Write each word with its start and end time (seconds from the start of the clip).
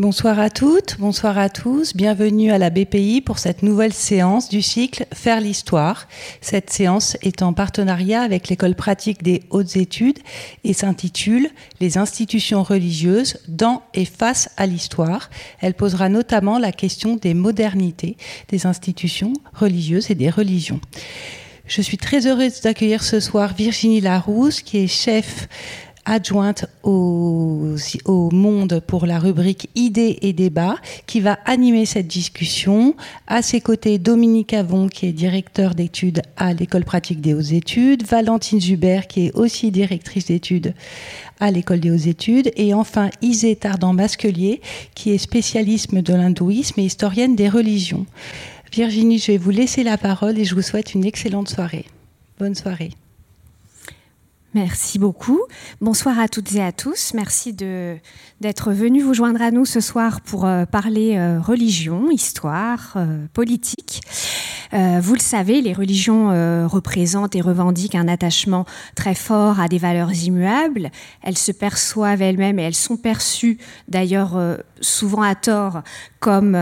Bonsoir 0.00 0.38
à 0.38 0.48
toutes, 0.48 0.96
bonsoir 0.98 1.36
à 1.36 1.50
tous. 1.50 1.94
Bienvenue 1.94 2.50
à 2.50 2.56
la 2.56 2.70
BPI 2.70 3.20
pour 3.20 3.38
cette 3.38 3.62
nouvelle 3.62 3.92
séance 3.92 4.48
du 4.48 4.62
cycle 4.62 5.04
Faire 5.12 5.42
l'histoire. 5.42 6.08
Cette 6.40 6.70
séance 6.70 7.18
est 7.20 7.42
en 7.42 7.52
partenariat 7.52 8.22
avec 8.22 8.48
l'école 8.48 8.74
pratique 8.74 9.22
des 9.22 9.42
hautes 9.50 9.76
études 9.76 10.18
et 10.64 10.72
s'intitule 10.72 11.50
Les 11.80 11.98
institutions 11.98 12.62
religieuses 12.62 13.36
dans 13.46 13.82
et 13.92 14.06
face 14.06 14.48
à 14.56 14.64
l'histoire. 14.64 15.28
Elle 15.60 15.74
posera 15.74 16.08
notamment 16.08 16.58
la 16.58 16.72
question 16.72 17.16
des 17.16 17.34
modernités 17.34 18.16
des 18.48 18.64
institutions 18.64 19.34
religieuses 19.52 20.10
et 20.10 20.14
des 20.14 20.30
religions. 20.30 20.80
Je 21.66 21.82
suis 21.82 21.98
très 21.98 22.26
heureuse 22.26 22.62
d'accueillir 22.62 23.04
ce 23.04 23.20
soir 23.20 23.54
Virginie 23.54 24.00
Larousse, 24.00 24.62
qui 24.62 24.78
est 24.78 24.88
chef 24.88 25.46
adjointe 26.04 26.66
au, 26.82 27.76
Monde 28.32 28.80
pour 28.86 29.06
la 29.06 29.18
rubrique 29.18 29.68
Idées 29.74 30.18
et 30.22 30.32
débats, 30.32 30.76
qui 31.06 31.20
va 31.20 31.38
animer 31.44 31.86
cette 31.86 32.06
discussion. 32.06 32.94
À 33.26 33.42
ses 33.42 33.60
côtés, 33.60 33.98
Dominique 33.98 34.54
Avon, 34.54 34.88
qui 34.88 35.06
est 35.06 35.12
directeur 35.12 35.74
d'études 35.74 36.22
à 36.36 36.52
l'École 36.52 36.84
pratique 36.84 37.20
des 37.20 37.34
hautes 37.34 37.52
études, 37.52 38.04
Valentine 38.04 38.60
Zuber, 38.60 39.02
qui 39.08 39.26
est 39.26 39.32
aussi 39.34 39.70
directrice 39.70 40.26
d'études 40.26 40.74
à 41.40 41.50
l'École 41.50 41.80
des 41.80 41.90
hautes 41.90 42.06
études, 42.06 42.50
et 42.56 42.74
enfin 42.74 43.10
Isée 43.22 43.56
Tardan-Masquelier, 43.56 44.60
qui 44.94 45.10
est 45.12 45.18
spécialiste 45.18 45.94
de 45.94 46.14
l'hindouisme 46.14 46.80
et 46.80 46.84
historienne 46.84 47.36
des 47.36 47.48
religions. 47.48 48.06
Virginie, 48.72 49.18
je 49.18 49.32
vais 49.32 49.38
vous 49.38 49.50
laisser 49.50 49.82
la 49.82 49.98
parole 49.98 50.38
et 50.38 50.44
je 50.44 50.54
vous 50.54 50.62
souhaite 50.62 50.94
une 50.94 51.04
excellente 51.04 51.48
soirée. 51.48 51.86
Bonne 52.38 52.54
soirée. 52.54 52.90
Merci 54.54 54.98
beaucoup. 54.98 55.40
Bonsoir 55.80 56.18
à 56.18 56.26
toutes 56.26 56.54
et 56.56 56.62
à 56.62 56.72
tous. 56.72 57.14
Merci 57.14 57.52
d'être 57.52 58.72
venus 58.72 59.04
vous 59.04 59.14
joindre 59.14 59.40
à 59.42 59.52
nous 59.52 59.64
ce 59.64 59.80
soir 59.80 60.20
pour 60.22 60.44
euh, 60.44 60.64
parler 60.64 61.16
euh, 61.16 61.40
religion, 61.40 62.10
histoire, 62.10 62.94
euh, 62.96 63.26
politique. 63.32 64.00
Vous 64.72 65.14
le 65.14 65.20
savez, 65.20 65.62
les 65.62 65.72
religions 65.72 66.28
représentent 66.68 67.34
et 67.34 67.40
revendiquent 67.40 67.94
un 67.94 68.08
attachement 68.08 68.66
très 68.94 69.14
fort 69.14 69.60
à 69.60 69.68
des 69.68 69.78
valeurs 69.78 70.12
immuables. 70.12 70.90
Elles 71.22 71.38
se 71.38 71.52
perçoivent 71.52 72.22
elles-mêmes 72.22 72.58
et 72.58 72.62
elles 72.62 72.74
sont 72.74 72.96
perçues 72.96 73.58
d'ailleurs 73.88 74.38
souvent 74.80 75.22
à 75.22 75.34
tort 75.34 75.82
comme 76.20 76.54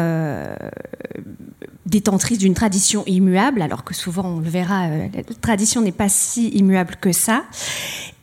détentrice 1.88 2.38
d'une 2.38 2.54
tradition 2.54 3.02
immuable, 3.06 3.62
alors 3.62 3.82
que 3.82 3.94
souvent, 3.94 4.24
on 4.24 4.40
le 4.40 4.48
verra, 4.48 4.86
euh, 4.86 5.08
la 5.12 5.22
tradition 5.40 5.80
n'est 5.80 5.92
pas 5.92 6.08
si 6.08 6.48
immuable 6.48 6.96
que 7.00 7.12
ça. 7.12 7.44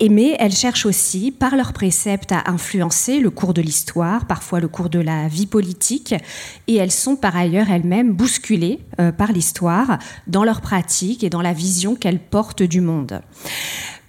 Mais 0.02 0.36
elles 0.40 0.54
cherchent 0.54 0.86
aussi, 0.86 1.32
par 1.32 1.56
leurs 1.56 1.74
préceptes, 1.74 2.32
à 2.32 2.50
influencer 2.50 3.20
le 3.20 3.30
cours 3.30 3.54
de 3.54 3.62
l'histoire, 3.62 4.28
parfois 4.28 4.60
le 4.60 4.68
cours 4.68 4.90
de 4.90 5.00
la 5.00 5.28
vie 5.28 5.48
politique, 5.48 6.14
et 6.68 6.76
elles 6.76 6.92
sont 6.92 7.16
par 7.16 7.36
ailleurs 7.36 7.70
elles-mêmes 7.70 8.14
bousculées 8.14 8.80
euh, 9.00 9.12
par 9.12 9.32
l'histoire 9.32 9.75
dans 10.28 10.44
leur 10.44 10.62
pratique 10.62 11.24
et 11.24 11.30
dans 11.30 11.42
la 11.42 11.54
vision 11.54 11.96
qu'elles 11.96 12.20
portent 12.20 12.64
du 12.64 12.82
monde. 12.82 13.22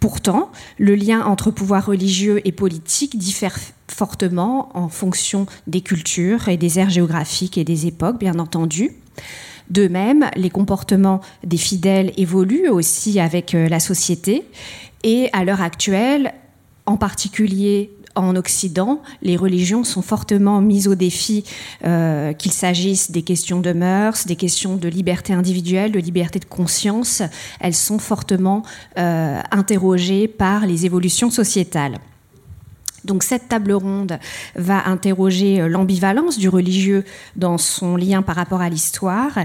Pourtant, 0.00 0.50
le 0.78 0.94
lien 0.94 1.24
entre 1.24 1.50
pouvoir 1.50 1.86
religieux 1.86 2.40
et 2.46 2.52
politique 2.52 3.16
diffère 3.16 3.58
fortement 3.88 4.68
en 4.76 4.88
fonction 4.88 5.46
des 5.66 5.80
cultures 5.80 6.48
et 6.48 6.56
des 6.56 6.78
aires 6.78 6.90
géographiques 6.90 7.56
et 7.56 7.64
des 7.64 7.86
époques, 7.86 8.18
bien 8.18 8.38
entendu. 8.38 8.92
De 9.70 9.88
même, 9.88 10.26
les 10.36 10.50
comportements 10.50 11.20
des 11.44 11.56
fidèles 11.56 12.12
évoluent 12.16 12.68
aussi 12.68 13.18
avec 13.18 13.54
euh, 13.54 13.68
la 13.68 13.80
société. 13.80 14.44
Et 15.02 15.28
à 15.32 15.44
l'heure 15.44 15.62
actuelle, 15.62 16.34
en 16.84 16.96
particulier 16.96 17.90
en 18.16 18.34
Occident, 18.36 19.02
les 19.22 19.36
religions 19.36 19.84
sont 19.84 20.02
fortement 20.02 20.60
mises 20.60 20.88
au 20.88 20.94
défi, 20.94 21.44
euh, 21.84 22.32
qu'il 22.32 22.52
s'agisse 22.52 23.10
des 23.10 23.22
questions 23.22 23.60
de 23.60 23.72
mœurs, 23.72 24.26
des 24.26 24.36
questions 24.36 24.76
de 24.76 24.88
liberté 24.88 25.32
individuelle, 25.32 25.92
de 25.92 26.00
liberté 26.00 26.38
de 26.38 26.44
conscience. 26.44 27.22
Elles 27.60 27.74
sont 27.74 27.98
fortement 27.98 28.62
euh, 28.98 29.40
interrogées 29.50 30.28
par 30.28 30.66
les 30.66 30.86
évolutions 30.86 31.30
sociétales. 31.30 31.98
Donc 33.06 33.22
cette 33.22 33.48
table 33.48 33.72
ronde 33.72 34.18
va 34.56 34.86
interroger 34.88 35.60
euh, 35.60 35.68
l'ambivalence 35.68 36.38
du 36.38 36.48
religieux 36.48 37.04
dans 37.36 37.58
son 37.58 37.96
lien 37.96 38.22
par 38.22 38.36
rapport 38.36 38.60
à 38.60 38.68
l'histoire 38.68 39.38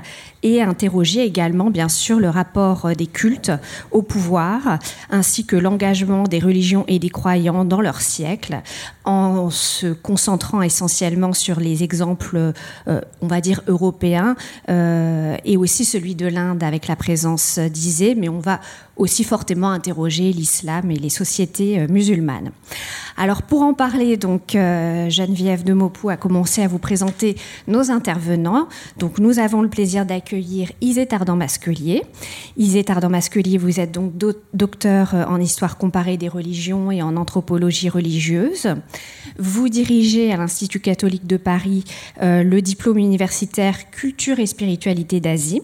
et 0.44 0.62
interroger 0.62 1.24
également 1.24 1.70
bien 1.70 1.90
sûr 1.90 2.20
le 2.20 2.30
rapport 2.30 2.86
euh, 2.86 2.94
des 2.94 3.08
cultes 3.08 3.52
au 3.92 4.02
pouvoir 4.02 4.80
ainsi 5.10 5.46
que 5.46 5.56
l'engagement 5.56 6.24
des 6.24 6.40
religions 6.40 6.84
et 6.88 7.00
des 7.00 7.10
croyants 7.10 7.64
dans 7.64 7.82
leur 7.82 8.02
siècle 8.02 8.62
en 9.06 9.50
se 9.50 9.94
concentrant 9.94 10.62
essentiellement 10.62 11.34
sur 11.34 11.60
les 11.60 11.84
exemples, 11.84 12.54
euh, 12.88 13.02
on 13.22 13.28
va 13.28 13.42
dire, 13.42 13.62
européens 13.68 14.36
et 14.68 15.58
aussi 15.58 15.86
celui 15.86 16.16
de 16.16 16.28
l'Inde 16.28 16.64
avec 16.64 16.88
la 16.88 16.96
présence 16.96 17.60
d'Isée, 17.60 18.16
mais 18.16 18.30
on 18.30 18.40
va 18.40 18.60
aussi 18.96 19.24
fortement 19.24 19.72
interroger 19.72 20.32
l'islam 20.32 20.92
et 20.92 20.96
les 20.96 21.10
sociétés 21.10 21.88
musulmanes. 21.88 22.52
Alors 23.18 23.44
pour 23.44 23.62
en 23.62 23.74
parler, 23.74 24.18
donc 24.18 24.56
euh, 24.56 25.10
Geneviève 25.10 25.64
de 25.64 25.74
Mopou 25.74 26.10
a 26.10 26.18
commencé 26.18 26.64
à 26.64 26.68
vous 26.68 26.80
présenter 26.80 27.36
nos 27.68 27.92
intervenants. 27.92 28.68
Donc 28.98 29.20
nous 29.20 29.40
avons 29.40 29.62
le 29.62 29.70
plaisir 29.70 30.06
d'accueillir 30.06 30.72
Isée 30.82 31.06
Tardan-Masquelier. 31.06 32.04
Isée 32.58 32.84
Tardan-Masquelier, 32.84 33.58
vous 33.58 33.80
êtes 33.80 33.92
donc 33.92 34.14
docteur 34.54 35.14
en 35.28 35.40
histoire 35.40 35.78
comparée 35.78 36.18
des 36.18 36.30
religions 36.30 36.92
et 36.92 37.02
en 37.02 37.16
anthropologie 37.16 37.90
religieuse. 37.90 38.68
Vous 39.38 39.69
dirigez 39.69 40.31
à 40.31 40.38
l'Institut 40.38 40.79
catholique 40.79 41.28
de 41.28 41.38
Paris 41.38 41.84
euh, 42.22 42.44
le 42.44 42.62
diplôme 42.62 42.97
universitaire 42.97 43.90
Culture 43.91 44.40
et 44.40 44.46
spiritualité 44.46 45.19
d'Asie. 45.19 45.62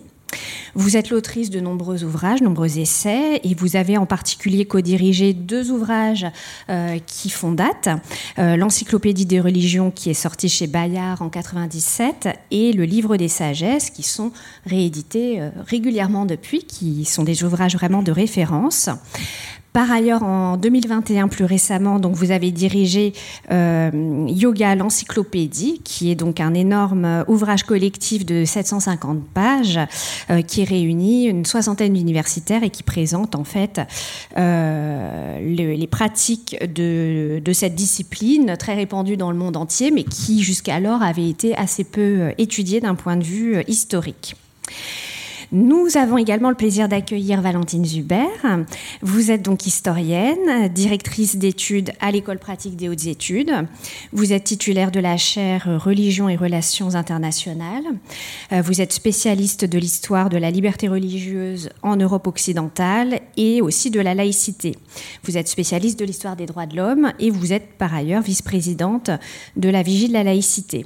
Vous 0.75 0.97
êtes 0.97 1.09
l'autrice 1.09 1.49
de 1.49 1.59
nombreux 1.59 2.03
ouvrages, 2.03 2.41
nombreux 2.41 2.79
essais, 2.79 3.39
et 3.43 3.55
vous 3.55 3.75
avez 3.75 3.97
en 3.97 4.05
particulier 4.05 4.65
co-dirigé 4.65 5.33
deux 5.33 5.71
ouvrages 5.71 6.27
euh, 6.69 6.99
qui 7.07 7.29
font 7.29 7.51
date. 7.51 7.89
Euh, 8.37 8.57
L'Encyclopédie 8.57 9.25
des 9.25 9.39
religions 9.39 9.89
qui 9.89 10.09
est 10.09 10.13
sortie 10.13 10.49
chez 10.49 10.67
Bayard 10.67 11.21
en 11.21 11.29
97 11.29 12.29
et 12.51 12.73
le 12.73 12.83
Livre 12.83 13.15
des 13.15 13.29
sagesses 13.29 13.89
qui 13.89 14.03
sont 14.03 14.31
réédités 14.65 15.41
régulièrement 15.65 16.25
depuis, 16.25 16.63
qui 16.63 17.05
sont 17.05 17.23
des 17.23 17.43
ouvrages 17.43 17.75
vraiment 17.75 18.03
de 18.03 18.11
référence. 18.11 18.89
Par 19.77 19.91
ailleurs, 19.91 20.23
en 20.23 20.57
2021, 20.57 21.27
plus 21.27 21.45
récemment, 21.45 22.01
vous 22.01 22.31
avez 22.31 22.49
dirigé 22.49 23.13
euh, 23.51 24.25
Yoga 24.27 24.73
l'encyclopédie, 24.73 25.81
qui 25.83 26.09
est 26.09 26.15
donc 26.15 26.39
un 26.39 26.55
énorme 26.55 27.23
ouvrage 27.27 27.61
collectif 27.61 28.25
de 28.25 28.43
750 28.43 29.23
pages, 29.35 29.79
euh, 30.31 30.41
qui 30.41 30.63
réunit 30.63 31.25
une 31.25 31.45
soixantaine 31.45 31.93
d'universitaires 31.93 32.63
et 32.63 32.71
qui 32.71 32.81
présente 32.81 33.35
en 33.35 33.43
fait 33.43 33.79
euh, 34.35 35.39
les 35.41 35.85
pratiques 35.85 36.57
de, 36.73 37.39
cette 37.53 37.75
discipline 37.75 38.55
très 38.57 38.73
répandue 38.73 39.15
dans 39.15 39.29
le 39.29 39.37
monde 39.37 39.57
entier, 39.57 39.91
mais 39.91 40.05
qui 40.05 40.41
jusqu'alors 40.41 41.03
avait 41.03 41.29
été 41.29 41.55
assez 41.55 41.83
peu 41.83 42.31
étudiée 42.39 42.79
d'un 42.81 42.95
point 42.95 43.15
de 43.15 43.23
vue 43.23 43.61
historique. 43.67 44.35
Nous 45.53 45.95
avons 45.95 46.17
également 46.17 46.49
le 46.49 46.55
plaisir 46.55 46.89
d'accueillir 46.89 47.41
Valentine 47.41 47.85
Zuber. 47.85 48.27
Vous 49.01 49.31
êtes 49.31 49.43
donc 49.43 49.65
historienne, 49.65 50.67
directrice 50.67 51.37
d'études 51.37 51.93
à 52.01 52.11
l'École 52.11 52.37
pratique 52.37 52.75
des 52.75 52.89
hautes 52.89 53.05
études. 53.05 53.53
Vous 54.11 54.33
êtes 54.33 54.43
titulaire 54.43 54.91
de 54.91 54.99
la 54.99 55.15
chaire 55.15 55.81
Religion 55.81 56.27
et 56.27 56.35
relations 56.35 56.95
internationales. 56.95 57.85
Euh, 58.51 58.61
vous 58.61 58.81
êtes 58.81 58.91
spécialiste 58.91 59.63
de 59.63 59.79
l'histoire 59.79 60.29
de 60.29 60.37
la 60.37 60.51
liberté 60.51 60.89
religieuse 60.89 61.69
en 61.81 61.95
Europe 61.95 62.27
occidentale 62.27 63.21
et 63.37 63.61
aussi 63.61 63.89
de 63.89 64.01
la 64.01 64.15
laïcité. 64.15 64.75
Vous 65.23 65.37
êtes 65.37 65.47
spécialiste 65.47 65.97
de 65.97 66.05
l'histoire 66.05 66.35
des 66.35 66.45
droits 66.45 66.65
de 66.65 66.75
l'homme 66.75 67.13
et 67.19 67.29
vous 67.29 67.53
êtes 67.53 67.77
par 67.77 67.93
ailleurs 67.93 68.21
vice-présidente 68.21 69.11
de 69.55 69.69
la 69.69 69.81
Vigie 69.81 70.09
de 70.09 70.13
la 70.13 70.23
laïcité. 70.23 70.85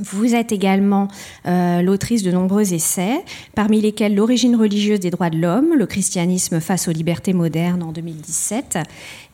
Vous 0.00 0.36
êtes 0.36 0.52
également 0.52 1.08
euh, 1.46 1.82
l'autrice 1.82 2.22
de 2.22 2.30
nombreux 2.30 2.72
essais, 2.72 3.24
parmi 3.56 3.80
lesquels 3.80 4.14
L'origine 4.14 4.54
religieuse 4.54 5.00
des 5.00 5.10
droits 5.10 5.30
de 5.30 5.38
l'homme, 5.38 5.74
le 5.74 5.86
christianisme 5.86 6.60
face 6.60 6.86
aux 6.86 6.92
libertés 6.92 7.32
modernes 7.32 7.82
en 7.82 7.90
2017, 7.90 8.78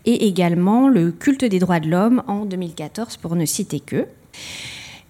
et 0.07 0.27
également 0.27 0.89
Le 0.89 1.13
culte 1.13 1.45
des 1.45 1.59
droits 1.59 1.81
de 1.81 1.89
l'homme 1.89 2.23
en 2.27 2.47
2014, 2.47 3.19
pour 3.19 3.37
ne 3.37 3.45
citer 3.45 3.81
que. 3.81 4.07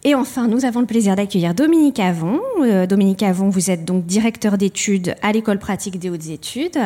Et 0.07 0.15
enfin, 0.15 0.49
nous 0.49 0.67
avons 0.67 0.81
le 0.81 0.87
plaisir 0.87 1.17
d'accueillir 1.17 1.55
Dominique 1.55 1.99
Avon. 1.99 2.39
Euh, 2.61 2.87
Dominique 2.87 3.23
Avon, 3.23 3.49
vous 3.49 3.71
êtes 3.71 3.87
donc 3.87 4.05
directeur 4.05 4.59
d'études 4.59 5.15
à 5.23 5.33
l'École 5.33 5.59
pratique 5.59 5.99
des 5.99 6.11
hautes 6.11 6.27
études. 6.27 6.79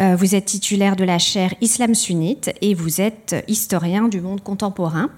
Euh, 0.00 0.16
vous 0.16 0.34
êtes 0.34 0.46
titulaire 0.46 0.96
de 0.96 1.04
la 1.04 1.20
chaire 1.20 1.54
Islam 1.60 1.94
sunnite 1.94 2.52
et 2.62 2.74
vous 2.74 3.00
êtes 3.00 3.36
historien 3.46 4.08
du 4.08 4.20
monde 4.20 4.42
contemporain. 4.42 5.10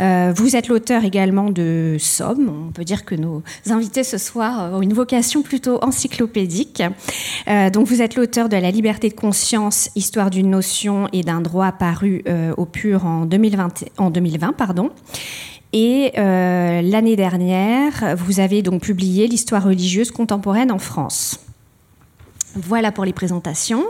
Euh, 0.00 0.34
vous 0.36 0.56
êtes 0.56 0.68
l'auteur 0.68 1.04
également 1.04 1.50
de 1.50 1.96
Somme. 1.98 2.66
On 2.68 2.70
peut 2.70 2.84
dire 2.84 3.06
que 3.06 3.14
nos 3.14 3.42
invités 3.70 4.04
ce 4.04 4.18
soir 4.18 4.74
ont 4.74 4.82
une 4.82 4.92
vocation 4.92 5.40
plutôt 5.40 5.82
encyclopédique. 5.82 6.82
donc 7.72 7.86
vous 7.86 8.02
êtes 8.02 8.14
l'auteur 8.14 8.50
de 8.50 8.56
La 8.56 8.70
liberté 8.70 9.08
de 9.08 9.14
conscience, 9.14 9.88
histoire 9.94 10.28
d'une 10.28 10.50
notion 10.50 11.08
et 11.14 11.22
d'un 11.22 11.40
droit 11.40 11.72
paru 11.72 12.24
au 12.58 12.66
pur 12.66 13.06
en 13.06 13.24
2020. 13.24 13.84
En 13.96 14.10
2020 14.10 14.52
pardon. 14.52 14.90
Et 15.76 16.12
l'année 16.14 17.16
dernière, 17.16 18.14
vous 18.16 18.38
avez 18.38 18.62
donc 18.62 18.82
publié 18.82 19.26
l'histoire 19.26 19.64
religieuse 19.64 20.12
contemporaine 20.12 20.70
en 20.70 20.78
France. 20.78 21.40
Voilà 22.54 22.92
pour 22.92 23.04
les 23.04 23.12
présentations 23.12 23.84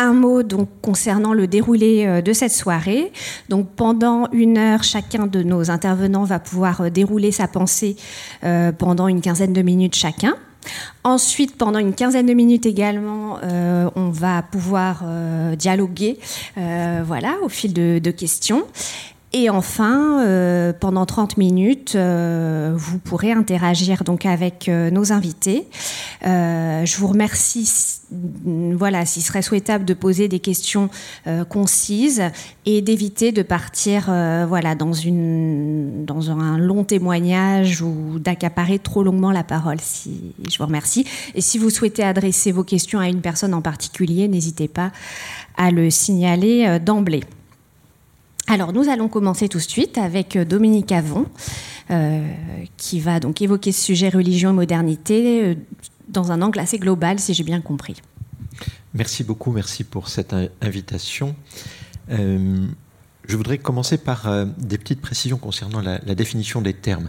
un 0.00 0.14
mot 0.14 0.42
donc 0.42 0.68
concernant 0.80 1.34
le 1.34 1.46
déroulé 1.46 2.06
euh, 2.06 2.22
de 2.22 2.32
cette 2.32 2.52
soirée. 2.52 3.12
Donc 3.48 3.68
pendant 3.76 4.28
une 4.32 4.56
heure, 4.56 4.82
chacun 4.82 5.26
de 5.26 5.42
nos 5.42 5.70
intervenants 5.70 6.24
va 6.24 6.38
pouvoir 6.38 6.80
euh, 6.80 6.90
dérouler 6.90 7.32
sa 7.32 7.46
pensée 7.46 7.96
euh, 8.42 8.72
pendant 8.72 9.08
une 9.08 9.20
quinzaine 9.20 9.52
de 9.52 9.62
minutes 9.62 9.94
chacun. 9.94 10.34
Ensuite, 11.04 11.56
pendant 11.56 11.78
une 11.78 11.94
quinzaine 11.94 12.26
de 12.26 12.34
minutes 12.34 12.66
également, 12.66 13.38
on 13.42 14.10
va 14.10 14.42
pouvoir 14.42 15.02
dialoguer, 15.56 16.18
voilà, 16.54 17.36
au 17.42 17.48
fil 17.48 17.72
de 17.72 18.10
questions. 18.10 18.66
Et 19.32 19.48
enfin, 19.48 20.24
euh, 20.24 20.72
pendant 20.72 21.06
30 21.06 21.36
minutes, 21.36 21.94
euh, 21.94 22.72
vous 22.74 22.98
pourrez 22.98 23.30
interagir 23.30 24.02
donc 24.02 24.26
avec 24.26 24.68
euh, 24.68 24.90
nos 24.90 25.12
invités. 25.12 25.68
je 26.22 26.96
vous 26.98 27.06
remercie. 27.06 28.00
Voilà, 28.10 29.06
s'il 29.06 29.22
serait 29.22 29.42
souhaitable 29.42 29.84
de 29.84 29.94
poser 29.94 30.26
des 30.26 30.40
questions 30.40 30.90
concises 31.48 32.24
et 32.66 32.82
d'éviter 32.82 33.30
de 33.30 33.42
partir, 33.42 34.06
voilà, 34.48 34.74
dans 34.74 34.92
une 34.92 36.04
dans 36.04 36.30
un 36.32 36.58
long 36.58 36.82
témoignage 36.82 37.82
ou 37.82 38.18
d'accaparer 38.18 38.80
trop 38.80 39.04
longuement 39.04 39.30
la 39.30 39.44
parole. 39.44 39.78
Si 39.80 40.34
je 40.50 40.58
vous 40.58 40.66
remercie. 40.66 41.06
Et 41.36 41.40
si 41.40 41.58
vous 41.58 41.70
souhaitez 41.70 42.02
adresser 42.02 42.50
vos 42.50 42.64
questions 42.64 42.98
à 42.98 43.08
une 43.08 43.20
personne 43.20 43.54
en 43.54 43.62
particulier, 43.62 44.26
n'hésitez 44.26 44.66
pas 44.66 44.90
à 45.56 45.70
le 45.70 45.88
signaler 45.90 46.80
d'emblée. 46.80 47.22
Alors 48.50 48.72
nous 48.72 48.88
allons 48.88 49.06
commencer 49.06 49.48
tout 49.48 49.58
de 49.58 49.62
suite 49.62 49.96
avec 49.96 50.34
euh, 50.34 50.44
Dominique 50.44 50.90
Avon, 50.90 51.26
euh, 51.92 52.28
qui 52.76 52.98
va 52.98 53.20
donc 53.20 53.40
évoquer 53.42 53.70
ce 53.70 53.80
sujet 53.80 54.08
religion 54.08 54.50
et 54.50 54.52
modernité 54.52 55.44
euh, 55.44 55.54
dans 56.08 56.32
un 56.32 56.42
angle 56.42 56.58
assez 56.58 56.76
global, 56.76 57.20
si 57.20 57.32
j'ai 57.32 57.44
bien 57.44 57.60
compris. 57.60 58.02
Merci 58.92 59.22
beaucoup, 59.22 59.52
merci 59.52 59.84
pour 59.84 60.08
cette 60.08 60.34
invitation. 60.60 61.36
je 62.08 63.36
voudrais 63.36 63.58
commencer 63.58 63.98
par 63.98 64.28
des 64.58 64.78
petites 64.78 65.00
précisions 65.00 65.38
concernant 65.38 65.80
la, 65.80 66.00
définition 66.16 66.60
des 66.60 66.74
termes. 66.74 67.08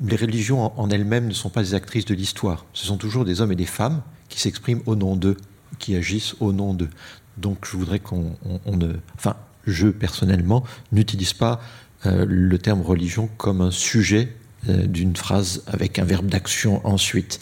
Les 0.00 0.16
religions 0.16 0.72
en, 0.80 0.88
elles-mêmes 0.88 1.26
ne 1.26 1.34
sont 1.34 1.50
pas 1.50 1.62
des 1.62 1.74
actrices 1.74 2.06
de 2.06 2.14
l'histoire, 2.14 2.64
ce 2.72 2.86
sont 2.86 2.96
toujours 2.96 3.26
des 3.26 3.42
hommes 3.42 3.52
et 3.52 3.56
des 3.56 3.66
femmes 3.66 4.00
qui 4.30 4.40
s'expriment 4.40 4.80
au 4.86 4.96
nom 4.96 5.14
d'eux, 5.14 5.36
qui 5.78 5.94
agissent 5.94 6.36
au 6.40 6.54
nom 6.54 6.72
d'eux. 6.72 6.88
Donc 7.36 7.66
je 7.70 7.76
voudrais 7.76 7.98
qu'on 7.98 8.34
ne... 8.64 8.94
Enfin, 9.16 9.36
je 9.70 9.88
personnellement 9.88 10.64
n'utilise 10.92 11.32
pas 11.32 11.60
euh, 12.06 12.24
le 12.28 12.58
terme 12.58 12.82
religion 12.82 13.28
comme 13.36 13.60
un 13.60 13.70
sujet 13.70 14.34
euh, 14.68 14.86
d'une 14.86 15.16
phrase 15.16 15.62
avec 15.66 15.98
un 15.98 16.04
verbe 16.04 16.26
d'action 16.26 16.86
ensuite. 16.86 17.40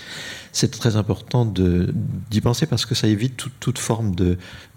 C'est 0.53 0.71
très 0.71 0.97
important 0.97 1.45
d'y 1.45 2.41
penser 2.41 2.67
parce 2.67 2.87
que 2.87 2.95
ça 2.95 3.07
évite 3.07 3.45
toute, 3.61 3.79
forme 3.79 4.15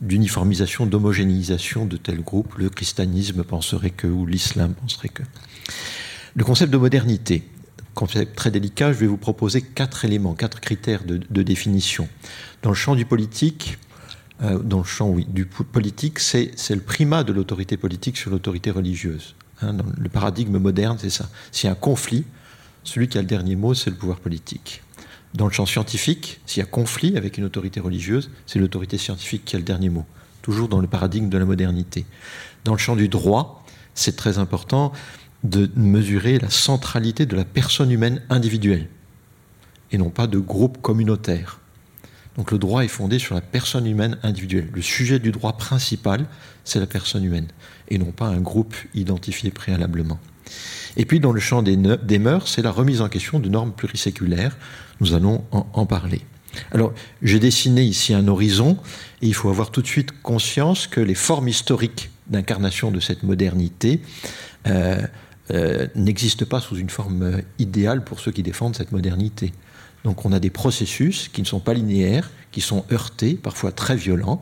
d'uniformisation, 0.02 0.86
d'homogénéisation 0.86 1.86
de 1.86 1.98
tel 1.98 2.22
groupe. 2.22 2.56
Le 2.58 2.70
christianisme 2.70 3.44
penserait 3.44 3.90
que, 3.90 4.08
ou 4.08 4.26
l'islam 4.26 4.74
penserait 4.74 5.10
que. 5.10 5.24
Le 6.36 6.44
concept 6.44 6.72
de 6.72 6.78
modernité, 6.78 7.44
concept 7.96 8.36
très 8.36 8.52
délicat, 8.52 8.92
je 8.94 8.98
vais 8.98 9.08
vous 9.08 9.18
proposer 9.18 9.62
quatre 9.62 10.06
éléments, 10.06 10.34
quatre 10.34 10.60
critères 10.60 11.04
de, 11.04 11.20
de 11.30 11.44
définition. 11.44 12.08
Dans 12.64 12.70
le 12.70 12.76
champ 12.76 12.96
du 12.96 13.06
politique, 13.06 13.78
euh, 14.42 14.60
dans 14.60 14.80
le 14.80 14.84
champ 14.84 15.16
du 15.28 15.46
politique, 15.46 16.20
c'est 16.20 16.52
le 16.70 16.82
primat 16.82 17.24
de 17.24 17.34
l'autorité 17.34 17.78
politique 17.78 18.18
sur 18.18 18.32
l'autorité 18.32 18.72
religieuse. 18.72 19.36
Hein, 19.62 19.74
dans 19.74 19.86
le 19.98 20.10
paradigme 20.10 20.58
moderne, 20.58 20.98
c'est 21.00 21.10
ça. 21.10 21.30
S'il 21.52 21.68
y 21.68 21.70
a 21.70 21.74
un 21.74 21.76
conflit, 21.76 22.26
celui 22.84 23.08
qui 23.08 23.18
a 23.18 23.22
le 23.22 23.28
dernier 23.28 23.56
mot, 23.56 23.74
c'est 23.74 23.90
le 23.90 23.96
pouvoir 23.96 24.20
politique. 24.20 24.82
Dans 25.34 25.46
le 25.46 25.52
champ 25.52 25.66
scientifique, 25.66 26.42
s'il 26.46 26.60
y 26.60 26.64
a 26.64 26.66
conflit 26.66 27.16
avec 27.16 27.38
une 27.38 27.46
autorité 27.46 27.80
religieuse, 27.80 28.32
c'est 28.46 28.60
l'autorité 28.60 28.98
scientifique 28.98 29.46
qui 29.46 29.56
a 29.56 29.60
le 29.60 29.66
dernier 29.66 29.90
mot. 29.90 30.06
Toujours 30.42 30.68
dans 30.68 30.80
le 30.80 30.88
paradigme 30.88 31.30
de 31.30 31.38
la 31.38 31.46
modernité. 31.46 32.06
Dans 32.66 32.74
le 32.74 32.80
champ 32.80 32.96
du 32.96 33.08
droit, 33.08 33.64
c'est 33.94 34.16
très 34.16 34.40
important 34.40 34.92
de 35.44 35.70
mesurer 35.76 36.40
la 36.40 36.50
centralité 36.50 37.26
de 37.26 37.36
la 37.36 37.46
personne 37.46 37.92
humaine 37.92 38.22
individuelle 38.30 38.88
et 39.92 39.98
non 39.98 40.10
pas 40.10 40.28
de 40.28 40.40
groupe 40.40 40.82
communautaire. 40.82 41.61
Donc 42.38 42.52
le 42.52 42.58
droit 42.58 42.84
est 42.84 42.90
fondé 42.90 43.20
sur 43.20 43.36
la 43.36 43.42
personne 43.42 43.86
humaine 43.86 44.18
individuelle. 44.24 44.70
Le 44.74 44.82
sujet 44.82 45.20
du 45.20 45.32
droit 45.32 45.58
principal, 45.58 46.26
c'est 46.64 46.80
la 46.80 46.88
personne 46.88 47.24
humaine, 47.24 47.48
et 47.90 47.98
non 47.98 48.12
pas 48.12 48.28
un 48.28 48.40
groupe 48.40 48.76
identifié 48.94 49.52
préalablement. 49.52 50.20
Et 50.98 51.06
puis 51.06 51.20
dans 51.20 51.32
le 51.32 51.40
champ 51.40 51.62
des, 51.62 51.78
mœurs, 51.78 52.48
c'est 52.48 52.62
la 52.62 52.72
remise 52.72 53.02
en 53.02 53.10
question 53.10 53.40
de 53.40 53.50
normes 53.50 53.72
pluriséculaires. 53.74 54.58
Nous 55.00 55.14
allons 55.14 55.44
en, 55.52 55.86
parler. 55.86 56.22
Alors, 56.72 56.94
j'ai 57.22 57.40
dessiné 57.40 57.82
ici 57.84 58.14
un 58.14 58.28
horizon, 58.28 58.78
et 59.22 59.28
il 59.28 59.34
faut 59.34 59.50
avoir 59.50 59.72
tout 59.72 59.82
de 59.82 59.88
suite 59.88 60.12
conscience 60.22 60.88
que 60.88 61.00
les 61.00 61.16
formes 61.16 61.48
historiques 61.48 62.12
d'incarnation 62.28 62.92
de 62.92 63.00
cette 63.00 63.24
modernité 63.24 64.02
euh, 64.68 65.02
euh, 65.52 65.88
n'existent 65.96 66.46
pas 66.46 66.60
sous 66.60 66.78
une 66.78 66.90
forme 66.90 67.42
idéale 67.58 68.04
pour 68.04 68.20
ceux 68.20 68.32
qui 68.32 68.44
défendent 68.44 68.76
cette 68.76 68.92
modernité. 68.92 69.54
Donc 70.04 70.26
on 70.26 70.32
a 70.32 70.40
des 70.40 70.50
processus 70.50 71.30
qui 71.30 71.42
ne 71.42 71.48
sont 71.48 71.60
pas 71.60 71.74
linéaires, 71.74 72.32
qui 72.52 72.62
sont 72.62 72.86
heurtés, 72.92 73.36
parfois 73.36 73.72
très 73.72 73.96
violents, 73.96 74.42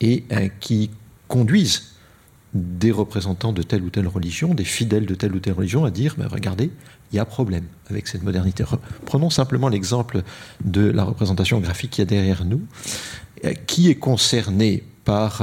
et 0.00 0.24
euh, 0.32 0.48
qui 0.60 0.90
conduisent 1.28 1.94
des 2.54 2.90
représentants 2.90 3.52
de 3.52 3.62
telle 3.62 3.82
ou 3.82 3.90
telle 3.90 4.08
religion, 4.08 4.54
des 4.54 4.64
fidèles 4.64 5.06
de 5.06 5.14
telle 5.14 5.34
ou 5.34 5.40
telle 5.40 5.52
religion, 5.52 5.84
à 5.84 5.90
dire, 5.90 6.14
ben, 6.16 6.26
regardez, 6.26 6.70
il 7.12 7.16
y 7.16 7.18
a 7.18 7.24
problème 7.24 7.64
avec 7.90 8.08
cette 8.08 8.22
modernité. 8.22 8.64
Prenons 9.04 9.30
simplement 9.30 9.68
l'exemple 9.68 10.22
de 10.64 10.90
la 10.90 11.04
représentation 11.04 11.60
graphique 11.60 11.92
qui 11.92 12.00
y 12.00 12.02
a 12.02 12.06
derrière 12.06 12.44
nous. 12.44 12.62
Euh, 13.44 13.52
qui 13.66 13.90
est 13.90 13.96
concerné 13.96 14.82
par 15.04 15.42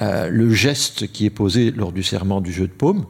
euh, 0.00 0.28
le 0.28 0.54
geste 0.54 1.10
qui 1.10 1.26
est 1.26 1.30
posé 1.30 1.72
lors 1.72 1.92
du 1.92 2.02
serment 2.02 2.40
du 2.40 2.52
jeu 2.52 2.68
de 2.68 2.72
paume 2.72 3.06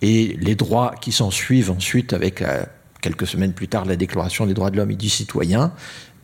et 0.00 0.36
les 0.40 0.54
droits 0.54 0.94
qui 1.00 1.12
s'en 1.12 1.30
suivent 1.30 1.70
ensuite 1.70 2.12
avec 2.12 2.42
quelques 3.02 3.26
semaines 3.26 3.52
plus 3.52 3.68
tard 3.68 3.84
la 3.84 3.96
Déclaration 3.96 4.46
des 4.46 4.54
droits 4.54 4.70
de 4.70 4.78
l'homme 4.78 4.90
et 4.90 4.96
du 4.96 5.10
citoyen, 5.10 5.72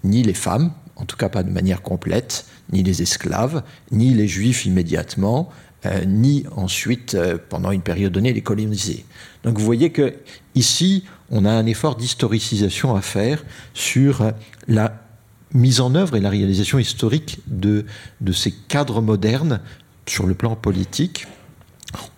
ni 0.04 0.22
les 0.22 0.32
femmes, 0.32 0.72
en 0.96 1.04
tout 1.04 1.16
cas 1.16 1.28
pas 1.28 1.42
de 1.42 1.50
manière 1.50 1.82
complète, 1.82 2.46
ni 2.72 2.82
les 2.82 3.02
esclaves, 3.02 3.62
ni 3.90 4.14
les 4.14 4.26
juifs 4.26 4.64
immédiatement, 4.64 5.50
euh, 5.86 6.04
ni 6.06 6.44
ensuite, 6.56 7.14
euh, 7.14 7.38
pendant 7.48 7.70
une 7.70 7.82
période 7.82 8.12
donnée, 8.12 8.32
les 8.32 8.40
colonisés. 8.40 9.04
Donc 9.44 9.58
vous 9.58 9.64
voyez 9.64 9.90
que 9.90 10.14
ici, 10.54 11.04
on 11.30 11.44
a 11.44 11.50
un 11.50 11.66
effort 11.66 11.96
d'historicisation 11.96 12.96
à 12.96 13.02
faire 13.02 13.44
sur 13.74 14.22
euh, 14.22 14.30
la 14.66 15.04
mise 15.52 15.80
en 15.80 15.94
œuvre 15.94 16.16
et 16.16 16.20
la 16.20 16.30
réalisation 16.30 16.78
historique 16.78 17.40
de, 17.46 17.86
de 18.20 18.32
ces 18.32 18.52
cadres 18.52 19.00
modernes 19.00 19.60
sur 20.06 20.26
le 20.26 20.34
plan 20.34 20.56
politique 20.56 21.26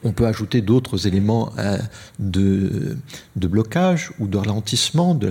on 0.03 0.13
peut 0.13 0.27
ajouter 0.27 0.61
d'autres 0.61 1.07
éléments 1.07 1.53
euh, 1.59 1.79
de, 2.19 2.97
blocage 3.37 4.13
ou 4.19 4.27
de 4.27 4.37
ralentissement 4.37 5.15
de 5.15 5.29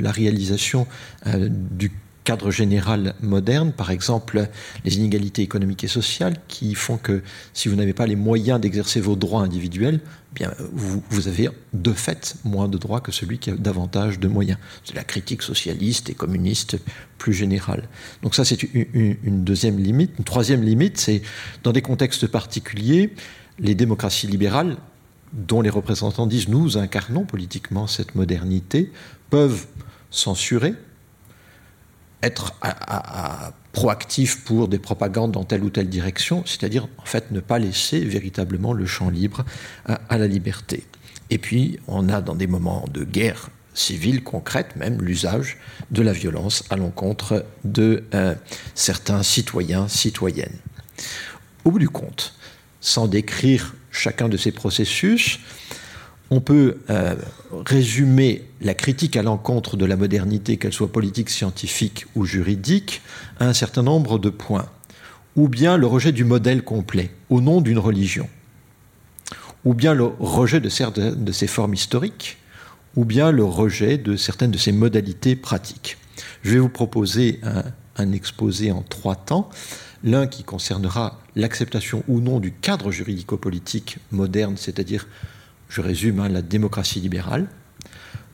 la, 0.00 0.10
réalisation 0.10 0.86
euh, 1.26 1.48
du 1.50 1.92
cadre 2.24 2.50
général 2.50 3.14
moderne, 3.20 3.72
par 3.72 3.92
exemple 3.92 4.48
les 4.84 4.96
inégalités 4.96 5.42
économiques 5.42 5.84
et 5.84 5.88
sociales 5.88 6.36
qui 6.48 6.74
font 6.74 6.96
que 6.96 7.22
si 7.54 7.68
vous 7.68 7.76
n'avez 7.76 7.92
pas 7.92 8.06
les 8.06 8.16
moyens 8.16 8.60
d'exercer 8.60 9.00
vos 9.00 9.14
droits 9.14 9.42
individuels, 9.42 10.00
bien 10.34 10.52
vous, 10.72 11.28
avez 11.28 11.48
de 11.72 11.92
fait 11.92 12.34
moins 12.42 12.66
de 12.66 12.78
droits 12.78 13.00
que 13.00 13.12
celui 13.12 13.38
qui 13.38 13.50
a 13.50 13.54
davantage 13.54 14.18
de 14.18 14.26
moyens. 14.26 14.58
C'est 14.82 14.96
la 14.96 15.04
critique 15.04 15.42
socialiste 15.42 16.10
et 16.10 16.14
communiste 16.14 16.78
plus 17.16 17.32
générale. 17.32 17.88
Donc 18.22 18.34
ça 18.34 18.44
c'est 18.44 18.60
une 18.74 19.44
deuxième 19.44 19.78
limite. 19.78 20.10
Une 20.18 20.24
troisième 20.24 20.64
limite, 20.64 20.98
c'est 20.98 21.22
dans 21.62 21.72
des 21.72 21.82
contextes 21.82 22.26
particuliers, 22.26 23.12
les 23.58 23.74
démocraties 23.74 24.26
libérales, 24.26 24.76
dont 25.32 25.60
les 25.60 25.70
représentants 25.70 26.26
disent 26.26 26.48
nous 26.48 26.78
incarnons 26.78 27.24
politiquement 27.24 27.86
cette 27.86 28.14
modernité, 28.14 28.92
peuvent 29.30 29.66
censurer, 30.10 30.74
être 32.22 32.52
proactifs 33.72 34.42
pour 34.44 34.68
des 34.68 34.78
propagandes 34.78 35.32
dans 35.32 35.44
telle 35.44 35.62
ou 35.62 35.70
telle 35.70 35.88
direction, 35.88 36.42
c'est-à-dire 36.46 36.88
en 36.98 37.04
fait 37.04 37.30
ne 37.30 37.40
pas 37.40 37.58
laisser 37.58 38.00
véritablement 38.00 38.72
le 38.72 38.86
champ 38.86 39.10
libre 39.10 39.44
à, 39.84 40.16
la 40.16 40.26
liberté. 40.26 40.84
Et 41.30 41.38
puis 41.38 41.78
on 41.86 42.08
a 42.08 42.20
dans 42.20 42.34
des 42.34 42.46
moments 42.46 42.86
de 42.92 43.04
guerre 43.04 43.50
civile 43.74 44.24
concrète 44.24 44.74
même 44.76 45.02
l'usage 45.02 45.58
de 45.90 46.00
la 46.00 46.12
violence 46.12 46.64
à 46.70 46.76
l'encontre 46.76 47.44
de 47.64 48.04
euh, 48.14 48.34
certains 48.74 49.22
citoyens, 49.22 49.86
citoyennes. 49.88 50.56
Au 51.64 51.70
bout 51.70 51.78
du 51.78 51.90
compte, 51.90 52.34
sans 52.86 53.08
décrire 53.08 53.74
chacun 53.90 54.28
de 54.28 54.36
ces 54.36 54.52
processus, 54.52 55.40
on 56.30 56.40
peut 56.40 56.78
euh, 56.88 57.16
résumer 57.66 58.44
la 58.60 58.74
critique 58.74 59.16
à 59.16 59.24
l'encontre 59.24 59.76
de 59.76 59.84
la 59.84 59.96
modernité, 59.96 60.56
qu'elle 60.56 60.72
soit 60.72 60.92
politique, 60.92 61.28
scientifique 61.28 62.06
ou 62.14 62.24
juridique, 62.24 63.02
à 63.40 63.46
un 63.46 63.54
certain 63.54 63.82
nombre 63.82 64.20
de 64.20 64.30
points. 64.30 64.66
Ou 65.34 65.48
bien 65.48 65.76
le 65.76 65.88
rejet 65.88 66.12
du 66.12 66.22
modèle 66.24 66.62
complet 66.62 67.10
au 67.28 67.40
nom 67.40 67.60
d'une 67.60 67.78
religion. 67.78 68.28
ou 69.64 69.74
bien 69.74 69.94
le 69.94 70.04
rejet 70.20 70.60
de 70.60 70.68
certaines 70.68 71.24
de 71.24 71.32
ses 71.32 71.48
formes 71.48 71.74
historiques, 71.74 72.38
ou 72.94 73.04
bien 73.04 73.32
le 73.32 73.42
rejet 73.42 73.98
de 73.98 74.14
certaines 74.16 74.52
de 74.52 74.58
ses 74.58 74.70
modalités 74.70 75.34
pratiques. 75.34 75.98
Je 76.44 76.52
vais 76.52 76.60
vous 76.60 76.68
proposer 76.68 77.40
un, 77.42 77.64
un 77.96 78.12
exposé 78.12 78.70
en 78.70 78.82
trois 78.82 79.16
temps. 79.16 79.50
L'un 80.06 80.28
qui 80.28 80.44
concernera 80.44 81.20
l'acceptation 81.34 82.04
ou 82.06 82.20
non 82.20 82.38
du 82.38 82.52
cadre 82.52 82.92
juridico-politique 82.92 83.98
moderne, 84.12 84.56
c'est-à-dire, 84.56 85.08
je 85.68 85.80
résume, 85.80 86.20
hein, 86.20 86.28
la 86.28 86.42
démocratie 86.42 87.00
libérale. 87.00 87.48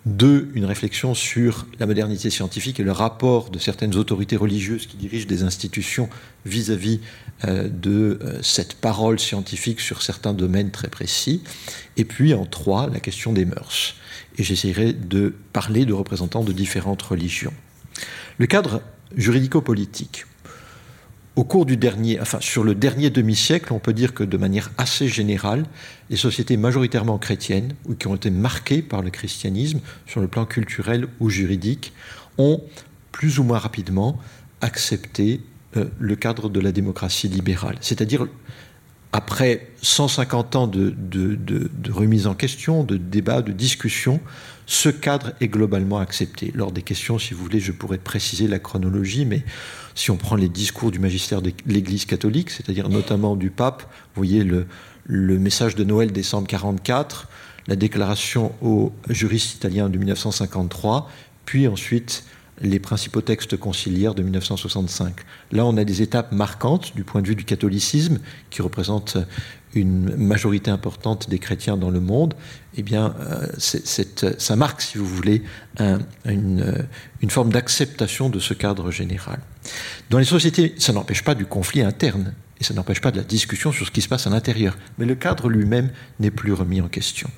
Deux, 0.05 0.51
une 0.55 0.67
réflexion 0.67 1.15
sur 1.15 1.67
la 1.79 1.87
modernité 1.87 2.29
scientifique 2.29 2.79
et 2.79 2.83
le 2.83 2.93
rapport 2.93 3.49
de 3.49 3.59
certaines 3.59 3.97
autorités 3.97 4.37
religieuses 4.37 4.87
qui 4.87 4.99
dirigent 4.99 5.27
des 5.27 5.45
institutions 5.45 6.11
vis-à-vis 6.45 7.01
euh, 7.45 7.71
de 7.71 8.19
euh, 8.21 8.43
cette 8.43 8.75
parole 8.75 9.19
scientifique 9.19 9.81
sur 9.81 10.03
certains 10.03 10.35
domaines 10.35 10.73
très 10.73 10.89
précis. 10.89 11.43
Et 11.97 12.05
puis, 12.05 12.35
en 12.35 12.45
trois, 12.45 12.91
la 12.91 13.01
question 13.01 13.33
des 13.33 13.47
mœurs. 13.47 13.95
Et 14.37 14.43
j'essaierai 14.43 14.93
de 14.93 15.35
parler 15.55 15.87
de 15.87 15.95
représentants 15.95 16.45
de 16.45 16.53
différentes 16.53 17.01
religions. 17.01 17.55
Le 18.37 18.47
cadre 18.47 18.83
juridico-politique. 19.17 20.27
Au 21.35 21.45
cours 21.45 21.65
du 21.65 21.79
dernier, 21.79 22.21
enfin 22.21 22.41
sur 22.41 22.63
le 22.63 22.75
dernier 22.75 23.09
demi-siècle, 23.09 23.73
on 23.73 23.79
peut 23.79 23.95
dire 23.95 24.13
que 24.13 24.23
de 24.23 24.37
manière 24.37 24.71
assez 24.77 25.09
générale, 25.09 25.65
les 26.11 26.17
sociétés 26.17 26.59
majoritairement 26.59 27.17
chrétiennes 27.17 27.75
ou 27.87 27.95
qui 27.95 28.07
ont 28.07 28.17
été 28.17 28.31
marquées 28.31 28.83
par 28.83 29.01
le 29.01 29.09
christianisme 29.09 29.81
sur 30.07 30.21
le 30.21 30.29
plan 30.29 30.45
culturel 30.45 31.09
ou 31.21 31.31
juridique 31.31 31.95
ont 32.37 32.63
plus 33.13 33.39
ou 33.39 33.45
moins 33.45 33.59
rapidement 33.59 34.19
accepté 34.61 35.41
euh, 35.79 35.87
le 35.99 36.17
cadre 36.17 36.51
de 36.51 36.61
la 36.61 36.71
démocratie 36.71 37.29
libérale, 37.29 37.77
c'est-à-dire 37.81 38.27
après 39.13 39.69
150 39.83 40.57
ans 40.57 40.67
de, 40.67 40.95
de, 40.97 41.71
remise 41.91 42.27
en 42.27 42.35
question, 42.35 42.83
de 42.83 42.97
débat, 42.97 43.43
de 43.43 43.53
discussion, 43.53 44.21
ce 44.67 44.89
cadre 44.89 45.33
est 45.41 45.49
globalement 45.49 45.99
accepté. 45.99 46.53
Lors 46.55 46.73
des 46.73 46.83
questions, 46.83 47.19
si 47.19 47.35
vous 47.35 47.43
voulez, 47.43 47.61
je 47.61 47.73
pourrais 47.73 47.99
préciser 47.99 48.47
la 48.47 48.59
chronologie, 48.59 49.25
mais 49.25 49.45
si 49.95 50.11
on 50.11 50.17
prend 50.17 50.37
les 50.37 50.49
discours 50.49 50.91
du 50.91 50.99
magistère 50.99 51.43
de 51.43 51.53
l'Église 51.67 52.05
catholique, 52.05 52.51
c'est-à-dire 52.51 52.89
notamment 52.89 53.37
du 53.37 53.51
pape, 53.51 53.83
vous 53.83 54.25
voyez 54.25 54.45
le, 54.45 54.67
message 55.39 55.75
de 55.75 55.85
Noël 55.85 56.13
décembre 56.13 56.47
44, 56.47 57.29
la 57.67 57.77
déclaration 57.77 58.53
aux 58.63 58.93
juristes 59.09 59.57
italiens 59.57 59.89
de 59.89 59.99
1953, 59.99 61.11
puis 61.45 61.69
ensuite 61.69 62.25
les 62.61 62.79
principaux 62.79 63.21
textes 63.21 63.57
conciliaires 63.57 64.15
de 64.15 64.23
1965. 64.23 65.15
Là, 65.51 65.67
on 65.67 65.77
a 65.77 65.85
des 65.85 66.03
étapes 66.03 66.33
marquantes 66.33 66.95
du 66.95 67.03
point 67.03 67.21
de 67.21 67.27
vue 67.27 67.35
du 67.35 67.45
catholicisme, 67.45 68.21
qui 68.51 68.63
représente 68.63 69.17
une 69.75 70.17
majorité 70.17 70.71
importante 70.71 71.29
des 71.31 71.39
chrétiens 71.39 71.77
dans 71.77 71.91
le 71.91 72.01
monde. 72.01 72.35
Eh 72.77 72.83
bien, 72.83 73.15
euh, 73.21 73.47
ça 73.59 74.57
marque, 74.57 74.83
si 74.83 74.99
vous 74.99 75.07
voulez, 75.07 75.43
une, 75.79 76.85
forme 77.29 77.51
d'acceptation 77.51 78.29
de 78.29 78.39
ce 78.39 78.55
cadre 78.55 78.91
général. 78.91 79.41
Dans 80.11 80.19
les 80.19 80.25
sociétés, 80.25 80.75
ça 80.79 80.93
n'empêche 80.93 81.25
pas 81.25 81.35
du 81.35 81.47
conflit 81.47 81.83
interne. 81.83 82.35
Et 82.63 82.65
ça 82.65 82.75
n'empêche 82.75 83.01
pas 83.01 83.11
de 83.11 83.17
la 83.17 83.25
discussion 83.25 83.73
sur 83.73 83.87
ce 83.87 83.91
qui 83.91 84.03
se 84.03 84.09
passe 84.09 84.29
à 84.29 84.31
l'intérieur. 84.31 84.79
Mais 84.97 85.05
le 85.05 85.17
cadre 85.17 85.49
lui-même 85.49 85.91
n'est 86.21 86.31
plus 86.31 86.53
remis 86.53 86.81
en 86.81 86.87
question. 86.87 87.29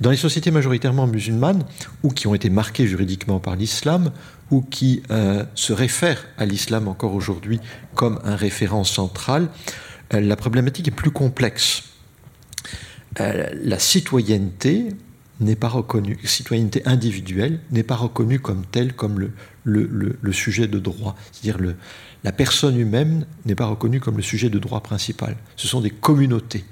Dans 0.00 0.10
les 0.10 0.16
sociétés 0.16 0.52
majoritairement 0.52 1.08
musulmanes, 1.08 1.64
ou 2.04 2.10
qui 2.10 2.28
ont 2.28 2.36
été 2.36 2.50
marquées 2.50 2.86
juridiquement 2.86 3.40
par 3.40 3.56
l'islam, 3.56 4.12
ou 4.52 4.62
qui 4.62 5.02
euh, 5.10 5.44
se 5.56 5.72
réfèrent 5.72 6.24
à 6.38 6.46
l'islam 6.46 6.86
encore 6.86 7.14
aujourd'hui 7.14 7.58
comme 7.96 8.20
un 8.22 8.36
référent 8.36 8.84
central, 8.84 9.48
la 10.12 10.36
problématique 10.36 10.88
est 10.88 10.92
plus 10.92 11.10
complexe. 11.10 11.84
Euh, 13.20 13.48
la 13.62 13.78
citoyenneté 13.78 14.88
n'est 15.40 15.56
pas 15.56 15.68
reconnue, 15.68 16.18
citoyenneté 16.24 16.82
individuelle 16.84 17.60
n'est 17.70 17.82
pas 17.82 17.96
reconnue 17.96 18.40
comme 18.40 18.64
telle, 18.66 18.92
comme 18.94 19.30
le, 19.64 20.32
sujet 20.32 20.68
de 20.68 20.78
droit. 20.78 21.16
C'est-à-dire 21.32 21.74
la 22.24 22.32
personne 22.32 22.78
humaine 22.78 23.26
n'est 23.46 23.54
pas 23.54 23.66
reconnue 23.66 24.00
comme 24.00 24.16
le 24.16 24.22
sujet 24.22 24.50
de 24.50 24.58
droit 24.58 24.82
principal. 24.82 25.36
Ce 25.56 25.66
sont 25.66 25.80
des 25.80 25.90
communautés, 25.90 26.64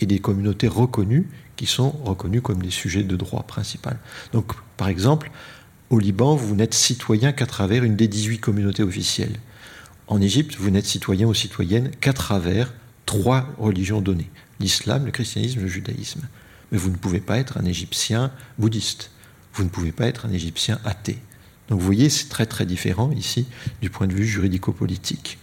et 0.00 0.06
des 0.06 0.18
communautés 0.18 0.68
reconnues 0.68 1.28
qui 1.56 1.66
sont 1.66 1.90
reconnues 2.04 2.42
comme 2.42 2.62
des 2.62 2.70
sujets 2.70 3.04
de 3.04 3.16
droit 3.16 3.44
principal. 3.44 3.98
Donc, 4.32 4.52
par 4.76 4.88
exemple, 4.88 5.30
au 5.90 5.98
Liban, 5.98 6.34
vous 6.34 6.56
n'êtes 6.56 6.74
citoyen 6.74 7.32
qu'à 7.32 7.46
travers 7.46 7.84
une 7.84 7.96
des 7.96 8.08
18 8.08 8.38
communautés 8.38 8.82
officielles. 8.82 9.38
En 10.06 10.20
Égypte, 10.20 10.56
vous 10.58 10.70
n'êtes 10.70 10.86
citoyen 10.86 11.26
ou 11.26 11.34
citoyenne 11.34 11.90
qu'à 12.00 12.12
travers 12.12 12.72
trois 13.06 13.48
religions 13.58 14.00
données 14.00 14.30
l'islam, 14.60 15.04
le 15.04 15.10
christianisme, 15.10 15.60
le 15.60 15.68
judaïsme. 15.68 16.22
Mais 16.72 16.78
vous 16.78 16.90
ne 16.90 16.96
pouvez 16.96 17.20
pas 17.20 17.38
être 17.38 17.58
un 17.58 17.64
Égyptien 17.64 18.30
bouddhiste. 18.58 19.10
Vous 19.52 19.64
ne 19.64 19.68
pouvez 19.68 19.92
pas 19.92 20.06
être 20.06 20.26
un 20.26 20.32
Égyptien 20.32 20.80
athée. 20.84 21.18
Donc 21.68 21.80
vous 21.80 21.86
voyez, 21.86 22.10
c'est 22.10 22.28
très 22.28 22.46
très 22.46 22.66
différent 22.66 23.10
ici 23.12 23.46
du 23.80 23.90
point 23.90 24.06
de 24.06 24.12
vue 24.12 24.26
juridico-politique. 24.26 25.38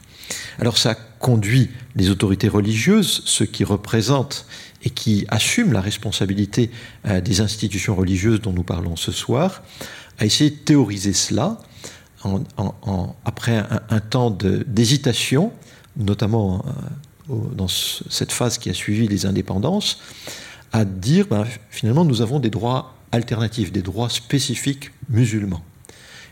Alors 0.59 0.77
ça 0.77 0.95
conduit 0.95 1.69
les 1.95 2.09
autorités 2.09 2.47
religieuses, 2.47 3.21
ceux 3.25 3.45
qui 3.45 3.63
représentent 3.63 4.45
et 4.83 4.89
qui 4.89 5.25
assument 5.29 5.73
la 5.73 5.81
responsabilité 5.81 6.71
euh, 7.05 7.21
des 7.21 7.41
institutions 7.41 7.95
religieuses 7.95 8.41
dont 8.41 8.53
nous 8.53 8.63
parlons 8.63 8.95
ce 8.95 9.11
soir, 9.11 9.63
à 10.19 10.25
essayer 10.25 10.49
de 10.49 10.55
théoriser 10.55 11.13
cela 11.13 11.57
après 13.25 13.63
un, 13.89 13.99
temps 13.99 14.29
d'hésitation, 14.29 15.51
notamment 15.97 16.63
euh, 16.67 16.71
dans 17.53 17.67
cette 17.67 18.31
phase 18.31 18.57
qui 18.57 18.69
a 18.69 18.73
suivi 18.73 19.07
les 19.07 19.25
indépendances, 19.25 19.99
à 20.73 20.85
dire 20.85 21.27
ben, 21.27 21.45
finalement 21.69 22.05
nous 22.05 22.21
avons 22.21 22.39
des 22.39 22.49
droits 22.49 22.95
alternatifs, 23.11 23.71
des 23.71 23.81
droits 23.81 24.09
spécifiques 24.09 24.91
musulmans. 25.09 25.63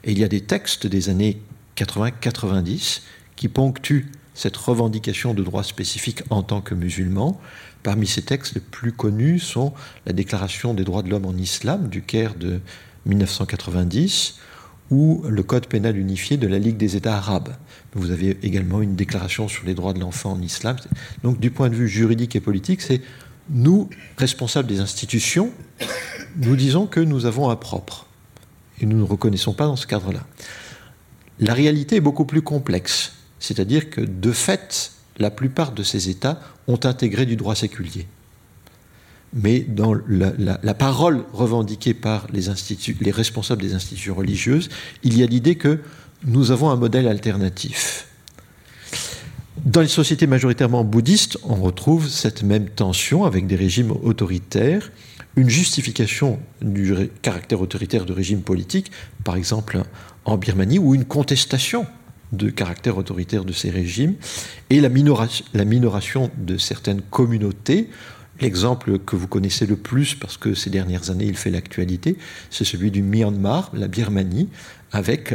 Et 0.03 0.11
il 0.11 0.19
y 0.19 0.23
a 0.23 0.29
des 0.29 0.41
textes 0.41 0.87
des 0.87 1.09
années 1.09 1.41
80-90 1.77 3.01
qui 3.35 3.47
ponctuent 3.47 4.11
cette 4.33 4.55
revendication 4.55 5.33
de 5.33 5.43
droits 5.43 5.63
spécifiques 5.63 6.23
en 6.29 6.43
tant 6.43 6.61
que 6.61 6.73
musulmans. 6.73 7.39
Parmi 7.83 8.07
ces 8.07 8.21
textes, 8.21 8.55
les 8.55 8.61
plus 8.61 8.93
connus 8.93 9.39
sont 9.39 9.73
la 10.05 10.13
Déclaration 10.13 10.73
des 10.73 10.83
droits 10.83 11.03
de 11.03 11.09
l'homme 11.09 11.25
en 11.25 11.35
islam 11.35 11.89
du 11.89 12.01
Caire 12.01 12.35
de 12.35 12.61
1990 13.05 14.37
ou 14.91 15.23
le 15.27 15.43
Code 15.43 15.67
pénal 15.67 15.97
unifié 15.97 16.37
de 16.37 16.47
la 16.47 16.57
Ligue 16.57 16.77
des 16.77 16.95
États 16.95 17.17
arabes. 17.17 17.53
Vous 17.93 18.11
avez 18.11 18.37
également 18.43 18.81
une 18.81 18.95
déclaration 18.95 19.47
sur 19.47 19.65
les 19.65 19.73
droits 19.73 19.93
de 19.93 19.99
l'enfant 19.99 20.33
en 20.33 20.41
islam. 20.41 20.77
Donc 21.23 21.39
du 21.39 21.51
point 21.51 21.69
de 21.69 21.75
vue 21.75 21.89
juridique 21.89 22.35
et 22.35 22.39
politique, 22.39 22.81
c'est 22.81 23.01
nous, 23.49 23.89
responsables 24.17 24.67
des 24.67 24.79
institutions, 24.79 25.51
nous 26.37 26.55
disons 26.55 26.85
que 26.85 26.99
nous 26.99 27.25
avons 27.25 27.49
un 27.49 27.55
propre 27.55 28.05
et 28.79 28.85
nous 28.85 28.97
ne 28.97 29.03
reconnaissons 29.03 29.53
pas 29.53 29.65
dans 29.65 29.75
ce 29.75 29.87
cadre-là. 29.87 30.25
La 31.39 31.53
réalité 31.53 31.97
est 31.97 32.01
beaucoup 32.01 32.25
plus 32.25 32.41
complexe, 32.41 33.13
c'est-à-dire 33.39 33.89
que 33.89 34.01
de 34.01 34.31
fait, 34.31 34.91
la 35.17 35.31
plupart 35.31 35.71
de 35.71 35.83
ces 35.83 36.09
États 36.09 36.39
ont 36.67 36.79
intégré 36.83 37.25
du 37.25 37.35
droit 37.35 37.55
séculier. 37.55 38.07
Mais 39.33 39.59
dans 39.59 39.93
la, 40.07 40.73
parole 40.73 41.23
revendiquée 41.33 41.93
par 41.93 42.27
les, 42.33 42.45
les 42.99 43.11
responsables 43.11 43.61
des 43.61 43.75
institutions 43.75 44.15
religieuses, 44.15 44.69
il 45.03 45.17
y 45.17 45.23
a 45.23 45.27
l'idée 45.27 45.55
que 45.55 45.79
nous 46.25 46.51
avons 46.51 46.69
un 46.69 46.75
modèle 46.75 47.07
alternatif. 47.07 48.07
Dans 49.65 49.81
les 49.81 49.87
sociétés 49.87 50.27
majoritairement 50.27 50.83
bouddhistes, 50.83 51.37
on 51.43 51.55
retrouve 51.55 52.07
cette 52.07 52.43
même 52.43 52.69
tension 52.69 53.25
avec 53.25 53.45
des 53.45 53.55
régimes 53.55 53.91
autoritaires 53.91 54.89
une 55.35 55.49
justification 55.49 56.39
du 56.61 56.93
caractère 57.21 57.61
autoritaire 57.61 58.05
de 58.05 58.13
régime 58.13 58.41
politique, 58.41 58.91
par 59.23 59.35
exemple 59.35 59.83
en 60.25 60.37
Birmanie, 60.37 60.79
ou 60.79 60.95
une 60.95 61.05
contestation 61.05 61.85
de 62.31 62.49
caractère 62.49 62.97
autoritaire 62.97 63.45
de 63.45 63.53
ces 63.53 63.69
régimes, 63.69 64.15
et 64.69 64.81
la 64.81 64.89
la 65.53 65.65
minoration 65.65 66.29
de 66.37 66.57
certaines 66.57 67.01
communautés. 67.01 67.89
L'exemple 68.41 68.99
que 68.99 69.15
vous 69.15 69.27
connaissez 69.27 69.65
le 69.65 69.75
plus, 69.75 70.15
parce 70.15 70.37
que 70.37 70.53
ces 70.53 70.69
dernières 70.69 71.09
années 71.09 71.25
il 71.25 71.37
fait 71.37 71.51
l'actualité, 71.51 72.17
c'est 72.49 72.65
celui 72.65 72.91
du 72.91 73.01
Myanmar, 73.01 73.71
la 73.73 73.87
Birmanie, 73.87 74.49
avec 74.91 75.33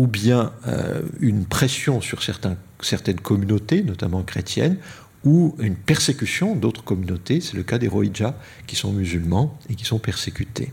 ou 0.00 0.06
bien 0.06 0.50
euh, 0.66 1.02
une 1.20 1.44
pression 1.44 2.00
sur 2.00 2.22
certaines 2.22 3.20
communautés, 3.20 3.82
notamment 3.82 4.22
chrétiennes, 4.22 4.78
ou 5.24 5.54
une 5.58 5.76
persécution 5.76 6.56
d'autres 6.56 6.82
communautés. 6.82 7.42
C'est 7.42 7.54
le 7.54 7.62
cas 7.64 7.76
des 7.76 7.86
Rohingyas, 7.86 8.34
qui 8.66 8.76
sont 8.76 8.94
musulmans 8.94 9.58
et 9.68 9.74
qui 9.74 9.84
sont 9.84 9.98
persécutés. 9.98 10.72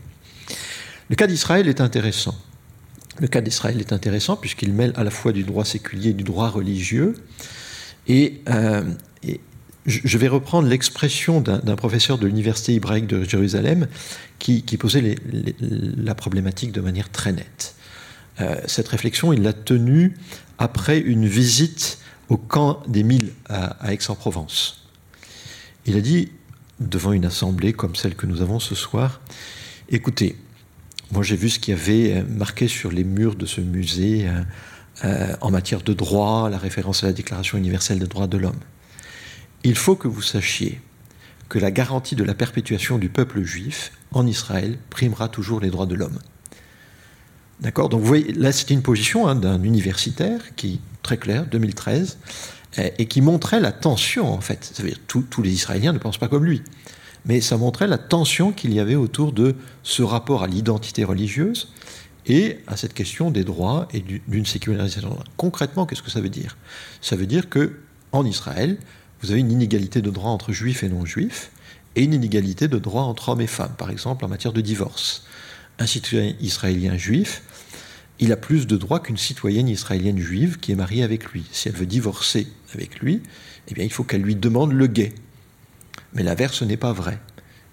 Le 1.10 1.14
cas 1.14 1.26
d'Israël 1.26 1.68
est 1.68 1.82
intéressant. 1.82 2.34
Le 3.20 3.28
cas 3.28 3.42
d'Israël 3.42 3.78
est 3.80 3.92
intéressant 3.92 4.34
puisqu'il 4.38 4.72
mêle 4.72 4.94
à 4.96 5.04
la 5.04 5.10
fois 5.10 5.32
du 5.32 5.42
droit 5.42 5.66
séculier 5.66 6.10
et 6.10 6.14
du 6.14 6.24
droit 6.24 6.48
religieux. 6.48 7.12
Et, 8.06 8.40
euh, 8.48 8.82
je 9.84 10.18
vais 10.18 10.28
reprendre 10.28 10.68
l'expression 10.68 11.40
d'un 11.40 11.76
professeur 11.76 12.18
de 12.18 12.26
l'université 12.26 12.74
hébraïque 12.74 13.06
de 13.06 13.24
Jérusalem 13.24 13.88
qui, 14.38 14.62
posait 14.78 15.16
la 15.60 16.14
problématique 16.14 16.72
de 16.72 16.80
manière 16.80 17.10
très 17.10 17.32
nette. 17.32 17.74
Euh, 18.40 18.56
cette 18.66 18.88
réflexion, 18.88 19.32
il 19.32 19.42
l'a 19.42 19.52
tenue 19.52 20.16
après 20.58 20.98
une 20.98 21.26
visite 21.26 21.98
au 22.28 22.36
camp 22.36 22.82
des 22.86 23.02
Mille 23.02 23.32
à, 23.48 23.92
Aix-en-Provence. 23.92 24.88
Il 25.86 25.96
a 25.96 26.00
dit 26.00 26.30
devant 26.80 27.12
une 27.12 27.24
assemblée 27.24 27.72
comme 27.72 27.96
celle 27.96 28.14
que 28.14 28.26
nous 28.26 28.42
avons 28.42 28.60
ce 28.60 28.74
soir. 28.74 29.20
Écoutez, 29.88 30.36
moi 31.10 31.22
j'ai 31.22 31.36
vu 31.36 31.48
ce 31.48 31.58
qu'il 31.58 31.74
y 31.74 31.76
avait 31.76 32.22
marqué 32.22 32.68
sur 32.68 32.92
les 32.92 33.04
murs 33.04 33.34
de 33.34 33.46
ce 33.46 33.60
musée 33.60 34.28
en 35.40 35.50
matière 35.50 35.80
de 35.80 35.94
droit, 35.94 36.50
la 36.50 36.58
référence 36.58 37.02
à 37.02 37.06
la 37.06 37.12
Déclaration 37.12 37.56
universelle 37.56 37.98
des 37.98 38.06
droits 38.06 38.26
de 38.26 38.36
l'homme. 38.36 38.60
Il 39.64 39.74
faut 39.74 39.96
que 39.96 40.06
vous 40.06 40.22
sachiez 40.22 40.80
que 41.48 41.58
la 41.58 41.70
garantie 41.70 42.14
de 42.14 42.24
la 42.24 42.34
perpétuation 42.34 42.98
du 42.98 43.08
peuple 43.08 43.42
juif 43.42 43.92
en 44.12 44.26
Israël 44.26 44.78
primera 44.90 45.28
toujours 45.28 45.60
les 45.60 45.70
droits 45.70 45.86
de 45.86 45.94
l'homme. 45.94 46.18
D'accord 47.60 47.88
Donc 47.88 48.00
vous 48.00 48.06
voyez, 48.06 48.32
là 48.32 48.52
c'était 48.52 48.74
une 48.74 48.82
position 48.82 49.26
hein, 49.26 49.34
d'un 49.34 49.62
universitaire 49.62 50.54
qui, 50.54 50.80
très 51.02 51.16
clair, 51.16 51.46
2013, 51.46 52.18
et 52.98 53.06
qui 53.06 53.20
montrait 53.22 53.60
la 53.60 53.72
tension 53.72 54.32
en 54.32 54.40
fait. 54.40 54.70
Ça 54.72 54.82
veut 54.82 54.90
dire 54.90 55.00
tous 55.06 55.42
les 55.42 55.50
Israéliens 55.50 55.92
ne 55.92 55.98
pensent 55.98 56.18
pas 56.18 56.28
comme 56.28 56.44
lui. 56.44 56.62
Mais 57.24 57.40
ça 57.40 57.56
montrait 57.56 57.88
la 57.88 57.98
tension 57.98 58.52
qu'il 58.52 58.72
y 58.72 58.80
avait 58.80 58.94
autour 58.94 59.32
de 59.32 59.56
ce 59.82 60.02
rapport 60.02 60.42
à 60.42 60.46
l'identité 60.46 61.04
religieuse 61.04 61.68
et 62.26 62.58
à 62.66 62.76
cette 62.76 62.94
question 62.94 63.30
des 63.30 63.42
droits 63.42 63.88
et 63.92 64.00
d'une 64.00 64.46
sécularisation. 64.46 65.18
Concrètement, 65.36 65.86
qu'est-ce 65.86 66.02
que 66.02 66.10
ça 66.10 66.20
veut 66.20 66.28
dire? 66.28 66.56
Ça 67.00 67.16
veut 67.16 67.26
dire 67.26 67.48
que 67.48 67.80
en 68.12 68.24
Israël, 68.24 68.78
vous 69.20 69.30
avez 69.30 69.40
une 69.40 69.50
inégalité 69.50 70.00
de 70.00 70.10
droits 70.10 70.30
entre 70.30 70.52
juifs 70.52 70.82
et 70.82 70.88
non-juifs, 70.88 71.50
et 71.96 72.04
une 72.04 72.14
inégalité 72.14 72.68
de 72.68 72.78
droits 72.78 73.02
entre 73.02 73.30
hommes 73.30 73.40
et 73.40 73.46
femmes, 73.46 73.74
par 73.76 73.90
exemple 73.90 74.24
en 74.24 74.28
matière 74.28 74.52
de 74.52 74.60
divorce. 74.60 75.24
Un 75.78 75.86
citoyen 75.86 76.34
israélien 76.40 76.96
juif, 76.96 77.42
il 78.20 78.32
a 78.32 78.36
plus 78.36 78.66
de 78.66 78.76
droits 78.76 79.00
qu'une 79.00 79.16
citoyenne 79.16 79.68
israélienne 79.68 80.18
juive 80.18 80.58
qui 80.58 80.72
est 80.72 80.76
mariée 80.76 81.02
avec 81.02 81.26
lui. 81.32 81.44
Si 81.52 81.68
elle 81.68 81.74
veut 81.74 81.86
divorcer 81.86 82.48
avec 82.74 83.00
lui, 83.00 83.22
eh 83.68 83.74
bien, 83.74 83.84
il 83.84 83.92
faut 83.92 84.04
qu'elle 84.04 84.22
lui 84.22 84.34
demande 84.34 84.72
le 84.72 84.86
guet. 84.86 85.12
Mais 86.14 86.22
l'inverse 86.22 86.62
n'est 86.62 86.76
pas 86.76 86.92
vrai. 86.92 87.18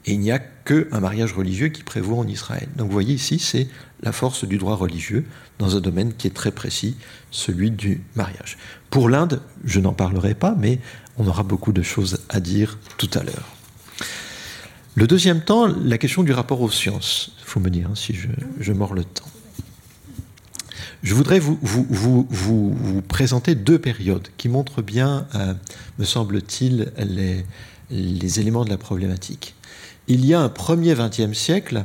Et 0.06 0.14
il 0.14 0.20
n'y 0.20 0.32
a 0.32 0.40
qu'un 0.40 1.00
mariage 1.00 1.34
religieux 1.34 1.70
qui 1.70 1.84
prévaut 1.84 2.18
en 2.18 2.28
Israël. 2.28 2.68
Donc 2.76 2.88
vous 2.88 2.94
voyez 2.94 3.16
ici, 3.16 3.40
c'est 3.40 3.68
la 4.02 4.12
force 4.12 4.46
du 4.46 4.58
droit 4.58 4.76
religieux 4.76 5.26
dans 5.58 5.76
un 5.76 5.80
domaine 5.80 6.14
qui 6.14 6.28
est 6.28 6.32
très 6.32 6.52
précis, 6.52 6.96
celui 7.32 7.72
du 7.72 8.02
mariage. 8.16 8.58
Pour 8.92 9.10
l'Inde, 9.10 9.42
je 9.64 9.80
n'en 9.80 9.94
parlerai 9.94 10.36
pas, 10.36 10.56
mais 10.60 10.80
on 11.18 11.28
aura 11.28 11.44
beaucoup 11.44 11.72
de 11.72 11.82
choses 11.82 12.20
à 12.30 12.40
dire 12.40 12.78
tout 12.98 13.10
à 13.14 13.24
l'heure. 13.24 13.56
Le 14.94 15.08
deuxième 15.08 15.42
temps, 15.42 15.68
la 15.68 15.98
question 15.98 16.24
du 16.24 16.32
rapport 16.32 16.62
aux 16.62 16.72
sciences. 16.72 17.36
Il 17.40 17.46
faut 17.46 17.60
me 17.60 17.70
dire 17.70 17.90
hein, 17.92 17.96
si 17.96 18.16
je, 18.16 18.72
mords 18.72 18.94
le 18.94 19.04
temps. 19.04 19.26
Je 21.04 21.14
voudrais 21.14 21.40
vous, 21.40 21.58
vous, 21.62 23.02
présenter 23.08 23.56
deux 23.56 23.80
périodes 23.80 24.28
qui 24.38 24.50
montrent 24.50 24.82
bien, 24.82 25.28
euh, 25.36 25.54
me 26.00 26.06
semble-t-il, 26.06 26.92
les, 26.98 27.46
les, 27.92 28.40
éléments 28.40 28.66
de 28.66 28.70
la 28.70 28.78
problématique. 28.78 29.56
Il 30.08 30.26
y 30.26 30.34
a 30.34 30.40
un 30.40 30.50
premier 30.50 30.96
XXe 30.96 31.38
siècle 31.38 31.84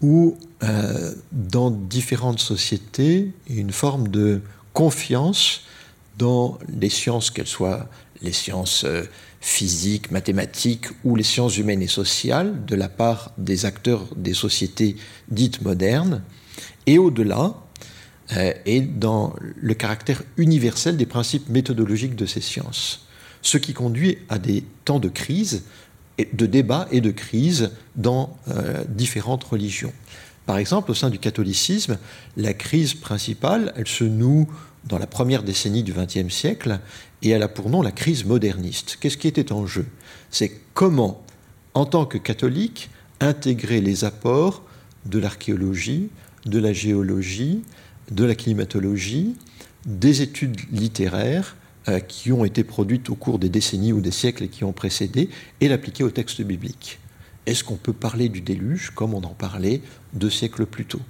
où, 0.00 0.36
euh, 0.62 1.14
dans 1.32 1.70
différentes 1.70 2.40
sociétés, 2.40 3.32
une 3.48 3.72
forme 3.72 4.08
de 4.08 4.40
confiance 4.72 5.62
dans 6.18 6.58
les 6.68 6.90
sciences, 6.90 7.30
qu'elles 7.30 7.46
soient 7.46 7.88
les 8.22 8.32
sciences 8.32 8.84
euh, 8.84 9.04
physiques, 9.40 10.10
mathématiques 10.10 10.86
ou 11.04 11.16
les 11.16 11.24
sciences 11.24 11.56
humaines 11.56 11.82
et 11.82 11.88
sociales 11.88 12.64
de 12.64 12.76
la 12.76 12.88
part 12.88 13.32
des 13.38 13.66
acteurs 13.66 14.06
des 14.16 14.34
sociétés 14.34 14.96
dites 15.28 15.62
modernes, 15.62 16.22
et 16.86 16.98
au-delà, 16.98 17.54
et 18.30 18.80
dans 18.80 19.34
le 19.60 19.74
caractère 19.74 20.22
universel 20.36 20.96
des 20.96 21.06
principes 21.06 21.48
méthodologiques 21.48 22.16
de 22.16 22.26
ces 22.26 22.40
sciences, 22.40 23.06
ce 23.42 23.58
qui 23.58 23.74
conduit 23.74 24.18
à 24.28 24.38
des 24.38 24.64
temps 24.84 25.00
de 25.00 25.08
crise, 25.08 25.64
de 26.32 26.46
débat 26.46 26.88
et 26.90 27.00
de 27.00 27.10
crise 27.10 27.72
dans 27.96 28.38
euh, 28.48 28.84
différentes 28.88 29.44
religions. 29.44 29.92
Par 30.46 30.58
exemple, 30.58 30.90
au 30.90 30.94
sein 30.94 31.10
du 31.10 31.18
catholicisme, 31.18 31.98
la 32.36 32.52
crise 32.52 32.94
principale, 32.94 33.72
elle 33.76 33.88
se 33.88 34.04
noue 34.04 34.48
dans 34.84 34.98
la 34.98 35.06
première 35.06 35.42
décennie 35.42 35.82
du 35.82 35.92
XXe 35.92 36.32
siècle 36.32 36.80
et 37.22 37.30
elle 37.30 37.42
a 37.42 37.48
pour 37.48 37.70
nom 37.70 37.82
la 37.82 37.92
crise 37.92 38.24
moderniste. 38.24 38.98
Qu'est-ce 39.00 39.16
qui 39.16 39.28
était 39.28 39.52
en 39.52 39.66
jeu? 39.66 39.86
C'est 40.30 40.52
comment, 40.74 41.24
en 41.74 41.86
tant 41.86 42.04
que 42.04 42.18
catholique, 42.18 42.90
intégrer 43.20 43.80
les 43.80 44.04
apports 44.04 44.64
de 45.06 45.18
l'archéologie, 45.18 46.10
de 46.46 46.58
la 46.58 46.72
géologie, 46.72 47.62
de 48.10 48.24
la 48.24 48.34
climatologie, 48.34 49.36
des 49.86 50.22
études 50.22 50.60
littéraires 50.70 51.56
euh, 51.88 52.00
qui 52.00 52.32
ont 52.32 52.44
été 52.44 52.64
produites 52.64 53.10
au 53.10 53.14
cours 53.14 53.38
des 53.38 53.48
décennies 53.48 53.92
ou 53.92 54.00
des 54.00 54.10
siècles 54.10 54.48
qui 54.48 54.64
ont 54.64 54.72
précédé 54.72 55.28
et 55.60 55.68
l'appliquer 55.68 56.04
au 56.04 56.10
texte 56.10 56.40
biblique. 56.42 57.00
Est-ce 57.46 57.64
qu'on 57.64 57.76
peut 57.76 57.92
parler 57.92 58.28
du 58.28 58.40
déluge 58.40 58.90
comme 58.94 59.14
on 59.14 59.22
en 59.22 59.34
parlait 59.34 59.80
deux 60.12 60.30
siècles 60.30 60.66
plus 60.66 60.84
tôt? 60.84 61.00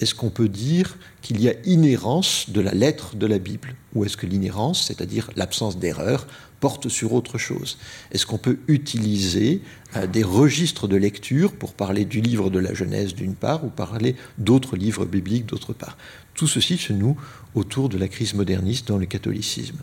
Est-ce 0.00 0.14
qu'on 0.14 0.30
peut 0.30 0.48
dire 0.48 0.96
qu'il 1.20 1.40
y 1.40 1.48
a 1.48 1.54
inhérence 1.64 2.50
de 2.50 2.60
la 2.60 2.72
lettre 2.72 3.16
de 3.16 3.26
la 3.26 3.38
Bible? 3.38 3.74
Ou 3.94 4.04
est-ce 4.04 4.16
que 4.16 4.26
l'inhérence, 4.26 4.86
c'est-à-dire 4.86 5.30
l'absence 5.36 5.78
d'erreur, 5.78 6.26
porte 6.60 6.88
sur 6.88 7.12
autre 7.12 7.38
chose? 7.38 7.78
Est-ce 8.10 8.26
qu'on 8.26 8.38
peut 8.38 8.58
utiliser 8.68 9.60
euh, 9.96 10.06
des 10.06 10.22
registres 10.22 10.88
de 10.88 10.96
lecture 10.96 11.52
pour 11.52 11.74
parler 11.74 12.04
du 12.04 12.20
livre 12.20 12.50
de 12.50 12.58
la 12.58 12.74
Genèse 12.74 13.14
d'une 13.14 13.34
part 13.34 13.64
ou 13.64 13.68
parler 13.68 14.16
d'autres 14.38 14.76
livres 14.76 15.04
bibliques 15.04 15.46
d'autre 15.46 15.72
part? 15.72 15.96
Tout 16.34 16.46
ceci 16.46 16.78
se 16.78 16.92
noue 16.92 17.16
autour 17.54 17.88
de 17.88 17.98
la 17.98 18.08
crise 18.08 18.34
moderniste 18.34 18.88
dans 18.88 18.98
le 18.98 19.06
catholicisme. 19.06 19.78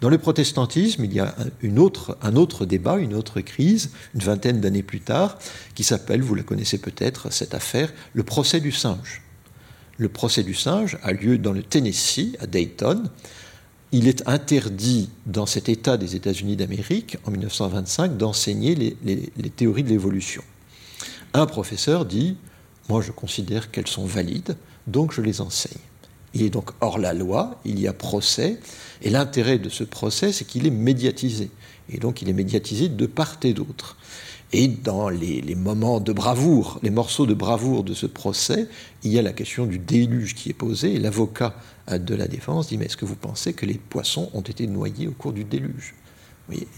Dans 0.00 0.08
le 0.08 0.18
protestantisme, 0.18 1.04
il 1.04 1.12
y 1.12 1.20
a 1.20 1.34
un 1.62 2.36
autre 2.36 2.66
débat, 2.66 2.98
une 2.98 3.14
autre 3.14 3.40
crise, 3.40 3.90
une 4.14 4.20
vingtaine 4.20 4.60
d'années 4.60 4.82
plus 4.82 5.00
tard, 5.00 5.38
qui 5.74 5.84
s'appelle, 5.84 6.22
vous 6.22 6.34
la 6.34 6.42
connaissez 6.42 6.78
peut-être, 6.78 7.32
cette 7.32 7.54
affaire, 7.54 7.92
le 8.12 8.22
procès 8.22 8.60
du 8.60 8.72
singe. 8.72 9.22
Le 9.96 10.08
procès 10.08 10.42
du 10.42 10.54
singe 10.54 10.98
a 11.02 11.12
lieu 11.12 11.38
dans 11.38 11.52
le 11.52 11.62
Tennessee, 11.62 12.36
à 12.40 12.46
Dayton. 12.46 13.04
Il 13.92 14.08
est 14.08 14.28
interdit 14.28 15.08
dans 15.26 15.46
cet 15.46 15.68
État 15.68 15.96
des 15.96 16.16
États-Unis 16.16 16.56
d'Amérique, 16.56 17.16
en 17.24 17.30
1925, 17.30 18.16
d'enseigner 18.16 18.74
les, 18.74 19.50
théories 19.50 19.84
de 19.84 19.90
l'évolution. 19.90 20.42
Un 21.32 21.46
professeur 21.46 22.04
dit, 22.04 22.36
moi 22.88 23.02
je 23.02 23.12
considère 23.12 23.70
qu'elles 23.70 23.86
sont 23.86 24.04
valides, 24.04 24.56
donc 24.86 25.12
je 25.12 25.20
les 25.20 25.40
enseigne. 25.40 25.80
Il 26.34 26.42
est 26.42 26.50
donc 26.50 26.70
hors 26.80 26.98
la 26.98 27.14
loi, 27.14 27.60
il 27.64 27.78
y 27.78 27.86
a 27.86 27.92
procès, 27.92 28.58
et 29.02 29.10
l'intérêt 29.10 29.58
de 29.58 29.68
ce 29.68 29.84
procès, 29.84 30.32
c'est 30.32 30.44
qu'il 30.44 30.66
est 30.66 30.70
médiatisé. 30.70 31.50
Et 31.88 31.98
donc 31.98 32.22
il 32.22 32.28
est 32.28 32.34
médiatisé 32.34 32.88
de 32.88 33.06
part 33.06 33.36
et 33.42 33.52
d'autre. 33.52 33.96
Et 34.52 34.68
dans 34.68 35.08
les, 35.08 35.42
moments 35.56 35.98
de 35.98 36.12
bravoure, 36.12 36.78
les 36.84 36.90
morceaux 36.90 37.26
de 37.26 37.34
bravoure 37.34 37.82
de 37.82 37.92
ce 37.92 38.06
procès, 38.06 38.68
il 39.02 39.10
y 39.10 39.18
a 39.18 39.22
la 39.22 39.32
question 39.32 39.66
du 39.66 39.80
déluge 39.80 40.36
qui 40.36 40.50
est 40.50 40.54
posée. 40.54 40.94
Et 40.94 40.98
l'avocat 41.00 41.56
de 41.90 42.14
la 42.14 42.28
défense 42.28 42.68
dit 42.68 42.78
Mais 42.78 42.84
est-ce 42.84 42.96
que 42.96 43.04
vous 43.04 43.16
pensez 43.16 43.52
que 43.52 43.66
les 43.66 43.74
poissons 43.74 44.30
ont 44.32 44.42
été 44.42 44.68
noyés 44.68 45.08
au 45.08 45.10
cours 45.10 45.32
du 45.32 45.42
déluge? 45.42 45.94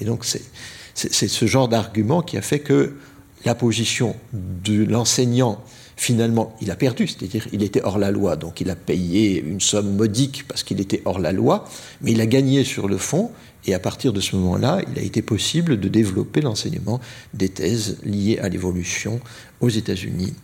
Et 0.01 0.05
donc, 0.07 0.25
c'est 0.25 1.29
ce 1.29 1.47
genre 1.47 1.69
d'argument 1.69 2.23
qui 2.23 2.39
a 2.39 2.43
fait 2.43 2.61
que 2.61 2.95
la 3.45 3.55
position 3.55 4.17
de 4.33 4.85
l'enseignant, 4.85 5.63
finalement, 5.97 6.55
il 6.61 6.71
a 6.71 6.77
perdu, 6.77 7.07
c'est-à-dire 7.07 7.49
il 7.53 7.63
était 7.63 7.83
hors 7.83 7.99
la 7.99 8.11
loi, 8.11 8.37
donc 8.37 8.61
il 8.61 8.71
a 8.71 8.77
payé 8.77 9.41
une 9.41 9.61
somme 9.61 9.97
modique 9.97 10.47
parce 10.47 10.63
qu'il 10.63 10.81
était 10.81 11.03
hors 11.05 11.19
la 11.19 11.33
loi, 11.33 11.69
mais 12.03 12.13
il 12.13 12.21
a 12.21 12.27
gagné 12.27 12.65
sur 12.65 12.87
le 12.87 12.99
fond, 12.99 13.31
et 13.67 13.75
à 13.75 13.79
partir 13.79 14.13
de 14.13 14.21
ce 14.21 14.37
moment-là, 14.37 14.81
il 14.91 14.99
a 14.99 15.03
été 15.03 15.23
possible 15.23 15.81
de 15.81 15.89
développer 15.89 16.41
l'enseignement 16.41 17.01
des 17.35 17.49
thèses 17.49 17.99
liées 18.05 18.39
à 18.39 18.49
l'évolution 18.49 19.21
aux 19.61 19.71
États-Unis. 19.71 20.35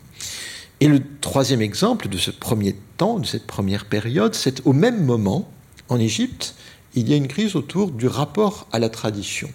Et 0.81 0.89
le 0.89 1.01
troisième 1.21 1.63
exemple 1.63 2.09
de 2.09 2.19
ce 2.19 2.33
premier 2.33 2.75
temps, 2.97 3.21
de 3.21 3.27
cette 3.27 3.47
première 3.47 3.85
période, 3.85 4.35
c'est 4.35 4.67
au 4.67 4.73
même 4.73 5.05
moment, 5.05 5.49
en 5.89 6.01
Égypte, 6.01 6.57
il 6.95 7.09
y 7.09 7.13
a 7.13 7.17
une 7.17 7.29
crise 7.29 7.55
autour 7.55 7.93
du 7.93 8.09
rapport 8.09 8.67
à 8.73 8.81
la 8.81 8.89
tradition. 8.89 9.49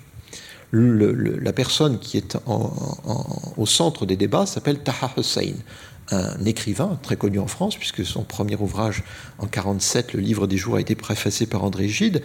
la 0.71 1.53
personne 1.53 1.99
qui 1.99 2.17
est 2.17 2.37
au 3.57 3.65
centre 3.65 4.05
des 4.05 4.15
débats 4.15 4.45
s'appelle 4.45 4.79
Taha 4.79 5.11
Hussein, 5.17 5.53
un 6.11 6.45
écrivain 6.45 6.99
très 7.01 7.15
connu 7.15 7.39
en 7.39 7.47
France, 7.47 7.75
puisque 7.75 8.05
son 8.05 8.23
premier 8.23 8.55
ouvrage 8.55 9.03
en 9.39 9.45
1947, 9.45 10.13
Le 10.13 10.19
Livre 10.19 10.47
des 10.47 10.57
Jours, 10.57 10.75
a 10.77 10.81
été 10.81 10.95
préfacé 10.95 11.45
par 11.45 11.63
André 11.63 11.87
Gide. 11.87 12.21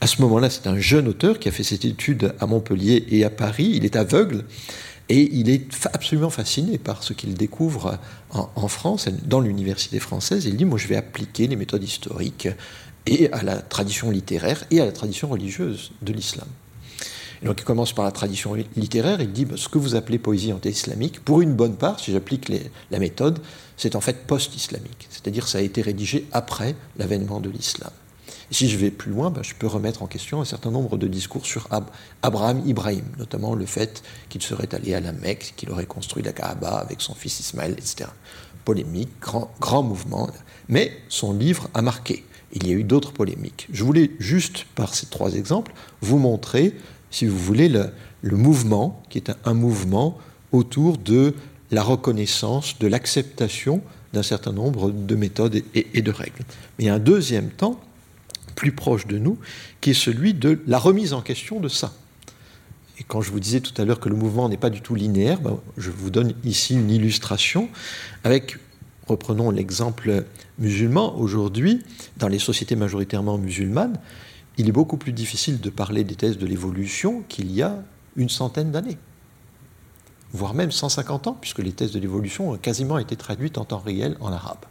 À 0.00 0.06
ce 0.06 0.22
moment-là, 0.22 0.48
c'est 0.48 0.66
un 0.66 0.78
jeune 0.78 1.08
auteur 1.08 1.38
qui 1.38 1.48
a 1.48 1.52
fait 1.52 1.62
cette 1.62 1.84
étude 1.84 2.34
à 2.40 2.46
Montpellier 2.46 3.04
et 3.10 3.24
à 3.24 3.30
Paris. 3.30 3.70
Il 3.74 3.84
est 3.84 3.96
aveugle 3.96 4.44
et 5.10 5.28
il 5.32 5.50
est 5.50 5.86
absolument 5.92 6.30
fasciné 6.30 6.78
par 6.78 7.02
ce 7.02 7.12
qu'il 7.12 7.34
découvre 7.34 7.98
en, 8.30 8.68
France, 8.68 9.08
dans 9.24 9.40
l'université 9.40 9.98
française. 9.98 10.46
Il 10.46 10.56
dit, 10.56 10.64
moi 10.64 10.78
je 10.78 10.86
vais 10.86 10.96
appliquer 10.96 11.48
les 11.48 11.56
méthodes 11.56 11.82
historiques 11.82 12.48
et 13.06 13.30
à 13.32 13.42
la 13.42 13.56
tradition 13.56 14.10
littéraire 14.10 14.64
et 14.70 14.80
à 14.80 14.86
la 14.86 14.92
tradition 14.92 15.28
religieuse 15.28 15.90
de 16.00 16.12
l'islam. 16.12 16.46
Donc 17.42 17.60
il 17.60 17.64
commence 17.64 17.92
par 17.92 18.04
la 18.04 18.12
tradition 18.12 18.54
littéraire, 18.76 19.20
il 19.20 19.32
dit 19.32 19.46
bah, 19.46 19.54
ce 19.56 19.68
que 19.68 19.78
vous 19.78 19.94
appelez 19.94 20.18
poésie 20.18 20.52
anté-islamique, 20.52 21.24
pour 21.24 21.40
une 21.40 21.54
bonne 21.54 21.76
part, 21.76 21.98
si 21.98 22.12
j'applique 22.12 22.50
la 22.90 22.98
méthode, 22.98 23.38
c'est 23.76 23.96
en 23.96 24.00
fait 24.00 24.26
post-islamique, 24.26 25.08
c'est-à-dire 25.10 25.48
ça 25.48 25.58
a 25.58 25.60
été 25.62 25.80
rédigé 25.80 26.26
après 26.32 26.74
l'avènement 26.98 27.40
de 27.40 27.48
l'islam. 27.48 27.90
si 28.50 28.68
je 28.68 28.76
vais 28.76 28.90
plus 28.90 29.10
loin, 29.10 29.30
ben, 29.30 29.42
je 29.42 29.54
peux 29.54 29.66
remettre 29.66 30.02
en 30.02 30.06
question 30.06 30.40
un 30.42 30.44
certain 30.44 30.70
nombre 30.70 30.98
de 30.98 31.06
discours 31.06 31.46
sur 31.46 31.68
Abraham 32.22 32.62
Ibrahim, 32.66 33.04
notamment 33.18 33.54
le 33.54 33.64
fait 33.64 34.02
qu'il 34.28 34.42
serait 34.42 34.74
allé 34.74 34.92
à 34.92 35.00
la 35.00 35.12
Mecque, 35.12 35.54
qu'il 35.56 35.70
aurait 35.70 35.86
construit 35.86 36.22
la 36.22 36.32
Kaaba 36.32 36.76
avec 36.76 37.00
son 37.00 37.14
fils 37.14 37.40
Ismaël, 37.40 37.72
etc. 37.72 38.10
Polémique, 38.66 39.08
grand 39.60 39.82
mouvement, 39.82 40.28
mais 40.68 40.92
son 41.08 41.32
livre 41.32 41.68
a 41.72 41.80
marqué. 41.80 42.24
Il 42.52 42.66
y 42.66 42.72
a 42.72 42.74
eu 42.74 42.84
d'autres 42.84 43.12
polémiques. 43.12 43.68
Je 43.72 43.84
voulais 43.84 44.10
juste, 44.18 44.64
par 44.74 44.94
ces 44.94 45.06
trois 45.06 45.34
exemples, 45.34 45.72
vous 46.00 46.18
montrer, 46.18 46.74
si 47.10 47.26
vous 47.26 47.38
voulez, 47.38 47.68
le, 47.68 48.36
mouvement, 48.36 49.02
qui 49.08 49.18
est 49.18 49.32
un, 49.44 49.54
mouvement 49.54 50.18
autour 50.52 50.98
de 50.98 51.34
la 51.70 51.82
reconnaissance, 51.82 52.78
de 52.78 52.86
l'acceptation 52.86 53.82
d'un 54.12 54.22
certain 54.22 54.52
nombre 54.52 54.90
de 54.90 55.14
méthodes 55.14 55.62
et, 55.74 56.02
de 56.02 56.10
règles. 56.10 56.44
Mais 56.78 56.84
il 56.84 56.86
y 56.86 56.90
a 56.90 56.94
un 56.94 56.98
deuxième 56.98 57.50
temps, 57.50 57.80
plus 58.56 58.72
proche 58.72 59.06
de 59.06 59.18
nous, 59.18 59.38
qui 59.80 59.90
est 59.90 59.94
celui 59.94 60.34
de 60.34 60.60
la 60.66 60.78
remise 60.78 61.12
en 61.12 61.22
question 61.22 61.60
de 61.60 61.68
ça. 61.68 61.92
Et 62.98 63.04
quand 63.04 63.22
je 63.22 63.30
vous 63.30 63.40
disais 63.40 63.60
tout 63.60 63.72
à 63.80 63.84
l'heure 63.84 64.00
que 64.00 64.08
le 64.08 64.16
mouvement 64.16 64.48
n'est 64.48 64.56
pas 64.56 64.68
du 64.68 64.82
tout 64.82 64.94
linéaire, 64.94 65.40
ben, 65.40 65.58
je 65.78 65.90
vous 65.90 66.10
donne 66.10 66.34
ici 66.44 66.74
une 66.74 66.90
illustration 66.90 67.68
avec, 68.24 68.58
reprenons 69.06 69.50
l'exemple 69.50 70.24
musulman, 70.58 71.16
aujourd'hui, 71.16 71.82
dans 72.18 72.28
les 72.28 72.38
sociétés 72.38 72.76
majoritairement 72.76 73.38
musulmanes, 73.38 73.98
il 74.60 74.68
est 74.68 74.72
beaucoup 74.72 74.96
plus 74.96 75.12
difficile 75.12 75.60
de 75.60 75.70
parler 75.70 76.04
des 76.04 76.14
thèses 76.14 76.38
de 76.38 76.46
l'évolution 76.46 77.22
qu'il 77.28 77.50
y 77.50 77.62
a 77.62 77.82
une 78.16 78.28
centaine 78.28 78.70
d'années 78.70 78.98
voire 80.32 80.54
même 80.54 80.70
150 80.70 81.26
ans, 81.26 81.36
puisque 81.40 81.58
les 81.58 81.72
thèses 81.72 81.92
de 81.92 81.98
l'évolution 81.98 82.50
ont 82.50 82.56
quasiment 82.56 82.98
été 82.98 83.16
traduites 83.16 83.58
en 83.58 83.64
temps 83.64 83.78
réel 83.78 84.16
en 84.20 84.32
arabe. 84.32 84.64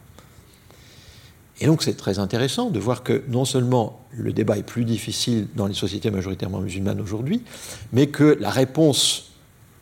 Et 1.60 1.66
donc 1.66 1.82
c'est 1.82 1.94
très 1.94 2.18
intéressant 2.18 2.70
de 2.70 2.78
voir 2.78 3.02
que 3.02 3.22
non 3.28 3.44
seulement 3.44 4.00
le 4.12 4.32
débat 4.32 4.56
est 4.56 4.62
plus 4.62 4.86
difficile 4.86 5.46
dans 5.54 5.66
les 5.66 5.74
sociétés 5.74 6.10
majoritairement 6.10 6.60
musulmanes 6.60 7.00
aujourd'hui, 7.00 7.42
mais 7.92 8.06
que 8.06 8.38
la 8.40 8.48
réponse 8.48 9.32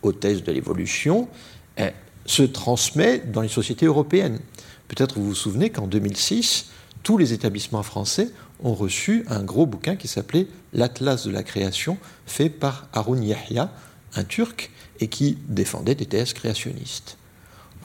aux 0.02 0.12
thèses 0.12 0.42
de 0.42 0.50
l'évolution 0.50 1.28
eh, 1.76 1.90
se 2.26 2.42
transmet 2.42 3.18
dans 3.20 3.42
les 3.42 3.48
sociétés 3.48 3.86
européennes. 3.86 4.40
Peut-être 4.88 5.18
vous 5.18 5.26
vous 5.26 5.34
souvenez 5.36 5.70
qu'en 5.70 5.86
2006, 5.86 6.70
tous 7.04 7.16
les 7.16 7.32
établissements 7.32 7.84
français 7.84 8.30
ont 8.62 8.74
reçu 8.74 9.24
un 9.28 9.42
gros 9.42 9.66
bouquin 9.66 9.96
qui 9.96 10.08
s'appelait 10.08 10.46
L'Atlas 10.72 11.26
de 11.26 11.30
la 11.30 11.42
création, 11.42 11.96
fait 12.26 12.50
par 12.50 12.88
Harun 12.92 13.22
Yahya, 13.22 13.72
un 14.14 14.24
Turc, 14.24 14.70
et 15.00 15.08
qui 15.08 15.38
défendait 15.48 15.94
des 15.94 16.06
thèses 16.06 16.32
créationnistes. 16.32 17.16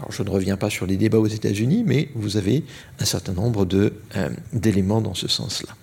Je 0.09 0.23
ne 0.23 0.29
reviens 0.29 0.57
pas 0.57 0.69
sur 0.69 0.85
les 0.85 0.97
débats 0.97 1.19
aux 1.19 1.27
États-Unis, 1.27 1.83
mais 1.85 2.09
vous 2.15 2.37
avez 2.37 2.65
un 2.99 3.05
certain 3.05 3.33
nombre 3.33 3.67
euh, 3.73 4.29
d'éléments 4.51 5.01
dans 5.01 5.13
ce 5.13 5.27
sens-là. 5.27 5.75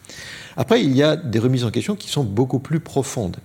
Après, 0.57 0.83
il 0.83 0.94
y 0.94 1.03
a 1.03 1.16
des 1.16 1.38
remises 1.38 1.64
en 1.64 1.70
question 1.70 1.94
qui 1.94 2.09
sont 2.09 2.24
beaucoup 2.24 2.59
plus 2.59 2.81
profondes 2.81 3.37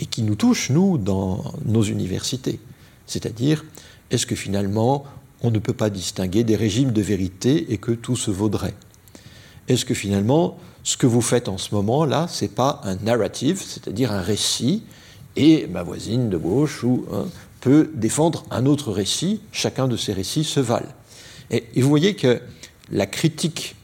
et 0.00 0.06
qui 0.06 0.22
nous 0.22 0.34
touchent, 0.34 0.70
nous, 0.70 0.98
dans 0.98 1.52
nos 1.64 1.82
universités. 1.82 2.58
C'est-à-dire, 3.06 3.64
est-ce 4.10 4.26
que 4.26 4.34
finalement, 4.34 5.04
on 5.42 5.50
ne 5.50 5.58
peut 5.58 5.74
pas 5.74 5.90
distinguer 5.90 6.42
des 6.42 6.56
régimes 6.56 6.92
de 6.92 7.02
vérité 7.02 7.72
et 7.72 7.78
que 7.78 7.92
tout 7.92 8.16
se 8.16 8.30
vaudrait? 8.30 8.74
Est-ce 9.68 9.84
que 9.84 9.94
finalement, 9.94 10.58
ce 10.82 10.96
que 10.96 11.06
vous 11.06 11.20
faites 11.20 11.48
en 11.48 11.58
ce 11.58 11.74
moment, 11.74 12.04
là, 12.04 12.26
ce 12.28 12.44
n'est 12.44 12.50
pas 12.50 12.80
un 12.84 12.96
narrative, 12.96 13.62
c'est-à-dire 13.62 14.12
un 14.12 14.22
récit 14.22 14.82
et 15.36 15.66
ma 15.66 15.82
voisine 15.82 16.30
de 16.30 16.36
gauche 16.36 16.82
ou, 16.82 17.04
hein, 17.12 17.26
peut 17.60 17.90
défendre 17.94 18.44
un 18.50 18.66
autre 18.66 18.92
récit, 18.92 19.40
chacun 19.52 19.88
de 19.88 19.96
ces 19.96 20.12
récits 20.12 20.44
se 20.44 20.60
valent. 20.60 20.92
Et, 21.50 21.64
vous 21.76 21.88
voyez 21.88 22.14
que 22.14 22.40
la 22.90 23.06
critique 23.06 23.76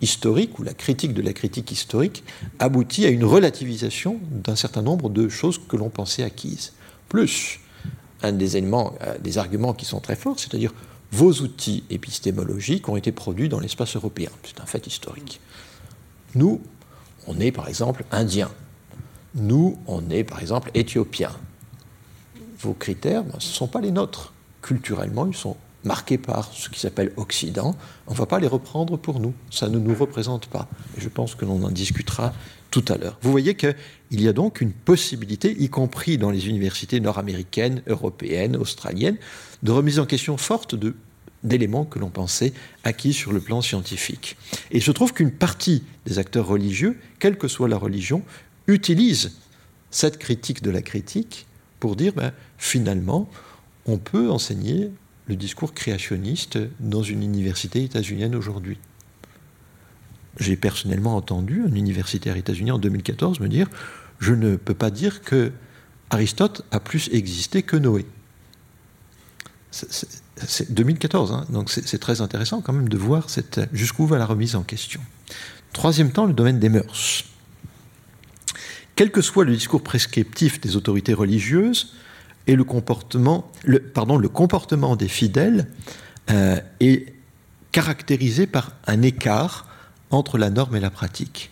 historique 0.00 0.58
ou 0.58 0.62
la 0.62 0.74
critique 0.74 1.14
de 1.14 1.22
la 1.22 1.32
critique 1.32 1.70
historique 1.70 2.24
aboutit 2.58 3.06
à 3.06 3.08
une 3.08 3.24
relativisation 3.24 4.18
d'un 4.30 4.56
certain 4.56 4.82
nombre 4.82 5.08
de 5.08 5.28
choses 5.28 5.60
que 5.68 5.76
l'on 5.76 5.90
pensait 5.90 6.24
acquises. 6.24 6.72
Plus, 7.08 7.60
un 8.22 8.32
des 8.32 8.56
éléments, 8.56 8.94
euh, 9.02 9.16
des 9.18 9.38
arguments 9.38 9.74
qui 9.74 9.84
sont 9.84 10.00
très 10.00 10.16
forts, 10.16 10.38
c'est-à-dire 10.38 10.72
vos 11.12 11.30
outils 11.42 11.84
épistémologiques 11.90 12.88
ont 12.88 12.96
été 12.96 13.12
produits 13.12 13.50
dans 13.50 13.60
l'espace 13.60 13.96
européen. 13.96 14.30
C'est 14.44 14.60
un 14.60 14.66
fait 14.66 14.86
historique. 14.86 15.40
Nous, 16.34 16.62
on 17.26 17.38
est 17.38 17.52
par 17.52 17.68
exemple 17.68 18.04
indiens. 18.10 18.50
Nous, 19.34 19.78
on 19.86 20.08
est 20.08 20.24
par 20.24 20.40
exemple 20.40 20.70
éthiopiens. 20.72 21.32
Vos 22.58 22.72
critères, 22.72 23.24
ce 23.38 23.48
ne 23.48 23.52
sont 23.52 23.66
pas 23.66 23.82
les 23.82 23.90
nôtres. 23.90 24.32
Culturellement, 24.62 25.26
ils 25.26 25.36
sont 25.36 25.56
marqués 25.84 26.16
par 26.16 26.50
ce 26.52 26.70
qui 26.70 26.80
s'appelle 26.80 27.12
Occident. 27.16 27.76
On 28.06 28.12
ne 28.12 28.16
va 28.16 28.26
pas 28.26 28.38
les 28.38 28.46
reprendre 28.46 28.96
pour 28.96 29.20
nous. 29.20 29.34
Ça 29.50 29.68
ne 29.68 29.78
nous 29.78 29.94
représente 29.94 30.46
pas. 30.46 30.66
Et 30.96 31.00
je 31.00 31.08
pense 31.08 31.34
que 31.34 31.44
l'on 31.44 31.62
en 31.62 31.70
discutera 31.70 32.32
tout 32.72 32.84
à 32.88 32.96
l'heure. 32.96 33.18
Vous 33.22 33.30
voyez 33.30 33.54
qu'il 33.54 33.74
y 34.10 34.26
a 34.26 34.32
donc 34.32 34.60
une 34.60 34.72
possibilité, 34.72 35.54
y 35.60 35.68
compris 35.68 36.18
dans 36.18 36.30
les 36.30 36.48
universités 36.48 36.98
nord-américaines, 36.98 37.82
européennes, 37.86 38.56
australiennes, 38.56 39.18
de 39.62 39.70
remise 39.70 40.00
en 40.00 40.06
question 40.06 40.36
forte 40.38 40.74
d'éléments 41.44 41.84
que 41.84 41.98
l'on 41.98 42.08
pensait 42.08 42.54
acquis 42.82 43.12
sur 43.12 43.32
le 43.32 43.40
plan 43.40 43.60
scientifique. 43.60 44.36
Et 44.70 44.78
il 44.78 44.82
se 44.82 44.90
trouve 44.90 45.12
qu'une 45.12 45.30
partie 45.30 45.84
des 46.06 46.18
acteurs 46.18 46.46
religieux, 46.46 46.98
quelle 47.20 47.36
que 47.36 47.46
soit 47.46 47.68
la 47.68 47.76
religion, 47.76 48.22
utilise 48.66 49.32
cette 49.90 50.18
critique 50.18 50.62
de 50.62 50.70
la 50.70 50.80
critique 50.80 51.46
pour 51.78 51.94
dire 51.94 52.14
ben, 52.14 52.32
finalement, 52.56 53.28
on 53.84 53.98
peut 53.98 54.30
enseigner 54.30 54.90
le 55.26 55.36
discours 55.36 55.74
créationniste 55.74 56.58
dans 56.80 57.02
une 57.02 57.22
université 57.22 57.84
états-unienne 57.84 58.34
aujourd'hui. 58.34 58.78
J'ai 60.38 60.56
personnellement 60.56 61.16
entendu 61.16 61.62
un 61.62 61.74
universitaire 61.74 62.36
états-unien 62.36 62.74
en 62.74 62.78
2014 62.78 63.40
me 63.40 63.48
dire 63.48 63.68
Je 64.18 64.34
ne 64.34 64.56
peux 64.56 64.74
pas 64.74 64.90
dire 64.90 65.22
que 65.22 65.52
Aristote 66.10 66.62
a 66.70 66.80
plus 66.80 67.08
existé 67.12 67.62
que 67.62 67.76
Noé. 67.76 68.06
C'est 69.70 70.72
2014, 70.72 71.32
hein, 71.32 71.46
donc 71.50 71.70
c'est 71.70 71.98
très 71.98 72.20
intéressant 72.20 72.60
quand 72.60 72.72
même 72.72 72.88
de 72.88 72.96
voir 72.98 73.26
jusqu'où 73.72 74.06
va 74.06 74.18
la 74.18 74.26
remise 74.26 74.56
en 74.56 74.62
question. 74.62 75.00
Troisième 75.72 76.10
temps, 76.10 76.26
le 76.26 76.34
domaine 76.34 76.58
des 76.58 76.68
mœurs 76.68 77.24
quel 78.96 79.10
que 79.10 79.22
soit 79.22 79.44
le 79.44 79.54
discours 79.54 79.82
prescriptif 79.82 80.60
des 80.60 80.76
autorités 80.76 81.14
religieuses, 81.14 81.94
et 82.46 82.56
le 82.56 82.64
comportement, 82.64 83.50
pardon, 83.94 84.16
le 84.16 84.28
comportement 84.28 84.96
des 84.96 85.08
fidèles 85.08 85.68
euh, 86.30 86.58
est 86.80 87.14
caractérisé 87.70 88.46
par 88.46 88.72
un 88.86 89.02
écart 89.02 89.68
entre 90.12 90.38
la 90.38 90.50
norme 90.50 90.76
et 90.76 90.80
la 90.80 90.90
pratique. 90.90 91.50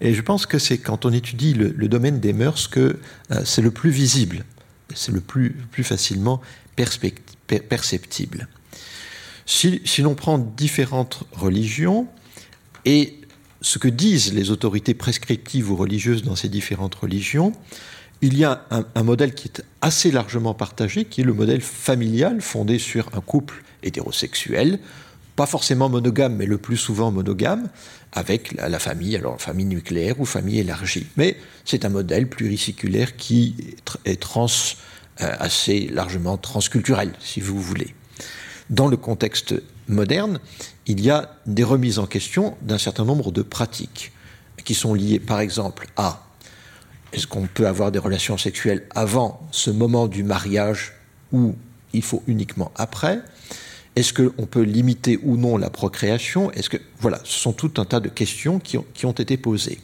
Et 0.00 0.14
je 0.14 0.22
pense 0.22 0.46
que 0.46 0.58
c'est 0.58 0.78
quand 0.78 1.04
on 1.04 1.12
étudie 1.12 1.54
le, 1.54 1.88
domaine 1.88 2.20
des 2.20 2.32
mœurs 2.32 2.68
que 2.68 2.98
euh, 3.30 3.42
c'est 3.44 3.62
le 3.62 3.70
plus 3.70 3.90
visible, 3.90 4.44
c'est 4.94 5.12
le 5.12 5.20
plus, 5.20 5.54
facilement 5.82 6.40
perceptible. 7.68 8.48
Si, 9.46 9.80
si 9.84 10.02
l'on 10.02 10.14
prend 10.14 10.38
différentes 10.38 11.24
religions 11.32 12.06
et 12.84 13.18
ce 13.60 13.78
que 13.78 13.88
disent 13.88 14.34
les 14.34 14.50
autorités 14.50 14.94
prescriptives 14.94 15.70
ou 15.70 15.76
religieuses 15.76 16.22
dans 16.22 16.36
ces 16.36 16.48
différentes 16.48 16.94
religions, 16.94 17.52
il 18.22 18.38
y 18.38 18.44
a 18.44 18.66
un, 18.70 19.02
modèle 19.02 19.34
qui 19.34 19.48
est 19.48 19.64
assez 19.80 20.12
largement 20.12 20.54
partagé, 20.54 21.04
qui 21.04 21.20
est 21.20 21.24
le 21.24 21.32
modèle 21.32 21.60
familial 21.60 22.40
fondé 22.40 22.78
sur 22.78 23.08
un 23.14 23.20
couple 23.20 23.64
hétérosexuel, 23.82 24.78
pas 25.36 25.46
forcément 25.46 25.88
monogame, 25.88 26.36
mais 26.36 26.46
le 26.46 26.58
plus 26.58 26.76
souvent 26.76 27.10
monogame, 27.10 27.68
avec 28.12 28.52
la, 28.52 28.78
famille, 28.78 29.16
alors 29.16 29.40
famille 29.40 29.64
nucléaire 29.64 30.20
ou 30.20 30.24
famille 30.24 30.58
élargie. 30.58 31.06
Mais 31.16 31.36
c'est 31.64 31.84
un 31.84 31.88
modèle 31.88 32.28
pluriséculaire 32.28 33.16
qui 33.16 33.76
est 34.04 34.20
trans, 34.20 34.46
euh, 35.20 35.32
assez 35.38 35.88
largement 35.88 36.36
transculturel, 36.36 37.12
si 37.20 37.40
vous 37.40 37.60
voulez. 37.60 37.94
Dans 38.70 38.88
le 38.88 38.96
contexte 38.96 39.54
moderne, 39.88 40.38
il 40.86 41.00
y 41.00 41.10
a 41.10 41.36
des 41.46 41.64
remises 41.64 41.98
en 41.98 42.06
question 42.06 42.56
d'un 42.62 42.78
certain 42.78 43.04
nombre 43.04 43.32
de 43.32 43.42
pratiques 43.42 44.12
qui 44.64 44.74
sont 44.74 44.94
liées 44.94 45.18
par 45.18 45.40
exemple 45.40 45.88
à 45.96 46.22
est-ce 47.12 47.26
qu'on 47.26 47.46
peut 47.46 47.66
avoir 47.66 47.92
des 47.92 47.98
relations 47.98 48.38
sexuelles 48.38 48.86
avant 48.94 49.46
ce 49.50 49.70
moment 49.70 50.08
du 50.08 50.22
mariage 50.22 50.92
ou 51.32 51.54
il 51.92 52.02
faut 52.02 52.22
uniquement 52.26 52.72
après 52.76 53.20
Est-ce 53.94 54.14
qu'on 54.14 54.46
peut 54.46 54.62
limiter 54.62 55.18
ou 55.22 55.36
non 55.36 55.56
la 55.58 55.70
procréation? 55.70 56.48
Que 56.48 56.78
voilà, 57.00 57.20
ce 57.24 57.38
sont 57.38 57.52
tout 57.52 57.72
un 57.76 57.84
tas 57.84 58.00
de 58.00 58.08
questions 58.08 58.58
qui 58.58 58.78
ont, 58.78 59.12
été 59.12 59.36
posées. 59.36 59.80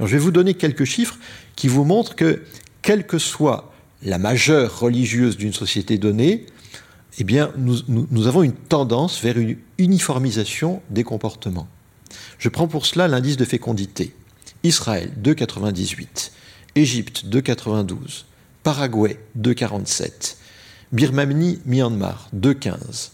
Je 0.00 0.06
vais 0.06 0.18
vous 0.18 0.32
donner 0.32 0.54
quelques 0.54 0.84
chiffres 0.84 1.18
qui 1.54 1.68
vous 1.68 1.84
montrent 1.84 2.16
que 2.16 2.42
quelle 2.82 3.06
que 3.06 3.18
soit 3.18 3.72
la 4.02 4.18
majeure 4.18 4.80
religieuse 4.80 5.36
d'une 5.36 5.52
société 5.52 5.98
donnée, 5.98 6.46
eh 7.18 7.24
bien, 7.24 7.52
nous, 7.56 8.26
avons 8.26 8.42
une 8.42 8.52
tendance 8.52 9.22
vers 9.22 9.38
une 9.38 9.56
uniformisation 9.78 10.82
des 10.90 11.04
comportements. 11.04 11.68
Je 12.38 12.48
prends 12.48 12.68
pour 12.68 12.86
cela 12.86 13.06
l'indice 13.06 13.36
de 13.36 13.44
fécondité. 13.44 14.14
Israël, 14.64 15.12
2,98. 15.22 16.32
Égypte, 16.74 17.24
2,92. 17.26 18.24
Paraguay, 18.64 19.18
2,47. 19.38 20.36
Birmanie, 20.90 21.60
Myanmar, 21.66 22.28
2,15. 22.36 23.10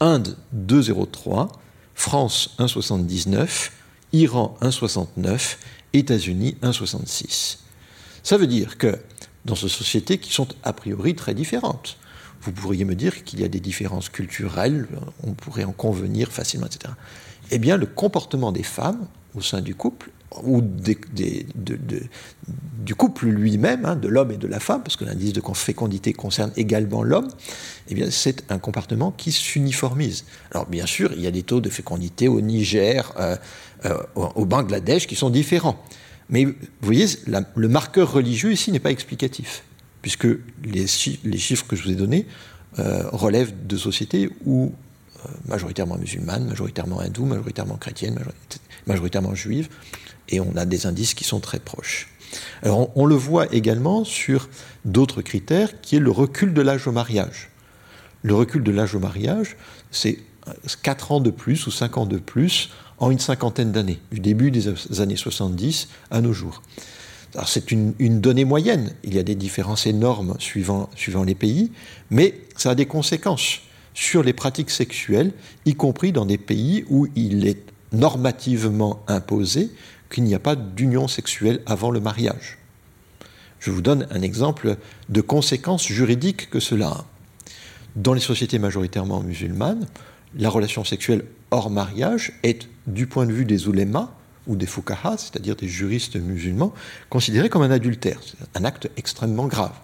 Inde, 0.00 0.36
2,03. 0.54 1.48
France, 1.94 2.54
1,79. 2.58 3.70
Iran 4.12 4.56
1,69, 4.60 5.56
États-Unis 5.92 6.56
1,66. 6.62 7.58
Ça 8.22 8.36
veut 8.36 8.46
dire 8.46 8.76
que 8.76 8.98
dans 9.44 9.54
ces 9.54 9.68
sociétés 9.68 10.18
qui 10.18 10.32
sont 10.32 10.48
a 10.64 10.72
priori 10.72 11.14
très 11.14 11.34
différentes, 11.34 11.96
vous 12.42 12.52
pourriez 12.52 12.84
me 12.84 12.94
dire 12.94 13.22
qu'il 13.24 13.40
y 13.40 13.44
a 13.44 13.48
des 13.48 13.60
différences 13.60 14.08
culturelles, 14.08 14.88
on 15.22 15.34
pourrait 15.34 15.64
en 15.64 15.72
convenir 15.72 16.32
facilement, 16.32 16.66
etc. 16.66 16.94
Eh 17.50 17.58
bien, 17.58 17.76
le 17.76 17.86
comportement 17.86 18.50
des 18.50 18.62
femmes 18.62 19.06
au 19.34 19.42
sein 19.42 19.60
du 19.60 19.74
couple, 19.74 20.10
ou 20.42 20.62
du 22.84 22.94
couple 22.94 23.26
lui-même, 23.26 23.84
hein, 23.84 23.96
de 23.96 24.08
l'homme 24.08 24.30
et 24.30 24.36
de 24.36 24.46
la 24.46 24.60
femme, 24.60 24.82
parce 24.82 24.96
que 24.96 25.04
l'indice 25.04 25.32
de 25.32 25.42
fécondité 25.54 26.12
concerne 26.12 26.52
également 26.56 27.02
l'homme, 27.02 27.28
eh 27.88 27.94
bien, 27.94 28.10
c'est 28.10 28.50
un 28.50 28.58
comportement 28.58 29.10
qui 29.10 29.32
s'uniformise. 29.32 30.24
Alors, 30.52 30.66
bien 30.66 30.86
sûr, 30.86 31.12
il 31.14 31.20
y 31.20 31.26
a 31.26 31.30
des 31.30 31.42
taux 31.42 31.60
de 31.60 31.68
fécondité 31.68 32.28
au 32.28 32.40
Niger, 32.40 33.12
euh, 33.18 33.36
euh, 33.84 33.96
au 34.14 34.44
Bangladesh 34.44 35.06
qui 35.06 35.16
sont 35.16 35.30
différents. 35.30 35.82
Mais 36.28 36.44
vous 36.44 36.54
voyez, 36.82 37.06
le 37.26 37.68
marqueur 37.68 38.12
religieux 38.12 38.52
ici 38.52 38.70
n'est 38.70 38.78
pas 38.78 38.92
explicatif, 38.92 39.64
puisque 40.00 40.28
les, 40.64 40.86
chiffres 40.86 41.66
que 41.66 41.74
je 41.74 41.82
vous 41.82 41.90
ai 41.90 41.96
donnés 41.96 42.26
euh, 42.78 43.02
relèvent 43.10 43.66
de 43.66 43.76
sociétés 43.76 44.30
où 44.46 44.72
majoritairement 45.46 45.98
musulmanes, 45.98 46.46
majoritairement 46.46 47.00
hindoues, 47.00 47.26
majoritairement 47.26 47.76
chrétiennes, 47.76 48.18
majoritairement 48.86 49.34
juives, 49.34 49.68
et 50.30 50.40
on 50.40 50.56
a 50.56 50.64
des 50.64 50.86
indices 50.86 51.14
qui 51.14 51.24
sont 51.24 51.40
très 51.40 51.58
proches. 51.58 52.08
Alors 52.62 52.96
on, 52.96 53.06
le 53.06 53.14
voit 53.14 53.52
également 53.52 54.04
sur 54.04 54.48
d'autres 54.84 55.22
critères, 55.22 55.80
qui 55.80 55.96
est 55.96 56.00
le 56.00 56.10
recul 56.10 56.54
de 56.54 56.62
l'âge 56.62 56.86
au 56.86 56.92
mariage. 56.92 57.50
Le 58.22 58.34
recul 58.34 58.62
de 58.62 58.70
l'âge 58.70 58.94
au 58.94 59.00
mariage, 59.00 59.56
c'est 59.90 60.18
4 60.82 61.12
ans 61.12 61.20
de 61.20 61.30
plus 61.30 61.66
ou 61.66 61.70
5 61.70 61.98
ans 61.98 62.06
de 62.06 62.18
plus 62.18 62.70
en 62.98 63.10
une 63.10 63.18
cinquantaine 63.18 63.72
d'années, 63.72 63.98
du 64.12 64.20
début 64.20 64.50
des 64.50 64.68
années 65.00 65.16
70 65.16 65.88
à 66.10 66.20
nos 66.20 66.32
jours. 66.32 66.62
C'est 67.46 67.70
une, 67.70 67.94
donnée 68.20 68.44
moyenne, 68.44 68.92
il 69.04 69.14
y 69.14 69.18
a 69.18 69.22
des 69.22 69.36
différences 69.36 69.86
énormes 69.86 70.34
suivant, 70.38 70.90
suivant 70.96 71.22
les 71.22 71.36
pays, 71.36 71.70
mais 72.10 72.34
ça 72.56 72.70
a 72.70 72.74
des 72.74 72.86
conséquences 72.86 73.60
sur 73.94 74.22
les 74.22 74.32
pratiques 74.32 74.70
sexuelles, 74.70 75.32
y 75.64 75.74
compris 75.74 76.12
dans 76.12 76.26
des 76.26 76.38
pays 76.38 76.84
où 76.90 77.06
il 77.14 77.46
est 77.46 77.62
normativement 77.92 79.02
imposé 79.08 79.70
qu'il 80.10 80.24
n'y 80.24 80.34
a 80.34 80.40
pas 80.40 80.56
d'union 80.56 81.08
sexuelle 81.08 81.62
avant 81.66 81.90
le 81.90 82.00
mariage. 82.00 82.58
Je 83.60 83.70
vous 83.70 83.82
donne 83.82 84.06
un 84.10 84.22
exemple 84.22 84.76
de 85.08 85.20
conséquences 85.20 85.86
juridiques 85.86 86.50
que 86.50 86.60
cela 86.60 86.88
a. 86.88 87.04
Dans 87.96 88.14
les 88.14 88.20
sociétés 88.20 88.58
majoritairement 88.58 89.20
musulmanes, 89.20 89.86
la 90.36 90.48
relation 90.48 90.84
sexuelle 90.84 91.24
hors 91.50 91.70
mariage 91.70 92.32
est, 92.42 92.68
du 92.86 93.06
point 93.06 93.26
de 93.26 93.32
vue 93.32 93.44
des 93.44 93.68
oulémas 93.68 94.10
ou 94.46 94.56
des 94.56 94.66
fuqaha, 94.66 95.16
c'est-à-dire 95.18 95.56
des 95.56 95.68
juristes 95.68 96.16
musulmans, 96.16 96.72
considérée 97.08 97.48
comme 97.48 97.62
un 97.62 97.70
adultère, 97.70 98.20
un 98.54 98.64
acte 98.64 98.88
extrêmement 98.96 99.46
grave. 99.46 99.74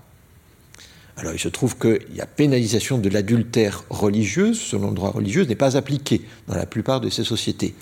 Alors 1.18 1.32
il 1.32 1.38
se 1.38 1.48
trouve 1.48 1.76
que 1.76 1.98
la 2.14 2.26
pénalisation 2.26 2.98
de 2.98 3.08
l'adultère 3.08 3.84
religieuse, 3.90 4.60
selon 4.60 4.88
le 4.88 4.94
droit 4.94 5.10
religieux, 5.10 5.44
n'est 5.44 5.54
pas 5.54 5.76
appliquée 5.76 6.22
dans 6.46 6.54
la 6.54 6.66
plupart 6.66 7.00
de 7.00 7.08
ces 7.08 7.24
sociétés. 7.24 7.74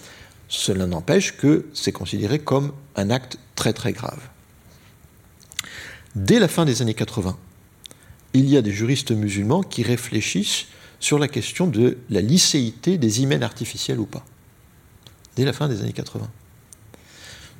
Cela 0.48 0.86
n'empêche 0.86 1.36
que 1.36 1.66
c'est 1.72 1.92
considéré 1.92 2.38
comme 2.38 2.72
un 2.96 3.10
acte 3.10 3.38
très 3.54 3.72
très 3.72 3.92
grave. 3.92 4.20
Dès 6.14 6.38
la 6.38 6.48
fin 6.48 6.64
des 6.64 6.80
années 6.82 6.94
80, 6.94 7.36
il 8.34 8.48
y 8.48 8.56
a 8.56 8.62
des 8.62 8.72
juristes 8.72 9.12
musulmans 9.12 9.62
qui 9.62 9.82
réfléchissent 9.82 10.66
sur 11.00 11.18
la 11.18 11.28
question 11.28 11.66
de 11.66 11.98
la 12.08 12.20
licéité 12.20 12.98
des 12.98 13.20
hymens 13.20 13.42
artificiels 13.42 14.00
ou 14.00 14.06
pas, 14.06 14.24
dès 15.36 15.44
la 15.44 15.52
fin 15.52 15.68
des 15.68 15.82
années 15.82 15.92
80. 15.92 16.30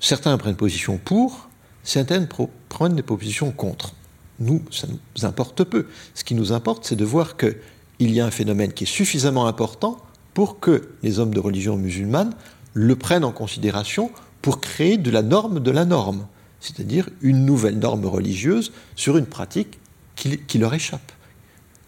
Certains 0.01 0.37
prennent 0.39 0.57
position 0.57 0.99
pour, 0.99 1.49
certains 1.83 2.27
prennent 2.69 2.97
des 2.97 3.03
positions 3.03 3.51
contre. 3.53 3.95
Nous, 4.39 4.63
ça 4.71 4.87
nous 4.89 5.25
importe 5.25 5.65
peu. 5.65 5.87
Ce 6.15 6.25
qui 6.25 6.35
nous 6.35 6.53
importe, 6.53 6.85
c'est 6.85 6.97
de 6.97 7.05
voir 7.05 7.37
qu'il 7.37 7.55
y 7.99 8.21
a 8.21 8.27
un 8.27 8.31
phénomène 8.31 8.73
qui 8.73 8.85
est 8.85 8.89
suffisamment 8.89 9.47
important 9.47 9.99
pour 10.33 10.59
que 10.59 10.91
les 11.03 11.21
hommes 11.21 11.33
de 11.33 11.41
religion 11.41 11.77
musulmane 11.77 12.35
le 12.75 12.97
prennent 12.97 13.25
en 13.25 13.33
considération 13.33 14.11
pour 14.43 14.61
créer 14.61 14.99
de 14.99 15.11
la 15.11 15.23
norme 15.23 15.61
de 15.61 15.71
la 15.71 15.87
norme, 15.87 16.27
c'est-à-dire 16.61 17.09
une 17.23 17.47
nouvelle 17.47 17.79
norme 17.79 18.05
religieuse 18.05 18.73
sur 18.97 19.17
une 19.17 19.27
pratique 19.27 19.79
qui, 20.17 20.59
leur 20.59 20.75
échappe. 20.75 21.13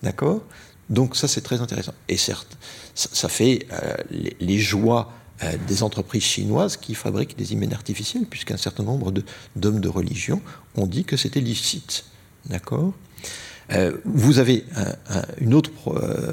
D'accord? 0.03 0.43
Donc 0.89 1.17
ça, 1.17 1.29
c'est 1.29 1.41
très 1.41 1.61
intéressant. 1.61 1.95
Et 2.09 2.17
certes, 2.17 2.57
ça, 2.95 3.29
fait 3.29 3.67
euh, 3.73 3.95
les, 4.41 4.59
joies 4.59 5.13
euh, 5.43 5.53
des 5.67 5.83
entreprises 5.83 6.23
chinoises 6.23 6.77
qui 6.77 6.95
fabriquent 6.95 7.37
des 7.37 7.53
hymens 7.53 7.75
artificiels, 7.75 8.25
puisqu'un 8.25 8.57
certain 8.57 8.83
nombre 8.83 9.13
d'hommes 9.55 9.81
de, 9.81 9.89
religion 9.89 10.41
ont 10.77 10.87
dit 10.87 11.05
que 11.05 11.17
c'était 11.17 11.41
licite. 11.41 12.05
D'accord? 12.47 12.93
Euh, 13.73 13.97
vous 14.05 14.39
avez 14.39 14.65
autre, 15.53 15.71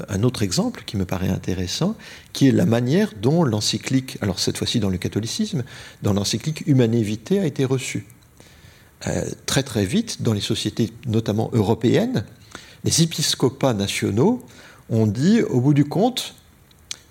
un 0.08 0.22
autre 0.22 0.42
exemple 0.42 0.84
qui 0.86 0.96
me 0.96 1.04
paraît 1.04 1.28
intéressant, 1.28 1.96
qui 2.32 2.48
est 2.48 2.52
la 2.52 2.66
manière 2.66 3.12
dont 3.20 3.44
l'encyclique, 3.44 4.18
alors 4.20 4.38
cette 4.38 4.56
fois-ci 4.56 4.80
dans 4.80 4.90
le 4.90 4.98
catholicisme, 4.98 5.64
dans 6.02 6.12
l'encyclique 6.12 6.64
Humane 6.66 7.00
Vitae 7.02 7.40
a 7.40 7.46
été 7.46 7.64
reçue. 7.64 8.06
très 9.46 9.62
très 9.62 9.84
vite, 9.84 10.22
dans 10.22 10.32
les 10.32 10.40
sociétés 10.40 10.92
notamment 11.06 11.50
européennes, 11.52 12.24
les 12.84 13.02
épiscopats 13.02 13.74
nationaux 13.74 14.44
ont 14.90 15.06
dit, 15.06 15.42
au 15.42 15.60
bout 15.60 15.74
du 15.74 15.84
compte, 15.84 16.34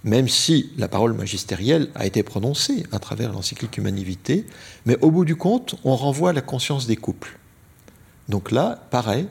même 0.04 0.28
si 0.28 0.70
la 0.78 0.88
parole 0.88 1.14
magistérielle 1.14 1.90
a 1.96 2.06
été 2.06 2.24
prononcée 2.24 2.86
à 2.92 3.00
travers 3.00 3.32
l'encyclique 3.32 3.78
Humanité, 3.78 4.46
mais 4.86 4.98
au 5.02 5.12
bout 5.12 5.26
du 5.26 5.36
compte, 5.36 5.76
on 5.84 5.96
renvoie 5.96 6.32
à 6.32 6.34
la 6.34 6.42
conscience 6.42 6.88
des 6.88 6.98
couples. 6.98 7.40
Donc 8.30 8.52
là, 8.52 8.88
pareil, 8.92 9.28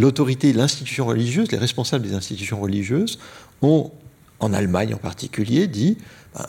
l'autorité, 0.00 0.52
l'institution 0.52 1.06
religieuse, 1.06 1.50
les 1.52 1.58
responsables 1.58 2.06
des 2.06 2.14
institutions 2.14 2.60
religieuses 2.60 3.18
ont, 3.62 3.92
en 4.40 4.52
Allemagne 4.52 4.94
en 4.94 4.98
particulier, 4.98 5.66
dit 5.66 5.98
ben, 6.34 6.46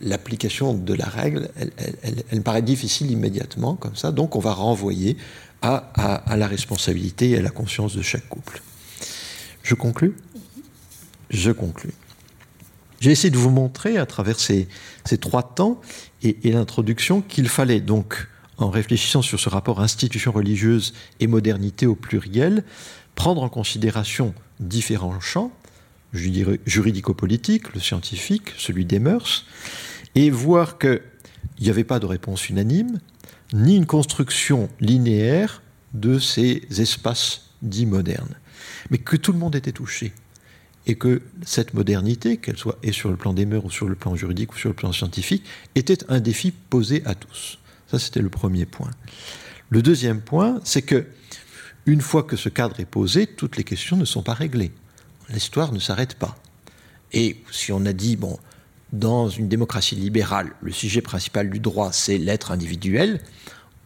l'application 0.00 0.74
de 0.74 0.94
la 0.94 1.06
règle, 1.06 1.50
elle, 2.30 2.42
paraît 2.42 2.62
difficile 2.62 3.10
immédiatement, 3.10 3.74
comme 3.74 3.96
ça, 3.96 4.12
donc 4.12 4.36
on 4.36 4.40
va 4.40 4.52
renvoyer 4.52 5.16
à 5.62 6.36
la 6.36 6.46
responsabilité 6.46 7.30
et 7.30 7.38
à 7.38 7.42
la 7.42 7.50
conscience 7.50 7.96
de 7.96 8.02
chaque 8.02 8.28
couple. 8.28 8.60
Je 9.62 9.74
conclus? 9.74 10.14
Je 11.30 11.50
conclus. 11.50 11.94
J'ai 13.00 13.10
essayé 13.10 13.30
de 13.30 13.36
vous 13.36 13.50
montrer 13.50 13.98
à 13.98 14.06
travers 14.06 14.38
ces, 14.38 14.68
trois 15.20 15.42
temps 15.42 15.80
et, 16.22 16.38
l'introduction 16.44 17.20
qu'il 17.22 17.48
fallait 17.48 17.80
donc, 17.80 18.28
en 18.64 18.70
réfléchissant 18.70 19.22
sur 19.22 19.38
ce 19.38 19.48
rapport 19.48 19.80
institution 19.80 20.32
religieuse 20.32 20.94
et 21.20 21.26
modernité 21.26 21.86
au 21.86 21.94
pluriel, 21.94 22.64
prendre 23.14 23.42
en 23.42 23.48
considération 23.48 24.34
différents 24.60 25.20
champs, 25.20 25.52
juridico-politique, 26.12 27.74
le 27.74 27.80
scientifique, 27.80 28.52
celui 28.56 28.84
des 28.84 28.98
mœurs, 28.98 29.46
et 30.14 30.30
voir 30.30 30.78
qu'il 30.78 31.00
n'y 31.60 31.70
avait 31.70 31.84
pas 31.84 31.98
de 31.98 32.06
réponse 32.06 32.48
unanime, 32.48 33.00
ni 33.52 33.76
une 33.76 33.86
construction 33.86 34.68
linéaire 34.80 35.62
de 35.92 36.18
ces 36.18 36.66
espaces 36.78 37.50
dits 37.62 37.86
modernes 37.86 38.36
mais 38.90 38.98
que 38.98 39.16
tout 39.16 39.32
le 39.32 39.38
monde 39.38 39.56
était 39.56 39.72
touché. 39.72 40.12
Et 40.86 40.96
que 40.96 41.22
cette 41.44 41.72
modernité, 41.72 42.36
qu'elle 42.36 42.58
soit 42.58 42.78
sur 42.92 43.10
le 43.10 43.16
plan 43.16 43.32
des 43.32 43.46
mœurs 43.46 43.64
ou 43.64 43.70
sur 43.70 43.88
le 43.88 43.94
plan 43.94 44.16
juridique 44.16 44.52
ou 44.52 44.58
sur 44.58 44.68
le 44.68 44.74
plan 44.74 44.92
scientifique, 44.92 45.44
était 45.74 45.98
un 46.10 46.20
défi 46.20 46.50
posé 46.50 47.02
à 47.06 47.14
tous. 47.14 47.58
Ça, 47.94 48.00
c'était 48.00 48.22
le 48.22 48.28
premier 48.28 48.66
point. 48.66 48.90
Le 49.70 49.80
deuxième 49.80 50.20
point, 50.20 50.60
c'est 50.64 50.82
que 50.82 51.06
une 51.86 52.00
fois 52.00 52.24
que 52.24 52.34
ce 52.34 52.48
cadre 52.48 52.80
est 52.80 52.86
posé, 52.86 53.28
toutes 53.28 53.56
les 53.56 53.62
questions 53.62 53.96
ne 53.96 54.04
sont 54.04 54.24
pas 54.24 54.34
réglées. 54.34 54.72
L'histoire 55.28 55.70
ne 55.70 55.78
s'arrête 55.78 56.14
pas. 56.14 56.34
Et 57.12 57.36
si 57.52 57.70
on 57.70 57.86
a 57.86 57.92
dit, 57.92 58.16
bon, 58.16 58.36
dans 58.92 59.28
une 59.28 59.48
démocratie 59.48 59.94
libérale, 59.94 60.50
le 60.60 60.72
sujet 60.72 61.02
principal 61.02 61.50
du 61.50 61.60
droit, 61.60 61.92
c'est 61.92 62.18
l'être 62.18 62.50
individuel, 62.50 63.20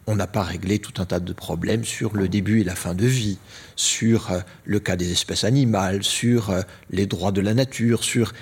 on 0.07 0.15
n'a 0.15 0.25
pas 0.25 0.41
réglé 0.41 0.79
tout 0.79 0.99
un 0.99 1.05
tas 1.05 1.19
de 1.19 1.33
problèmes 1.33 1.83
sur 1.83 2.15
le 2.15 2.27
début 2.27 2.61
et 2.61 2.63
la 2.63 2.73
fin 2.73 2.95
de 2.95 3.05
vie, 3.05 3.37
sur 3.75 4.31
euh, 4.31 4.39
le 4.65 4.79
cas 4.79 4.95
des 4.95 5.11
espèces 5.11 5.43
animales, 5.43 6.03
sur 6.03 6.49
euh, 6.49 6.61
les 6.89 7.05
droits 7.05 7.31
de 7.31 7.41
la 7.41 7.53
nature, 7.53 8.03
sur... 8.03 8.33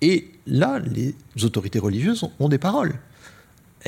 Et 0.00 0.32
là, 0.48 0.80
les 0.80 1.14
autorités 1.44 1.78
religieuses 1.78 2.28
ont, 2.40 2.48
des 2.48 2.58
paroles. 2.58 2.94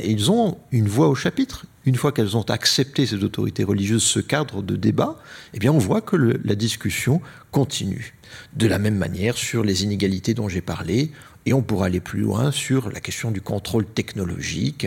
Ils 0.03 0.31
ont 0.31 0.59
une 0.73 0.89
voix 0.89 1.09
au 1.09 1.15
chapitre. 1.15 1.67
Une 1.87 1.97
fois 1.97 2.13
qu'elles 2.13 2.37
ont 2.37 2.49
accepté, 2.51 3.07
ces 3.07 3.23
autorités 3.23 3.63
religieuses, 3.63 4.03
ce 4.03 4.21
cadre 4.21 4.63
de 4.63 4.75
débat, 4.77 5.19
eh 5.53 5.59
bien, 5.59 5.73
on 5.73 5.79
voit 5.79 6.01
que 6.01 6.17
la 6.17 6.55
discussion 6.55 7.21
continue. 7.51 8.15
De 8.55 8.67
la 8.67 8.79
même 8.79 8.97
manière, 8.97 9.37
sur 9.37 9.63
les 9.63 9.85
inégalités 9.85 10.35
dont 10.35 10.49
j'ai 10.49 10.63
parlé, 10.63 11.13
et 11.47 11.53
on 11.53 11.63
pourra 11.63 11.87
aller 11.87 12.01
plus 12.01 12.21
loin 12.21 12.51
sur 12.51 12.91
la 12.91 13.01
question 13.01 13.31
du 13.31 13.43
contrôle 13.43 13.85
technologique, 13.85 14.87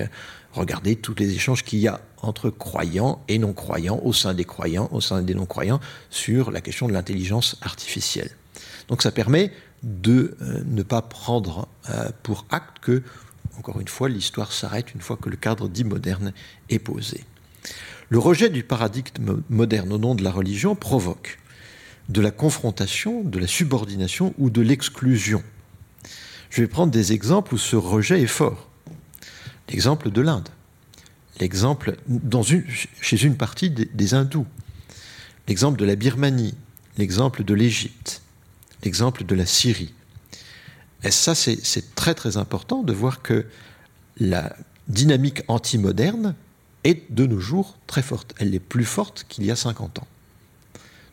Regardez 0.57 0.95
tous 0.95 1.13
les 1.13 1.35
échanges 1.35 1.63
qu'il 1.63 1.77
y 1.77 1.87
a 1.87 2.01
entre 2.23 2.49
croyants 2.49 3.21
et 3.27 3.37
non-croyants, 3.37 4.01
au 4.03 4.11
sein 4.11 4.33
des 4.33 4.43
croyants, 4.43 4.89
au 4.91 5.01
sein 5.01 5.21
des 5.21 5.35
non-croyants, 5.35 5.79
sur 6.09 6.49
la 6.49 6.61
question 6.61 6.87
de 6.87 6.93
l'intelligence 6.93 7.57
artificielle. 7.61 8.31
Donc 8.87 9.03
ça 9.03 9.11
permet 9.11 9.51
de 9.83 10.35
euh, 10.41 10.63
ne 10.65 10.81
pas 10.81 11.03
prendre 11.03 11.67
euh, 11.91 12.09
pour 12.23 12.47
acte 12.49 12.79
que 12.81 13.03
Encore 13.57 13.79
une 13.79 13.87
fois, 13.87 14.09
l'histoire 14.09 14.51
s'arrête 14.51 14.93
une 14.93 15.01
fois 15.01 15.17
que 15.17 15.29
le 15.29 15.35
cadre 15.35 15.67
dit 15.67 15.83
moderne 15.83 16.33
est 16.69 16.79
posé. 16.79 17.23
Le 18.09 18.19
rejet 18.19 18.49
du 18.49 18.63
paradigme 18.63 19.41
moderne 19.49 19.91
au 19.91 19.97
nom 19.97 20.15
de 20.15 20.23
la 20.23 20.31
religion 20.31 20.75
provoque 20.75 21.39
de 22.09 22.21
la 22.21 22.31
confrontation, 22.31 23.23
de 23.23 23.39
la 23.39 23.47
subordination 23.47 24.33
ou 24.37 24.49
de 24.49 24.61
l'exclusion. 24.61 25.43
Je 26.49 26.61
vais 26.61 26.67
prendre 26.67 26.91
des 26.91 27.11
exemples 27.11 27.55
où 27.55 27.57
ce 27.57 27.75
rejet 27.75 28.21
est 28.21 28.27
fort. 28.27 28.69
L'exemple 29.69 30.09
de 30.09 30.21
l'Inde, 30.21 30.47
l'exemple 31.39 31.97
chez 33.01 33.21
une 33.21 33.35
partie 33.35 33.69
des 33.69 34.13
hindous, 34.13 34.47
l'exemple 35.47 35.77
de 35.77 35.85
la 35.85 35.95
Birmanie, 35.95 36.55
l'exemple 36.97 37.43
de 37.43 37.53
l'Égypte, 37.53 38.21
l'exemple 38.83 39.25
de 39.25 39.35
la 39.35 39.45
Syrie. 39.45 39.93
Et 41.03 41.11
ça, 41.11 41.35
c'est 41.35 41.95
très 41.95 42.15
très 42.15 42.37
important 42.37 42.83
de 42.83 42.93
voir 42.93 43.21
que 43.21 43.45
la 44.19 44.55
dynamique 44.87 45.43
anti-moderne 45.47 46.35
est 46.83 47.11
de 47.11 47.25
nos 47.25 47.39
jours 47.39 47.77
très 47.87 48.01
forte. 48.01 48.33
Elle 48.39 48.55
est 48.55 48.59
plus 48.59 48.85
forte 48.85 49.25
qu'il 49.29 49.45
y 49.45 49.51
a 49.51 49.55
50 49.55 49.99
ans. 49.99 50.07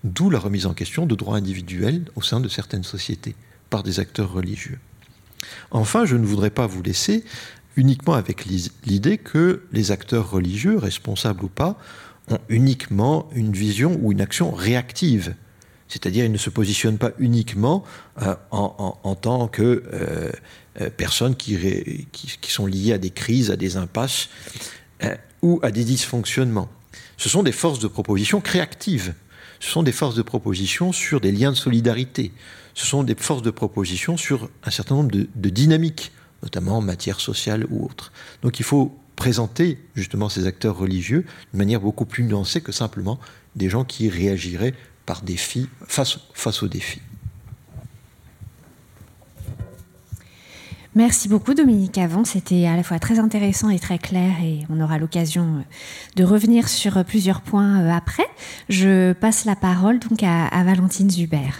D'où 0.04 0.30
la 0.30 0.38
remise 0.38 0.66
en 0.66 0.74
question 0.74 1.06
de 1.06 1.14
droits 1.14 1.36
individuels 1.36 2.04
au 2.14 2.22
sein 2.22 2.40
de 2.40 2.48
certaines 2.48 2.84
sociétés 2.84 3.34
par 3.70 3.82
des 3.82 4.00
acteurs 4.00 4.32
religieux. 4.32 4.78
Enfin, 5.70 6.04
je 6.04 6.16
ne 6.16 6.24
voudrais 6.24 6.50
pas 6.50 6.66
vous 6.66 6.82
laisser 6.82 7.24
uniquement 7.76 8.14
avec 8.14 8.44
l'idée 8.44 9.18
que 9.18 9.62
les 9.72 9.90
acteurs 9.90 10.30
religieux, 10.30 10.78
responsables 10.78 11.44
ou 11.44 11.48
pas, 11.48 11.78
ont 12.28 12.38
uniquement 12.48 13.28
une 13.34 13.52
vision 13.52 13.98
ou 14.00 14.12
une 14.12 14.20
action 14.20 14.52
réactive 14.52 15.34
c'est-à-dire, 15.94 16.24
ils 16.24 16.32
ne 16.32 16.38
se 16.38 16.50
positionnent 16.50 16.98
pas 16.98 17.12
uniquement 17.20 17.84
euh, 18.20 18.34
en, 18.50 19.14
tant 19.14 19.46
que 19.46 19.84
euh, 19.92 20.32
euh, 20.80 20.90
personnes 20.90 21.36
qui, 21.36 21.56
qui, 22.10 22.50
sont 22.50 22.66
liées 22.66 22.92
à 22.92 22.98
des 22.98 23.10
crises, 23.10 23.52
à 23.52 23.56
des 23.56 23.76
impasses 23.76 24.28
ou 25.40 25.60
à 25.62 25.70
des 25.70 25.84
dysfonctionnements. 25.84 26.68
Ce 27.16 27.28
sont 27.28 27.44
des 27.44 27.52
forces 27.52 27.78
de 27.78 27.86
proposition 27.86 28.40
créatives. 28.40 29.14
Ce 29.60 29.70
sont 29.70 29.84
des 29.84 29.92
forces 29.92 30.16
de 30.16 30.22
proposition 30.22 30.90
sur 30.90 31.20
des 31.20 31.30
liens 31.30 31.52
de 31.52 31.56
solidarité. 31.56 32.32
Ce 32.74 32.86
sont 32.86 33.04
des 33.04 33.14
forces 33.14 33.42
de 33.42 33.52
proposition 33.52 34.16
sur 34.16 34.50
un 34.64 34.70
certain 34.72 34.96
nombre 34.96 35.12
de, 35.12 35.28
de 35.32 35.48
dynamiques, 35.48 36.10
notamment 36.42 36.78
en 36.78 36.80
matière 36.80 37.20
sociale 37.20 37.66
ou 37.70 37.84
autre. 37.84 38.10
Donc 38.42 38.58
il 38.58 38.64
faut 38.64 38.98
présenter 39.14 39.78
justement 39.94 40.28
ces 40.28 40.48
acteurs 40.48 40.76
religieux 40.76 41.24
de 41.52 41.58
manière 41.58 41.80
beaucoup 41.80 42.04
plus 42.04 42.24
nuancée 42.24 42.62
que 42.62 42.72
simplement 42.72 43.20
des 43.54 43.68
gens 43.68 43.84
qui 43.84 44.08
réagiraient 44.08 44.74
par 45.06 45.22
défi, 45.22 45.68
face, 45.86 46.18
face 46.34 46.62
aux 46.62 46.68
défis. 46.68 47.02
Merci 50.96 51.28
beaucoup 51.28 51.54
Dominique 51.54 51.98
Avon, 51.98 52.24
c'était 52.24 52.66
à 52.66 52.76
la 52.76 52.84
fois 52.84 53.00
très 53.00 53.18
intéressant 53.18 53.68
et 53.68 53.80
très 53.80 53.98
clair 53.98 54.36
et 54.44 54.60
on 54.70 54.80
aura 54.80 54.98
l'occasion 54.98 55.42
euh, 55.42 55.62
de 56.14 56.22
revenir 56.22 56.68
sur 56.68 57.04
plusieurs 57.04 57.40
points 57.40 57.80
euh, 57.80 57.90
après. 57.90 58.26
Je 58.68 59.12
passe 59.12 59.44
la 59.44 59.56
parole 59.56 59.98
donc 59.98 60.22
à, 60.22 60.46
à 60.46 60.62
Valentine 60.62 61.10
Zuber. 61.10 61.50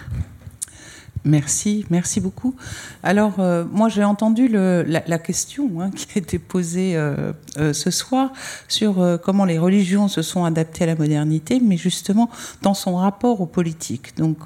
Merci, 1.25 1.87
merci 1.89 2.21
beaucoup. 2.21 2.53
Alors, 3.01 3.39
euh, 3.39 3.65
moi, 3.71 3.89
j'ai 3.89 4.03
entendu 4.03 4.47
la, 4.47 5.17
question 5.17 5.81
hein, 5.81 5.89
qui 5.95 6.05
a 6.13 6.19
été 6.19 6.37
posée 6.37 6.95
euh, 6.95 7.33
euh, 7.57 7.73
ce 7.73 7.89
soir 7.89 8.31
sur 8.67 9.19
comment 9.23 9.45
les 9.45 9.57
religions 9.57 10.07
se 10.07 10.21
sont 10.21 10.45
adaptées 10.45 10.83
à 10.83 10.87
la 10.87 10.95
modernité, 10.95 11.59
mais 11.63 11.77
justement 11.77 12.29
dans 12.61 12.75
son 12.75 12.95
rapport 12.95 13.41
aux 13.41 13.47
politiques. 13.47 14.15
Donc, 14.17 14.37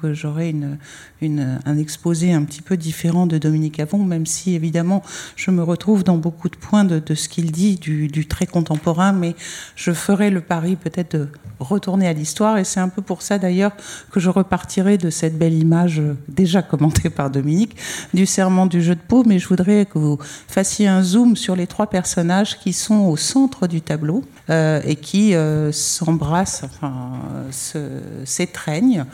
une, 1.20 1.60
un 1.66 1.76
exposé 1.76 2.32
un 2.32 2.44
petit 2.44 2.62
peu 2.62 2.78
différent 2.78 3.26
de 3.26 3.36
Dominique 3.36 3.78
Avon, 3.78 3.98
même 3.98 4.24
si 4.24 4.54
évidemment 4.54 5.02
je 5.36 5.50
me 5.50 5.62
retrouve 5.62 6.02
dans 6.02 6.16
beaucoup 6.16 6.48
de 6.48 6.56
points 6.56 6.84
de, 6.84 6.98
de 6.98 7.14
ce 7.14 7.28
qu'il 7.28 7.52
dit 7.52 7.76
du, 7.76 8.08
du, 8.08 8.26
très 8.26 8.46
contemporain, 8.46 9.12
mais 9.12 9.34
je 9.76 9.92
ferai 9.92 10.30
le 10.30 10.40
pari 10.40 10.76
peut-être 10.76 11.16
de 11.16 11.28
retourner 11.58 12.08
à 12.08 12.14
l'histoire, 12.14 12.56
et 12.56 12.64
c'est 12.64 12.80
un 12.80 12.88
peu 12.88 13.02
pour 13.02 13.20
ça 13.20 13.38
d'ailleurs 13.38 13.72
que 14.10 14.18
je 14.18 14.30
repartirai 14.30 14.96
de 14.96 15.10
cette 15.10 15.36
belle 15.36 15.52
image 15.52 16.00
déjà 16.28 16.62
commenté 16.70 17.10
par 17.10 17.30
Dominique, 17.30 17.76
du 18.14 18.26
serment 18.26 18.66
du 18.66 18.80
jeu 18.80 18.94
de 18.94 19.00
peau, 19.00 19.24
mais 19.26 19.38
je 19.38 19.48
voudrais 19.48 19.86
que 19.86 19.98
vous 19.98 20.18
fassiez 20.46 20.86
un 20.86 21.02
zoom 21.02 21.36
sur 21.36 21.56
les 21.56 21.66
trois 21.66 21.88
personnages 21.88 22.58
qui 22.58 22.72
sont 22.72 23.00
au 23.00 23.16
centre 23.16 23.66
du 23.66 23.80
tableau 23.80 24.22
euh, 24.50 24.80
et 24.84 24.96
qui 24.96 25.34
euh, 25.34 25.72
s'embrassent, 25.72 26.62
enfin, 26.64 27.12
s'étreignent 28.24 29.04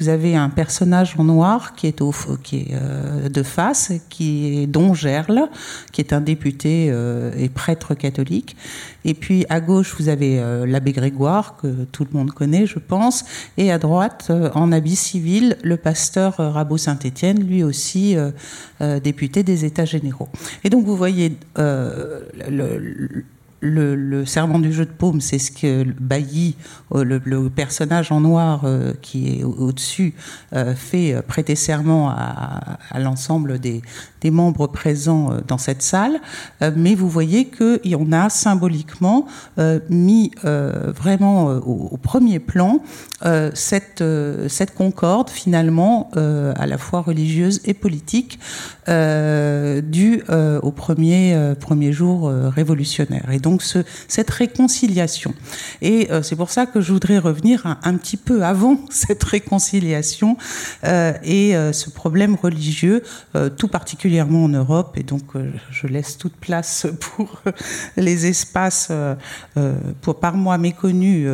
vous 0.00 0.08
avez 0.08 0.34
un 0.34 0.48
personnage 0.48 1.14
en 1.18 1.24
noir 1.24 1.74
qui 1.74 1.86
est, 1.86 2.00
au, 2.00 2.12
qui 2.42 2.56
est 2.56 2.68
euh, 2.72 3.28
de 3.28 3.42
face, 3.42 3.92
qui 4.08 4.62
est 4.62 4.66
Don 4.66 4.94
Gerle, 4.94 5.48
qui 5.92 6.00
est 6.00 6.12
un 6.12 6.20
député 6.20 6.88
euh, 6.90 7.32
et 7.36 7.48
prêtre 7.48 7.94
catholique. 7.94 8.56
Et 9.04 9.14
puis 9.14 9.44
à 9.50 9.60
gauche, 9.60 9.94
vous 9.98 10.08
avez 10.08 10.40
euh, 10.40 10.66
l'abbé 10.66 10.92
Grégoire, 10.92 11.56
que 11.56 11.84
tout 11.92 12.06
le 12.10 12.16
monde 12.16 12.30
connaît, 12.32 12.66
je 12.66 12.78
pense. 12.78 13.24
Et 13.58 13.70
à 13.70 13.78
droite, 13.78 14.32
en 14.54 14.72
habit 14.72 14.96
civil, 14.96 15.56
le 15.62 15.76
pasteur 15.76 16.36
Rabot 16.38 16.78
Saint-Étienne, 16.78 17.44
lui 17.44 17.62
aussi 17.62 18.16
député 19.02 19.42
des 19.42 19.64
États 19.64 19.84
généraux. 19.84 20.28
Et 20.64 20.70
donc 20.70 20.84
vous 20.84 20.96
voyez 20.96 21.36
le 21.56 22.26
le, 22.48 23.24
serment 24.24 24.58
du 24.58 24.72
jeu 24.72 24.86
de 24.86 24.90
paume, 24.90 25.20
c'est 25.20 25.38
ce 25.38 25.50
que 25.50 25.84
Bailly, 26.00 26.56
euh, 26.94 27.04
le, 27.04 27.50
personnage 27.50 28.10
en 28.12 28.20
noir 28.20 28.62
euh, 28.64 28.92
qui 29.02 29.40
est 29.40 29.44
au-dessus, 29.44 30.14
euh, 30.54 30.74
fait 30.74 31.20
prêter 31.26 31.54
serment 31.54 32.10
à, 32.10 32.78
l'ensemble 32.98 33.58
des, 33.58 33.82
membres 34.24 34.66
présents 34.66 35.30
dans 35.48 35.56
cette 35.56 35.82
salle. 35.82 36.20
mais 36.76 36.94
vous 36.94 37.08
voyez 37.08 37.48
qu'on 37.50 38.12
a 38.12 38.28
symboliquement 38.28 39.26
mis 39.88 40.30
vraiment 40.42 41.46
au, 41.46 41.96
premier 41.96 42.38
plan 42.38 42.80
cette, 43.54 44.04
cette 44.48 44.74
concorde 44.74 45.30
finalement 45.30 46.10
à 46.12 46.66
la 46.66 46.76
fois 46.76 47.00
religieuse 47.00 47.60
et 47.64 47.72
politique 47.72 48.38
due 48.86 50.22
au 50.62 50.70
premier, 50.70 51.54
premier 51.58 51.92
jour 51.92 52.30
révolutionnaire. 52.30 53.30
Et 53.32 53.38
donc, 53.38 53.49
donc 53.50 53.62
cette 54.06 54.30
réconciliation. 54.30 55.34
Et 55.82 56.10
euh, 56.10 56.22
c'est 56.22 56.36
pour 56.36 56.50
ça 56.50 56.66
que 56.66 56.80
je 56.80 56.92
voudrais 56.92 57.18
revenir 57.18 57.66
un, 57.82 57.96
petit 57.96 58.16
peu 58.16 58.44
avant 58.44 58.78
cette 58.90 59.24
réconciliation 59.24 60.36
euh, 60.84 61.12
et 61.24 61.56
euh, 61.56 61.72
ce 61.72 61.90
problème 61.90 62.36
religieux, 62.40 63.02
tout 63.56 63.68
particulièrement 63.68 64.44
en 64.44 64.48
Europe. 64.48 64.96
Et 64.96 65.02
donc 65.02 65.22
je 65.70 65.86
laisse 65.86 66.16
toute 66.16 66.34
place 66.34 66.86
pour 67.00 67.42
les 67.96 68.26
espaces, 68.26 68.92
pour, 70.00 70.20
par 70.20 70.34
moi 70.36 70.58
méconnus 70.58 71.28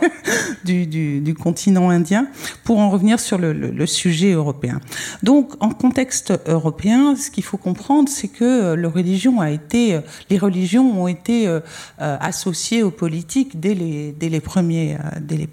du, 0.64 1.34
continent 1.34 1.90
indien, 1.90 2.26
pour 2.64 2.78
en 2.78 2.90
revenir 2.90 3.20
sur 3.20 3.38
le, 3.38 3.86
sujet 3.86 4.32
européen. 4.32 4.80
Donc 5.22 5.52
en 5.60 5.70
contexte 5.70 6.32
européen, 6.46 7.16
ce 7.16 7.30
qu'il 7.30 7.44
faut 7.44 7.56
comprendre, 7.56 8.08
c'est 8.08 8.28
que 8.28 8.74
les 8.74 8.86
religions 8.86 9.40
ont 9.40 11.06
été 11.06 11.21
été 11.22 11.46
euh, 11.46 11.60
euh, 12.00 12.16
associé 12.20 12.82
aux 12.82 12.90
politiques 12.90 13.60
dès 13.60 13.74
les, 13.74 14.12
dès 14.12 14.28
les, 14.28 14.40
premiers, 14.40 14.94
euh, 14.94 14.98
dès 15.20 15.36
les, 15.36 15.46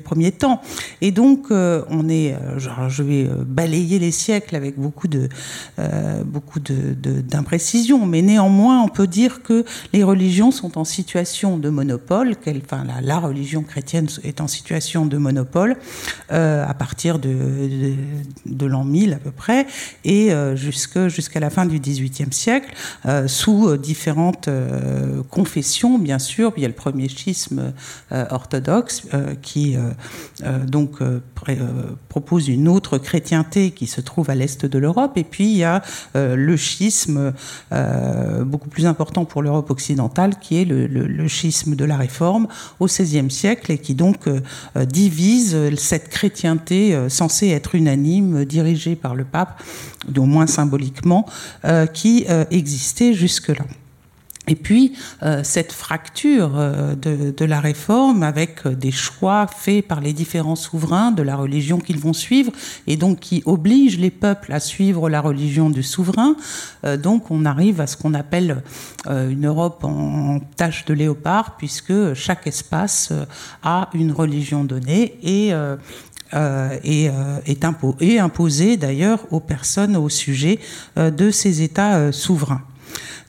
premiers 0.00 0.32
temps. 0.32 0.60
Et 1.00 1.10
donc, 1.10 1.46
on 1.50 2.08
est, 2.08 2.36
je 2.56 3.02
vais 3.02 3.28
balayer 3.44 3.98
les 3.98 4.12
siècles 4.12 4.54
avec 4.54 4.78
beaucoup 4.78 5.08
d'imprécisions, 5.78 8.06
mais 8.06 8.22
néanmoins, 8.22 8.82
on 8.82 8.88
peut 8.88 9.06
dire 9.06 9.42
que 9.42 9.64
les 9.92 10.04
religions 10.04 10.52
sont 10.52 10.78
en 10.78 10.84
situation 10.84 11.58
de 11.58 11.68
monopole, 11.68 12.36
la, 13.02 13.18
religion 13.18 13.62
chrétienne 13.62 14.06
est 14.22 14.40
en 14.40 14.46
situation 14.46 15.04
de 15.06 15.18
monopole 15.18 15.76
à 16.28 16.74
partir 16.74 17.18
de, 17.18 17.34
de, 18.46 18.66
l'an 18.66 18.84
1000 18.84 19.14
à 19.14 19.18
peu 19.18 19.32
près, 19.32 19.66
et 20.04 20.30
jusqu'à 20.54 21.40
la 21.40 21.50
fin 21.50 21.66
du 21.66 21.80
XVIIIe 21.80 22.32
siècle, 22.32 22.72
sous 23.26 23.76
différentes 23.76 24.48
euh, 24.60 25.22
confession, 25.30 25.98
bien 25.98 26.18
sûr. 26.18 26.52
Il 26.56 26.62
y 26.62 26.64
a 26.64 26.68
le 26.68 26.74
premier 26.74 27.08
schisme 27.08 27.72
euh, 28.12 28.24
orthodoxe 28.30 29.02
euh, 29.14 29.34
qui 29.40 29.76
donc 30.66 30.98
propose 32.08 32.48
une 32.48 32.68
autre 32.68 32.98
chrétienté 32.98 33.70
qui 33.70 33.86
se 33.86 34.00
trouve 34.00 34.30
à 34.30 34.34
l'est 34.34 34.64
de 34.66 34.78
l'Europe. 34.78 35.12
Et 35.16 35.24
puis 35.24 35.50
il 35.50 35.56
y 35.56 35.64
a 35.64 35.82
le 36.14 36.56
schisme 36.56 37.32
beaucoup 38.44 38.68
plus 38.68 38.86
important 38.86 39.24
pour 39.24 39.42
l'Europe 39.42 39.70
occidentale, 39.70 40.38
qui 40.40 40.60
est 40.60 40.64
le, 40.64 41.28
schisme 41.28 41.76
de 41.76 41.84
la 41.84 41.96
Réforme 41.96 42.48
au 42.80 42.86
XVIe 42.86 43.30
siècle 43.30 43.72
et 43.72 43.78
qui 43.78 43.94
donc 43.94 44.28
divise 44.76 45.56
cette 45.76 46.08
chrétienté 46.08 46.98
censée 47.08 47.48
être 47.48 47.74
unanime, 47.74 48.44
dirigée 48.44 48.96
par 48.96 49.14
le 49.14 49.24
pape, 49.24 49.62
au 50.16 50.24
moins 50.24 50.46
symboliquement, 50.46 51.26
qui 51.92 52.26
existait 52.50 53.14
jusque-là. 53.14 53.64
Et 54.48 54.56
puis, 54.56 54.94
euh, 55.22 55.42
cette 55.44 55.70
fracture 55.70 56.52
euh, 56.56 56.94
de, 56.94 57.44
la 57.44 57.60
réforme 57.60 58.22
avec 58.22 58.66
euh, 58.66 58.74
des 58.74 58.90
choix 58.90 59.46
faits 59.46 59.86
par 59.86 60.00
les 60.00 60.12
différents 60.12 60.56
souverains 60.56 61.12
de 61.12 61.22
la 61.22 61.36
religion 61.36 61.78
qu'ils 61.78 61.98
vont 61.98 62.14
suivre, 62.14 62.50
et 62.86 62.96
donc 62.96 63.20
qui 63.20 63.42
oblige 63.44 63.98
les 63.98 64.10
peuples 64.10 64.52
à 64.52 64.58
suivre 64.58 65.10
la 65.10 65.20
religion 65.20 65.70
du 65.70 65.82
souverain. 65.82 66.36
Donc, 67.02 67.30
on 67.30 67.44
arrive 67.44 67.80
à 67.80 67.86
ce 67.86 67.96
qu'on 67.96 68.14
appelle 68.14 68.62
une 69.08 69.46
Europe 69.46 69.84
en, 69.84 70.36
en, 70.36 70.40
tâche 70.56 70.84
de 70.86 70.94
léopard, 70.94 71.56
puisque 71.56 72.14
chaque 72.14 72.46
espace 72.46 73.12
a 73.62 73.90
une 73.94 74.12
religion 74.12 74.64
donnée 74.64 75.18
et 75.22 75.52
euh, 76.32 76.78
est, 76.82 77.64
impo 77.64 77.96
est 78.00 78.18
imposé 78.18 78.76
d'ailleurs 78.76 79.20
aux 79.30 79.40
personnes 79.40 79.96
au 79.96 80.08
sujet 80.08 80.58
de 80.96 81.30
ces 81.30 81.62
États 81.62 82.12
souverains. 82.12 82.62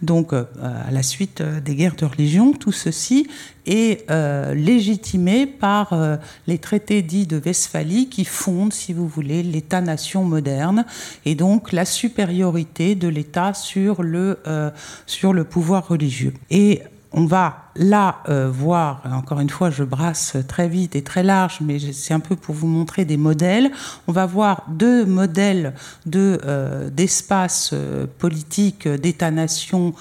Donc, 0.01 0.33
euh, 0.33 0.45
à 0.59 0.91
la 0.91 1.03
suite 1.03 1.41
euh, 1.41 1.59
des 1.59 1.75
guerres 1.75 1.95
de 1.95 2.05
religion, 2.05 2.53
tout 2.53 2.71
ceci 2.71 3.27
est 3.65 4.09
euh, 4.09 4.55
légitimé 4.55 5.45
par 5.45 5.93
euh, 5.93 6.17
les 6.47 6.57
traités 6.57 7.01
dits 7.01 7.27
de 7.27 7.39
Westphalie 7.43 8.09
qui 8.09 8.25
fondent, 8.25 8.73
si 8.73 8.93
vous 8.93 9.07
voulez, 9.07 9.43
l'État-nation 9.43 10.23
moderne 10.23 10.85
et 11.25 11.35
donc 11.35 11.71
la 11.71 11.85
supériorité 11.85 12.95
de 12.95 13.07
l'État 13.07 13.53
sur 13.53 14.01
le, 14.01 14.39
euh, 14.47 14.71
sur 15.05 15.33
le 15.33 15.43
pouvoir 15.43 15.87
religieux. 15.87 16.33
Et 16.49 16.81
on 17.11 17.25
va 17.25 17.60
là 17.75 18.17
euh, 18.29 18.49
voir, 18.51 19.01
encore 19.11 19.39
une 19.39 19.49
fois, 19.49 19.69
je 19.69 19.83
brasse 19.83 20.37
très 20.47 20.67
vite 20.67 20.95
et 20.95 21.03
très 21.03 21.23
large, 21.23 21.59
mais 21.61 21.79
c'est 21.79 22.13
un 22.13 22.19
peu 22.19 22.35
pour 22.35 22.55
vous 22.55 22.67
montrer 22.67 23.05
des 23.05 23.17
modèles. 23.17 23.71
On 24.07 24.11
va 24.11 24.25
voir 24.25 24.65
deux 24.69 25.05
modèles 25.05 25.73
de 26.05 26.39
euh, 26.45 26.89
d'espace 26.89 27.71
euh, 27.73 28.05
politique, 28.19 28.87
d'État-nation, 28.87 29.93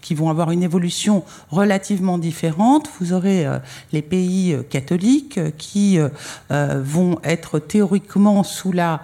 qui 0.00 0.14
vont 0.16 0.28
avoir 0.28 0.50
une 0.50 0.64
évolution 0.64 1.22
relativement 1.50 2.18
différente. 2.18 2.88
Vous 3.00 3.12
aurez 3.12 3.46
les 3.92 4.02
pays 4.02 4.56
catholiques 4.70 5.38
qui 5.56 6.00
vont 6.50 7.20
être 7.22 7.60
théoriquement 7.60 8.42
sous 8.42 8.72
la 8.72 9.02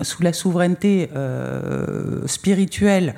sous 0.00 0.22
la 0.22 0.32
souveraineté 0.32 1.10
spirituelle 2.24 3.16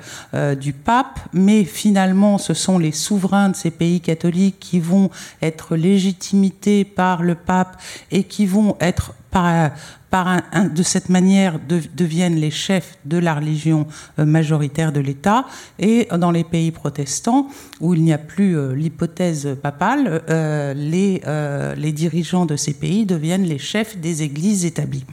du 0.59 0.73
pape, 0.73 1.19
mais 1.31 1.63
finalement, 1.63 2.37
ce 2.37 2.53
sont 2.53 2.76
les 2.77 2.91
souverains 2.91 3.49
de 3.49 3.55
ces 3.55 3.71
pays 3.71 4.01
catholiques 4.01 4.59
qui 4.59 4.79
vont 4.79 5.09
être 5.41 5.75
légitimités 5.75 6.85
par 6.85 7.23
le 7.23 7.35
pape 7.35 7.81
et 8.11 8.23
qui 8.23 8.45
vont 8.45 8.75
être 8.79 9.13
par, 9.31 9.71
par 10.09 10.41
de 10.73 10.83
cette 10.83 11.09
manière 11.09 11.59
de, 11.59 11.81
deviennent 11.95 12.37
les 12.37 12.51
chefs 12.51 12.97
de 13.05 13.17
la 13.17 13.35
religion 13.35 13.87
euh, 14.19 14.25
majoritaire 14.25 14.91
de 14.91 14.99
l'État. 14.99 15.45
Et 15.79 16.07
dans 16.17 16.31
les 16.31 16.43
pays 16.43 16.71
protestants 16.71 17.47
où 17.81 17.93
il 17.93 18.03
n'y 18.03 18.13
a 18.13 18.17
plus 18.17 18.57
euh, 18.57 18.73
l'hypothèse 18.73 19.57
papale 19.61 20.21
euh, 20.29 20.73
les, 20.73 21.91
dirigeants 21.91 22.45
de 22.45 22.55
ces 22.55 22.73
pays 22.73 23.05
deviennent 23.05 23.43
les 23.43 23.57
chefs 23.57 23.97
des 23.97 24.23
églises 24.23 24.65
établies. 24.65 25.05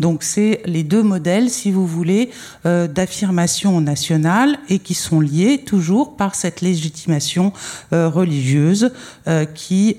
Donc 0.00 0.22
c'est 0.22 0.62
les 0.64 0.82
deux 0.82 1.02
modèles 1.02 1.50
si 1.50 1.70
vous 1.70 1.86
voulez 1.86 2.30
d'affirmation 2.64 3.80
nationale 3.80 4.58
et 4.68 4.78
qui 4.78 4.94
sont 4.94 5.20
liés 5.20 5.62
toujours 5.66 6.16
par 6.16 6.34
cette 6.34 6.60
légitimation 6.62 7.52
religieuse 7.90 8.92
qui 9.54 9.98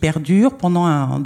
perdure 0.00 0.56
pendant 0.56 0.86
un 0.86 1.22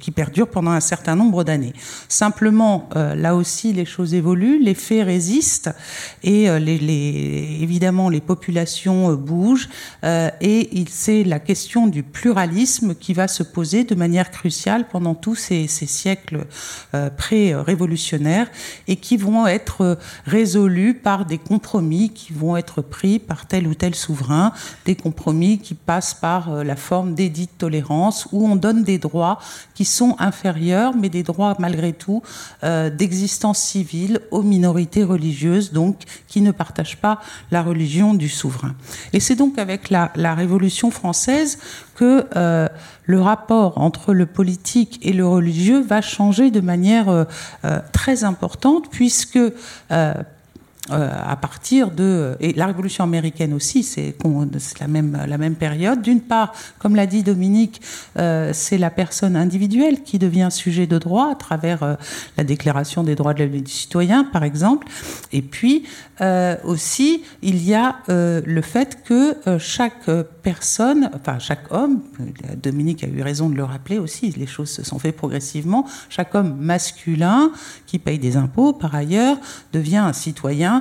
qui 0.00 0.10
perdure 0.10 0.48
pendant 0.48 0.72
un 0.72 0.80
certain 0.82 1.16
nombre 1.16 1.44
d'années. 1.44 1.72
Simplement, 2.08 2.88
euh, 2.96 3.14
là 3.14 3.34
aussi, 3.34 3.72
les 3.72 3.86
choses 3.86 4.12
évoluent, 4.12 4.62
les 4.62 4.74
faits 4.74 5.06
résistent 5.06 5.70
et 6.22 6.50
euh, 6.50 6.58
évidemment, 6.58 8.10
les 8.10 8.20
populations 8.20 9.12
euh, 9.12 9.16
bougent 9.16 9.68
et 10.02 10.84
c'est 10.90 11.24
la 11.24 11.38
question 11.38 11.86
du 11.86 12.02
pluralisme 12.02 12.94
qui 12.94 13.14
va 13.14 13.28
se 13.28 13.42
poser 13.42 13.84
de 13.84 13.94
manière 13.94 14.30
cruciale 14.30 14.86
pendant 14.88 15.14
tous 15.14 15.36
ces, 15.36 15.66
siècles 15.68 16.46
pré-révolutionnaires 17.16 18.48
et 18.88 18.96
qui 18.96 19.16
vont 19.16 19.46
être 19.46 19.98
résolus 20.26 20.94
par 20.94 21.24
des 21.24 21.38
compromis 21.38 22.10
qui 22.10 22.32
vont 22.32 22.56
être 22.56 22.82
pris 22.82 23.18
par 23.18 23.46
tel 23.46 23.66
ou 23.66 23.74
tel 23.74 23.94
souverain, 23.94 24.52
des 24.84 24.96
compromis 24.96 25.58
qui 25.58 25.74
passent 25.74 26.14
par 26.14 26.64
la 26.64 26.76
forme 26.76 27.14
d'édit 27.14 27.46
de 27.46 27.58
tolérance 27.58 28.28
où 28.32 28.46
on 28.46 28.56
donne 28.56 28.82
des 28.82 28.98
droits 28.98 29.38
qui 29.74 29.84
sont 29.84 30.16
inférieurs, 30.18 30.71
mais 30.96 31.08
des 31.08 31.22
droits 31.22 31.54
malgré 31.58 31.92
tout 31.92 32.22
euh, 32.64 32.90
d'existence 32.90 33.58
civile 33.58 34.20
aux 34.30 34.42
minorités 34.42 35.04
religieuses, 35.04 35.72
donc 35.72 35.96
qui 36.28 36.40
ne 36.40 36.50
partagent 36.52 36.96
pas 36.96 37.20
la 37.50 37.62
religion 37.62 38.14
du 38.14 38.28
souverain. 38.28 38.74
Et 39.12 39.20
c'est 39.20 39.36
donc 39.36 39.58
avec 39.58 39.90
la, 39.90 40.12
la 40.16 40.34
Révolution 40.34 40.90
française 40.90 41.58
que 41.94 42.26
euh, 42.36 42.68
le 43.04 43.20
rapport 43.20 43.78
entre 43.78 44.14
le 44.14 44.26
politique 44.26 44.98
et 45.02 45.12
le 45.12 45.26
religieux 45.26 45.82
va 45.82 46.00
changer 46.00 46.50
de 46.50 46.60
manière 46.60 47.08
euh, 47.08 47.24
très 47.92 48.24
importante, 48.24 48.88
puisque 48.90 49.38
euh, 50.90 51.10
à 51.24 51.36
partir 51.36 51.92
de 51.92 52.36
et 52.40 52.54
la 52.54 52.66
révolution 52.66 53.04
américaine 53.04 53.54
aussi 53.54 53.84
c'est 53.84 54.16
la 54.80 54.88
même 54.88 55.16
la 55.28 55.38
même 55.38 55.54
période. 55.54 56.02
D'une 56.02 56.20
part 56.20 56.52
comme 56.80 56.96
l'a 56.96 57.06
dit 57.06 57.22
Dominique 57.22 57.80
euh, 58.18 58.50
c'est 58.52 58.78
la 58.78 58.90
personne 58.90 59.36
individuelle 59.36 60.02
qui 60.02 60.18
devient 60.18 60.48
sujet 60.50 60.88
de 60.88 60.98
droit 60.98 61.30
à 61.30 61.36
travers 61.36 61.84
euh, 61.84 61.94
la 62.36 62.42
déclaration 62.42 63.04
des 63.04 63.14
droits 63.14 63.32
de 63.32 63.46
du 63.46 63.70
citoyen 63.70 64.24
par 64.24 64.42
exemple. 64.42 64.88
Et 65.32 65.42
puis 65.42 65.84
aussi 66.64 67.24
il 67.42 67.64
y 67.64 67.74
a 67.74 67.96
le 68.06 68.62
fait 68.62 69.02
que 69.02 69.36
chaque 69.58 70.08
personne 70.42 71.10
enfin 71.16 71.40
chaque 71.40 71.72
homme 71.72 72.00
Dominique 72.62 73.02
a 73.02 73.08
eu 73.08 73.22
raison 73.22 73.48
de 73.48 73.56
le 73.56 73.64
rappeler 73.64 73.98
aussi 73.98 74.30
les 74.30 74.46
choses 74.46 74.70
se 74.70 74.84
sont 74.84 75.00
fait 75.00 75.10
progressivement 75.10 75.84
chaque 76.10 76.32
homme 76.36 76.54
masculin 76.60 77.50
qui 77.88 77.98
paye 77.98 78.20
des 78.20 78.36
impôts 78.36 78.72
par 78.72 78.94
ailleurs 78.94 79.36
devient 79.72 79.96
un 79.96 80.12
citoyen 80.12 80.71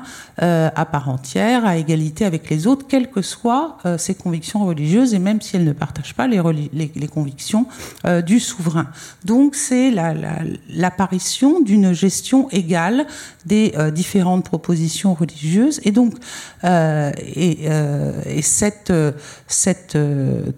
euh, 0.42 0.70
à 0.76 0.86
part 0.86 1.10
entière, 1.10 1.66
à 1.66 1.78
égalité 1.78 2.26
avec 2.26 2.50
les 2.50 2.68
autres, 2.68 2.86
quelles 2.88 3.10
que 3.10 3.22
soient 3.22 3.78
euh, 3.86 3.98
ses 3.98 4.16
convictions 4.16 4.66
religieuses 4.66 5.14
et 5.14 5.20
même 5.20 5.42
si 5.42 5.56
elle 5.56 5.66
ne 5.66 5.74
partage 5.74 6.14
pas 6.14 6.28
les, 6.28 7.08
convictions 7.08 7.66
euh, 8.06 8.22
du 8.22 8.39
souverain. 8.39 8.88
Donc 9.26 9.56
c'est 9.56 9.92
l'apparition 9.92 11.54
la, 11.54 11.60
la, 11.60 11.66
d'une 11.66 11.94
gestion 11.94 12.50
égale 12.52 13.06
des 13.46 13.74
euh, 13.78 13.92
différentes 13.92 14.46
propositions 14.46 15.14
religieuses 15.14 15.80
et 15.84 15.92
donc 15.92 16.14
euh, 16.64 17.12
et, 17.36 17.60
euh, 17.66 18.22
et 18.26 18.42
cette 18.42 18.92
euh, 18.92 19.12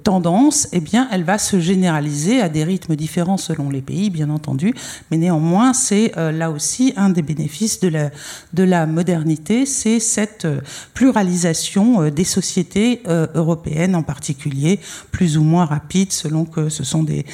tendance 0.03 0.67
eh 0.73 0.79
bien 0.79 1.07
elle 1.11 1.23
va 1.23 1.37
se 1.37 1.59
généraliser 1.59 2.41
à 2.41 2.49
des 2.49 2.63
rythmes 2.63 2.95
différents 2.95 3.37
selon 3.37 3.69
les 3.69 3.81
pays 3.81 4.09
bien 4.09 4.29
entendu 4.29 4.73
mais 5.09 5.17
néanmoins 5.17 5.73
c'est 5.73 6.17
euh, 6.17 6.31
là 6.31 6.51
aussi 6.51 6.93
un 6.97 7.09
des 7.09 7.21
bénéfices 7.21 7.79
de 7.79 7.87
la 7.87 8.09
de 8.53 8.63
la 8.63 8.85
modernité 8.85 9.22
c'est 9.65 9.99
cette 9.99 10.45
euh, 10.45 10.61
pluralisation 10.93 12.01
euh, 12.01 12.09
des 12.11 12.23
sociétés 12.23 13.01
euh, 13.07 13.27
européennes 13.33 13.95
en 13.95 14.03
particulier 14.03 14.79
plus 15.11 15.37
ou 15.37 15.43
moins 15.43 15.65
rapide 15.65 16.11
selon 16.11 16.45
que 16.45 16.69
ce 16.69 16.83
sont 16.83 17.03
des, 17.03 17.25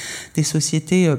sociétés 0.42 1.12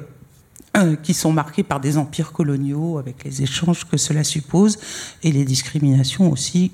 qui 1.03 1.13
sont 1.13 1.32
marqués 1.32 1.63
par 1.63 1.80
des 1.80 1.97
empires 1.97 2.32
coloniaux 2.32 2.97
avec 2.97 3.24
les 3.24 3.43
échanges 3.43 3.86
que 3.86 3.97
cela 3.97 4.24
suppose 4.24 4.80
et 5.22 5.32
les 5.32 5.45
discriminations 5.45 6.32
aussi 6.32 6.72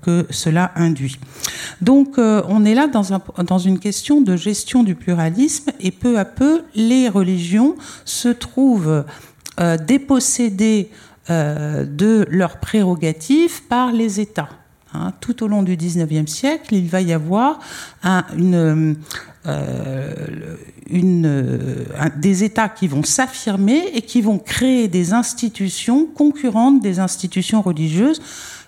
que 0.00 0.26
cela 0.30 0.72
induit. 0.76 1.18
Donc 1.82 2.14
on 2.16 2.64
est 2.64 2.74
là 2.74 2.86
dans, 2.86 3.12
un, 3.12 3.20
dans 3.44 3.58
une 3.58 3.78
question 3.78 4.22
de 4.22 4.34
gestion 4.34 4.82
du 4.82 4.94
pluralisme 4.94 5.72
et 5.78 5.90
peu 5.90 6.18
à 6.18 6.24
peu 6.24 6.62
les 6.74 7.10
religions 7.10 7.76
se 8.06 8.28
trouvent 8.28 9.04
dépossédées 9.86 10.90
euh, 11.30 11.84
de 11.84 12.26
leurs 12.30 12.58
prérogatives 12.58 13.62
par 13.64 13.92
les 13.92 14.20
États. 14.20 14.48
Hein, 14.92 15.12
tout 15.20 15.44
au 15.44 15.48
long 15.48 15.62
du 15.62 15.76
19e 15.76 16.26
siècle, 16.26 16.74
il 16.74 16.88
va 16.88 17.00
y 17.00 17.12
avoir 17.12 17.60
euh, 18.04 18.94
un, 19.46 22.08
des 22.16 22.44
États 22.44 22.68
qui 22.68 22.88
vont 22.88 23.04
s'affirmer 23.04 23.82
et 23.94 24.02
qui 24.02 24.20
vont 24.20 24.38
créer 24.38 24.88
des 24.88 25.12
institutions 25.12 26.06
concurrentes 26.06 26.82
des 26.82 26.98
institutions 26.98 27.62
religieuses 27.62 28.20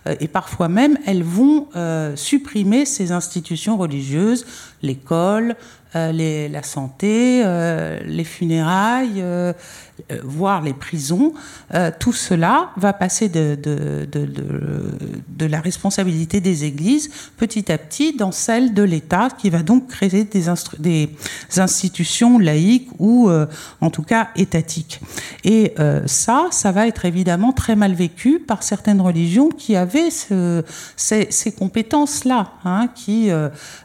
euh, 0.06 0.14
et 0.20 0.28
parfois 0.28 0.68
même 0.68 0.98
elles 1.06 1.22
vont 1.22 1.68
euh, 1.76 2.16
supprimer 2.16 2.84
ces 2.84 3.12
institutions 3.12 3.76
religieuses, 3.76 4.46
l'école, 4.82 5.56
euh, 5.94 6.48
la 6.48 6.62
santé, 6.62 7.42
euh, 7.44 8.00
les 8.06 8.24
funérailles, 8.24 9.20
euh, 9.20 9.52
voire 10.24 10.62
les 10.62 10.72
prisons, 10.72 11.34
tout 12.00 12.14
cela 12.14 12.70
va 12.76 12.92
passer 12.92 13.28
de, 13.28 13.58
la 15.38 15.60
responsabilité 15.60 16.40
des 16.40 16.64
églises 16.64 17.10
petit 17.36 17.70
à 17.70 17.78
petit 17.78 18.16
dans 18.16 18.32
celle 18.32 18.72
de 18.74 18.82
l'État 18.82 19.28
qui 19.36 19.50
va 19.50 19.62
donc 19.62 19.88
créer 19.88 20.24
des, 20.24 20.48
institutions 21.58 22.38
laïques 22.38 22.88
ou 22.98 23.30
en 23.80 23.90
tout 23.90 24.02
cas 24.02 24.30
étatiques. 24.34 25.00
Et 25.44 25.74
ça, 26.06 26.48
ça 26.50 26.72
va 26.72 26.88
être 26.88 27.04
évidemment 27.04 27.52
très 27.52 27.76
mal 27.76 27.92
vécu 27.92 28.40
par 28.40 28.62
certaines 28.62 29.00
religions 29.00 29.50
qui 29.50 29.76
avaient 29.76 30.10
ces, 30.10 31.52
compétences-là, 31.56 32.54
hein, 32.64 32.88
qui, 32.94 33.30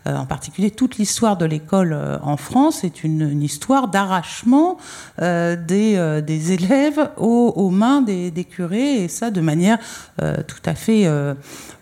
en 0.05 0.25
particulier 0.25 0.71
toute 0.87 0.99
l'histoire 0.99 1.35
de 1.35 1.43
l'école 1.43 1.97
en 2.23 2.37
France, 2.37 2.85
est 2.85 3.03
une, 3.03 3.41
histoire 3.43 3.89
d'arrachement 3.89 4.77
des, 5.19 6.21
des, 6.25 6.51
élèves 6.53 7.09
aux, 7.17 7.69
mains 7.69 8.01
des, 8.01 8.31
des, 8.31 8.45
curés, 8.45 9.03
et 9.03 9.07
ça 9.09 9.29
de 9.29 9.41
manière 9.41 9.79
tout 10.17 10.61
à 10.65 10.75
fait, 10.75 11.09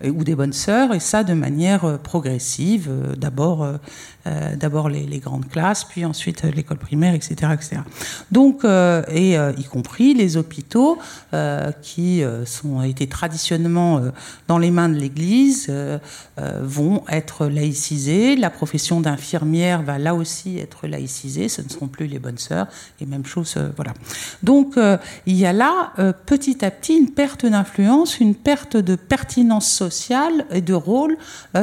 ou 0.03 0.23
des 0.23 0.33
bonnes 0.33 0.53
sœurs, 0.53 0.95
et 0.95 0.99
ça 0.99 1.23
de 1.23 1.33
manière 1.33 1.99
progressive, 1.99 2.89
d'abord 3.15 3.67
euh, 4.27 4.55
d'abord 4.55 4.89
les, 4.89 5.19
grandes 5.19 5.47
classes, 5.47 5.83
puis 5.83 6.03
ensuite 6.03 6.45
euh, 6.45 6.51
l'école 6.51 6.77
primaire, 6.77 7.13
etc., 7.13 7.51
etc. 7.53 7.81
Donc, 8.31 8.65
euh, 8.65 9.03
et 9.09 9.35
y 9.35 9.63
compris 9.65 10.13
les 10.13 10.37
hôpitaux 10.37 10.97
qui 11.81 12.23
sont 12.45 12.81
été 12.81 13.07
traditionnellement 13.07 14.01
dans 14.47 14.57
les 14.57 14.71
mains 14.71 14.89
de 14.89 14.95
l'Église 14.95 15.71
vont 16.37 17.03
être 17.09 17.47
laïcisés. 17.47 18.35
La 18.35 18.49
profession 18.49 19.01
d'infirmière 19.01 19.81
va 19.81 19.97
là 19.97 20.15
aussi 20.15 20.57
être 20.57 20.87
laïcisée. 20.87 21.49
Ce 21.49 21.61
ne 21.61 21.69
seront 21.69 21.87
plus 21.87 22.07
les 22.07 22.19
bonnes 22.19 22.37
sœurs. 22.37 22.67
Et 23.01 23.05
même 23.05 23.25
chose, 23.25 23.57
voilà. 23.75 23.93
Donc, 24.43 24.75
il 25.25 25.35
y 25.35 25.45
a 25.45 25.53
là 25.53 25.93
petit 26.25 26.63
à 26.63 26.71
petit 26.71 26.95
une 26.95 27.11
perte 27.11 27.45
d'influence, 27.45 28.19
une 28.19 28.35
perte 28.35 28.77
de 28.77 28.95
pertinence 28.95 29.69
sociale 29.69 30.45
et 30.51 30.61
de 30.61 30.73
rôle 30.73 31.17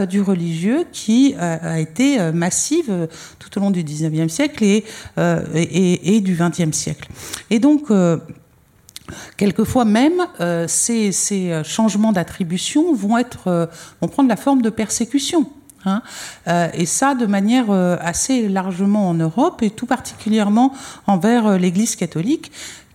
du 0.09 0.21
religieux 0.21 0.85
qui 0.93 1.35
a 1.37 1.81
été 1.81 2.19
euh, 2.89 3.07
tout 3.39 3.59
au 3.59 3.61
long 3.61 3.71
du 3.71 3.83
19e 3.83 4.29
siècle 4.29 4.65
et, 4.65 4.85
euh, 5.19 5.45
et, 5.55 6.17
et 6.17 6.21
du 6.21 6.37
20e 6.37 6.73
siècle. 6.73 7.09
Et 7.51 7.59
donc, 7.59 7.91
euh, 7.91 8.19
Quelquefois 9.37 9.85
même, 9.85 10.23
ces, 10.69 11.13
ces, 11.13 11.61
changements 11.65 12.13
d'attribution 12.13 12.95
vont, 12.95 13.19
vont 14.01 14.09
prendre 14.09 14.29
la 14.29 14.37
forme 14.37 14.63
de 14.63 14.71
persécution. 14.71 15.51
Hein. 15.85 16.01
et 16.47 16.87
ça 16.87 17.15
de 17.17 17.27
manière 17.27 17.71
assez 17.71 18.49
largement 18.49 19.11
en 19.11 19.15
Europe 19.15 19.61
et 19.63 19.71
tout 19.71 19.85
particulièrement 19.85 20.73
envers 21.09 21.59
l'Église 21.59 21.97
catholique 21.97 22.53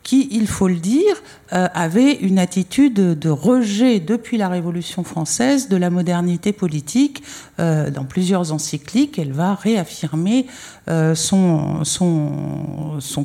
qui, 0.07 0.29
il 0.31 0.47
faut 0.47 0.69
le 0.69 0.77
dire, 0.77 1.21
euh, 1.51 1.67
avait 1.73 2.13
une 2.13 2.39
attitude 2.39 2.93
de 2.93 3.29
rejet 3.29 3.99
depuis 3.99 4.37
la 4.37 4.47
Révolution 4.47 5.03
française 5.03 5.67
de 5.67 5.75
la 5.75 5.89
modernité 5.89 6.53
politique. 6.53 7.23
Euh, 7.59 7.91
dans 7.91 8.05
plusieurs 8.05 8.53
encycliques, 8.53 9.19
elle 9.19 9.33
va 9.33 9.53
réaffirmer 9.53 10.47
euh, 10.89 11.13
son, 11.13 11.83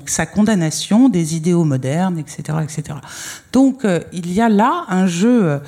sa 0.07 0.27
condamnation 0.27 1.09
des 1.09 1.37
idéaux 1.37 1.63
modernes, 1.63 2.19
etc. 2.19 2.59
etc. 2.65 2.99
Donc 3.53 3.87
il 4.13 4.33
y 4.33 4.41
a 4.41 4.49
là 4.49 4.85
un 4.89 5.07
jeu 5.07 5.61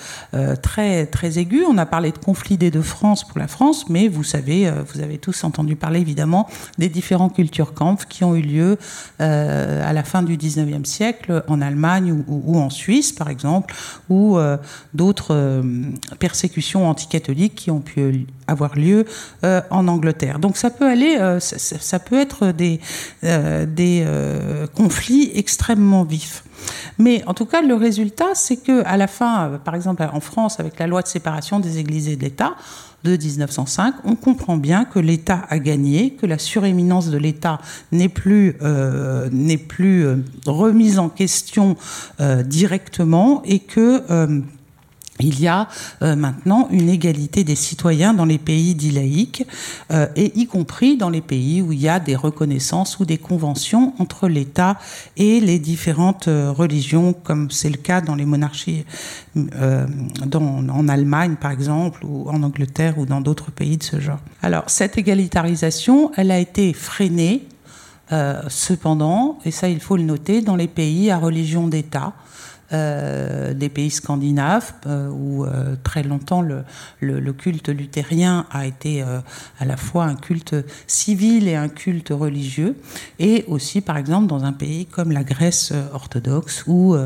très, 0.63 1.07
très 1.07 1.39
aigu. 1.39 1.65
On 1.69 1.79
a 1.79 1.87
parlé 1.87 2.11
de 2.11 2.19
conflit 2.19 2.57
des 2.57 2.71
deux 2.71 2.83
France 2.83 3.23
pour 3.23 3.39
la 3.39 3.47
France, 3.47 3.89
mais 3.89 4.09
vous 4.09 4.25
savez, 4.25 4.73
vous 4.93 5.01
avez 5.01 5.19
tous 5.19 5.45
entendu 5.45 5.77
parler 5.77 6.01
évidemment 6.01 6.49
des 6.79 6.89
différents 6.89 7.29
culture 7.29 7.75
camps 7.75 7.97
qui 8.09 8.25
ont 8.25 8.35
eu 8.35 8.41
lieu 8.41 8.79
à 9.19 9.93
la 9.93 10.03
fin 10.03 10.23
du 10.23 10.37
19e 10.37 10.87
siècle 10.87 11.04
en 11.49 11.61
Allemagne 11.61 12.25
ou, 12.29 12.59
en 12.59 12.71
Suisse, 12.71 13.13
par 13.13 13.29
exemple, 13.29 13.75
ou 14.09 14.39
euh, 14.39 14.57
d'autres 14.93 15.35
euh, 15.35 15.63
persécutions 16.19 16.89
anticatholiques 16.89 17.55
qui 17.55 17.71
ont 17.71 17.81
pu 17.81 18.27
avoir 18.47 18.77
lieu 18.77 19.05
euh, 19.45 19.61
en 19.71 19.89
Angleterre. 19.89 20.39
Donc 20.39 20.57
ça 20.57 20.71
peut 20.71 20.87
aller, 20.87 21.19
ça, 21.41 21.99
peut 21.99 22.19
être 22.19 22.53
des, 22.53 22.81
des 23.23 24.07
conflits 24.75 25.31
extrêmement 25.35 26.05
vifs. 26.05 26.45
Mais 26.99 27.23
en 27.27 27.35
tout 27.35 27.47
cas, 27.47 27.63
le 27.63 27.75
résultat, 27.75 28.35
c'est 28.35 28.57
que 28.57 28.85
à 28.85 28.97
la 28.97 29.07
fin, 29.07 29.61
par 29.65 29.75
exemple 29.75 30.07
en 30.13 30.21
France, 30.21 30.61
avec 30.61 30.79
la 30.79 30.87
loi 30.87 31.03
de 31.03 31.09
séparation 31.09 31.61
des 31.61 31.79
Églises 31.79 32.09
et 32.09 32.17
de 32.17 32.23
l'État, 32.23 32.55
de 33.05 33.17
1905, 33.17 33.95
on 34.05 34.17
comprend 34.17 34.57
bien 34.57 34.85
que 34.85 34.99
l'État 34.99 35.45
a 35.49 35.59
gagné, 35.59 36.15
que 36.15 36.27
la 36.27 36.39
suréminence 36.39 37.11
de 37.11 37.19
l'État 37.19 37.61
n'est 37.93 38.09
plus, 38.09 38.57
euh, 38.63 39.29
euh, 39.81 40.17
remise 40.47 40.99
en 40.99 41.11
question 41.11 41.77
euh, 42.21 42.43
directement 42.43 43.43
et 43.45 43.59
que 43.59 44.03
il 45.21 45.41
y 45.41 45.47
a 45.47 45.69
euh, 46.03 46.17
maintenant 46.17 46.69
une 46.71 46.89
égalité 46.89 47.45
des 47.45 47.55
citoyens 47.55 48.15
dans 48.15 48.25
les 48.25 48.39
pays 48.39 48.75
dits 48.75 48.91
laïques, 48.91 49.47
euh, 49.93 50.07
et 50.17 50.33
y 50.39 50.47
compris 50.47 50.97
dans 50.97 51.11
les 51.11 51.21
pays 51.21 51.63
où 51.63 51.73
il 51.73 51.81
y 51.81 51.89
a 51.89 52.01
des 52.01 52.17
reconnaissances 52.17 52.99
ou 52.99 53.05
des 53.05 53.19
conventions 53.19 53.95
entre 53.99 54.29
l'État 54.29 54.77
et 55.17 55.41
les 55.41 55.59
différentes 55.59 56.27
euh, 56.27 56.51
religions, 56.51 57.13
comme 57.13 57.51
c'est 57.51 57.71
le 57.71 57.77
cas 57.77 58.01
dans 58.01 58.17
les 58.17 58.25
monarchies 58.25 58.85
en 59.37 60.89
Allemagne, 60.89 61.37
par 61.41 61.51
exemple, 61.51 62.05
ou 62.05 62.29
en 62.29 62.43
Angleterre, 62.43 62.99
ou 62.99 63.07
dans 63.07 63.21
d'autres 63.21 63.51
pays 63.51 63.77
de 63.77 63.83
ce 63.83 64.01
genre. 64.01 64.19
Alors, 64.43 64.65
cette 64.67 64.99
égalitarisation, 64.99 66.11
elle 66.17 66.31
a 66.31 66.39
été 66.39 66.73
freinée, 66.73 67.47
cependant, 68.49 69.39
et 69.45 69.51
ça 69.51 69.69
il 69.69 69.81
faut 69.81 69.97
le 69.97 70.05
noter, 70.05 70.41
dans 70.41 70.57
les 70.57 70.69
pays 70.69 71.11
à 71.11 71.19
religion 71.19 71.67
d'État, 71.67 72.13
euh, 72.75 73.55
des 73.55 73.69
pays 73.69 73.91
scandinaves 73.91 74.73
euh, 74.87 75.09
où 75.09 75.45
euh, 75.45 75.77
très 75.85 76.03
longtemps 76.03 76.43
le, 76.43 77.33
culte 77.33 77.69
luthérien 77.69 78.47
a 78.51 78.67
été 78.67 79.03
à 79.03 79.65
la 79.65 79.77
fois 79.77 80.05
un 80.05 80.15
culte 80.15 80.57
civil 80.87 81.47
et 81.49 81.55
un 81.55 81.69
culte 81.69 82.11
religieux, 82.11 82.77
et 83.19 83.45
aussi 83.49 83.81
par 83.81 83.97
exemple 83.97 84.27
dans 84.27 84.45
un 84.45 84.53
pays 84.53 84.87
comme 84.87 85.13
la 85.13 85.25
Grèce 85.25 85.73
orthodoxe 85.93 86.65
où 86.67 86.97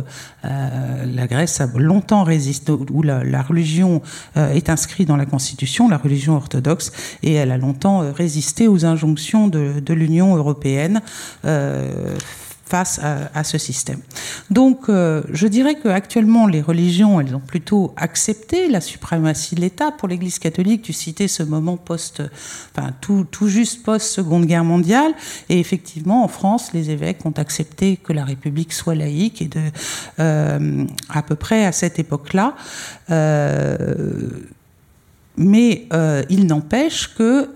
la 0.43 1.27
Grèce 1.27 1.61
a 1.61 1.67
longtemps 1.77 2.25
résisté, 2.25 2.73
où 2.73 3.03
la, 3.03 3.43
religion 3.43 4.03
est 4.37 4.69
inscrite 4.69 5.09
dans 5.09 5.17
la 5.17 5.27
constitution, 5.27 5.89
la 5.89 5.97
religion 5.97 6.37
orthodoxe, 6.37 6.93
et 7.23 7.33
elle 7.35 7.51
a 7.51 7.59
longtemps 7.59 8.13
résisté 8.13 8.69
aux 8.69 8.85
injonctions 8.85 9.49
de 9.49 9.95
l'Union 9.95 10.37
européenne 10.37 11.01
face 12.69 13.01
à, 13.03 13.45
ce 13.45 13.57
système. 13.57 14.01
Donc, 14.51 14.89
euh, 14.89 15.23
je 15.33 15.47
dirais 15.47 15.77
qu'actuellement, 15.83 16.47
les 16.47 16.61
religions, 16.61 17.21
elles 17.21 17.35
ont 17.35 17.41
plutôt 17.41 17.95
accepté 17.97 18.69
la 18.69 18.81
suprématie 18.81 19.55
de 19.55 19.61
l'État. 19.61 19.91
Pour 19.91 20.09
l'Église 20.09 20.39
catholique, 20.39 20.83
tu 20.83 20.93
citais 20.93 21.29
ce 21.29 21.43
moment 21.43 21.77
post, 21.77 22.23
enfin, 22.77 22.91
tout, 23.01 23.27
tout 23.31 23.49
juste 23.49 23.83
post-Seconde 23.83 24.45
Guerre 24.45 24.65
mondiale. 24.65 25.13
Et 25.49 25.59
effectivement, 25.59 26.25
en 26.25 26.29
France, 26.29 26.73
les 26.75 26.91
évêques 26.91 27.25
ont 27.25 27.35
accepté 27.37 27.97
que 27.97 28.13
la 28.13 28.25
République 28.25 28.73
soit 28.73 28.95
laïque 28.95 29.41
et 29.41 29.49
de, 29.49 29.61
euh, 30.21 30.85
à 31.09 31.23
peu 31.23 31.37
près 31.37 31.65
à 31.65 31.73
cette 31.73 31.99
époque-là. 31.99 32.55
Euh, 33.11 34.29
mais 35.37 35.89
il 36.29 36.47
n'empêche 36.47 37.15
que 37.15 37.49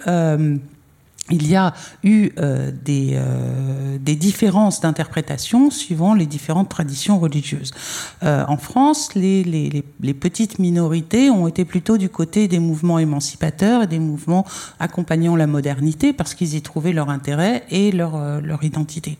il 1.30 1.48
y 1.48 1.54
a 1.54 1.72
eu 2.02 2.30
euh, 2.38 2.72
des, 2.84 3.12
euh, 3.14 3.96
des, 3.98 4.16
différences 4.16 4.80
d'interprétation 4.80 5.70
suivant 5.70 6.14
les 6.14 6.26
différentes 6.26 6.68
traditions 6.68 7.20
religieuses. 7.20 7.70
Euh, 8.24 8.44
en 8.48 8.56
France, 8.56 9.14
les, 9.14 9.84
petites 10.20 10.58
minorités 10.58 11.30
ont 11.30 11.46
été 11.46 11.64
plutôt 11.64 11.96
du 11.96 12.08
côté 12.08 12.48
des 12.48 12.58
mouvements 12.58 12.98
émancipateurs 12.98 13.84
et 13.84 13.86
des 13.86 14.00
mouvements 14.00 14.44
accompagnant 14.80 15.36
la 15.36 15.46
modernité 15.46 16.12
parce 16.12 16.34
qu'ils 16.34 16.54
y 16.56 16.62
trouvaient 16.62 16.92
leur 16.92 17.08
intérêt 17.08 17.64
et 17.70 17.92
leur, 17.92 18.12
identité. 18.62 19.16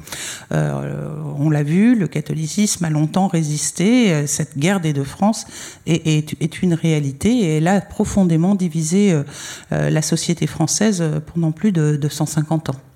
on 0.50 1.50
l'a 1.50 1.62
vu, 1.62 1.94
le 1.96 2.07
catholicisme 2.07 2.84
a 2.84 2.90
longtemps 2.90 3.26
résisté. 3.26 4.26
Cette 4.26 4.59
guerre 4.59 4.80
des 4.80 4.92
deux 4.92 5.05
France 5.05 5.46
est, 5.86 6.34
est 6.40 6.62
une 6.62 6.74
réalité 6.74 7.30
et 7.30 7.57
elle 7.57 7.68
a 7.68 7.80
profondément 7.80 8.55
divisé 8.55 9.20
la 9.70 10.03
société 10.03 10.46
française 10.46 11.03
pendant 11.32 11.53
plus 11.53 11.72
de 11.72 11.91
de 11.99 12.09
150 12.09 12.70
ans. 12.70 12.91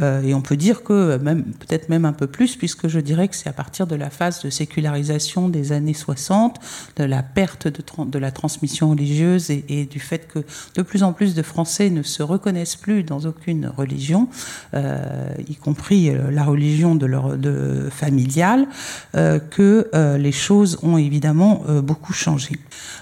Euh, 0.00 0.22
et 0.22 0.34
on 0.34 0.40
peut 0.40 0.56
dire 0.56 0.82
que 0.82 1.16
même 1.18 1.44
peut-être 1.44 1.88
même 1.88 2.04
un 2.04 2.12
peu 2.12 2.26
plus, 2.26 2.56
puisque 2.56 2.88
je 2.88 3.00
dirais 3.00 3.28
que 3.28 3.36
c'est 3.36 3.48
à 3.48 3.52
partir 3.52 3.86
de 3.86 3.94
la 3.94 4.10
phase 4.10 4.42
de 4.42 4.50
sécularisation 4.50 5.48
des 5.48 5.72
années 5.72 5.94
60, 5.94 6.58
de 6.96 7.04
la 7.04 7.22
perte 7.22 7.68
de, 7.68 8.18
la 8.18 8.30
transmission 8.30 8.90
religieuse 8.90 9.50
et, 9.50 9.84
du 9.84 10.00
fait 10.00 10.28
que 10.28 10.40
de 10.76 10.82
plus 10.82 11.02
en 11.02 11.12
plus 11.12 11.34
de 11.34 11.42
Français 11.42 11.90
ne 11.90 12.02
se 12.02 12.22
reconnaissent 12.22 12.76
plus 12.76 13.02
dans 13.02 13.20
aucune 13.26 13.66
religion, 13.66 14.28
euh, 14.74 15.28
y 15.48 15.56
compris 15.56 16.10
euh, 16.10 16.30
la 16.30 16.44
religion 16.44 16.94
de 16.94 17.06
leur 17.06 17.36
de 17.36 17.88
familiale, 17.90 18.66
que 19.12 19.90
les 20.18 20.32
choses 20.32 20.78
ont 20.82 20.98
évidemment 20.98 21.64
beaucoup 21.82 22.12
changé. 22.12 22.58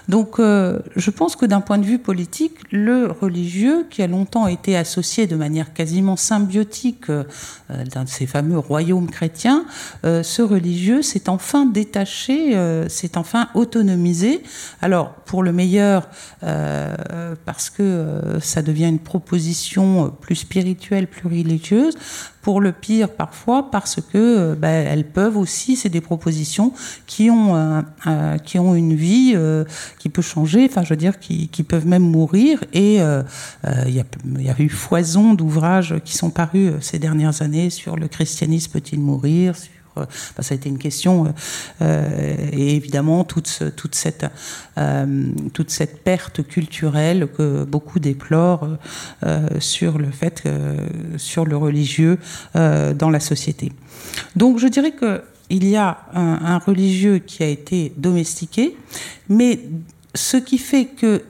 Donc, 0.07 0.39
je 0.39 1.09
pense 1.09 1.35
que 1.35 1.45
d'un 1.45 1.61
point 1.61 1.77
de 1.77 1.85
vue 1.85 1.99
politique, 1.99 2.53
le 2.71 3.07
religieux, 3.11 3.85
qui 3.89 4.01
a 4.01 4.07
longtemps 4.07 4.47
été 4.47 4.75
associé 4.77 5.27
de 5.27 5.35
manière 5.35 5.73
quasiment 5.73 6.12
symbiotique 6.15 7.09
euh, 7.09 7.23
d'un 7.67 8.03
de 8.03 8.09
ces 8.09 8.25
fameux 8.25 8.57
royaumes 8.57 9.09
chrétiens, 9.09 9.65
euh, 10.05 10.23
ce 10.23 10.41
religieux 10.41 11.01
s'est 11.01 11.29
enfin 11.29 11.65
détaché, 11.65 12.55
euh, 12.55 12.89
s'est 12.89 13.17
enfin 13.17 13.49
autonomisé. 13.53 14.43
Alors, 14.81 15.13
pour 15.25 15.43
le 15.43 15.51
meilleur, 15.51 16.09
parce 17.45 17.69
que 17.69 18.37
ça 18.41 18.61
devient 18.61 18.87
une 18.87 18.99
proposition 18.99 20.13
plus 20.21 20.35
spirituelle, 20.35 21.07
plus 21.07 21.27
religieuse, 21.27 21.95
pour 22.43 22.61
le 22.61 22.71
pire 22.71 23.09
parfois 23.09 23.71
parce 23.71 23.99
que 24.01 24.53
ben, 24.53 24.85
elles 24.87 25.05
peuvent 25.05 25.37
aussi, 25.37 25.75
c'est 25.75 25.89
des 25.89 26.01
propositions 26.01 26.73
qui 27.07 27.29
ont, 27.31 27.83
qui 28.43 28.59
ont 28.59 28.75
une 28.75 28.93
vie 28.93 29.35
qui 29.97 30.09
peut 30.09 30.21
changer, 30.21 30.67
enfin 30.69 30.83
je 30.83 30.89
veux 30.89 30.97
dire, 30.97 31.19
qui, 31.19 31.47
qui 31.47 31.63
peuvent 31.63 31.87
même 31.87 32.03
mourir. 32.03 32.63
Et 32.73 32.97
il 32.97 33.93
y, 33.93 33.99
a, 33.99 34.05
y 34.39 34.49
a 34.49 34.61
eu 34.61 34.69
foison 34.69 35.33
d'ouvrages 35.33 35.95
qui 36.03 36.15
sont 36.15 36.29
parus 36.29 36.73
ces 36.81 36.99
dernières 36.99 37.41
années 37.41 37.69
sur 37.69 37.95
le 37.95 38.07
christianisme 38.07 38.71
peut-il 38.71 38.99
mourir, 38.99 39.55
euh, 39.97 40.05
ça 40.39 40.53
a 40.53 40.55
été 40.55 40.69
une 40.69 40.77
question. 40.77 41.25
Euh, 41.25 41.29
euh, 41.81 42.49
et 42.51 42.75
évidemment, 42.75 43.23
toute, 43.23 43.63
toute, 43.75 43.95
cette, 43.95 44.25
toute 45.53 45.69
cette 45.69 46.03
perte 46.03 46.43
culturelle 46.43 47.27
que 47.35 47.63
beaucoup 47.63 47.99
déplorent 47.99 48.77
sur 49.59 49.97
le 49.97 50.11
fait, 50.11 50.43
sur 51.17 51.45
le 51.45 51.57
religieux 51.57 52.17
dans 52.53 53.09
la 53.09 53.19
société. 53.19 53.71
Donc 54.35 54.59
je 54.59 54.67
dirais 54.67 54.91
que 54.91 55.23
il 55.49 55.67
y 55.67 55.75
a 55.75 56.05
un, 56.13 56.57
religieux 56.57 57.19
qui 57.19 57.43
a 57.43 57.47
été 57.47 57.93
domestiqué, 57.97 58.75
mais 59.29 59.59
ce 60.15 60.37
qui 60.37 60.57
fait 60.57 60.85
que 60.85 61.23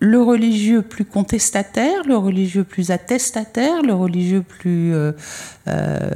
le 0.00 0.20
religieux 0.20 0.82
plus 0.82 1.04
contestataire, 1.04 2.02
le 2.06 2.16
religieux 2.16 2.64
plus 2.64 2.90
attestataire, 2.90 3.82
le 3.82 3.94
religieux 3.94 4.42
plus 4.42 4.94
euh, 4.94 5.12
euh, 5.68 6.10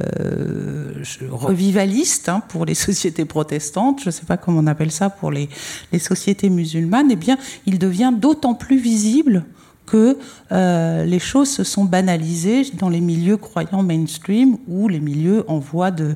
revivaliste 1.29 2.29
hein, 2.29 2.41
pour 2.49 2.65
les 2.65 2.75
sociétés 2.87 3.25
protestantes, 3.25 4.01
je 4.01 4.07
ne 4.07 4.11
sais 4.11 4.25
pas 4.25 4.37
comment 4.37 4.59
on 4.59 4.67
appelle 4.67 4.91
ça 4.91 5.09
pour 5.09 5.31
les, 5.31 5.49
les 5.91 5.99
sociétés 5.99 6.49
musulmanes, 6.49 7.09
eh 7.11 7.15
bien, 7.15 7.37
il 7.65 7.79
devient 7.79 8.13
d'autant 8.15 8.53
plus 8.53 8.77
visible 8.77 9.45
que 9.89 10.17
euh, 10.51 11.05
les 11.05 11.19
choses 11.19 11.49
se 11.49 11.63
sont 11.63 11.85
banalisées 11.85 12.63
dans 12.77 12.89
les 12.89 13.01
milieux 13.01 13.37
croyants 13.37 13.83
mainstream 13.83 14.57
ou 14.67 14.87
les 14.87 14.99
milieux 14.99 15.43
en 15.47 15.57
voie 15.57 15.91
de, 15.91 16.15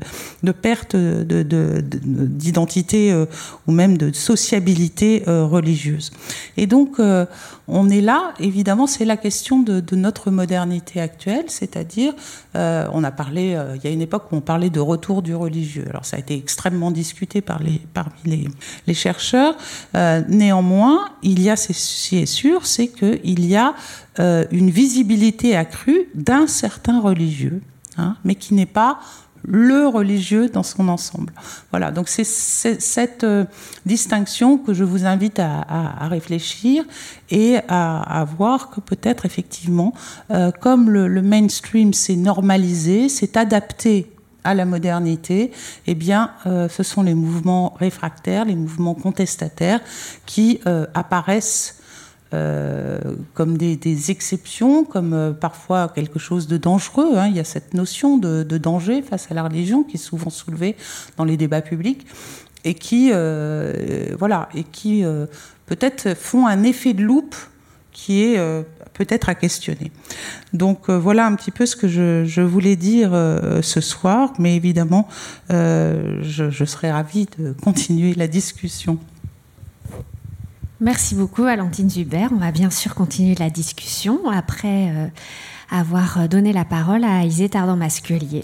perte 0.61 0.95
d'identité 0.95 3.11
de, 3.11 3.15
euh, 3.15 3.25
ou 3.67 3.71
même 3.71 3.97
de 3.97 4.11
sociabilité 4.11 5.23
euh, 5.27 5.45
religieuse. 5.45 6.11
Et 6.57 6.67
donc, 6.67 6.99
on 7.67 7.89
est 7.89 8.01
là, 8.01 8.33
évidemment, 8.39 8.87
c'est 8.87 9.05
la 9.05 9.17
question 9.17 9.59
de, 9.59 9.83
notre 9.95 10.31
modernité 10.31 10.99
actuelle, 10.99 11.45
c'est-à-dire, 11.47 12.13
on 12.55 13.03
a 13.03 13.11
parlé, 13.11 13.57
il 13.75 13.83
y 13.83 13.87
a 13.87 13.89
une 13.89 14.01
époque 14.01 14.31
où 14.31 14.35
on 14.35 14.41
parlait 14.41 14.69
de 14.69 14.79
retour 14.79 15.21
du 15.21 15.33
religieux. 15.33 15.85
Alors, 15.89 16.05
ça 16.05 16.17
a 16.17 16.19
été 16.19 16.35
extrêmement 16.35 16.91
discuté 16.91 17.41
par 17.41 17.63
les, 17.63 17.81
parmi 17.93 18.11
les, 18.25 18.47
les 18.85 18.93
chercheurs. 18.93 19.55
néanmoins, 19.93 21.09
il 21.21 21.41
y 21.41 21.49
a, 21.49 21.55
ce 21.55 21.71
est 22.15 22.25
sûr, 22.25 22.65
c'est 22.65 22.87
qu'il 22.87 23.45
y 23.45 23.55
a 23.55 23.75
euh, 24.19 24.45
une 24.51 24.69
visibilité 24.69 25.55
accrue 25.55 26.07
d'un 26.13 26.47
certain 26.47 26.99
religieux, 27.01 27.61
hein, 27.97 28.15
mais 28.23 28.35
qui 28.35 28.53
n'est 28.53 28.65
pas 28.65 28.99
le 29.43 29.87
religieux 29.87 30.49
dans 30.49 30.63
son 30.63 30.87
ensemble. 30.87 31.33
Voilà, 31.71 31.91
donc 31.91 32.07
c'est 32.09 32.23
cette 32.23 33.23
euh, 33.23 33.45
distinction 33.85 34.57
que 34.57 34.73
je 34.73 34.83
vous 34.83 35.05
invite 35.05 35.39
à, 35.39 36.07
réfléchir 36.07 36.85
et 37.29 37.57
à, 37.67 38.25
voir 38.37 38.69
que 38.69 38.79
peut-être 38.79 39.25
effectivement, 39.25 39.93
euh, 40.31 40.51
comme 40.51 40.89
le, 40.89 41.21
mainstream 41.21 41.93
s'est 41.93 42.15
normalisé, 42.15 43.09
s'est 43.09 43.37
adapté 43.37 44.11
à 44.43 44.53
la 44.53 44.65
modernité, 44.65 45.51
eh 45.87 45.95
bien, 45.95 46.31
ce 46.43 46.83
sont 46.83 47.01
les 47.01 47.13
mouvements 47.13 47.73
réfractaires, 47.79 48.43
les 48.43 48.57
mouvements 48.57 48.93
contestataires 48.93 49.79
qui 50.25 50.59
apparaissent 50.93 51.81
euh, 52.33 52.99
comme 53.35 53.57
des, 53.57 54.09
exceptions, 54.09 54.85
comme 54.85 55.13
euh, 55.13 55.33
parfois 55.33 55.91
quelque 55.93 56.17
chose 56.17 56.47
de 56.47 56.57
dangereux. 56.57 57.15
Hein. 57.15 57.27
Il 57.27 57.35
y 57.35 57.39
a 57.39 57.43
cette 57.43 57.75
notion 57.75 58.17
de, 58.17 58.43
danger 58.57 59.03
face 59.03 59.29
à 59.29 59.35
la 59.35 59.43
religion 59.43 59.83
qui 59.83 59.97
est 59.97 59.99
souvent 59.99 60.31
soulevée 60.31 60.75
dans 61.17 61.25
les 61.25 61.37
débats 61.37 61.61
publics 61.61 62.07
et 62.63 62.73
qui, 62.73 63.11
euh, 63.11 64.15
voilà, 64.17 64.49
et 64.55 64.63
qui 64.63 65.03
peut-être 65.65 66.15
font 66.15 66.47
un 66.47 66.63
effet 66.63 66.93
de 66.93 67.03
loupe 67.03 67.35
qui 67.91 68.23
est 68.23 68.39
peut-être 68.93 69.27
à 69.27 69.35
questionner. 69.35 69.91
Donc 70.53 70.89
voilà 70.89 71.25
un 71.25 71.35
petit 71.35 71.51
peu 71.51 71.65
ce 71.65 71.75
que 71.75 71.87
je, 71.87 72.41
voulais 72.41 72.75
dire 72.75 73.11
ce 73.61 73.81
soir, 73.81 74.33
mais 74.39 74.55
évidemment, 74.55 75.07
je, 75.49 76.47
je 76.49 76.65
serais 76.65 76.91
ravie 76.91 77.27
de 77.37 77.51
continuer 77.51 78.13
la 78.13 78.27
discussion. 78.27 78.97
Merci 80.83 81.15
beaucoup, 81.15 81.43
Valentine 81.43 81.89
Zuber. 81.89 82.27
On 82.33 82.39
va 82.39 82.51
bien 82.51 82.69
sûr 82.69 82.93
continuer 82.93 83.35
la 83.35 83.49
discussion 83.49 84.29
après 84.29 84.89
euh, 84.89 85.07
avoir 85.71 86.27
donné 86.27 86.51
la 86.51 86.65
parole 86.65 87.05
à 87.05 87.23
Isée 87.23 87.47
Tardant-Masculier. 87.47 88.43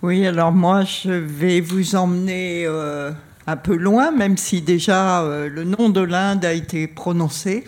Oui, 0.00 0.26
alors 0.26 0.50
moi, 0.50 0.82
je 0.82 1.10
vais 1.10 1.60
vous 1.60 1.94
emmener 1.94 2.64
euh, 2.64 3.12
un 3.46 3.56
peu 3.58 3.76
loin, 3.76 4.10
même 4.10 4.38
si 4.38 4.62
déjà 4.62 5.20
euh, 5.20 5.50
le 5.50 5.64
nom 5.64 5.90
de 5.90 6.00
l'Inde 6.00 6.46
a 6.46 6.54
été 6.54 6.86
prononcé. 6.86 7.64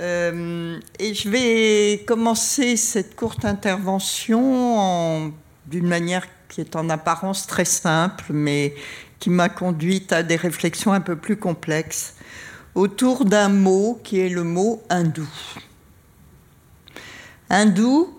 et 0.00 1.14
je 1.14 1.28
vais 1.28 2.04
commencer 2.06 2.76
cette 2.76 3.16
courte 3.16 3.44
intervention 3.44 5.32
d'une 5.66 5.88
manière 5.88 6.24
qui 6.48 6.60
est 6.60 6.76
en 6.76 6.88
apparence 6.88 7.48
très 7.48 7.64
simple, 7.64 8.26
mais 8.30 8.74
qui 9.18 9.30
m'a 9.30 9.48
conduite 9.48 10.12
à 10.12 10.22
des 10.22 10.36
réflexions 10.36 10.92
un 10.92 11.00
peu 11.00 11.16
plus 11.16 11.36
complexes 11.36 12.14
autour 12.74 13.24
d'un 13.24 13.48
mot 13.48 14.00
qui 14.04 14.20
est 14.20 14.28
le 14.28 14.44
mot 14.44 14.82
hindou. 14.88 15.28
Hindou, 17.50 18.14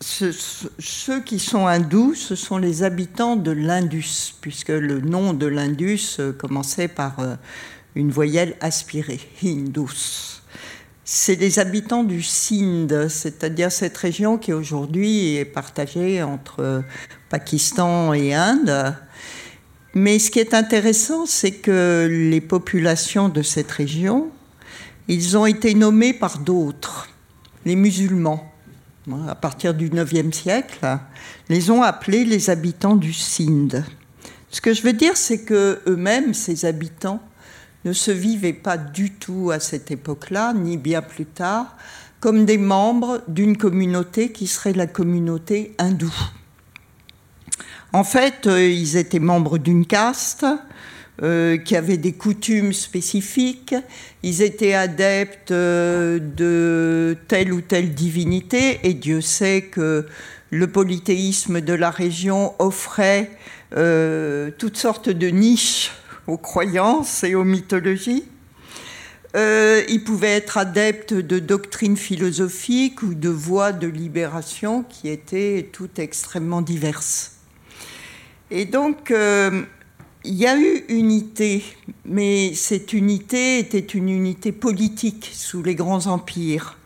ceux 0.00 1.20
qui 1.24 1.38
sont 1.38 1.66
hindous, 1.66 2.14
ce 2.14 2.34
sont 2.34 2.58
les 2.58 2.82
habitants 2.82 3.36
de 3.36 3.50
l'Indus, 3.50 4.34
puisque 4.40 4.68
le 4.68 5.00
nom 5.00 5.32
de 5.32 5.46
l'Indus 5.46 6.16
euh, 6.18 6.32
commençait 6.32 6.88
par 6.88 7.20
euh, 7.20 7.36
une 7.94 8.10
voyelle 8.10 8.56
aspirée, 8.60 9.20
Hindus. 9.42 10.33
C'est 11.06 11.34
les 11.34 11.58
habitants 11.58 12.02
du 12.02 12.22
Sindh, 12.22 13.08
c'est-à-dire 13.08 13.70
cette 13.70 13.96
région 13.98 14.38
qui 14.38 14.54
aujourd'hui 14.54 15.36
est 15.36 15.44
partagée 15.44 16.22
entre 16.22 16.82
Pakistan 17.28 18.14
et 18.14 18.32
Inde. 18.32 18.96
Mais 19.92 20.18
ce 20.18 20.30
qui 20.30 20.38
est 20.38 20.54
intéressant, 20.54 21.26
c'est 21.26 21.52
que 21.52 22.08
les 22.10 22.40
populations 22.40 23.28
de 23.28 23.42
cette 23.42 23.70
région, 23.70 24.30
ils 25.06 25.36
ont 25.36 25.44
été 25.44 25.74
nommés 25.74 26.14
par 26.14 26.38
d'autres, 26.38 27.10
les 27.66 27.76
musulmans. 27.76 28.50
À 29.28 29.34
partir 29.34 29.74
du 29.74 29.90
IXe 29.92 30.34
siècle, 30.34 30.98
les 31.50 31.70
ont 31.70 31.82
appelés 31.82 32.24
les 32.24 32.48
habitants 32.48 32.96
du 32.96 33.12
Sindh. 33.12 33.84
Ce 34.50 34.62
que 34.62 34.72
je 34.72 34.80
veux 34.80 34.94
dire, 34.94 35.18
c'est 35.18 35.42
que 35.42 35.82
eux-mêmes, 35.86 36.32
ces 36.32 36.64
habitants, 36.64 37.20
ne 37.84 37.92
se 37.92 38.10
vivaient 38.10 38.52
pas 38.52 38.76
du 38.78 39.12
tout 39.12 39.50
à 39.50 39.60
cette 39.60 39.90
époque-là, 39.90 40.54
ni 40.54 40.76
bien 40.76 41.02
plus 41.02 41.26
tard, 41.26 41.76
comme 42.20 42.46
des 42.46 42.58
membres 42.58 43.20
d'une 43.28 43.56
communauté 43.56 44.32
qui 44.32 44.46
serait 44.46 44.72
la 44.72 44.86
communauté 44.86 45.74
hindoue. 45.78 46.14
En 47.92 48.02
fait, 48.02 48.46
euh, 48.46 48.66
ils 48.66 48.96
étaient 48.96 49.20
membres 49.20 49.58
d'une 49.58 49.86
caste 49.86 50.46
euh, 51.22 51.58
qui 51.58 51.76
avait 51.76 51.96
des 51.96 52.12
coutumes 52.12 52.72
spécifiques, 52.72 53.74
ils 54.24 54.42
étaient 54.42 54.74
adeptes 54.74 55.52
euh, 55.52 56.18
de 56.18 57.16
telle 57.28 57.52
ou 57.52 57.60
telle 57.60 57.94
divinité, 57.94 58.80
et 58.82 58.94
Dieu 58.94 59.20
sait 59.20 59.62
que 59.62 60.06
le 60.50 60.66
polythéisme 60.66 61.60
de 61.60 61.72
la 61.72 61.90
région 61.90 62.54
offrait 62.58 63.30
toutes 64.58 64.76
sortes 64.76 65.08
de 65.08 65.26
niches 65.28 65.90
aux 66.26 66.38
croyances 66.38 67.24
et 67.24 67.34
aux 67.34 67.44
mythologies. 67.44 68.24
ils 69.34 70.02
pouvaient 70.04 70.36
être 70.36 70.58
adeptes 70.58 71.14
de 71.14 71.38
doctrines 71.38 71.96
philosophiques 71.96 73.02
ou 73.02 73.14
de 73.14 73.28
voies 73.28 73.72
de 73.72 73.88
libération 73.88 74.84
qui 74.84 75.08
étaient 75.08 75.68
toutes 75.72 75.98
extrêmement 75.98 76.62
diverses. 76.62 77.34
Et 78.50 78.66
donc, 78.66 79.10
euh, 79.10 79.62
il 80.22 80.34
y 80.34 80.46
a 80.46 80.56
eu 80.56 80.84
unité, 80.88 81.64
mais 82.04 82.54
cette 82.54 82.92
unité 82.92 83.58
était 83.58 83.78
une 83.80 84.08
unité 84.08 84.52
politique 84.52 85.30
sous 85.32 85.62
les 85.62 85.74
grands 85.74 86.06
empires. 86.06 86.78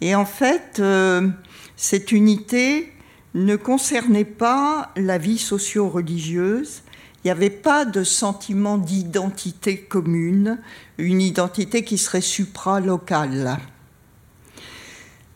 Et 0.00 0.14
en 0.14 0.24
fait, 0.24 0.78
euh, 0.78 1.28
cette 1.76 2.12
unité 2.12 2.92
ne 3.34 3.56
concernait 3.56 4.24
pas 4.24 4.92
la 4.96 5.18
vie 5.18 5.38
socio-religieuse. 5.38 6.82
Il 7.22 7.26
n'y 7.26 7.32
avait 7.32 7.50
pas 7.50 7.84
de 7.84 8.02
sentiment 8.02 8.78
d'identité 8.78 9.78
commune, 9.78 10.58
une 10.96 11.20
identité 11.20 11.84
qui 11.84 11.98
serait 11.98 12.22
supra-locale. 12.22 13.58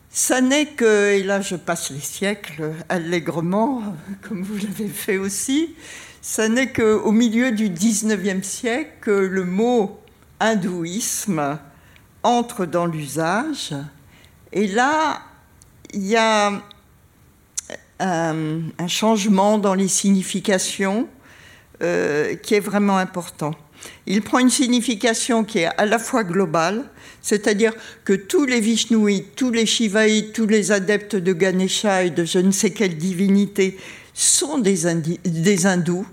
Ça 0.09 0.41
n'est 0.41 0.65
que, 0.65 1.11
et 1.11 1.21
là 1.21 1.41
je 1.41 1.55
passe 1.55 1.91
les 1.91 1.99
siècles 1.99 2.73
allègrement, 2.89 3.83
comme 4.27 4.41
vous 4.41 4.57
l'avez 4.57 4.87
fait 4.87 5.17
aussi, 5.17 5.75
ça 6.21 6.49
n'est 6.49 6.73
qu'au 6.73 7.11
milieu 7.11 7.51
du 7.51 7.69
19e 7.69 8.41
siècle 8.41 8.91
que 9.01 9.11
le 9.11 9.45
mot 9.45 9.99
hindouisme 10.39 11.59
entre 12.23 12.65
dans 12.65 12.87
l'usage. 12.87 13.75
Et 14.51 14.67
là, 14.67 15.21
il 15.93 16.07
y 16.07 16.15
a 16.15 16.63
un, 17.99 18.59
un 18.79 18.87
changement 18.87 19.59
dans 19.59 19.75
les 19.75 19.87
significations 19.87 21.07
euh, 21.81 22.35
qui 22.35 22.55
est 22.55 22.59
vraiment 22.59 22.97
important. 22.97 23.51
Il 24.07 24.21
prend 24.21 24.39
une 24.39 24.49
signification 24.49 25.43
qui 25.43 25.59
est 25.59 25.69
à 25.77 25.85
la 25.85 25.99
fois 25.99 26.23
globale, 26.23 26.85
c'est-à-dire 27.21 27.73
que 28.03 28.13
tous 28.13 28.45
les 28.45 28.59
Vishnouites, 28.59 29.35
tous 29.35 29.51
les 29.51 29.65
Shivaïtes, 29.65 30.33
tous 30.33 30.47
les 30.47 30.71
adeptes 30.71 31.15
de 31.15 31.33
Ganesha 31.33 32.03
et 32.03 32.09
de 32.09 32.23
je 32.23 32.39
ne 32.39 32.51
sais 32.51 32.71
quelle 32.71 32.97
divinité 32.97 33.77
sont 34.13 34.57
des, 34.57 34.85
des 35.25 35.65
hindous. 35.65 36.05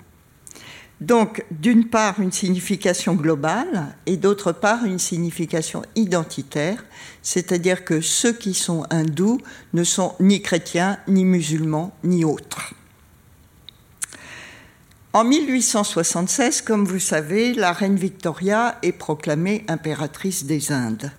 Donc, 1.01 1.45
d'une 1.51 1.89
part, 1.89 2.21
une 2.21 2.31
signification 2.31 3.15
globale 3.15 3.97
et 4.07 4.17
d'autre 4.17 4.53
part, 4.53 4.85
une 4.85 5.01
signification 5.01 5.83
identitaire, 5.97 6.85
c'est-à-dire 7.23 7.85
que 7.85 8.01
ceux 8.01 8.33
qui 8.33 8.55
sont 8.55 8.85
hindous 8.89 9.41
ne 9.73 9.83
sont 9.83 10.15
ni 10.21 10.43
chrétiens, 10.43 10.99
ni 11.09 11.25
musulmans, 11.25 11.93
ni 12.05 12.25
autres. 12.25 12.75
En 15.15 15.25
1876, 15.25 16.63
comme 16.63 16.87
vous 16.87 16.99
savez, 16.99 17.53
la 17.53 17.73
reine 17.73 17.97
Victoria 17.97 18.79
est 18.83 18.93
proclamée 18.93 19.63
impératrice 19.69 20.45
des 20.45 20.73
Indes. 20.73 21.13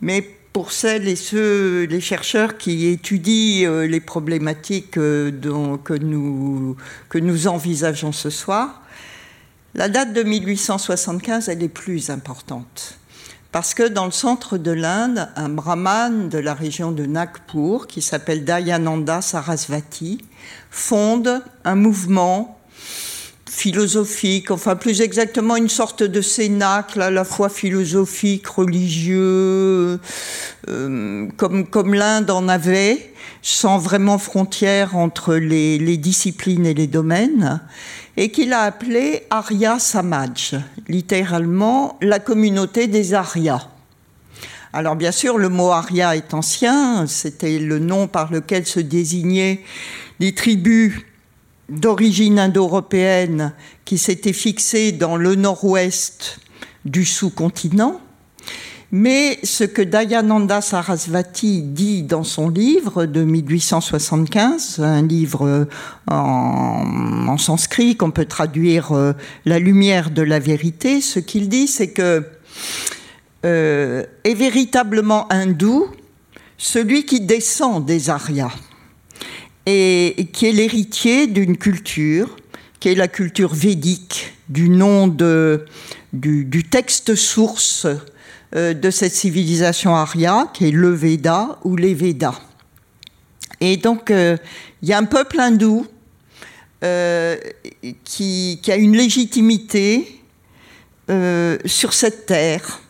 Mais 0.00 0.22
pour 0.54 0.72
celles 0.72 1.06
et 1.08 1.16
ceux, 1.16 1.84
les 1.84 2.00
chercheurs 2.00 2.56
qui 2.56 2.86
étudient 2.86 3.70
euh, 3.70 3.86
les 3.86 4.00
problématiques 4.00 4.96
euh, 4.96 5.76
que, 5.84 5.92
nous, 5.92 6.74
que 7.10 7.18
nous 7.18 7.48
envisageons 7.48 8.12
ce 8.12 8.30
soir, 8.30 8.80
la 9.74 9.90
date 9.90 10.14
de 10.14 10.22
1875, 10.22 11.50
elle 11.50 11.62
est 11.62 11.68
plus 11.68 12.08
importante. 12.08 12.98
Parce 13.52 13.74
que 13.74 13.86
dans 13.86 14.06
le 14.06 14.10
centre 14.10 14.56
de 14.56 14.70
l'Inde, 14.70 15.28
un 15.36 15.50
brahman 15.50 16.30
de 16.30 16.38
la 16.38 16.54
région 16.54 16.92
de 16.92 17.04
Nagpur, 17.04 17.88
qui 17.88 18.00
s'appelle 18.00 18.46
Dayananda 18.46 19.20
Sarasvati, 19.20 20.24
fonde 20.70 21.42
un 21.66 21.74
mouvement 21.74 22.57
philosophique, 23.50 24.50
enfin 24.50 24.76
plus 24.76 25.00
exactement 25.00 25.56
une 25.56 25.68
sorte 25.68 26.02
de 26.02 26.20
cénacle 26.20 27.02
à 27.02 27.10
la 27.10 27.24
fois 27.24 27.48
philosophique, 27.48 28.46
religieux, 28.46 30.00
euh, 30.68 31.26
comme, 31.36 31.66
comme 31.66 31.94
l'Inde 31.94 32.30
en 32.30 32.48
avait, 32.48 33.12
sans 33.42 33.78
vraiment 33.78 34.18
frontière 34.18 34.96
entre 34.96 35.34
les, 35.34 35.78
les 35.78 35.96
disciplines 35.96 36.66
et 36.66 36.74
les 36.74 36.86
domaines, 36.86 37.60
et 38.16 38.30
qu'il 38.30 38.52
a 38.52 38.60
appelé 38.60 39.22
Arya 39.30 39.78
Samaj, 39.78 40.56
littéralement 40.88 41.98
la 42.02 42.18
communauté 42.18 42.86
des 42.86 43.14
Aryas. 43.14 43.68
Alors 44.72 44.96
bien 44.96 45.12
sûr, 45.12 45.38
le 45.38 45.48
mot 45.48 45.70
Arya 45.70 46.16
est 46.16 46.34
ancien, 46.34 47.06
c'était 47.06 47.58
le 47.58 47.78
nom 47.78 48.06
par 48.06 48.30
lequel 48.30 48.66
se 48.66 48.80
désignaient 48.80 49.62
les 50.20 50.34
tribus 50.34 50.92
d'origine 51.68 52.38
indo-européenne 52.38 53.52
qui 53.84 53.98
s'était 53.98 54.32
fixée 54.32 54.92
dans 54.92 55.16
le 55.16 55.34
nord-ouest 55.34 56.40
du 56.84 57.04
sous-continent. 57.04 58.00
Mais 58.90 59.38
ce 59.42 59.64
que 59.64 59.82
Dayananda 59.82 60.62
Sarasvati 60.62 61.60
dit 61.60 62.02
dans 62.04 62.24
son 62.24 62.48
livre 62.48 63.04
de 63.04 63.22
1875, 63.22 64.80
un 64.82 65.02
livre 65.02 65.68
en, 66.10 67.36
sanskrit 67.36 67.96
qu'on 67.96 68.10
peut 68.10 68.24
traduire 68.24 68.92
euh, 68.92 69.12
La 69.44 69.58
lumière 69.58 70.10
de 70.10 70.22
la 70.22 70.40
vérité, 70.40 71.00
ce 71.00 71.20
qu'il 71.20 71.48
dit, 71.48 71.68
c'est 71.68 71.90
que 71.90 72.24
euh, 73.44 74.04
est 74.24 74.34
véritablement 74.34 75.30
hindou 75.30 75.86
celui 76.56 77.04
qui 77.04 77.20
descend 77.20 77.84
des 77.84 78.10
Aryas 78.10 78.50
et 79.70 80.28
qui 80.32 80.46
est 80.46 80.52
l'héritier 80.52 81.26
d'une 81.26 81.58
culture, 81.58 82.36
qui 82.80 82.88
est 82.88 82.94
la 82.94 83.06
culture 83.06 83.52
védique, 83.52 84.32
du 84.48 84.70
nom 84.70 85.08
du, 85.08 86.64
texte 86.70 87.14
source 87.14 87.86
euh, 88.56 88.72
de 88.72 88.90
cette 88.90 89.12
civilisation 89.12 89.94
arya, 89.94 90.50
qui 90.54 90.68
est 90.68 90.70
le 90.70 90.88
Veda 90.88 91.58
ou 91.64 91.76
les 91.76 91.92
Védas. 91.92 92.40
Et 93.60 93.76
donc, 93.76 94.10
euh, 94.10 94.38
il 94.80 94.88
y 94.88 94.94
a 94.94 94.98
un 94.98 95.04
peuple 95.04 95.38
hindou 95.38 95.86
euh, 96.82 97.36
qui, 98.04 98.58
a 98.68 98.76
une 98.76 98.96
légitimité 98.96 100.14
sur 101.66 101.94
cette 101.94 102.26
terre. 102.26 102.80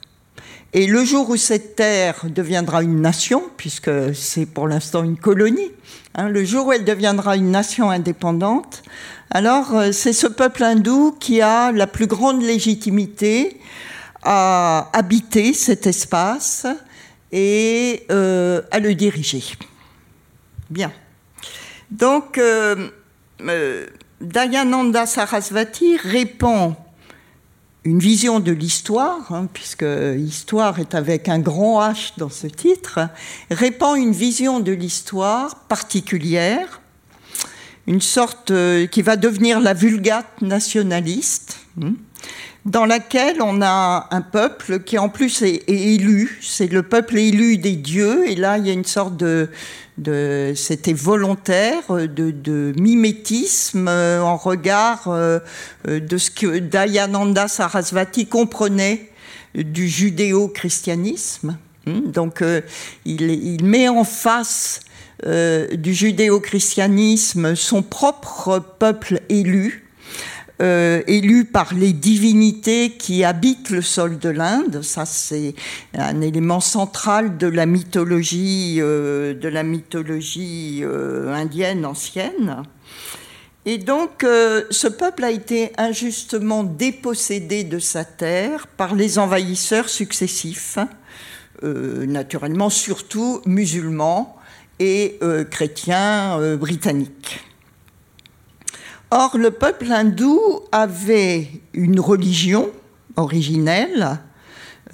Et 0.75 0.87
le 0.87 1.05
jour 1.05 1.31
où 1.31 1.37
cette 1.37 1.77
terre 1.77 2.27
deviendra 2.29 2.83
une 2.83 3.01
nation, 3.01 3.43
puisque 3.57 4.14
c'est 4.14 4.47
pour 4.47 4.69
l'instant 4.69 5.03
une 5.03 5.16
colonie, 5.16 5.73
Hein, 6.19 6.31
le 6.31 6.45
jour 6.45 6.66
où 6.66 6.73
elle 6.73 6.85
deviendra 6.85 7.37
une 7.37 7.53
nation 7.53 7.91
indépendante, 7.91 8.83
alors 9.31 9.73
euh, 9.77 9.93
c'est 9.93 10.12
ce 10.12 10.27
peuple 10.27 10.64
hindou 10.64 11.16
qui 11.21 11.41
a 11.41 11.71
la 11.71 11.87
plus 11.87 12.09
grande 12.09 12.43
légitimité 12.43 13.61
à 14.25 14.91
habiter 14.95 15.53
cet 15.53 15.87
espace 15.87 16.66
et 17.31 18.05
euh, 18.11 18.62
à 18.73 18.81
le 18.81 18.97
diriger. 18.97 19.45
Bien. 20.71 20.91
Donc, 21.93 22.37
euh, 22.37 22.89
Dayananda 24.21 25.07
Sarasvati 25.07 25.99
répond 25.99 26.75
une 27.85 28.01
vision 28.01 28.41
de 28.41 28.53
l'histoire, 28.53 29.33
hein, 29.33 29.49
puisque 29.53 29.87
histoire 30.18 30.79
est 30.79 30.95
avec 30.95 31.29
un 31.29 31.39
grand 31.39 31.81
H 31.81 32.12
dans 32.16 32.31
ce 32.31 32.47
titre, 32.47 33.01
répand 33.51 33.97
une 33.97 34.12
vision 34.12 34.61
de 34.61 34.72
l'histoire 34.72 35.57
particulière, 35.68 36.81
une 37.87 38.01
sorte 38.01 38.51
euh, 38.51 38.87
qui 38.87 39.03
va 39.03 39.16
devenir 39.16 39.61
la 39.61 39.74
vulgate 39.74 40.43
nationaliste, 40.43 41.61
hein, 41.83 41.95
dans 42.69 42.85
laquelle 42.85 43.41
on 43.41 43.62
a 43.62 44.09
un 44.11 44.21
peuple 44.21 44.81
qui 44.81 44.99
en 44.99 45.09
plus 45.09 45.43
est 45.43 45.69
élu, 45.69 46.39
c'est 46.43 46.71
le 46.71 46.83
peuple 46.83 47.16
élu 47.16 47.57
des 47.57 47.77
dieux, 47.77 48.29
et 48.29 48.35
là 48.35 48.59
il 48.59 48.66
y 48.66 48.71
a 48.71 48.75
une 48.75 48.85
sorte 48.85 49.16
de, 49.16 49.49
c'était 50.55 50.93
volontaire 50.93 51.83
de, 51.89 52.73
mimétisme 52.79 53.89
euh, 53.89 54.21
en 54.21 54.37
regard 54.37 55.05
euh, 55.09 55.41
de 55.87 56.19
ce 56.19 56.31
que 56.31 56.59
Dayananda 56.59 57.49
Sarasvati 57.49 58.27
comprenait 58.27 59.11
du 59.55 59.89
judéo-christianisme. 59.89 61.57
Hmm, 61.87 62.11
donc 62.11 62.43
euh, 62.43 62.61
il, 63.07 63.64
met 63.64 63.89
en 63.89 64.05
face 64.05 64.81
du 65.25 65.95
judéo-christianisme 65.95 67.57
son 67.57 67.83
propre 67.83 68.62
peuple 68.79 69.21
élu, 69.29 69.88
euh, 70.61 71.03
élu 71.07 71.45
par 71.45 71.73
les 71.73 71.93
divinités 71.93 72.91
qui 72.91 73.23
habitent 73.23 73.71
le 73.71 73.81
sol 73.81 74.19
de 74.19 74.29
l'Inde. 74.29 74.83
Ça, 74.83 75.07
c'est 75.07 75.55
un 75.95 76.21
élément 76.21 76.59
central 76.59 77.39
de 77.39 77.47
la 77.47 77.65
mythologie, 77.65 78.79
euh, 78.81 79.35
de 79.35 79.49
la 79.49 79.63
mythologie 79.63 80.81
euh, 80.83 81.33
indienne 81.33 81.87
ancienne. 81.87 82.65
Et 83.67 83.79
donc, 83.79 84.25
ce 84.25 84.89
peuple 84.89 85.25
a 85.25 85.31
été 85.31 85.73
injustement 85.77 86.65
dépossédé 86.65 87.65
de 87.65 87.79
sa 87.79 88.03
terre 88.03 88.67
par 88.67 88.95
les 88.95 89.19
envahisseurs 89.19 89.91
successifs, 89.91 90.79
naturellement 91.63 92.71
surtout 92.71 93.43
musulmans 93.45 94.39
et 94.79 95.19
chrétiens 95.51 96.57
britanniques. 96.57 97.48
Or, 99.11 99.39
le 99.39 99.51
peuple 99.51 99.91
hindou 99.91 100.39
avait 100.71 101.49
une 101.73 101.99
religion 101.99 102.69
originelle, 103.17 104.19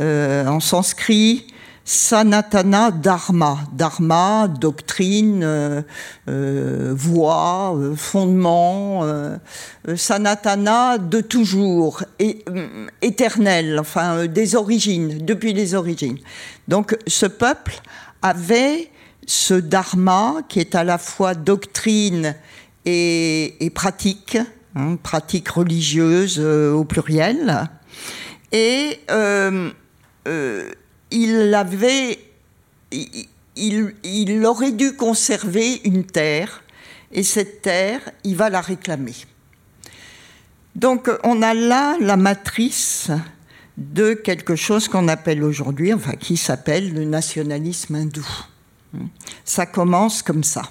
euh, 0.01 0.47
en 0.47 0.61
sanskrit, 0.61 1.49
Sanatana 1.85 2.93
Dharma. 2.93 3.59
Dharma, 3.73 4.47
doctrine, 4.47 5.43
euh, 5.43 5.83
euh, 6.29 6.95
voie, 6.97 7.77
fondement. 7.97 9.03
Sanatana 9.97 10.99
de 10.99 11.21
toujours, 11.21 12.05
et, 12.21 12.45
éternel, 13.03 13.79
enfin 13.81 14.27
des 14.27 14.55
origines, 14.55 15.25
depuis 15.27 15.53
les 15.53 15.75
origines. 15.75 16.19
Donc 16.69 16.97
ce 17.09 17.27
peuple 17.27 17.81
avait 18.23 18.91
ce 19.27 19.55
Dharma 19.55 20.37
qui 20.49 20.61
est 20.61 20.77
à 20.77 20.85
la 20.85 20.99
fois 20.99 21.35
doctrine 21.35 22.37
et, 22.85 23.71
pratique, 23.75 24.39
hein, 24.75 24.97
pratique 25.03 25.49
religieuse 25.49 26.37
euh, 26.39 26.73
au 26.73 26.85
pluriel. 26.85 27.69
Et 28.53 29.01
euh, 29.11 29.71
euh, 30.29 30.71
il 31.11 31.55
avait, 31.55 32.19
il, 33.57 34.47
aurait 34.47 34.73
dû 34.73 34.95
conserver 34.95 35.81
une 35.85 36.05
terre, 36.05 36.63
et 37.13 37.23
cette 37.23 37.63
terre, 37.63 38.01
il 38.25 38.37
va 38.37 38.51
la 38.51 38.61
réclamer. 38.61 39.15
Donc 40.75 41.09
on 41.23 41.43
a 41.43 41.55
là 41.55 41.97
la 42.01 42.17
matrice 42.17 43.11
de 43.77 44.15
quelque 44.15 44.57
chose 44.57 44.89
qu'on 44.89 45.09
appelle 45.09 45.43
aujourd'hui, 45.43 45.93
enfin 45.93 46.13
qui 46.13 46.37
s'appelle 46.37 46.93
le 46.93 47.05
nationalisme 47.05 47.95
hindou. 47.95 48.27
Ça 49.45 49.67
commence 49.67 50.23
comme 50.23 50.45
ça. 50.45 50.63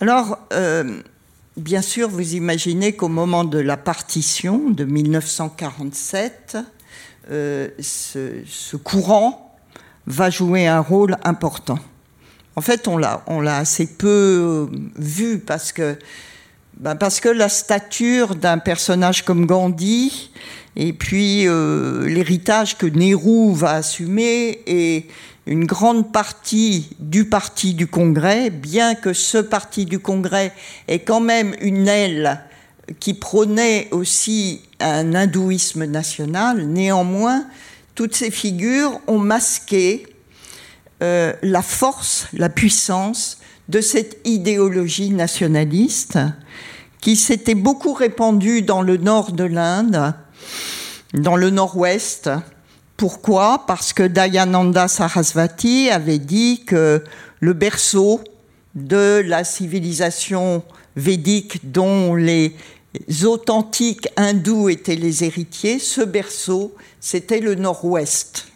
Alors, 0.00 0.38
euh, 0.52 1.00
bien 1.56 1.82
sûr, 1.82 2.08
vous 2.08 2.34
imaginez 2.34 2.92
qu'au 2.92 3.08
moment 3.08 3.42
de 3.42 3.58
la 3.58 3.76
partition 3.76 4.70
de 4.70 4.84
1947, 4.84 6.56
euh, 7.32 7.68
ce, 7.80 8.76
courant 8.76 9.58
va 10.06 10.30
jouer 10.30 10.68
un 10.68 10.78
rôle 10.78 11.16
important. 11.24 11.80
En 12.54 12.60
fait, 12.60 12.86
on 12.86 12.96
l'a, 12.96 13.24
assez 13.56 13.88
peu 13.88 14.68
vu 14.96 15.40
parce 15.40 15.72
que, 15.72 15.98
ben 16.76 16.94
parce 16.94 17.18
que 17.18 17.28
la 17.28 17.48
stature 17.48 18.36
d'un 18.36 18.58
personnage 18.58 19.24
comme 19.24 19.46
Gandhi 19.46 20.30
et 20.76 20.92
puis 20.92 21.48
euh, 21.48 22.06
l'héritage 22.06 22.78
que 22.78 22.86
Nehru 22.86 23.52
va 23.52 23.72
assumer 23.72 24.60
et 24.68 25.08
une 25.48 25.64
grande 25.64 26.12
partie 26.12 26.90
du 26.98 27.24
parti 27.24 27.72
du 27.72 27.86
Congrès, 27.86 28.50
bien 28.50 28.94
que 28.94 29.14
ce 29.14 29.38
parti 29.38 29.86
du 29.86 29.98
Congrès 29.98 30.52
ait 30.88 30.98
quand 30.98 31.20
même 31.20 31.54
une 31.62 31.88
aile 31.88 32.44
qui 33.00 33.14
prônait 33.14 33.88
aussi 33.90 34.60
un 34.78 35.14
hindouisme 35.14 35.86
national, 35.86 36.66
néanmoins, 36.66 37.46
toutes 37.94 38.14
ces 38.14 38.30
figures 38.30 39.00
ont 39.06 39.18
masqué 39.18 40.06
euh, 41.02 41.32
la 41.42 41.62
force, 41.62 42.26
la 42.34 42.50
puissance 42.50 43.38
de 43.70 43.80
cette 43.80 44.18
idéologie 44.26 45.10
nationaliste 45.10 46.18
qui 47.00 47.16
s'était 47.16 47.54
beaucoup 47.54 47.94
répandue 47.94 48.60
dans 48.60 48.82
le 48.82 48.98
nord 48.98 49.32
de 49.32 49.44
l'Inde, 49.44 50.12
dans 51.14 51.36
le 51.36 51.48
nord-ouest. 51.48 52.30
Pourquoi? 52.98 53.62
Parce 53.68 53.92
que 53.92 54.02
Dayananda 54.02 54.88
Sarasvati 54.88 55.88
avait 55.88 56.18
dit 56.18 56.64
que 56.66 57.04
le 57.38 57.52
berceau 57.52 58.20
de 58.74 59.22
la 59.24 59.44
civilisation 59.44 60.64
védique 60.96 61.70
dont 61.70 62.16
les 62.16 62.56
authentiques 63.22 64.08
hindous 64.16 64.68
étaient 64.68 64.96
les 64.96 65.22
héritiers, 65.22 65.78
ce 65.78 66.00
berceau, 66.00 66.74
c'était 66.98 67.38
le 67.38 67.54
nord-ouest. 67.54 68.48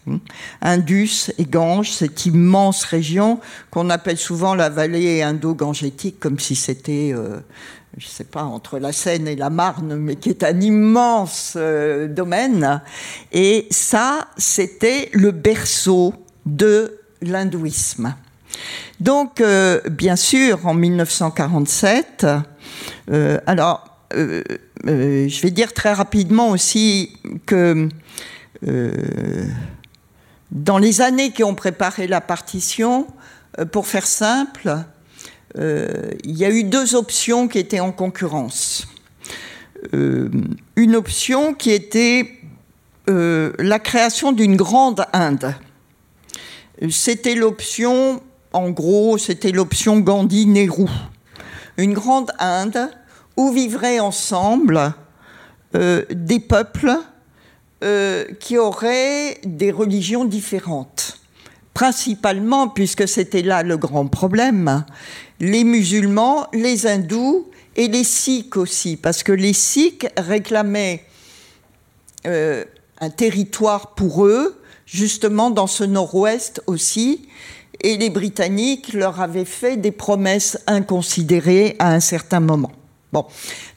Indus 0.61 1.31
et 1.39 1.45
Gange, 1.45 1.93
cette 1.93 2.27
immense 2.27 2.83
région 2.83 3.39
qu'on 3.71 3.91
appelle 3.91 4.19
souvent 4.19 4.57
la 4.57 4.71
vallée 4.71 5.23
indo-gangétique, 5.23 6.19
comme 6.19 6.41
si 6.41 6.57
c'était, 6.57 7.13
euh, 7.15 7.39
je 7.99 8.07
ne 8.07 8.11
sais 8.11 8.25
pas, 8.25 8.45
entre 8.45 8.79
la 8.79 8.93
Seine 8.93 9.29
et 9.29 9.37
la 9.37 9.51
Marne, 9.51 9.97
mais 9.97 10.17
qui 10.17 10.31
est 10.31 10.43
un 10.43 10.61
immense 10.61 11.55
euh, 11.57 12.09
domaine. 12.09 12.81
Et 13.33 13.67
ça, 13.71 14.29
c'était 14.37 15.11
le 15.13 15.31
berceau 15.31 16.15
de 16.47 16.99
l'hindouisme. 17.21 18.15
Donc, 19.01 19.41
euh, 19.41 19.81
bien 19.91 20.17
sûr, 20.17 20.67
en 20.67 20.75
1947, 20.75 22.27
alors, 23.47 23.93
euh, 24.15 24.43
euh, 24.87 25.29
je 25.29 25.43
vais 25.43 25.51
dire 25.51 25.73
très 25.73 25.93
rapidement 25.93 26.51
aussi 26.51 27.17
que 27.47 27.89
dans 30.51 30.79
les 30.79 31.01
années 31.01 31.33
qui 31.33 31.43
ont 31.43 31.55
préparé 31.55 32.07
la 32.07 32.21
partition, 32.21 33.07
pour 33.73 33.87
faire 33.87 34.07
simple, 34.07 34.77
il 35.57 36.37
y 36.37 36.45
a 36.45 36.51
eu 36.51 36.65
deux 36.65 36.95
options 36.95 37.49
qui 37.49 37.59
étaient 37.59 37.81
en 37.81 37.93
concurrence. 37.93 38.87
une 39.93 40.97
option 40.97 41.55
qui 41.55 41.71
était 41.71 42.39
la 43.07 43.79
création 43.79 44.33
d'une 44.33 44.57
grande 44.57 45.05
Inde. 45.13 45.55
C'était 46.91 47.35
l'option, 47.35 48.23
en 48.53 48.71
gros, 48.71 49.19
c'était 49.19 49.53
l'option 49.53 50.01
Gandhi-Nehru. 50.01 50.89
Une 51.77 51.93
grande 51.93 52.33
Inde 52.39 52.91
où 53.37 53.51
vivraient 53.51 54.01
ensemble 54.01 54.95
euh, 55.75 56.05
des 56.11 56.41
peuples 56.41 56.93
euh, 57.83 58.25
qui 58.41 58.59
auraient 58.59 59.41
des 59.45 59.71
religions 59.71 60.25
différentes. 60.25 61.19
Principalement, 61.73 62.69
puisque 62.69 63.09
c'était 63.09 63.43
là 63.43 63.63
le 63.63 63.79
grand 63.79 64.07
problème, 64.07 64.85
les 65.43 65.65
musulmans, 65.65 66.47
les 66.53 66.87
hindous 66.87 67.49
et 67.75 67.89
les 67.89 68.05
sikhs 68.05 68.57
aussi, 68.57 68.97
parce 68.97 69.25
que 69.25 69.33
les 69.33 69.53
sikhs 69.53 70.07
réclamaient 70.17 71.05
euh, 72.27 72.65
un 73.01 73.11
territoire 73.11 73.95
pour 73.95 74.25
eux, 74.25 74.57
justement 74.87 75.51
dans 75.51 75.67
ce 75.67 75.83
nord-ouest 75.83 76.63
aussi, 76.69 77.29
et 77.83 77.97
les 77.97 78.09
Britanniques 78.09 78.93
leur 78.93 79.21
avaient 79.21 79.45
fait 79.45 79.77
des 79.77 79.91
promesses 79.91 80.59
inconsidérées 80.69 81.75
à 81.81 81.93
un 81.93 82.01
certain 82.01 82.39
moment. 82.39 82.71
Bon. 83.13 83.27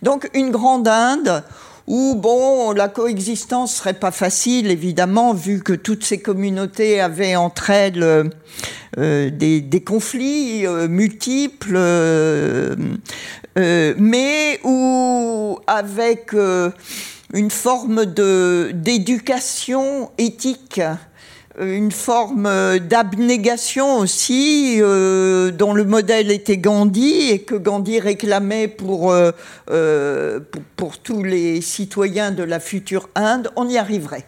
Donc 0.03 0.29
une 0.35 0.51
grande 0.51 0.87
Inde 0.87 1.43
où 1.87 2.15
bon, 2.15 2.71
la 2.71 2.87
coexistence 2.87 3.75
serait 3.75 3.93
pas 3.93 4.11
facile, 4.11 4.71
évidemment, 4.71 5.33
vu 5.33 5.61
que 5.61 5.73
toutes 5.73 6.03
ces 6.03 6.19
communautés 6.19 6.99
avaient 6.99 7.35
entre 7.35 7.69
elles 7.69 8.31
euh, 8.97 9.29
des, 9.29 9.83
conflits 9.85 10.65
euh, 10.65 10.87
multiples, 10.87 11.75
euh, 11.75 12.75
mais 13.55 14.59
où 14.63 15.59
avec 15.67 16.33
une 17.33 17.51
forme 17.51 18.05
d'éducation 18.05 20.09
éthique 20.17 20.81
une 21.59 21.91
forme 21.91 22.79
d'abnégation 22.79 23.99
aussi, 23.99 24.77
euh, 24.79 25.51
dont 25.51 25.73
le 25.73 25.85
modèle 25.85 26.31
était 26.31 26.57
Gandhi 26.57 27.29
et 27.29 27.39
que 27.39 27.55
Gandhi 27.55 27.99
réclamait 27.99 28.67
pour, 28.67 29.11
euh, 29.11 29.31
euh, 29.69 30.39
tous 31.03 31.23
les 31.23 31.61
citoyens 31.61 32.31
de 32.31 32.43
la 32.43 32.59
future 32.59 33.09
Inde, 33.15 33.51
on 33.55 33.67
y 33.67 33.77
arriverait. 33.77 34.25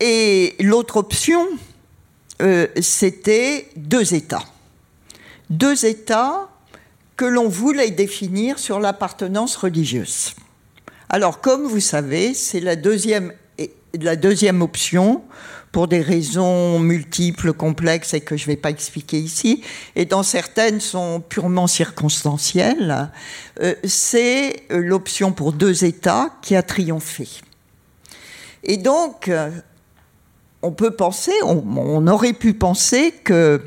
Et 0.00 0.54
l'autre 0.60 0.96
option, 0.96 1.46
c'était 2.80 3.68
deux 3.76 4.12
États. 4.12 4.44
Deux 5.50 5.86
États 5.86 6.48
que 7.16 7.24
l'on 7.24 7.48
voulait 7.48 7.90
définir 7.90 8.58
sur 8.58 8.80
l'appartenance 8.80 9.56
religieuse. 9.56 10.34
Alors, 11.08 11.40
comme 11.40 11.64
vous 11.64 11.80
savez, 11.80 12.34
c'est 12.34 12.60
la 12.60 12.74
la 14.00 14.16
deuxième 14.16 14.62
option 14.62 15.22
pour 15.74 15.88
des 15.88 16.02
raisons 16.02 16.78
multiples, 16.78 17.52
complexes 17.52 18.14
et 18.14 18.20
que 18.20 18.36
je 18.36 18.44
ne 18.44 18.46
vais 18.46 18.56
pas 18.56 18.70
expliquer 18.70 19.18
ici, 19.18 19.60
et 19.96 20.04
dans 20.04 20.22
certaines 20.22 20.78
sont 20.78 21.20
purement 21.20 21.66
circonstancielles, 21.66 23.10
euh, 23.60 23.74
c'est 23.82 24.62
l'option 24.70 25.32
pour 25.32 25.52
deux 25.52 25.84
États 25.84 26.30
qui 26.42 26.54
a 26.54 26.62
triomphé. 26.62 27.28
Et 28.62 28.76
donc, 28.76 29.26
euh, 29.26 29.50
on 30.62 30.70
peut 30.70 30.92
penser, 30.92 31.32
on, 31.42 32.06
aurait 32.06 32.34
pu 32.34 32.54
penser 32.54 33.12
que 33.24 33.60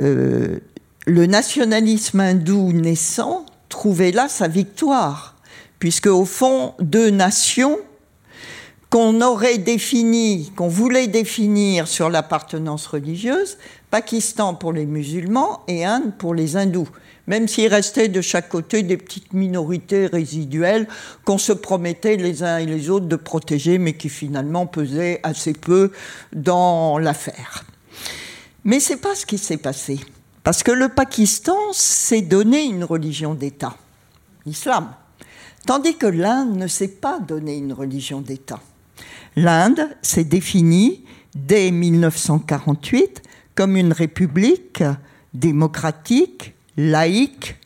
euh, 0.00 0.58
le 1.06 1.26
nationalisme 1.26 2.18
hindou 2.18 2.72
naissant 2.72 3.46
trouvait 3.68 4.10
là 4.10 4.28
sa 4.28 4.48
victoire, 4.48 5.36
puisque 5.78 6.08
au 6.08 6.24
fond, 6.24 6.74
deux 6.80 7.10
nations 7.10 7.78
qu'on 8.92 9.22
aurait 9.22 9.56
défini, 9.56 10.52
qu'on 10.54 10.68
voulait 10.68 11.06
définir 11.06 11.88
sur 11.88 12.10
l'appartenance 12.10 12.86
religieuse, 12.86 13.56
Pakistan 13.90 14.54
pour 14.54 14.70
les 14.70 14.84
musulmans 14.84 15.62
et 15.66 15.86
Inde 15.86 16.12
pour 16.18 16.34
les 16.34 16.58
hindous, 16.58 16.88
même 17.26 17.48
s'il 17.48 17.68
restait 17.68 18.08
de 18.08 18.20
chaque 18.20 18.50
côté 18.50 18.82
des 18.82 18.98
petites 18.98 19.32
minorités 19.32 20.08
résiduelles 20.08 20.86
qu'on 21.24 21.38
se 21.38 21.54
promettait 21.54 22.18
les 22.18 22.42
uns 22.42 22.58
et 22.58 22.66
les 22.66 22.90
autres 22.90 23.06
de 23.06 23.16
protéger, 23.16 23.78
mais 23.78 23.94
qui 23.94 24.10
finalement 24.10 24.66
pesaient 24.66 25.20
assez 25.22 25.54
peu 25.54 25.90
dans 26.34 26.98
l'affaire. 26.98 27.64
Mais 28.64 28.78
c'est 28.78 28.98
pas 28.98 29.14
ce 29.14 29.24
qui 29.24 29.38
s'est 29.38 29.56
passé, 29.56 30.00
parce 30.44 30.62
que 30.62 30.70
le 30.70 30.90
Pakistan 30.90 31.56
s'est 31.72 32.20
donné 32.20 32.64
une 32.64 32.84
religion 32.84 33.32
d'État, 33.32 33.74
l'islam, 34.44 34.92
tandis 35.66 35.96
que 35.96 36.06
l'Inde 36.06 36.58
ne 36.58 36.66
s'est 36.66 36.88
pas 36.88 37.20
donné 37.20 37.56
une 37.56 37.72
religion 37.72 38.20
d'État. 38.20 38.60
L'Inde 39.36 39.88
s'est 40.02 40.24
définie 40.24 41.04
dès 41.34 41.70
1948 41.70 43.22
comme 43.54 43.76
une 43.76 43.92
république 43.92 44.82
démocratique, 45.34 46.54
laïque. 46.76 47.56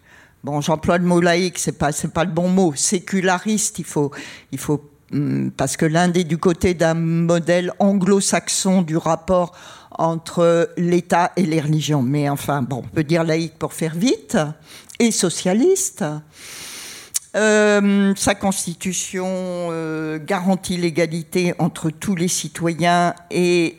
Bon, 0.44 0.60
j'emploie 0.60 0.98
le 0.98 1.04
mot 1.04 1.20
laïque, 1.20 1.58
c'est 1.58 1.78
pas 1.78 1.92
c'est 1.92 2.12
pas 2.12 2.24
le 2.24 2.30
bon 2.30 2.48
mot. 2.48 2.72
Séculariste, 2.74 3.78
il 3.78 3.84
faut 3.84 4.12
il 4.52 4.58
faut 4.58 4.90
hum, 5.12 5.50
parce 5.56 5.76
que 5.76 5.86
l'Inde 5.86 6.16
est 6.16 6.24
du 6.24 6.38
côté 6.38 6.74
d'un 6.74 6.94
modèle 6.94 7.72
anglo-saxon 7.78 8.82
du 8.82 8.96
rapport 8.96 9.52
entre 9.98 10.70
l'État 10.76 11.32
et 11.36 11.46
les 11.46 11.60
religions. 11.60 12.02
Mais 12.02 12.28
enfin, 12.28 12.62
bon, 12.62 12.82
on 12.84 12.94
peut 12.94 13.04
dire 13.04 13.24
laïque 13.24 13.58
pour 13.58 13.72
faire 13.72 13.94
vite, 13.94 14.36
et 14.98 15.10
socialiste. 15.10 16.04
Euh, 17.36 18.14
sa 18.16 18.34
constitution 18.34 19.26
euh, 19.28 20.18
garantit 20.18 20.76
l'égalité 20.78 21.54
entre 21.58 21.90
tous 21.90 22.14
les 22.14 22.28
citoyens 22.28 23.14
et 23.30 23.78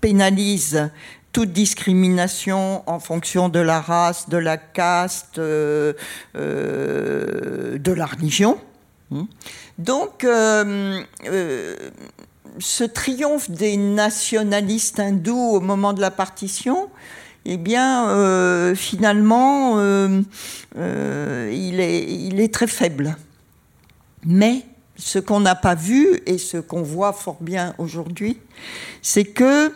pénalise 0.00 0.90
toute 1.32 1.52
discrimination 1.52 2.82
en 2.88 2.98
fonction 2.98 3.48
de 3.48 3.60
la 3.60 3.80
race, 3.80 4.28
de 4.28 4.36
la 4.36 4.56
caste, 4.56 5.38
de 5.38 5.94
la 6.34 8.06
religion. 8.06 8.58
Hmm. 9.10 9.26
Donc, 9.78 10.26
ce 12.58 12.84
triomphe 12.84 13.50
des 13.50 13.76
nationalistes 13.76 14.98
hindous 14.98 15.52
au 15.54 15.60
moment 15.60 15.92
de 15.92 16.00
la 16.00 16.10
partition, 16.10 16.88
eh 17.46 17.56
bien, 17.56 18.10
euh, 18.10 18.74
finalement, 18.74 19.78
euh, 19.78 20.20
euh, 20.76 21.50
il, 21.52 21.80
est, 21.80 22.52
très 22.52 22.66
faible. 22.66 23.16
Mais 24.24 24.62
ce 24.96 25.18
qu'on 25.18 25.40
n'a 25.40 25.54
pas 25.54 25.74
vu 25.74 26.20
et 26.26 26.36
ce 26.36 26.58
qu'on 26.58 26.82
voit 26.82 27.12
fort 27.12 27.38
bien 27.40 27.74
aujourd'hui, 27.78 28.38
c'est 29.02 29.24
que 29.24 29.72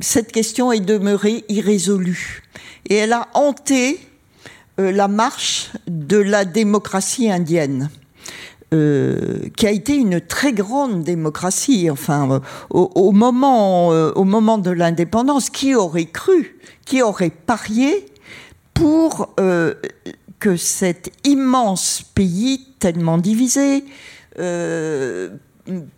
cette 0.00 0.32
question 0.32 0.72
est 0.72 0.80
demeurée 0.80 1.44
irrésolue. 1.48 2.42
Et 2.88 2.96
elle 2.96 3.12
a 3.12 3.28
hanté 3.34 4.00
la 4.78 5.06
marche 5.06 5.70
de 5.86 6.16
la 6.16 6.46
démocratie 6.46 7.30
indienne. 7.30 7.90
Euh, 8.72 9.48
qui 9.56 9.66
a 9.66 9.72
été 9.72 9.96
une 9.96 10.20
très 10.20 10.52
grande 10.52 11.02
démocratie. 11.02 11.90
Enfin, 11.90 12.30
euh, 12.30 12.38
au, 12.70 13.10
moment, 13.10 13.92
euh, 13.92 14.12
au 14.14 14.22
moment 14.22 14.58
de 14.58 14.70
l'indépendance, 14.70 15.50
qui 15.50 15.74
aurait 15.74 16.04
cru, 16.04 16.56
qui 16.84 17.02
aurait 17.02 17.30
parié 17.30 18.06
pour 18.72 19.34
que 20.38 20.56
cet 20.56 21.10
immense 21.24 22.02
pays 22.14 22.68
tellement 22.78 23.18
divisé 23.18 23.84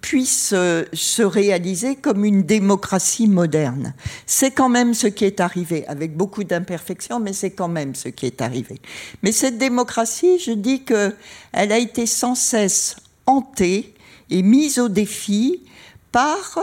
puisse 0.00 0.52
euh, 0.54 0.84
se 0.92 1.22
réaliser 1.22 1.96
comme 1.96 2.24
une 2.24 2.42
démocratie 2.42 3.28
moderne. 3.28 3.94
C'est 4.26 4.50
quand 4.50 4.68
même 4.68 4.94
ce 4.94 5.06
qui 5.06 5.24
est 5.24 5.40
arrivé, 5.40 5.86
avec 5.86 6.16
beaucoup 6.16 6.44
d'imperfections, 6.44 7.20
mais 7.20 7.32
c'est 7.32 7.52
quand 7.52 7.68
même 7.68 7.94
ce 7.94 8.08
qui 8.08 8.26
est 8.26 8.40
arrivé. 8.40 8.80
Mais 9.22 9.32
cette 9.32 9.58
démocratie, 9.58 10.38
je 10.38 10.52
dis 10.52 10.84
qu'elle 10.84 11.14
a 11.52 11.78
été 11.78 12.06
sans 12.06 12.34
cesse 12.34 12.96
hantée 13.26 13.94
et 14.30 14.42
mise 14.42 14.78
au 14.78 14.88
défi 14.88 15.62
par 16.10 16.58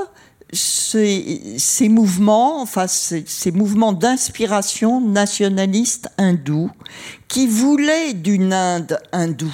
ces, 0.52 1.90
mouvements, 1.90 2.62
enfin 2.62 2.88
ces, 2.88 3.24
ces 3.28 3.52
mouvements 3.52 3.94
d'inspiration 3.94 5.00
nationaliste 5.00 6.10
hindoue 6.18 6.72
qui 7.28 7.48
voulaient 7.48 8.14
d'une 8.14 8.54
Inde 8.54 9.00
hindoue. 9.12 9.54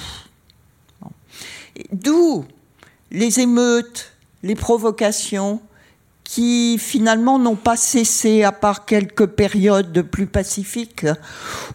D'où 1.92 2.44
les 3.10 3.40
émeutes, 3.40 4.12
les 4.42 4.54
provocations, 4.54 5.60
qui 6.24 6.76
finalement 6.78 7.38
n'ont 7.38 7.56
pas 7.56 7.76
cessé 7.76 8.42
à 8.42 8.50
part 8.50 8.84
quelques 8.84 9.26
périodes 9.26 10.02
plus 10.02 10.26
pacifiques, 10.26 11.06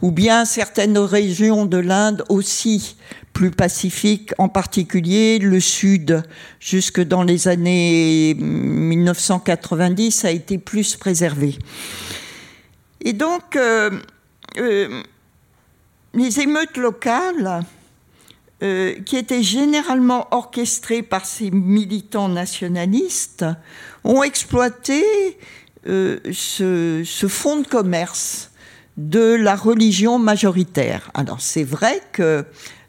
ou 0.01 0.11
bien 0.11 0.43
certaines 0.43 0.97
régions 0.97 1.65
de 1.65 1.77
l'Inde 1.77 2.25
aussi 2.27 2.97
plus 3.31 3.51
pacifiques, 3.51 4.33
en 4.37 4.49
particulier 4.49 5.39
le 5.39 5.61
sud, 5.61 6.21
jusque 6.59 6.99
dans 7.01 7.23
les 7.23 7.47
années 7.47 8.35
1990, 8.37 10.25
a 10.25 10.31
été 10.31 10.57
plus 10.57 10.97
préservé. 10.97 11.57
Et 12.99 13.13
donc, 13.13 13.55
euh, 13.55 13.89
euh, 14.57 15.01
les 16.13 16.39
émeutes 16.41 16.75
locales, 16.75 17.63
euh, 18.63 18.93
qui 19.05 19.17
étaient 19.17 19.43
généralement 19.43 20.27
orchestrés 20.31 21.01
par 21.01 21.25
ces 21.25 21.51
militants 21.51 22.29
nationalistes, 22.29 23.45
ont 24.03 24.23
exploité 24.23 25.03
euh, 25.87 26.19
ce, 26.31 27.01
ce, 27.03 27.27
fonds 27.27 27.61
de 27.61 27.67
commerce 27.67 28.51
de 28.97 29.33
la 29.33 29.55
religion 29.55 30.19
majoritaire. 30.19 31.09
Alors 31.13 31.41
c'est 31.41 31.63
vrai 31.63 32.01
que 32.11 32.45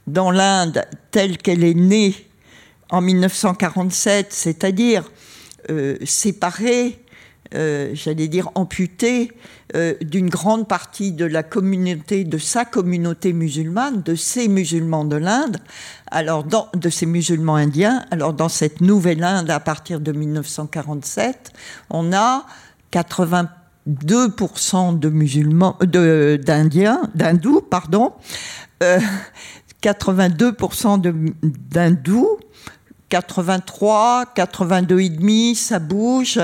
dans 0.07 0.31
l'Inde 0.31 0.85
telle 1.11 1.39
qu'elle 1.39 1.64
est 1.64 1.75
née 1.75 2.14
en 2.91 3.01
1947, 3.01 4.33
c'est-à-dire 4.33 5.11
euh, 5.70 5.97
séparée 6.05 7.01
euh, 7.55 7.90
j'allais 7.94 8.28
dire, 8.28 8.50
amputé 8.55 9.32
euh, 9.74 9.94
d'une 10.00 10.30
grande 10.30 10.68
partie 10.68 11.12
de 11.12 11.24
la 11.24 11.42
communauté, 11.42 12.24
de 12.24 12.38
sa 12.38 12.64
communauté 12.64 13.32
musulmane, 13.32 14.03
de 14.03 14.14
ces 14.14 14.46
musulmans 14.48 15.05
de 15.05 15.16
l'Inde, 15.16 15.59
alors 16.11 16.44
dans, 16.44 16.68
de 16.74 16.88
ces 16.88 17.07
musulmans 17.07 17.57
indiens. 17.57 18.05
Alors 18.11 18.32
dans 18.32 18.48
cette 18.48 18.80
nouvelle 18.80 19.24
Inde, 19.24 19.50
à 19.50 19.61
partir 19.61 20.00
de 20.00 20.12
1947, 20.12 21.53
on 21.90 22.12
a 22.12 22.46
82% 22.92 24.98
de 24.98 25.09
musulmans, 25.09 25.76
d'Indiens, 25.82 27.03
d'hindous, 27.14 27.61
pardon, 27.61 28.12
82% 29.82 31.07
euh, 31.07 31.12
d'hindous, 31.42 32.38
83, 33.13 34.33
82,5, 34.35 35.55
ça 35.55 35.79
bouge. 35.79 36.41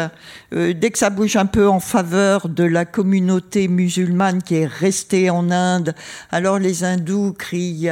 Euh, 0.53 0.75
dès 0.75 0.91
que 0.91 0.99
ça 0.99 1.09
bouge 1.09 1.37
un 1.37 1.47
peu 1.47 1.67
en 1.67 1.81
faveur 1.81 2.51
de 2.51 2.65
la 2.65 2.85
communauté 2.85 3.69
musulmane 3.69 4.43
qui 4.43 4.57
est 4.57 4.67
restée 4.67 5.31
en 5.31 5.51
Inde, 5.51 5.95
alors 6.31 6.59
les 6.59 6.85
hindous 6.85 7.33
crient, 7.33 7.89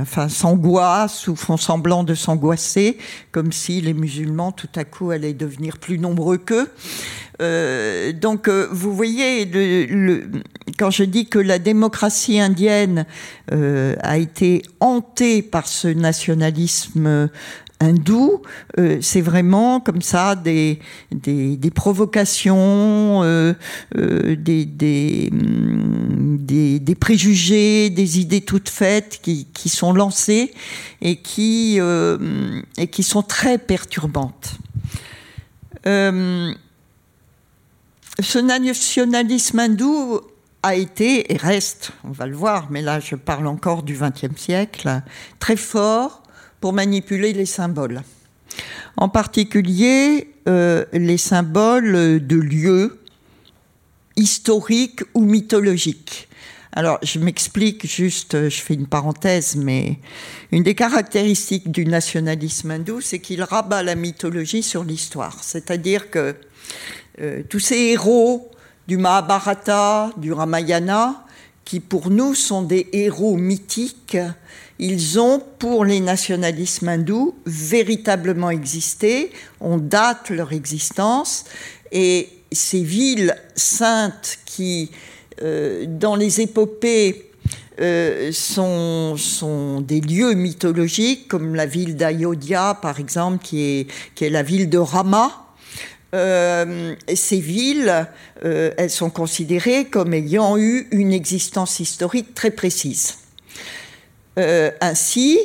enfin 0.00 0.28
s'angoissent 0.28 1.28
ou 1.28 1.36
font 1.36 1.56
semblant 1.56 2.02
de 2.02 2.14
s'angoisser, 2.14 2.98
comme 3.30 3.52
si 3.52 3.80
les 3.80 3.94
musulmans 3.94 4.50
tout 4.50 4.66
à 4.74 4.82
coup 4.82 5.12
allaient 5.12 5.32
devenir 5.32 5.78
plus 5.78 6.00
nombreux 6.00 6.38
qu'eux. 6.38 6.68
Euh, 7.40 8.12
donc, 8.12 8.48
euh, 8.48 8.68
vous 8.70 8.94
voyez, 8.94 9.44
le, 9.44 10.28
quand 10.78 10.90
je 10.90 11.04
dis 11.04 11.26
que 11.26 11.38
la 11.38 11.58
démocratie 11.58 12.40
indienne 12.40 13.06
euh, 13.52 13.94
a 14.00 14.18
été 14.18 14.62
hantée 14.80 15.42
par 15.42 15.66
ce 15.68 15.88
nationalisme 15.88 17.28
hindou, 17.80 18.42
c'est 19.00 19.20
vraiment 19.20 19.78
comme 19.78 20.02
ça 20.02 20.34
des, 20.34 20.80
des, 21.12 21.56
des 21.56 21.70
provocations, 21.70 23.22
des, 23.94 24.36
des, 24.36 25.30
des, 25.30 26.78
des, 26.80 26.94
préjugés, 26.96 27.88
des 27.90 28.18
idées 28.18 28.40
toutes 28.40 28.68
faites 28.68 29.20
qui, 29.22 29.46
qui 29.54 29.68
sont 29.68 29.92
lancées 29.92 30.52
et 31.02 31.16
qui, 31.16 31.78
et 32.78 32.86
qui 32.88 33.02
sont 33.04 33.22
très 33.22 33.58
perturbantes 33.58 34.58
ce 38.20 38.38
nationalisme 38.38 39.58
hindou 39.58 40.20
a 40.62 40.74
été 40.74 41.32
et 41.32 41.36
reste, 41.36 41.92
on 42.04 42.10
va 42.10 42.26
le 42.26 42.34
voir, 42.34 42.68
mais 42.70 42.82
là 42.82 43.00
je 43.00 43.14
parle 43.14 43.46
encore 43.46 43.82
du 43.82 43.94
XXe 43.94 44.40
siècle, 44.40 45.02
très 45.38 45.56
fort 45.56 46.22
pour 46.60 46.72
manipuler 46.72 47.32
les 47.32 47.46
symboles. 47.46 48.02
En 48.96 49.08
particulier 49.08 50.32
euh, 50.48 50.84
les 50.92 51.18
symboles 51.18 52.26
de 52.26 52.36
lieux 52.36 52.98
historiques 54.16 55.02
ou 55.14 55.24
mythologiques. 55.24 56.28
Alors, 56.72 56.98
je 57.02 57.18
m'explique 57.18 57.86
juste, 57.86 58.48
je 58.48 58.60
fais 58.60 58.74
une 58.74 58.86
parenthèse, 58.86 59.56
mais 59.56 59.98
une 60.52 60.62
des 60.62 60.74
caractéristiques 60.74 61.70
du 61.70 61.86
nationalisme 61.86 62.70
hindou, 62.70 63.00
c'est 63.00 63.20
qu'il 63.20 63.42
rabat 63.42 63.82
la 63.82 63.94
mythologie 63.94 64.62
sur 64.62 64.84
l'histoire. 64.84 65.42
C'est-à-dire 65.42 66.10
que 66.10 66.36
euh, 67.20 67.42
tous 67.48 67.58
ces 67.58 67.76
héros 67.76 68.50
du 68.86 68.96
Mahabharata, 68.96 70.10
du 70.16 70.32
Ramayana, 70.32 71.24
qui 71.64 71.80
pour 71.80 72.10
nous 72.10 72.34
sont 72.34 72.62
des 72.62 72.88
héros 72.92 73.36
mythiques, 73.36 74.16
ils 74.78 75.18
ont, 75.18 75.42
pour 75.58 75.84
les 75.84 76.00
nationalismes 76.00 76.88
hindous, 76.88 77.34
véritablement 77.44 78.50
existé, 78.50 79.32
on 79.60 79.76
date 79.76 80.30
leur 80.30 80.52
existence, 80.52 81.44
et 81.90 82.28
ces 82.52 82.82
villes 82.82 83.36
saintes 83.56 84.38
qui, 84.46 84.90
euh, 85.42 85.86
dans 85.88 86.14
les 86.14 86.40
épopées, 86.40 87.32
euh, 87.80 88.32
sont, 88.32 89.80
des 89.80 90.00
lieux 90.00 90.34
mythologiques, 90.34 91.28
comme 91.28 91.54
la 91.54 91.66
ville 91.66 91.96
d'Ayodhya, 91.96 92.78
par 92.80 93.00
exemple, 93.00 93.44
qui 93.44 93.86
est 94.20 94.30
la 94.30 94.42
ville 94.42 94.70
de 94.70 94.78
Rama, 94.78 95.47
euh, 96.14 96.94
ces 97.14 97.40
villes, 97.40 98.06
euh, 98.44 98.70
elles 98.78 98.90
sont 98.90 99.10
considérées 99.10 99.84
comme 99.84 100.14
ayant 100.14 100.56
eu 100.56 100.88
une 100.90 101.12
existence 101.12 101.80
historique 101.80 102.34
très 102.34 102.50
précise. 102.50 103.18
Euh, 104.38 104.70
ainsi, 104.80 105.38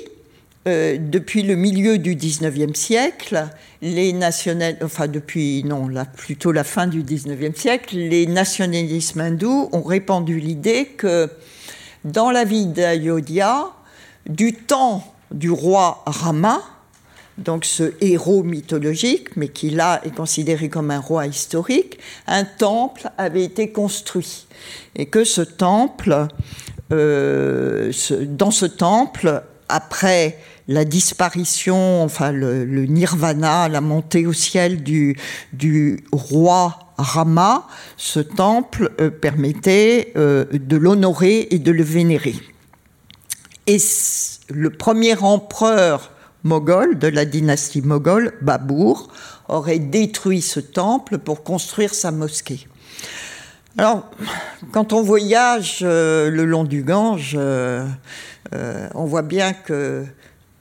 depuis 0.65 1.43
le 1.43 1.57
milieu 1.57 1.97
du 1.97 2.15
19e 2.15 2.73
siècle, 2.73 3.49
les 3.81 4.13
national... 4.13 4.77
enfin 4.81 5.09
depuis, 5.09 5.61
non, 5.65 5.89
plutôt 6.15 6.53
la 6.53 6.63
fin 6.63 6.87
du 6.87 7.03
19e 7.03 7.53
siècle, 7.53 7.97
les 7.97 8.27
nationalismes 8.27 9.19
hindous 9.19 9.67
ont 9.73 9.81
répandu 9.81 10.39
l'idée 10.39 10.85
que 10.85 11.29
dans 12.05 12.31
la 12.31 12.45
vie 12.45 12.67
d'Ayodhya, 12.67 13.71
du 14.29 14.53
temps 14.53 15.13
du 15.31 15.49
roi 15.49 16.01
Rama, 16.05 16.61
donc 17.37 17.65
ce 17.65 17.93
héros 18.01 18.43
mythologique, 18.43 19.35
mais 19.35 19.47
qui 19.47 19.69
là 19.69 20.01
est 20.05 20.15
considéré 20.15 20.69
comme 20.69 20.91
un 20.91 20.99
roi 20.99 21.25
historique, 21.27 21.99
un 22.27 22.45
temple 22.45 23.09
avait 23.17 23.43
été 23.43 23.71
construit. 23.71 24.47
Et 24.95 25.07
que 25.07 25.23
ce 25.23 25.41
temple, 25.41 26.27
euh, 26.91 27.91
dans 28.27 28.51
ce 28.51 28.65
temple, 28.65 29.43
après 29.69 30.37
la 30.67 30.85
disparition, 30.85 32.03
enfin 32.03 32.31
le, 32.31 32.85
nirvana, 32.85 33.67
la 33.67 33.81
montée 33.81 34.25
au 34.25 34.33
ciel 34.33 34.83
du, 34.83 35.17
roi 36.11 36.79
Rama, 36.97 37.65
ce 37.97 38.19
temple 38.19 38.91
euh, 39.01 39.09
permettait 39.09 40.13
euh, 40.15 40.45
de 40.53 40.77
l'honorer 40.77 41.47
et 41.49 41.57
de 41.57 41.71
le 41.71 41.83
vénérer. 41.83 42.35
Et 43.65 43.77
le 44.49 44.69
premier 44.69 45.17
empereur 45.17 46.11
moghol 46.43 46.97
de 46.97 47.07
la 47.07 47.25
dynastie 47.25 47.81
moghole, 47.81 48.33
Babour, 48.41 49.11
aurait 49.47 49.79
détruit 49.79 50.41
ce 50.41 50.59
temple 50.59 51.17
pour 51.17 51.43
construire 51.43 51.93
sa 51.93 52.11
mosquée. 52.11 52.67
Alors, 53.77 54.09
quand 54.71 54.93
on 54.93 55.01
voyage 55.01 55.79
euh, 55.81 56.29
le 56.29 56.45
long 56.45 56.63
du 56.63 56.83
Gange, 56.83 57.35
on 57.35 59.05
voit 59.05 59.23
bien 59.23 59.53
que 59.53 60.05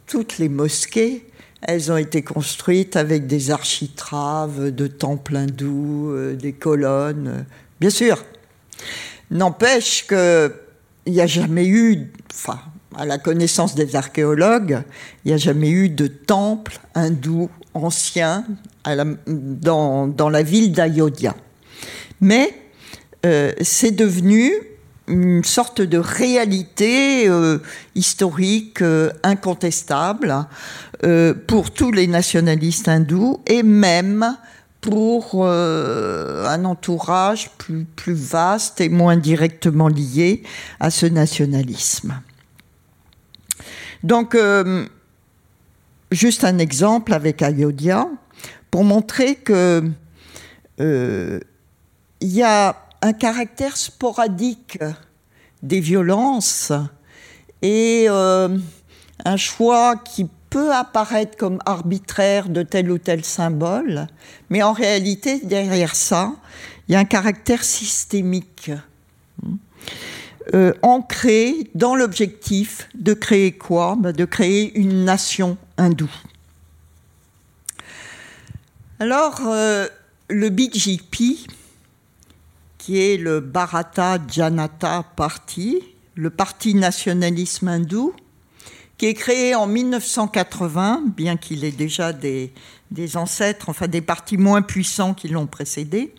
toutes 0.06 0.38
les 0.38 0.48
mosquées, 0.48 1.26
elles 1.62 1.92
ont 1.92 1.96
été 1.96 2.22
construites 2.22 2.96
avec 2.96 3.26
des 3.26 3.50
architraves 3.50 4.70
de 4.70 4.86
temples 4.88 5.36
hindous, 5.36 6.10
euh, 6.10 6.34
des 6.34 6.52
colonnes, 6.52 7.46
bien 7.80 7.90
sûr. 7.90 8.24
N'empêche 9.30 10.06
qu'il 10.06 10.52
n'y 11.06 11.20
a 11.20 11.26
jamais 11.26 11.66
eu, 11.66 12.10
enfin, 12.32 12.58
à 12.96 13.04
la 13.06 13.18
connaissance 13.18 13.74
des 13.74 13.96
archéologues, 13.96 14.82
il 15.24 15.28
n'y 15.28 15.34
a 15.34 15.38
jamais 15.38 15.70
eu 15.70 15.88
de 15.88 16.06
temple 16.06 16.78
hindou 16.94 17.50
ancien 17.74 18.44
dans, 18.86 20.30
la 20.30 20.42
ville 20.42 20.72
d'Ayodhya. 20.72 21.34
Mais 22.20 22.54
euh, 23.24 23.52
c'est 23.60 23.92
devenu 23.92 24.52
une 25.08 25.44
sorte 25.44 25.80
de 25.80 25.98
réalité 25.98 27.28
euh, 27.28 27.58
historique 27.94 28.82
euh, 28.82 29.10
incontestable 29.22 30.46
pour 31.48 31.72
tous 31.72 31.90
les 31.90 32.06
nationalistes 32.06 32.86
hindous 32.86 33.40
et 33.48 33.64
même 33.64 34.36
pour 34.80 35.44
un 35.44 36.64
entourage 36.64 37.50
plus 37.58 38.14
vaste 38.14 38.80
et 38.80 38.88
moins 38.88 39.16
directement 39.16 39.88
lié 39.88 40.44
à 40.78 40.92
ce 40.92 41.06
nationalisme. 41.06 42.14
Donc, 44.02 44.36
juste 46.10 46.44
un 46.44 46.58
exemple 46.58 47.12
avec 47.12 47.42
Ayodhya 47.42 48.08
pour 48.70 48.84
montrer 48.84 49.36
que 49.36 49.90
il 50.78 51.40
y 52.20 52.42
a 52.42 52.76
un 53.02 53.12
caractère 53.12 53.76
sporadique 53.76 54.78
des 55.62 55.80
violences 55.80 56.72
et 57.62 58.06
euh, 58.08 58.56
un 59.24 59.36
choix 59.36 59.96
qui 59.96 60.28
peut 60.50 60.72
apparaître 60.72 61.36
comme 61.36 61.58
arbitraire 61.66 62.48
de 62.48 62.62
tel 62.62 62.90
ou 62.90 62.98
tel 62.98 63.24
symbole, 63.24 64.06
mais 64.50 64.62
en 64.62 64.72
réalité, 64.72 65.40
derrière 65.42 65.94
ça, 65.94 66.32
il 66.86 66.92
y 66.92 66.94
a 66.94 66.98
un 66.98 67.04
caractère 67.04 67.64
systémique, 67.64 68.70
euh, 70.54 70.72
ancré 70.82 71.70
dans 71.74 71.94
l'objectif 71.94 72.88
de 72.94 73.14
créer 73.14 73.52
quoi? 73.52 73.96
Ben, 73.98 74.12
De 74.12 74.24
créer 74.24 74.76
une 74.78 75.04
nation 75.04 75.56
hindoue. 75.78 76.10
Alors, 79.00 79.40
euh, 79.46 79.88
le 80.28 80.50
BJP, 80.50 81.48
qui 82.78 82.98
est 83.00 83.16
le 83.16 83.40
Bharata 83.40 84.18
Janata 84.28 85.04
Party, 85.16 85.82
le 86.14 86.30
parti 86.30 86.74
nationalisme 86.74 87.68
hindou, 87.68 88.14
qui 88.98 89.06
est 89.06 89.14
créé 89.14 89.54
en 89.54 89.66
1980, 89.66 91.02
bien 91.16 91.36
qu'il 91.36 91.64
ait 91.64 91.72
déjà 91.72 92.12
des, 92.12 92.52
des, 92.90 93.16
ancêtres, 93.16 93.68
enfin 93.68 93.88
des 93.88 94.00
partis 94.00 94.36
moins 94.36 94.62
puissants 94.62 95.14
qui 95.14 95.28
l'ont 95.28 95.46
précédé, 95.46 96.14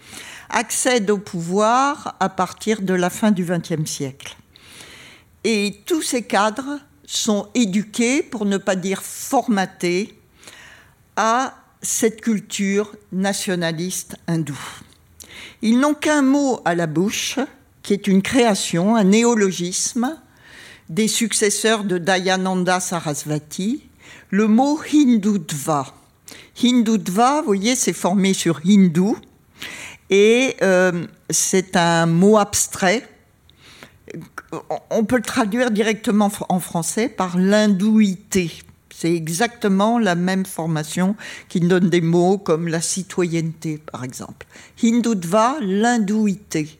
accède 0.53 1.09
au 1.09 1.17
pouvoir 1.17 2.15
à 2.19 2.29
partir 2.29 2.81
de 2.81 2.93
la 2.93 3.09
fin 3.09 3.31
du 3.31 3.43
XXe 3.43 3.89
siècle. 3.89 4.37
Et 5.43 5.81
tous 5.85 6.01
ces 6.01 6.23
cadres 6.23 6.79
sont 7.05 7.49
éduqués, 7.53 8.23
pour 8.23 8.45
ne 8.45 8.57
pas 8.57 8.75
dire 8.75 9.01
formatés, 9.01 10.17
à 11.17 11.55
cette 11.81 12.21
culture 12.21 12.95
nationaliste 13.11 14.15
hindoue. 14.27 14.79
Ils 15.61 15.79
n'ont 15.79 15.93
qu'un 15.93 16.21
mot 16.21 16.61
à 16.63 16.75
la 16.75 16.87
bouche, 16.87 17.39
qui 17.81 17.93
est 17.93 18.07
une 18.07 18.21
création, 18.21 18.95
un 18.95 19.03
néologisme 19.03 20.17
des 20.89 21.07
successeurs 21.07 21.83
de 21.83 21.97
Dayananda 21.97 22.79
Sarasvati, 22.79 23.83
le 24.29 24.47
mot 24.47 24.79
Hindutva. 24.93 25.93
Hindutva, 26.63 27.41
vous 27.41 27.45
voyez, 27.47 27.75
c'est 27.75 27.93
formé 27.93 28.33
sur 28.33 28.61
hindou, 28.65 29.17
et 30.13 30.55
euh, 30.61 31.07
c'est 31.31 31.75
un 31.75 32.05
mot 32.05 32.37
abstrait. 32.37 33.09
On 34.91 35.05
peut 35.05 35.15
le 35.15 35.23
traduire 35.23 35.71
directement 35.71 36.31
en 36.49 36.59
français 36.59 37.09
par 37.09 37.35
l'hindouité. 37.35 38.51
C'est 38.93 39.11
exactement 39.11 39.97
la 39.97 40.13
même 40.13 40.45
formation 40.45 41.15
qui 41.49 41.61
donne 41.61 41.89
des 41.89 42.01
mots 42.01 42.37
comme 42.37 42.67
la 42.67 42.79
citoyenneté, 42.79 43.79
par 43.79 44.03
exemple. 44.03 44.45
Hindutva, 44.83 45.57
l'hindouité. 45.61 46.77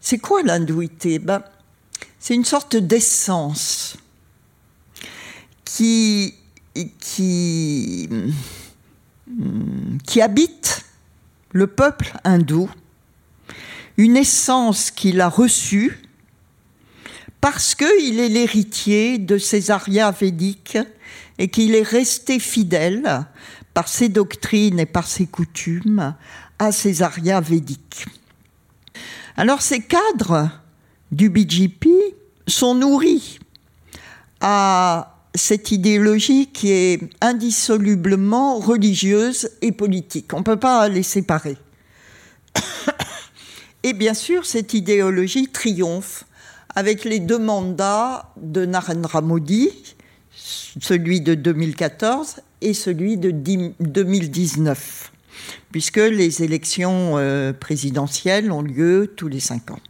C'est 0.00 0.16
quoi 0.16 0.42
l'hindouité? 0.42 1.18
Ben, 1.18 1.42
C'est 2.18 2.34
une 2.34 2.46
sorte 2.46 2.74
d'essence 2.74 3.98
qui, 5.66 6.32
qui, 7.00 8.08
qui 10.06 10.22
habite 10.22 10.86
le 11.52 11.66
peuple 11.66 12.12
hindou, 12.24 12.70
une 13.96 14.16
essence 14.16 14.90
qu'il 14.90 15.20
a 15.20 15.28
reçue 15.28 16.00
parce 17.40 17.74
qu'il 17.74 18.20
est 18.20 18.28
l'héritier 18.28 19.18
de 19.18 19.38
ces 19.38 19.70
arias 19.70 20.10
védiques 20.10 20.78
et 21.38 21.48
qu'il 21.48 21.74
est 21.74 21.82
resté 21.82 22.38
fidèle 22.38 23.24
par 23.74 23.88
ses 23.88 24.08
doctrines 24.08 24.78
et 24.78 24.86
par 24.86 25.06
ses 25.06 25.26
coutumes 25.26 26.14
à 26.58 26.72
ces 26.72 27.02
arias 27.02 27.40
védiques. 27.40 28.06
Alors 29.36 29.62
ces 29.62 29.80
cadres 29.80 30.50
du 31.10 31.30
BJP 31.30 31.88
sont 32.46 32.74
nourris 32.74 33.38
à 34.40 35.19
cette 35.34 35.70
idéologie 35.70 36.48
qui 36.48 36.72
est 36.72 37.00
indissolublement 37.20 38.58
religieuse 38.58 39.50
et 39.62 39.72
politique. 39.72 40.32
On 40.34 40.38
ne 40.38 40.44
peut 40.44 40.58
pas 40.58 40.88
les 40.88 41.02
séparer. 41.02 41.56
Et 43.82 43.92
bien 43.92 44.14
sûr, 44.14 44.44
cette 44.44 44.74
idéologie 44.74 45.48
triomphe 45.48 46.24
avec 46.74 47.04
les 47.04 47.20
deux 47.20 47.38
mandats 47.38 48.32
de 48.36 48.64
Narendra 48.64 49.22
Modi, 49.22 49.70
celui 50.34 51.20
de 51.20 51.34
2014 51.34 52.36
et 52.60 52.74
celui 52.74 53.16
de 53.16 53.30
2019, 53.30 55.12
puisque 55.72 55.96
les 55.96 56.42
élections 56.42 57.16
euh, 57.16 57.52
présidentielles 57.52 58.52
ont 58.52 58.62
lieu 58.62 59.12
tous 59.16 59.28
les 59.28 59.40
cinq 59.40 59.70
ans. 59.70 59.80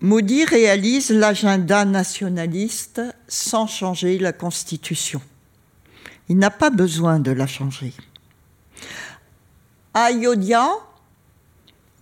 Modi 0.00 0.44
réalise 0.44 1.10
l'agenda 1.10 1.84
nationaliste 1.84 3.02
sans 3.26 3.66
changer 3.66 4.16
la 4.20 4.32
Constitution. 4.32 5.20
Il 6.28 6.38
n'a 6.38 6.50
pas 6.50 6.70
besoin 6.70 7.18
de 7.18 7.32
la 7.32 7.48
changer. 7.48 7.92
À 9.94 10.04
Ayodhya, 10.04 10.68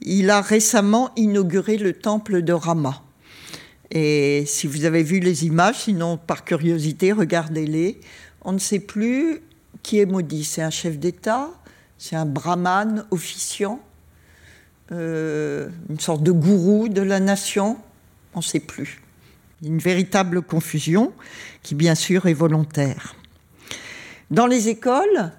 il 0.02 0.28
a 0.28 0.42
récemment 0.42 1.10
inauguré 1.16 1.78
le 1.78 1.94
temple 1.94 2.42
de 2.42 2.52
Rama. 2.52 3.02
Et 3.90 4.44
si 4.46 4.66
vous 4.66 4.84
avez 4.84 5.02
vu 5.02 5.18
les 5.18 5.46
images, 5.46 5.84
sinon 5.84 6.18
par 6.18 6.44
curiosité, 6.44 7.12
regardez-les. 7.12 7.98
On 8.42 8.52
ne 8.52 8.58
sait 8.58 8.80
plus 8.80 9.40
qui 9.82 10.00
est 10.00 10.06
maudit. 10.06 10.44
C'est 10.44 10.60
un 10.60 10.68
chef 10.68 10.98
d'État, 10.98 11.48
c'est 11.96 12.16
un 12.16 12.26
brahman 12.26 13.06
officiant, 13.10 13.80
euh, 14.92 15.70
une 15.88 15.98
sorte 15.98 16.22
de 16.22 16.32
gourou 16.32 16.90
de 16.90 17.00
la 17.00 17.20
nation. 17.20 17.78
On 18.36 18.40
ne 18.40 18.44
sait 18.44 18.60
plus. 18.60 19.00
Une 19.64 19.78
véritable 19.78 20.42
confusion 20.42 21.14
qui, 21.62 21.74
bien 21.74 21.94
sûr, 21.94 22.26
est 22.26 22.34
volontaire. 22.34 23.16
Dans 24.30 24.46
les 24.46 24.68
écoles, 24.68 25.32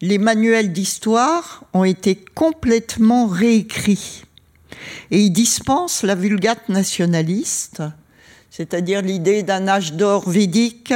les 0.00 0.18
manuels 0.18 0.72
d'histoire 0.72 1.64
ont 1.72 1.84
été 1.84 2.16
complètement 2.16 3.28
réécrits. 3.28 4.24
Et 5.12 5.20
ils 5.20 5.30
dispensent 5.30 6.02
la 6.02 6.16
vulgate 6.16 6.68
nationaliste, 6.68 7.84
c'est-à-dire 8.50 9.02
l'idée 9.02 9.44
d'un 9.44 9.68
âge 9.68 9.92
d'or 9.92 10.28
védique, 10.28 10.92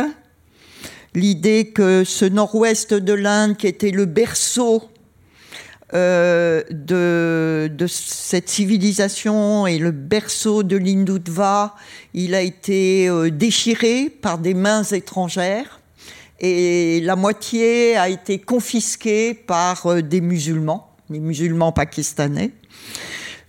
l'idée 1.14 1.70
que 1.72 2.02
ce 2.02 2.24
nord-ouest 2.24 2.92
de 2.92 3.12
l'Inde, 3.12 3.56
qui 3.56 3.68
était 3.68 3.92
le 3.92 4.06
berceau 4.06 4.82
euh, 5.94 6.64
de, 6.70 7.86
cette 7.86 8.48
civilisation 8.48 9.68
et 9.68 9.78
le 9.78 9.92
berceau 9.92 10.64
de 10.64 10.76
l'Hindutva, 10.76 11.76
il 12.12 12.34
a 12.34 12.40
été 12.40 13.08
euh, 13.08 13.30
déchiré 13.30 14.10
par 14.10 14.38
des 14.38 14.54
mains 14.54 14.82
étrangères 14.82 15.80
et 16.40 17.00
la 17.02 17.14
moitié 17.14 17.96
a 17.96 18.08
été 18.08 18.40
confisquée 18.40 19.32
par 19.32 19.86
euh, 19.86 20.02
des 20.02 20.20
musulmans, 20.20 20.90
les 21.08 21.20
musulmans 21.20 21.70
pakistanais. 21.70 22.50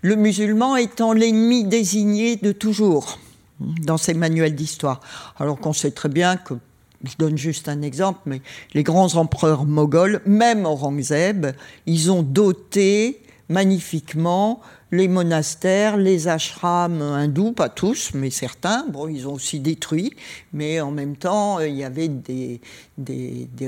Le 0.02 0.16
musulman 0.16 0.76
étant 0.76 1.14
l'ennemi 1.14 1.64
désigné 1.64 2.36
de 2.36 2.52
toujours 2.52 3.18
dans 3.60 3.98
ces 3.98 4.14
manuels 4.14 4.54
d'histoire. 4.54 5.00
Alors 5.40 5.60
qu'on 5.60 5.74
sait 5.74 5.90
très 5.90 6.10
bien 6.10 6.38
que 6.38 6.54
je 7.04 7.16
donne 7.18 7.38
juste 7.38 7.70
un 7.70 7.82
exemple, 7.82 8.20
mais 8.26 8.42
les 8.74 8.84
grands 8.84 9.16
empereurs 9.16 9.66
moghols, 9.66 10.22
même 10.26 10.66
Aurangzeb, 10.66 11.48
ils 11.86 12.12
ont 12.12 12.24
doté 12.24 13.22
magnifiquement 13.50 14.62
les 14.92 15.08
monastères, 15.08 15.98
les 15.98 16.28
ashrams 16.28 17.02
hindous, 17.02 17.52
pas 17.52 17.70
tous, 17.70 18.12
mais 18.14 18.30
certains. 18.30 18.86
Bon, 18.90 19.08
ils 19.08 19.28
ont 19.28 19.34
aussi 19.34 19.60
détruit, 19.60 20.14
mais 20.54 20.80
en 20.80 20.92
même 20.92 21.18
temps, 21.18 21.60
il 21.60 21.76
y 21.76 21.84
avait 21.84 22.08
des, 22.08 22.62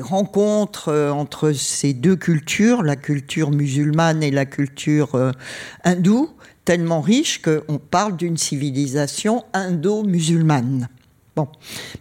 rencontres 0.01 0.89
euh, 0.89 1.11
entre 1.11 1.51
ces 1.51 1.93
deux 1.93 2.15
cultures, 2.15 2.83
la 2.83 2.95
culture 2.95 3.51
musulmane 3.51 4.23
et 4.23 4.31
la 4.31 4.45
culture 4.45 5.15
euh, 5.15 5.31
hindoue, 5.83 6.29
tellement 6.63 7.01
riches 7.01 7.41
qu'on 7.41 7.79
parle 7.79 8.15
d'une 8.15 8.37
civilisation 8.37 9.43
indo-musulmane. 9.53 10.87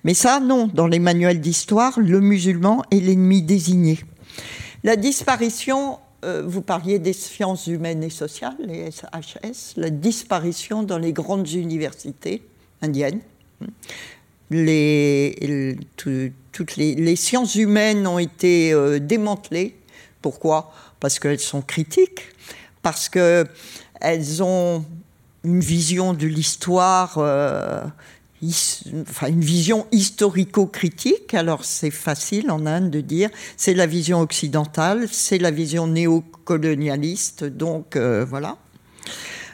Mais 0.05 0.15
ça, 0.15 0.41
non, 0.41 0.69
dans 0.73 0.87
les 0.87 0.99
manuels 0.99 1.41
d'histoire, 1.41 1.99
le 2.01 2.21
musulman 2.21 2.83
est 2.91 3.01
l'ennemi 3.01 3.43
désigné. 3.43 4.01
La 4.85 4.97
disparition 4.97 5.99
euh, 6.25 6.43
vous 6.45 6.63
parliez 6.63 6.99
des 6.99 7.13
sciences 7.13 7.69
humaines 7.69 8.03
et 8.03 8.11
sociales, 8.11 8.57
les 8.59 8.91
SHS, 8.91 9.75
la 9.77 9.91
disparition 9.91 10.83
dans 10.83 10.99
les 10.99 11.13
grandes 11.13 11.53
universités 11.53 12.43
indiennes. 12.83 13.21
Les, 14.51 15.77
toutes 15.97 16.77
les, 16.77 17.17
sciences 17.17 17.55
humaines 17.55 18.07
ont 18.07 18.19
été 18.19 18.73
euh, 18.73 18.99
démantelées. 18.99 19.77
Pourquoi? 20.21 20.73
Parce 20.99 21.21
qu'elles 21.21 21.39
sont 21.39 21.63
critiques, 21.63 22.23
parce 22.83 23.09
qu'elles 23.09 24.43
ont 24.43 24.85
une 25.45 25.61
vision 25.61 26.15
de 26.15 26.27
l'histoire 26.27 27.19
euh, 27.19 27.85
une 28.43 29.41
vision 29.41 29.87
historico-critique. 29.93 31.35
Alors 31.35 31.65
c'est 31.65 31.91
facile 31.91 32.51
en 32.51 32.67
Inde 32.67 32.91
de 32.91 33.01
dire 33.01 33.31
c'est 33.57 33.75
la 33.75 33.87
vision 33.87 34.21
occidentale, 34.21 35.09
c'est 35.11 35.39
la 35.39 35.51
vision 35.51 35.87
néocolonialiste. 35.87 37.45
Donc 37.45 37.97
euh, 37.97 38.25
voilà. 38.25 38.57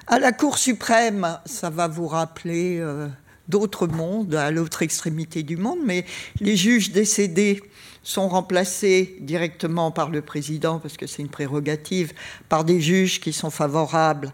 À 0.07 0.19
la 0.19 0.33
Cour 0.33 0.59
suprême, 0.59 1.39
ça 1.47 1.71
va 1.71 1.89
vous 1.89 2.07
rappeler 2.07 2.79
euh, 2.79 3.09
d'autres 3.49 3.87
mondes, 3.87 4.35
à 4.35 4.51
l'autre 4.51 4.83
extrémité 4.83 5.43
du 5.43 5.57
monde, 5.57 5.79
mais 5.83 6.05
les 6.41 6.57
juges 6.57 6.93
décédés 6.93 7.63
sont 8.03 8.29
remplacés 8.29 9.17
directement 9.21 9.91
par 9.91 10.11
le 10.11 10.21
président, 10.21 10.79
parce 10.79 10.99
que 10.99 11.07
c'est 11.07 11.23
une 11.23 11.31
prérogative, 11.31 12.13
par 12.51 12.65
des 12.65 12.83
juges 12.83 13.19
qui 13.19 13.33
sont 13.33 13.49
favorables 13.49 14.31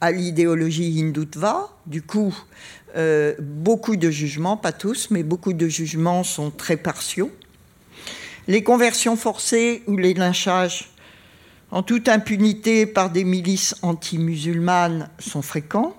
à 0.00 0.10
l'idéologie 0.10 1.00
hindutva. 1.00 1.70
Du 1.86 2.02
coup, 2.02 2.34
euh, 2.96 3.34
beaucoup 3.38 3.96
de 3.96 4.10
jugements, 4.10 4.56
pas 4.56 4.72
tous, 4.72 5.08
mais 5.10 5.22
beaucoup 5.22 5.52
de 5.52 5.68
jugements 5.68 6.24
sont 6.24 6.50
très 6.50 6.76
partiaux. 6.76 7.30
Les 8.48 8.62
conversions 8.62 9.16
forcées 9.16 9.82
ou 9.86 9.96
les 9.96 10.14
lynchages 10.14 10.90
en 11.70 11.82
toute 11.82 12.08
impunité 12.08 12.84
par 12.84 13.10
des 13.10 13.24
milices 13.24 13.74
anti-musulmanes 13.80 15.08
sont 15.18 15.40
fréquents, 15.40 15.96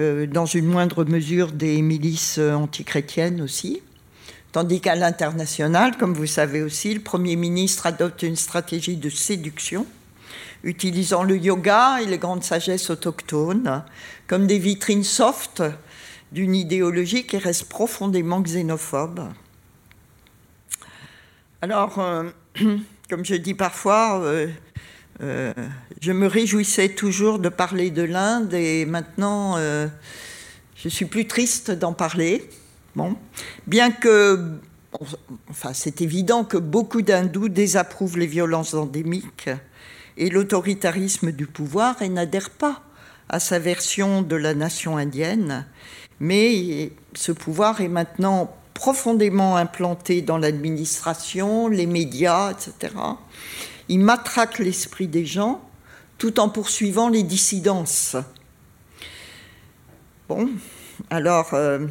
euh, 0.00 0.26
dans 0.26 0.46
une 0.46 0.66
moindre 0.66 1.04
mesure 1.04 1.52
des 1.52 1.82
milices 1.82 2.38
anti-chrétiennes 2.38 3.42
aussi. 3.42 3.82
Tandis 4.52 4.80
qu'à 4.80 4.94
l'international, 4.94 5.98
comme 5.98 6.14
vous 6.14 6.26
savez 6.26 6.62
aussi, 6.62 6.94
le 6.94 7.00
Premier 7.00 7.36
ministre 7.36 7.84
adopte 7.84 8.22
une 8.22 8.36
stratégie 8.36 8.96
de 8.96 9.10
séduction, 9.10 9.86
utilisant 10.64 11.24
le 11.24 11.36
yoga 11.36 11.98
et 12.00 12.06
les 12.06 12.16
grandes 12.16 12.42
sagesses 12.42 12.88
autochtones 12.88 13.82
comme 14.26 14.46
des 14.46 14.58
vitrines 14.58 15.04
soft 15.04 15.62
d'une 16.32 16.54
idéologie 16.54 17.24
qui 17.24 17.38
reste 17.38 17.68
profondément 17.68 18.40
xénophobe. 18.40 19.28
Alors, 21.62 21.98
euh, 21.98 22.30
comme 23.08 23.24
je 23.24 23.34
dis 23.34 23.54
parfois, 23.54 24.20
euh, 24.20 24.48
euh, 25.22 25.52
je 26.00 26.12
me 26.12 26.26
réjouissais 26.26 26.90
toujours 26.90 27.38
de 27.38 27.48
parler 27.48 27.90
de 27.90 28.02
l'Inde 28.02 28.52
et 28.52 28.84
maintenant 28.84 29.56
je 30.76 30.88
suis 30.88 31.06
plus 31.06 31.26
triste 31.26 31.70
d'en 31.70 31.92
parler. 31.92 32.48
Bien 33.66 33.90
que, 33.90 34.58
enfin, 35.50 35.72
c'est 35.72 36.00
évident 36.02 36.44
que 36.44 36.56
beaucoup 36.56 37.02
d'hindous 37.02 37.48
désapprouvent 37.48 38.18
les 38.18 38.26
violences 38.26 38.74
endémiques 38.74 39.50
et 40.16 40.30
l'autoritarisme 40.30 41.32
du 41.32 41.46
pouvoir 41.46 42.00
et 42.00 42.08
n'adhèrent 42.08 42.50
pas 42.50 42.82
à 43.28 43.40
sa 43.40 43.58
version 43.58 44.22
de 44.22 44.36
la 44.36 44.54
nation 44.54 44.96
indienne 44.96 45.66
mais 46.20 46.92
ce 47.14 47.32
pouvoir 47.32 47.80
est 47.80 47.88
maintenant 47.88 48.54
profondément 48.74 49.56
implanté 49.56 50.20
dans 50.22 50.38
l'administration, 50.38 51.68
les 51.68 51.86
médias, 51.86 52.52
etc. 52.52 52.94
Il 53.88 54.00
matraque 54.00 54.58
l'esprit 54.58 55.08
des 55.08 55.24
gens 55.24 55.62
tout 56.18 56.40
en 56.40 56.48
poursuivant 56.48 57.08
les 57.08 57.22
dissidences. 57.22 58.16
Bon, 60.28 60.48
alors, 61.10 61.54
euh, 61.54 61.86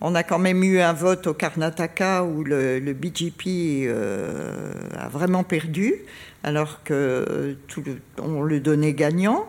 on 0.00 0.14
a 0.14 0.22
quand 0.22 0.38
même 0.38 0.62
eu 0.62 0.80
un 0.80 0.92
vote 0.92 1.26
au 1.26 1.34
Karnataka 1.34 2.24
où 2.24 2.44
le, 2.44 2.80
BJP 2.92 3.46
euh, 3.86 4.72
a 4.96 5.08
vraiment 5.08 5.44
perdu, 5.44 5.94
alors 6.42 6.82
que 6.82 7.56
tout 7.68 7.82
on 8.20 8.42
le 8.42 8.60
donnait 8.60 8.92
gagnant. 8.92 9.46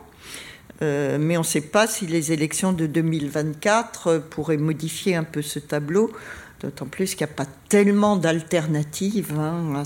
Euh, 0.81 1.18
mais 1.19 1.38
on 1.38 1.41
ne 1.41 1.45
sait 1.45 1.61
pas 1.61 1.88
si 1.88 2.06
les 2.06 2.31
élections 2.31 2.73
de 2.73 2.85
2024 2.85 4.23
pourraient 4.30 4.57
modifier 4.57 5.15
un 5.15 5.23
peu 5.23 5.41
ce 5.41 5.60
tableau, 5.60 6.11
d'autant 6.60 6.85
plus 6.85 7.15
qu'il 7.15 7.26
n'y 7.26 7.31
a 7.31 7.35
pas 7.35 7.47
tellement 7.69 8.18
d'alternatives 8.18 9.34
hein, 9.39 9.84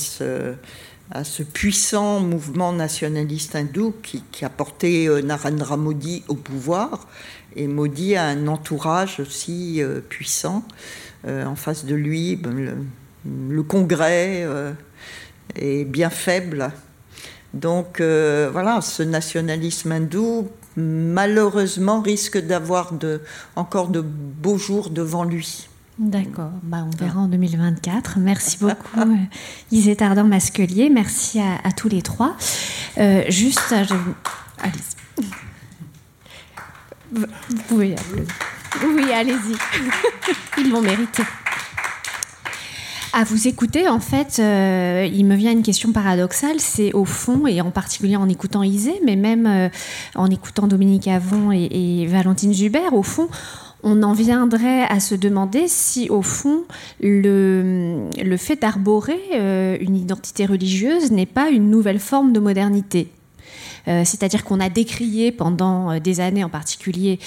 à, 1.11 1.23
ce, 1.23 1.43
puissant 1.43 2.19
mouvement 2.19 2.73
nationaliste 2.73 3.55
hindou 3.55 3.93
qui, 4.01 4.23
a 4.43 4.49
porté 4.49 5.07
euh, 5.07 5.21
Narendra 5.21 5.77
Modi 5.77 6.23
au 6.27 6.35
pouvoir. 6.35 7.07
Et 7.55 7.67
Modi 7.67 8.15
a 8.15 8.25
un 8.25 8.47
entourage 8.47 9.19
aussi 9.19 9.81
euh, 9.81 10.01
puissant. 10.01 10.63
en 11.27 11.55
face 11.55 11.85
de 11.85 11.95
lui, 11.95 12.35
ben, 12.35 12.85
le, 13.25 13.63
Congrès 13.63 14.47
est 15.55 15.83
bien 15.83 16.09
faible. 16.09 16.71
Donc 17.53 17.99
voilà, 17.99 18.81
ce 18.81 19.03
nationalisme 19.03 19.91
hindou 19.91 20.49
malheureusement 20.75 22.01
risque 22.01 22.37
d'avoir 22.37 22.93
de, 22.93 23.21
encore 23.55 23.89
de 23.89 24.01
beaux 24.01 24.57
jours 24.57 24.89
devant 24.89 25.23
lui. 25.23 25.67
D'accord, 25.99 26.51
bah, 26.63 26.85
on 26.85 26.95
verra 26.95 27.19
en 27.19 27.27
2024. 27.27 28.19
Merci 28.19 28.57
beaucoup 28.59 28.99
euh, 28.99 29.15
Isée 29.71 30.01
Ardent 30.01 30.23
Masquelier, 30.23 30.89
merci 30.89 31.41
à, 31.41 31.71
tous 31.73 31.89
les 31.89 32.01
trois. 32.01 32.37
Euh, 32.97 33.23
juste, 33.27 33.73
je... 33.83 33.95
allez 34.59 34.79
Vous 37.11 37.25
pouvez 37.67 37.95
Oui, 38.95 39.11
allez-y. 39.11 39.55
Ils 40.57 40.71
l'ont 40.71 40.81
mérité. 40.81 41.23
À 43.11 43.23
vous 43.23 43.48
écouter, 43.48 43.88
en 43.88 43.99
fait, 43.99 44.38
euh, 44.40 45.10
il 45.11 45.26
me 45.26 45.36
vient 45.36 45.52
une 45.52 45.64
question 45.64 45.91
paradoxale. 45.91 46.60
C'est 46.60 46.94
au 46.94 47.06
fond, 47.06 47.48
et 47.48 47.60
en 47.60 47.72
particulier 47.72 48.15
en 48.15 48.30
écoutant 48.30 48.61
Isée, 48.61 49.02
mais 49.03 49.15
même 49.15 49.48
euh, 49.48 49.69
en 50.14 50.30
écoutant 50.30 50.68
Dominique 50.68 51.07
Avon 51.07 51.52
et, 51.52 52.06
Valentine 52.07 52.53
Jubert, 52.53 52.94
au 52.94 53.02
fond, 53.02 53.27
on 53.81 54.03
en 54.03 54.14
viendrait 54.14 54.84
à 54.84 54.99
se 54.99 55.15
demander 55.15 55.68
si, 55.68 56.10
au 56.11 56.22
fond, 56.22 56.65
le, 57.02 58.10
le 58.23 58.38
fait 58.38 58.61
d'arborer 58.61 59.19
euh, 59.34 59.76
une 59.81 59.95
identité 59.95 60.45
religieuse 60.45 61.11
n'est 61.11 61.26
pas 61.26 61.49
une 61.49 61.72
nouvelle 61.72 61.99
forme 61.99 62.31
de 62.31 62.40
modernité. 62.40 63.11
C'est-à-dire 64.03 64.44
qu'on 64.44 64.60
a 64.60 64.69
décrié 64.69 65.31
pendant 65.31 65.99
des 65.99 66.19
années 66.19 66.44
en 66.44 66.49
particulier 66.49 67.18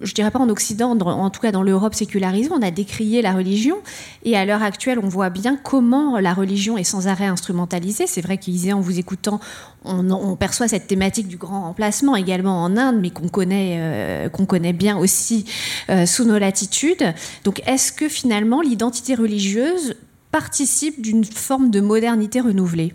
je 0.00 0.14
dirais 0.14 0.30
pas 0.30 0.38
en 0.38 0.48
Occident, 0.48 0.96
en 0.98 1.30
tout 1.30 1.40
cas 1.40 1.52
dans 1.52 1.62
l'Europe 1.62 1.94
sécularisée, 1.94 2.50
on 2.52 2.62
a 2.62 2.70
décrié 2.70 3.20
la 3.20 3.32
religion. 3.32 3.76
Et 4.24 4.36
à 4.36 4.44
l'heure 4.44 4.62
actuelle, 4.62 4.98
on 5.02 5.08
voit 5.08 5.30
bien 5.30 5.56
comment 5.56 6.18
la 6.18 6.32
religion 6.32 6.78
est 6.78 6.84
sans 6.84 7.06
arrêt 7.06 7.26
instrumentalisée. 7.26 8.06
C'est 8.06 8.22
vrai 8.22 8.38
qu'Isée, 8.38 8.72
en 8.72 8.80
vous 8.80 8.98
écoutant, 8.98 9.40
on, 9.84 10.36
perçoit 10.36 10.68
cette 10.68 10.86
thématique 10.86 11.28
du 11.28 11.36
grand 11.36 11.62
remplacement 11.62 12.16
également 12.16 12.62
en 12.62 12.76
Inde, 12.76 12.98
mais 13.00 13.10
qu'on 13.10 13.28
connaît, 13.28 13.76
euh, 13.78 14.28
qu'on 14.28 14.46
connaît 14.46 14.72
bien 14.72 14.96
aussi 14.96 15.44
euh, 15.90 16.06
sous 16.06 16.24
nos 16.24 16.38
latitudes. 16.38 17.14
Donc, 17.44 17.62
est-ce 17.66 17.92
que 17.92 18.08
finalement 18.08 18.62
l'identité 18.62 19.14
religieuse 19.14 19.96
participe 20.32 21.02
d'une 21.02 21.24
forme 21.24 21.70
de 21.70 21.80
modernité 21.80 22.40
renouvelée? 22.40 22.94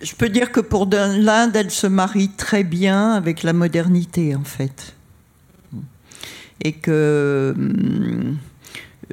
Je 0.00 0.14
peux 0.14 0.28
dire 0.28 0.52
que 0.52 0.60
pour 0.60 0.86
l'Inde, 0.86 1.56
elle 1.56 1.72
se 1.72 1.88
marie 1.88 2.28
très 2.28 2.62
bien 2.62 3.12
avec 3.12 3.42
la 3.42 3.52
modernité, 3.52 4.36
en 4.36 4.44
fait 4.44 4.94
et 6.62 6.72
que. 6.72 7.54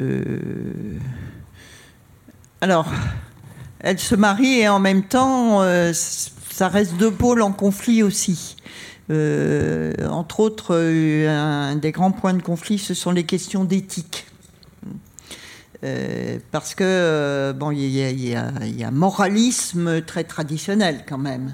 Euh, 0.02 0.98
alors, 2.62 2.88
elle 3.80 4.00
se 4.00 4.16
marie 4.16 4.60
et 4.60 4.68
en 4.68 4.80
même 4.80 5.04
temps, 5.04 5.62
euh, 5.62 5.94
ça 5.94 6.68
reste 6.68 6.96
deux 6.98 7.12
pôles 7.12 7.42
en 7.42 7.52
conflit 7.52 8.04
aussi. 8.04 8.58
Euh, 9.12 9.94
entre 10.10 10.40
autres, 10.40 10.76
un 10.76 11.76
des 11.76 11.92
grands 11.92 12.12
points 12.12 12.34
de 12.34 12.42
conflit, 12.42 12.80
ce 12.80 12.94
sont 12.94 13.12
les 13.12 13.24
questions 13.24 13.64
d'éthique. 13.64 14.26
parce 16.52 16.74
que 16.74 17.54
bon, 17.56 17.70
il 17.70 17.82
y, 17.82 18.30
y, 18.30 18.36
a 18.36 18.88
un 18.88 18.92
moralisme 18.92 20.02
très 20.02 20.24
traditionnel 20.24 21.06
quand 21.08 21.20
même. 21.20 21.54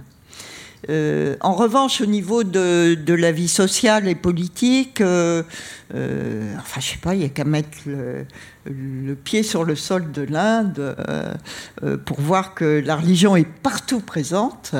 En 0.87 1.53
revanche, 1.53 1.99
au 1.99 2.05
niveau 2.05 2.45
de, 2.45 3.13
la 3.13 3.31
vie 3.33 3.49
sociale 3.49 4.07
et 4.07 4.15
politique, 4.15 5.03
euh, 5.93 6.01
euh, 6.01 6.55
enfin, 6.57 6.79
je 6.79 6.87
sais 6.87 6.97
pas, 6.97 7.13
il 7.15 7.19
n'y 7.19 7.25
a 7.25 7.29
qu'à 7.29 7.43
mettre 7.43 7.77
le, 7.85 9.15
pied 9.15 9.43
sur 9.43 9.63
le 9.63 9.75
sol 9.75 10.11
de 10.11 10.21
l'Inde 10.21 10.95
pour 12.05 12.21
voir 12.21 12.53
que 12.53 12.81
la 12.85 12.95
religion 12.95 13.35
est 13.35 13.47
partout 13.47 13.99
présente 13.99 14.75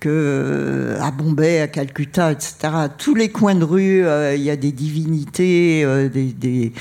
que 0.00 0.08
euh, 0.08 1.00
à 1.00 1.10
Bombay, 1.10 1.60
à 1.60 1.68
Calcutta, 1.68 2.32
etc., 2.32 2.54
à 2.62 2.88
tous 2.88 3.14
les 3.14 3.28
coins 3.28 3.54
de 3.54 3.64
rue, 3.64 4.04
euh, 4.04 4.34
il 4.34 4.42
y 4.42 4.50
a 4.50 4.56
des 4.56 4.72
divinités, 4.72 5.84
euh, 5.84 6.08
des, 6.08 6.72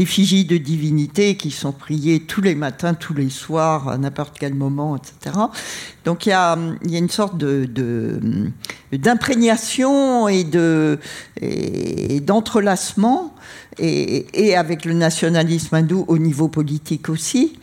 effigies 0.00 0.46
de 0.46 0.56
divinités 0.56 1.36
qui 1.36 1.50
sont 1.50 1.72
priées 1.72 2.20
tous 2.20 2.40
les 2.40 2.54
matins, 2.54 2.94
tous 2.94 3.12
les 3.14 3.28
soirs, 3.28 3.88
à 3.88 3.98
n'importe 3.98 4.38
quel 4.38 4.54
moment, 4.54 4.96
etc. 4.96 5.36
Donc 6.04 6.24
il 6.26 6.30
y 6.30 6.32
a, 6.32 6.56
une 6.82 7.10
sorte 7.10 7.36
d'imprégnation 8.92 10.28
et 10.28 10.44
d'entrelacement, 12.20 12.95
et, 13.78 14.26
et, 14.32 14.56
avec 14.56 14.84
le 14.84 14.94
nationalisme 14.94 15.74
hindou 15.74 16.04
au 16.08 16.18
niveau 16.18 16.48
politique 16.48 17.08
aussi. 17.08 17.58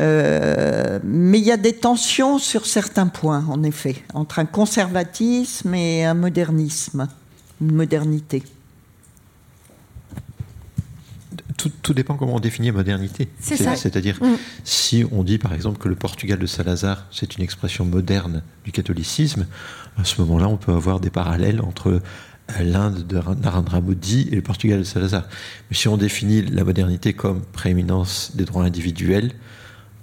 Euh, 0.00 0.98
mais 1.02 1.38
il 1.38 1.44
y 1.44 1.52
a 1.52 1.56
des 1.56 1.74
tensions 1.74 2.38
sur 2.38 2.66
certains 2.66 3.06
points, 3.06 3.44
en 3.48 3.62
effet, 3.62 3.96
entre 4.14 4.38
un 4.38 4.46
conservatisme 4.46 5.74
et 5.74 6.04
un 6.04 6.14
modernisme, 6.14 7.08
une 7.60 7.72
modernité. 7.72 8.42
Tout, 11.82 11.92
dépend 11.92 12.16
comment 12.16 12.36
on 12.36 12.40
définit 12.40 12.72
modernité. 12.72 13.28
C'est-à-dire, 13.38 14.18
mm. 14.22 14.36
si 14.64 15.04
on 15.12 15.22
dit 15.22 15.36
par 15.36 15.52
exemple 15.52 15.78
que 15.78 15.88
le 15.88 15.94
Portugal 15.94 16.38
de 16.38 16.46
Salazar, 16.46 17.04
c'est 17.10 17.36
une 17.36 17.44
expression 17.44 17.84
moderne 17.84 18.42
du 18.64 18.72
catholicisme, 18.72 19.46
à 19.98 20.04
ce 20.04 20.18
moment-là, 20.22 20.48
on 20.48 20.56
peut 20.56 20.72
avoir 20.72 21.00
des 21.00 21.10
parallèles 21.10 21.60
entre 21.60 22.00
l'Inde 22.62 23.06
de 23.06 23.20
Narendra 23.42 23.80
Modi 23.80 24.28
et 24.30 24.36
le 24.36 24.42
Portugal 24.42 24.80
de 24.80 24.84
Salazar. 24.84 25.28
Mais 25.70 25.76
si 25.76 25.88
on 25.88 25.96
définit 25.96 26.42
la 26.42 26.64
modernité 26.64 27.12
comme 27.12 27.42
prééminence 27.42 28.32
des 28.34 28.44
droits 28.44 28.64
individuels, 28.64 29.32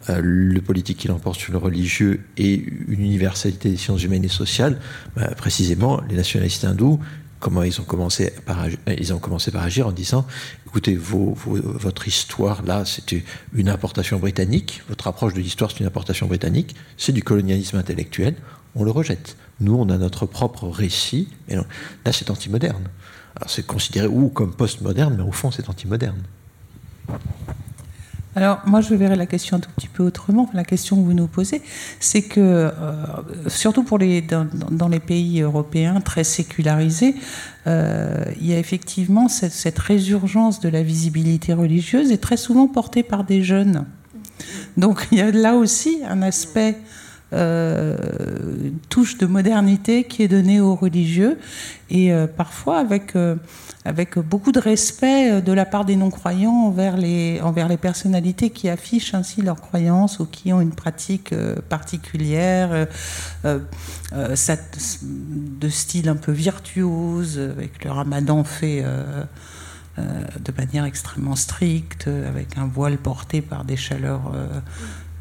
euh, 0.10 0.22
le 0.24 0.61
politique 0.61 0.99
qui 0.99 1.07
l'emporte 1.07 1.40
sur 1.40 1.52
le 1.52 1.57
religieux 1.57 2.22
et 2.38 2.53
une 2.88 3.02
universalité 3.02 3.69
des 3.69 3.78
sciences 3.78 4.03
humaines 4.03 4.24
et 4.24 4.30
sociales, 4.30 4.80
bah, 5.15 5.28
précisément, 5.36 6.02
les 6.10 6.15
nationalistes 6.15 6.64
hindous, 6.64 6.99
comment 7.40 7.64
ils 7.64 7.80
ont 7.82 7.84
commencé 7.84 8.32
par 8.45 8.60
agir, 8.60 8.80
ils 8.88 9.14
ont 9.14 9.19
commencé 9.19 9.52
par 9.52 9.64
agir 9.64 9.88
en 9.88 9.91
disant 9.91 10.26
écoutez 10.65 10.95
votre 10.95 12.07
histoire 12.07 12.64
là 12.64 12.84
c'était 12.84 13.24
une 13.53 13.69
importation 13.69 14.18
britannique 14.18 14.82
votre 14.88 15.07
approche 15.07 15.34
de 15.34 15.40
l'histoire 15.40 15.72
c'est 15.72 15.82
une 15.82 15.86
importation 15.86 16.26
britannique 16.28 16.76
c'est 16.98 17.11
du 17.11 17.22
colonialisme 17.22 17.78
intellectuel 17.78 18.36
on 18.76 18.84
le 18.84 18.91
rejette 18.91 19.38
nous 19.60 19.76
on 19.76 19.90
a 19.90 19.98
notre 19.98 20.26
propre 20.26 20.68
récit 20.68 21.30
et 21.50 21.56
là 21.56 21.64
c'est 22.12 22.30
anti-moderne 22.30 22.90
alors 23.36 23.50
c'est 23.50 23.66
considéré 23.66 24.08
ou 24.08 24.30
comme 24.30 24.54
post-moderne 24.54 25.16
mais 25.18 25.24
au 25.24 25.32
fond 25.32 25.52
c'est 25.52 25.70
anti-moderne 25.70 26.22
alors, 28.38 28.60
moi, 28.68 28.82
je 28.82 28.94
verrais 28.94 29.16
la 29.16 29.26
question 29.26 29.58
un 29.58 29.60
tout 29.60 29.72
petit 29.76 29.88
peu 29.88 30.04
autrement. 30.04 30.48
La 30.54 30.64
question 30.64 30.96
que 30.96 31.02
vous 31.02 31.16
nous 31.16 31.26
posez, 31.26 31.64
c'est 32.00 32.22
que, 32.22 32.40
euh, 32.40 32.70
surtout 33.48 33.82
pour 33.82 33.98
les, 33.98 34.22
dans, 34.22 34.88
les 34.90 35.00
pays 35.00 35.42
européens 35.42 36.02
très 36.02 36.24
sécularisés, 36.24 37.16
euh, 37.66 38.26
il 38.40 38.46
y 38.46 38.54
a 38.54 38.60
effectivement 38.60 39.28
cette, 39.28 39.80
résurgence 39.80 40.60
de 40.60 40.70
la 40.70 40.84
visibilité 40.84 41.52
religieuse 41.54 42.12
et 42.12 42.20
très 42.20 42.38
souvent 42.38 42.68
portée 42.68 43.02
par 43.02 43.24
des 43.24 43.42
jeunes. 43.42 43.88
Donc, 44.78 45.08
il 45.12 45.18
y 45.18 45.22
a 45.22 45.32
là 45.32 45.56
aussi 45.56 46.02
un 46.08 46.22
aspect 46.22 46.78
touche 48.90 49.18
de 49.18 49.26
modernité 49.26 50.06
qui 50.06 50.24
est 50.24 50.28
donnée 50.28 50.62
aux 50.62 50.76
religieux 50.76 51.38
et 51.90 52.12
parfois 52.38 52.80
avec 52.80 53.16
avec 53.88 54.20
beaucoup 54.20 54.52
de 54.52 54.60
respect 54.60 55.32
euh, 55.32 55.41
de 55.41 55.54
la 55.54 55.66
part 55.66 55.86
des 55.86 55.95
non-croyants 55.95 56.66
envers 56.68 56.98
les, 56.98 57.40
envers 57.41 57.70
les 57.70 57.78
personnalités 57.78 58.49
qui 58.49 58.70
affichent 58.70 59.14
ainsi 59.14 59.41
leurs 59.41 59.62
croyances 59.62 60.20
ou 60.20 60.26
qui 60.26 60.52
ont 60.52 60.60
une 60.60 60.76
pratique 60.76 61.32
euh, 61.32 61.56
particulière, 61.70 62.88
euh, 63.45 63.60
de 64.12 65.70
style 65.70 66.10
un 66.10 66.16
peu 66.18 66.34
virtuose, 66.34 67.40
avec 67.40 67.84
le 67.86 67.91
ramadan 67.91 68.44
fait 68.44 68.84
de 69.98 70.52
manière 70.58 70.86
extrêmement 70.86 71.36
stricte, 71.36 72.08
avec 72.08 72.58
un 72.58 72.66
voile 72.66 72.98
porté 72.98 73.41
par 73.41 73.64
des 73.64 73.78
chaleurs 73.78 74.32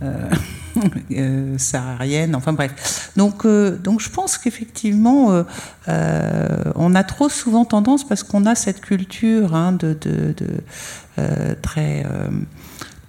euh, 0.02 0.30
euh, 1.12 1.58
saharienne, 1.58 2.34
enfin 2.34 2.52
bref. 2.52 3.10
Donc, 3.16 3.46
euh, 3.46 3.78
je 3.98 4.10
pense 4.10 4.36
qu'effectivement, 4.38 5.44
on 5.86 6.94
a 6.94 7.04
trop 7.04 7.28
souvent 7.28 7.64
tendance, 7.64 8.06
parce 8.06 8.22
qu'on 8.22 8.46
a 8.46 8.54
cette 8.54 8.80
culture 8.80 9.54
hein, 9.54 9.72
de 9.72 9.96
très 11.62 12.04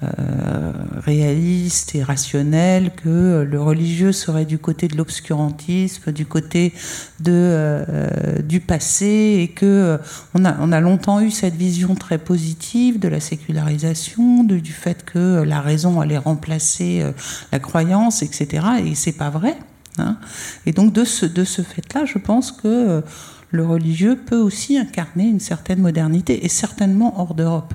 euh, 0.04 0.74
réaliste 0.98 1.96
et 1.96 2.04
rationnel 2.04 2.92
que 2.92 3.42
le 3.42 3.60
religieux 3.60 4.12
serait 4.12 4.46
du 4.46 4.60
côté 4.60 4.88
de 4.88 4.96
l'obscurantisme, 4.96 6.12
du 6.12 6.28
côté 6.28 6.72
de, 7.20 7.32
euh, 7.34 8.42
du 8.44 8.60
passé, 8.60 9.40
et 9.42 9.48
que 9.48 9.66
euh, 9.66 9.98
on, 10.36 10.46
a, 10.46 10.56
on 10.60 10.72
a 10.72 10.82
longtemps 10.82 11.20
eu 11.20 11.32
cette 11.32 11.56
vision 11.56 11.96
très 11.96 12.20
positive 12.20 13.00
de 13.00 13.08
la 13.08 13.20
sécularisation, 13.20 14.44
du 14.44 14.72
fait 14.72 15.04
que 15.04 15.42
la 15.42 15.62
raison 15.62 16.00
allait 16.00 16.20
remplacer 16.20 17.04
la 17.52 17.58
croyance, 17.58 18.22
etc. 18.22 18.68
Et 18.86 18.94
c'est 18.94 19.14
pas 19.14 19.32
vrai. 19.32 19.58
Hein. 19.98 20.20
Et 20.68 20.74
donc 20.74 20.94
de 20.94 21.06
ce, 21.06 21.26
de 21.26 21.44
ce 21.44 21.64
fait-là, 21.64 22.06
je 22.06 22.20
pense 22.20 22.52
que 22.52 23.02
le 23.50 23.66
religieux 23.66 24.16
peut 24.16 24.38
aussi 24.38 24.78
incarner 24.78 25.28
une 25.28 25.40
certaine 25.40 25.80
modernité, 25.80 26.46
et 26.46 26.50
certainement 26.50 27.20
hors 27.20 27.34
d'Europe. 27.34 27.74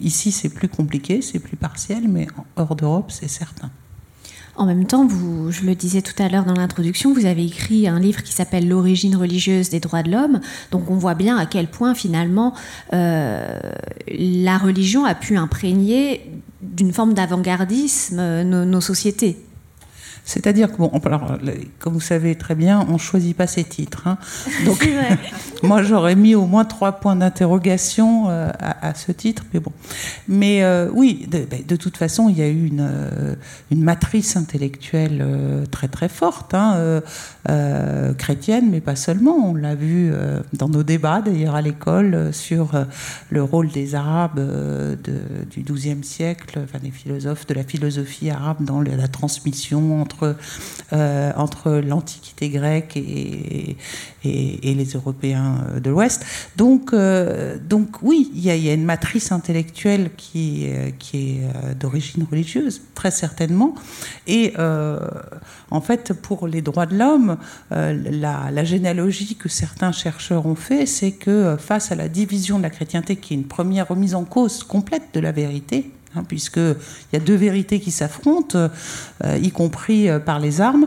Ici, 0.00 0.32
c'est 0.32 0.48
plus 0.48 0.68
compliqué, 0.68 1.22
c'est 1.22 1.38
plus 1.38 1.56
partiel, 1.56 2.08
mais 2.08 2.26
hors 2.56 2.74
d'Europe, 2.74 3.10
c'est 3.10 3.28
certain. 3.28 3.70
En 4.56 4.66
même 4.66 4.86
temps, 4.86 5.04
vous, 5.04 5.50
je 5.50 5.62
le 5.62 5.74
disais 5.74 6.00
tout 6.00 6.20
à 6.22 6.28
l'heure 6.28 6.44
dans 6.44 6.54
l'introduction, 6.54 7.12
vous 7.12 7.26
avez 7.26 7.44
écrit 7.44 7.88
un 7.88 7.98
livre 7.98 8.22
qui 8.22 8.32
s'appelle 8.32 8.68
L'origine 8.68 9.16
religieuse 9.16 9.68
des 9.68 9.80
droits 9.80 10.04
de 10.04 10.12
l'homme. 10.12 10.40
Donc 10.70 10.90
on 10.90 10.94
voit 10.94 11.14
bien 11.14 11.36
à 11.36 11.46
quel 11.46 11.66
point 11.66 11.94
finalement 11.94 12.54
euh, 12.92 13.58
la 14.06 14.58
religion 14.58 15.04
a 15.04 15.16
pu 15.16 15.36
imprégner 15.36 16.30
d'une 16.62 16.92
forme 16.92 17.14
d'avant-gardisme 17.14 18.18
euh, 18.20 18.44
nos 18.44 18.80
sociétés. 18.80 19.43
C'est-à-dire 20.24 20.72
que, 20.72 20.78
bon, 20.78 20.90
alors, 21.04 21.38
comme 21.78 21.92
vous 21.92 22.00
savez 22.00 22.34
très 22.34 22.54
bien, 22.54 22.84
on 22.88 22.94
ne 22.94 22.98
choisit 22.98 23.36
pas 23.36 23.46
ses 23.46 23.64
titres. 23.64 24.06
Hein. 24.06 24.16
Donc, 24.64 24.88
moi, 25.62 25.82
j'aurais 25.82 26.16
mis 26.16 26.34
au 26.34 26.46
moins 26.46 26.64
trois 26.64 26.92
points 26.92 27.14
d'interrogation 27.14 28.30
euh, 28.30 28.50
à, 28.58 28.94
ce 28.94 29.12
titre, 29.12 29.44
mais 29.52 29.60
bon. 29.60 29.72
Mais 30.26 30.64
euh, 30.64 30.88
oui, 30.92 31.26
ben, 31.28 31.46
de, 31.66 31.76
toute 31.76 31.98
façon, 31.98 32.30
il 32.30 32.38
y 32.38 32.42
a 32.42 32.48
eu 32.48 32.66
une, 32.66 32.80
euh, 32.80 33.34
une 33.70 33.82
matrice 33.82 34.36
intellectuelle 34.36 35.24
très 35.70 35.88
très 35.88 36.08
forte, 36.08 36.54
hein, 36.54 37.02
chrétienne, 38.16 38.70
mais 38.70 38.80
pas 38.80 38.96
seulement. 38.96 39.50
On 39.50 39.54
l'a 39.54 39.74
vu 39.74 40.12
dans 40.54 40.68
nos 40.68 40.82
débats, 40.82 41.20
d'ailleurs, 41.20 41.54
à 41.54 41.62
l'école, 41.62 42.32
sur 42.32 42.72
le 43.30 43.42
rôle 43.42 43.68
des 43.68 43.94
Arabes 43.94 44.38
de, 44.38 44.96
du 45.50 45.62
XIIe 45.62 46.02
siècle, 46.02 46.60
enfin, 46.64 46.78
des 46.82 46.90
philosophes 46.90 47.46
de 47.46 47.54
la 47.54 47.64
philosophie 47.64 48.30
arabe 48.30 48.64
dans 48.64 48.80
la 48.80 49.08
transmission 49.08 50.00
entre 50.00 50.13
entre, 50.14 50.36
euh, 50.92 51.32
entre 51.36 51.72
l'Antiquité 51.72 52.48
grecque 52.48 52.96
et, 52.96 53.76
les 54.24 54.84
Européens 54.94 55.66
de 55.82 55.90
l'Ouest. 55.90 56.24
Donc, 56.56 56.92
euh, 56.92 57.58
donc 57.58 58.02
oui, 58.02 58.30
il 58.34 58.40
y, 58.40 58.50
a, 58.50 58.74
une 58.74 58.84
matrice 58.84 59.32
intellectuelle 59.32 60.10
qui, 60.16 60.68
qui 60.98 61.16
est 61.18 61.74
d'origine 61.78 62.26
religieuse, 62.28 62.80
très 62.94 63.10
certainement. 63.10 63.74
Et 64.26 64.54
en 64.56 65.80
fait, 65.80 66.12
pour 66.12 66.48
les 66.48 66.62
droits 66.62 66.86
de 66.86 66.96
l'homme, 66.96 67.36
la, 67.70 68.50
la 68.50 68.64
généalogie 68.64 69.36
que 69.36 69.48
certains 69.48 69.92
chercheurs 69.92 70.46
ont 70.46 70.54
fait, 70.54 70.86
c'est 70.86 71.12
que 71.12 71.56
face 71.58 71.92
à 71.92 71.94
la 71.94 72.08
division 72.08 72.58
de 72.58 72.62
la 72.62 72.70
chrétienté, 72.70 73.16
qui 73.16 73.34
est 73.34 73.36
une 73.36 73.44
première 73.46 73.88
remise 73.88 74.14
en 74.14 74.24
cause 74.24 74.64
complète 74.64 75.04
de 75.12 75.20
la 75.20 75.32
vérité, 75.32 75.90
Hein, 76.16 76.22
puisqu'il 76.26 76.76
y 77.12 77.16
a 77.16 77.20
deux 77.20 77.34
vérités 77.34 77.80
qui 77.80 77.90
s'affrontent, 77.90 78.56
euh, 78.56 79.38
y 79.42 79.50
compris 79.50 80.08
euh, 80.08 80.20
par 80.20 80.38
les 80.38 80.60
armes. 80.60 80.86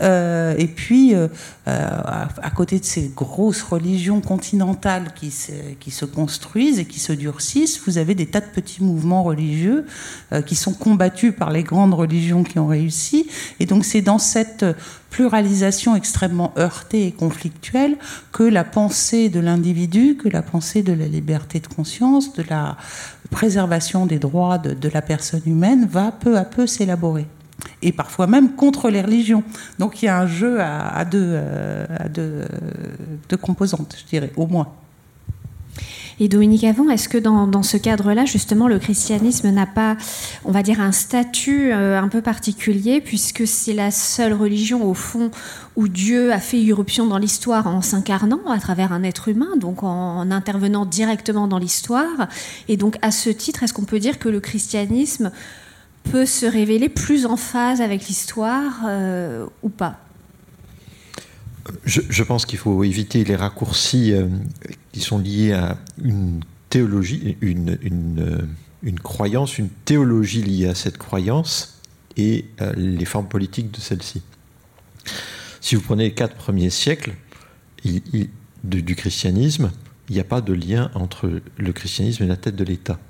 Euh, 0.00 0.56
et 0.58 0.66
puis, 0.66 1.14
à, 1.66 2.50
côté 2.54 2.78
de 2.78 2.84
ces 2.84 3.12
grosses 3.14 3.62
religions 3.62 4.20
continentales 4.20 5.12
qui 5.14 5.30
se, 5.30 5.52
qui 5.78 5.90
se, 5.90 6.04
construisent 6.04 6.78
et 6.78 6.84
qui 6.84 6.98
se 6.98 7.12
durcissent, 7.12 7.80
vous 7.86 7.98
avez 7.98 8.14
des 8.14 8.26
tas 8.26 8.40
de 8.40 8.46
petits 8.46 8.82
mouvements 8.82 9.22
religieux 9.22 9.86
qui 10.46 10.56
sont 10.56 10.72
combattus 10.72 11.32
par 11.36 11.50
les 11.50 11.62
grandes 11.62 11.94
religions 11.94 12.44
qui 12.44 12.58
ont 12.58 12.66
réussi. 12.66 13.28
Et 13.60 13.66
donc, 13.66 13.84
c'est 13.84 14.02
dans 14.02 14.18
cette 14.18 14.64
pluralisation 15.14 15.94
extrêmement 15.94 16.52
heurtée 16.58 17.06
et 17.06 17.12
conflictuelle 17.12 17.96
que 18.32 18.42
la 18.42 18.64
pensée 18.64 19.28
de 19.28 19.38
l'individu, 19.38 20.16
que 20.16 20.28
la 20.28 20.42
pensée 20.42 20.82
de 20.82 20.92
la 20.92 21.06
liberté 21.06 21.60
de 21.60 21.68
conscience, 21.68 22.32
de 22.32 22.44
la 22.50 22.76
préservation 23.30 24.06
des 24.06 24.18
droits 24.18 24.58
de, 24.58 24.88
la 24.88 25.02
personne 25.02 25.42
humaine 25.46 25.86
va 25.90 26.12
peu 26.12 26.36
à 26.36 26.44
peu 26.44 26.66
s'élaborer. 26.66 27.26
Et 27.82 27.92
parfois 27.92 28.26
même 28.26 28.54
contre 28.54 28.90
les 28.90 29.00
religions. 29.00 29.42
Donc 29.78 30.02
il 30.02 30.06
y 30.06 30.08
a 30.08 30.18
un 30.18 30.26
jeu 30.26 30.60
à, 30.60 31.04
deux, 31.04 31.30
euh, 31.32 31.86
deux, 32.10 32.44
deux 33.28 33.36
composantes, 33.36 33.96
je 33.98 34.04
dirais, 34.08 34.32
au 34.36 34.46
moins. 34.46 34.68
Et 36.20 36.28
Dominique 36.28 36.64
Avon, 36.64 36.90
est-ce 36.90 37.08
que 37.08 37.18
dans, 37.18 37.62
ce 37.62 37.76
cadre-là, 37.76 38.24
justement, 38.24 38.68
le 38.68 38.78
christianisme 38.78 39.50
n'a 39.50 39.66
pas, 39.66 39.96
on 40.44 40.52
va 40.52 40.62
dire, 40.62 40.80
un 40.80 40.92
statut 40.92 41.72
euh, 41.72 42.00
un 42.00 42.08
peu 42.08 42.22
particulier, 42.22 43.00
puisque 43.00 43.46
c'est 43.46 43.72
la 43.72 43.90
seule 43.90 44.32
religion, 44.32 44.88
au 44.88 44.94
fond, 44.94 45.30
où 45.76 45.88
Dieu 45.88 46.32
a 46.32 46.38
fait 46.38 46.58
irruption 46.58 47.06
dans 47.06 47.18
l'histoire 47.18 47.66
en 47.66 47.82
s'incarnant 47.82 48.40
à 48.48 48.58
travers 48.58 48.92
un 48.92 49.02
être 49.02 49.28
humain, 49.28 49.56
donc 49.56 49.82
en, 49.82 50.30
intervenant 50.30 50.86
directement 50.86 51.48
dans 51.48 51.58
l'histoire. 51.58 52.28
Et 52.68 52.76
donc, 52.76 52.96
à 53.02 53.10
ce 53.10 53.30
titre, 53.30 53.62
est-ce 53.62 53.72
qu'on 53.72 53.84
peut 53.84 53.98
dire 53.98 54.18
que 54.18 54.28
le 54.28 54.40
christianisme 54.40 55.32
peut 56.04 56.26
se 56.26 56.46
révéler 56.46 56.88
plus 56.88 57.26
en 57.26 57.36
phase 57.36 57.80
avec 57.80 58.06
l'histoire 58.06 58.82
euh, 58.86 59.46
ou 59.62 59.68
pas? 59.68 59.98
Je, 61.84 62.22
pense 62.22 62.44
qu'il 62.44 62.58
faut 62.58 62.84
éviter 62.84 63.24
les 63.24 63.36
raccourcis 63.36 64.12
euh, 64.12 64.28
qui 64.94 65.00
sont 65.00 65.18
liés 65.18 65.52
à 65.52 65.76
une 66.00 66.40
théologie, 66.70 67.36
une, 67.40 67.76
euh, 68.20 68.38
une, 68.84 69.00
croyance, 69.00 69.58
une 69.58 69.68
théologie 69.68 70.40
liée 70.40 70.68
à 70.68 70.76
cette 70.76 70.98
croyance 70.98 71.80
et 72.16 72.44
euh, 72.60 72.72
les 72.76 73.04
formes 73.04 73.26
politiques 73.26 73.72
de 73.72 73.80
celle-ci. 73.80 74.22
Si 75.60 75.74
vous 75.74 75.80
prenez 75.80 76.04
les 76.04 76.14
quatre 76.14 76.36
premiers 76.36 76.70
siècles 76.70 77.16
du, 77.82 78.94
christianisme, 78.94 79.72
il 80.10 80.14
n'y 80.14 80.20
a 80.20 80.24
pas 80.24 80.40
de 80.40 80.52
lien 80.52 80.92
entre 80.94 81.40
le 81.58 81.72
christianisme 81.72 82.22
et 82.22 82.28
la 82.28 82.36
tête 82.36 82.54
de 82.54 82.62
l'État. 82.62 83.00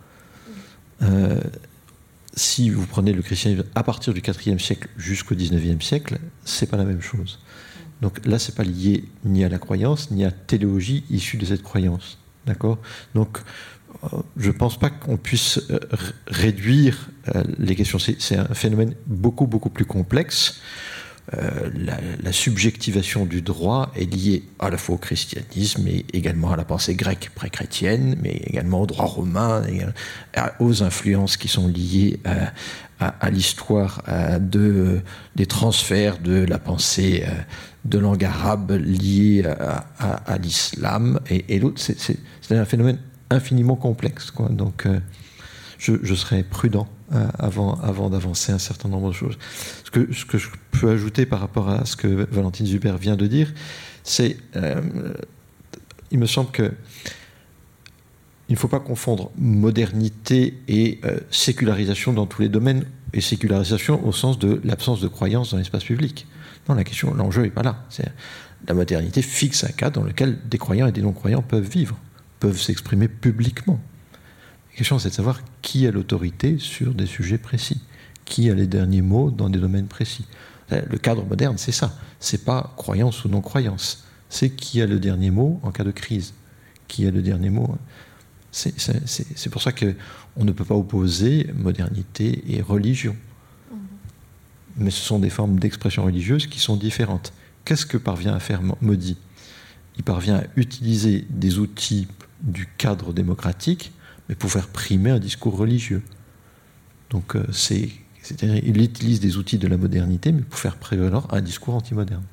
si 2.35 2.71
vous 2.71 2.87
prenez 2.87 3.13
le 3.13 3.21
christianisme 3.21 3.65
à 3.75 3.83
partir 3.83 4.15
du 4.15 4.23
IVe 4.47 4.59
siècle 4.59 4.89
jusqu'au 4.97 5.35
XIXe 5.35 5.85
siècle, 5.85 6.19
c'est 6.47 6.71
pas 6.71 6.79
la 6.79 6.87
même 6.87 7.03
chose. 7.03 7.41
Donc 8.03 8.25
là, 8.27 8.39
c'est 8.39 8.55
pas 8.55 8.65
lié 8.65 9.05
ni 9.25 9.45
à 9.45 9.49
la 9.49 9.59
croyance, 9.59 10.11
ni 10.11 10.25
à 10.25 10.29
la 10.29 10.33
théologie 10.33 11.05
issue 11.11 11.37
de 11.37 11.47
cette 11.47 11.63
croyance. 11.63 12.19
D'accord? 12.47 12.79
Donc, 13.15 13.39
euh, 14.03 14.19
je 14.37 14.49
ne 14.49 14.53
pense 14.53 14.79
pas 14.79 14.91
qu'on 14.91 15.17
puisse 15.17 15.61
euh, 15.71 15.79
réduire 16.27 17.09
euh, 17.35 17.43
les 17.59 17.75
questions. 17.75 17.99
C'est 17.99 18.37
un 18.37 18.55
phénomène 18.55 18.95
beaucoup, 19.07 19.47
beaucoup 19.47 19.71
plus 19.71 19.85
complexe. 19.85 20.61
la, 21.33 22.33
subjectivation 22.33 23.25
du 23.25 23.41
droit 23.41 23.91
est 23.97 24.05
liée 24.05 24.43
à 24.59 24.69
la 24.69 24.77
fois 24.77 24.97
au 24.97 24.99
christianisme 24.99 25.87
et 25.89 26.05
également 26.13 26.53
à 26.53 26.57
la 26.57 26.65
pensée 26.65 26.95
grecque 26.95 27.31
pré-chrétienne, 27.35 28.17
mais 28.21 28.43
également 28.45 28.83
au 28.83 28.87
droit 28.87 29.07
romain, 29.07 29.63
aux 30.61 30.83
influences 30.83 31.39
qui 31.39 31.49
sont 31.49 31.69
liées 31.69 32.21
à, 33.01 33.31
l'histoire 33.31 34.03
de, 34.39 35.01
des 35.35 35.47
transferts 35.47 36.19
de 36.19 36.45
la 36.45 36.59
pensée 36.59 37.25
de 37.85 37.99
langue 37.99 38.25
arabe 38.25 38.73
liée 38.73 39.45
à, 39.99 40.39
l'islam, 40.39 41.21
et, 41.29 41.59
l'autre, 41.59 41.81
c'est 41.81 42.57
un 42.57 42.65
phénomène 42.65 42.99
infiniment 43.31 43.77
complexe. 43.77 44.33
Donc, 44.51 44.87
euh, 44.87 45.01
je, 45.79 46.15
serais 46.15 46.43
prudent 46.43 46.89
euh, 47.13 47.27
avant, 47.39 48.09
d'avancer 48.09 48.53
un 48.53 48.59
certain 48.59 48.89
nombre 48.89 49.09
de 49.09 49.15
choses. 49.15 49.39
Ce 49.85 49.91
que, 49.91 50.39
je 50.39 50.49
peux 50.71 50.91
ajouter 50.91 51.27
par 51.27 51.41
rapport 51.41 51.69
à 51.69 51.85
ce 51.85 51.97
que 51.97 52.09
Valentine 52.31 52.67
Zuber 52.67 52.97
vient 52.99 53.17
de 53.17 53.27
dire, 53.27 53.53
c'est, 54.03 54.39
euh, 54.57 54.81
il 56.11 56.19
me 56.19 56.27
semble 56.27 56.51
que 56.51 56.73
il 58.51 58.53
ne 58.53 58.59
faut 58.59 58.69
pas 58.69 58.81
confondre 58.81 59.31
modernité 59.39 60.61
et 60.69 61.01
sécularisation 61.31 62.13
dans 62.13 62.27
tous 62.27 62.43
les 62.43 62.51
domaines, 62.51 62.85
et 63.15 63.23
sécularisation 63.23 64.07
au 64.07 64.13
sens 64.13 64.39
de 64.39 64.61
l'absence 64.65 65.01
de 65.01 65.09
croyance 65.09 65.53
dans 65.53 65.57
l'espace 65.57 65.85
public. 65.85 66.27
Non, 66.69 66.75
la 66.75 66.85
question, 66.85 67.15
l'enjeu 67.15 67.43
n'est 67.43 67.51
pas 67.51 67.63
là. 67.63 67.85
La 68.67 68.75
modernité 68.75 69.21
fixe 69.23 69.65
un 69.65 69.69
cadre 69.69 70.01
dans 70.01 70.07
lequel 70.07 70.39
des 70.49 70.59
croyants 70.59 70.87
et 70.87 70.93
des 70.93 71.03
non-croyants 71.03 71.43
peuvent 71.43 71.69
vivre, 71.69 71.99
peuvent 72.41 72.61
s'exprimer 72.61 73.09
publiquement. 73.09 73.81
La 74.71 74.79
question, 74.79 74.99
c'est 74.99 75.11
de 75.11 75.15
savoir 75.15 75.41
qui 75.63 75.87
a 75.87 75.91
l'autorité 75.91 76.59
sur 76.59 76.95
des 76.95 77.07
sujets 77.07 77.39
précis, 77.39 77.83
qui 78.25 78.51
a 78.51 78.55
les 78.55 78.67
derniers 78.67 79.03
mots 79.03 79.31
dans 79.31 79.51
des 79.51 79.59
domaines 79.59 79.87
précis. 79.87 80.27
Le 80.71 80.97
cadre 80.97 81.25
moderne, 81.27 81.59
c'est 81.59 81.73
ça. 81.73 81.95
C'est 82.21 82.45
pas 82.45 82.73
croyance 82.77 83.25
ou 83.25 83.29
non-croyance. 83.29 84.05
C'est 84.31 84.51
qui 84.51 84.81
a 84.81 84.87
le 84.87 84.99
dernier 84.99 85.31
mot 85.31 85.61
en 85.63 85.71
cas 85.71 85.85
de 85.85 85.91
crise. 85.91 86.33
Qui 86.89 87.07
a 87.07 87.11
le 87.11 87.21
dernier 87.23 87.51
mot. 87.51 87.77
C'est 88.51 89.51
pour 89.51 89.61
ça 89.61 89.73
qu'on 89.73 90.45
ne 90.45 90.53
peut 90.53 90.65
pas 90.65 90.75
opposer 90.75 91.51
modernité 91.55 92.43
et 92.49 92.63
religion 92.63 93.15
mais 94.77 94.91
ce 94.91 95.01
sont 95.01 95.19
des 95.19 95.31
formes 95.31 95.59
d'expression 95.59 96.05
religieuse 96.05 96.47
qui 96.47 96.59
sont 96.59 96.77
différentes. 96.77 97.33
Qu'est-ce 97.65 97.87
que 97.87 97.97
parvient 97.97 98.35
à 98.35 98.41
faire 98.41 98.61
Modi? 98.81 99.17
Il 99.97 100.05
parvient 100.05 100.37
à 100.37 100.45
utiliser 100.57 101.27
des 101.31 101.59
outils 101.59 102.09
du 102.43 102.69
cadre 102.79 103.13
démocratique, 103.13 103.93
mais 104.29 104.35
pour 104.35 104.51
faire 104.51 104.69
primer 104.69 105.11
un 105.11 105.19
discours 105.19 105.57
religieux. 105.57 106.03
Donc, 107.11 107.37
euh, 107.37 107.45
c'est, 107.53 107.91
c'est-à-dire, 108.23 108.63
il 108.65 108.83
utilise 108.83 109.21
des 109.21 109.37
outils 109.37 109.59
de 109.59 109.69
la 109.69 109.77
modernité, 109.77 110.33
mais 110.33 110.43
pour 110.43 110.59
faire 110.59 110.77
prévaloir 110.77 111.33
un 111.33 111.41
discours 111.41 111.75
anti-moderne. 111.75 112.25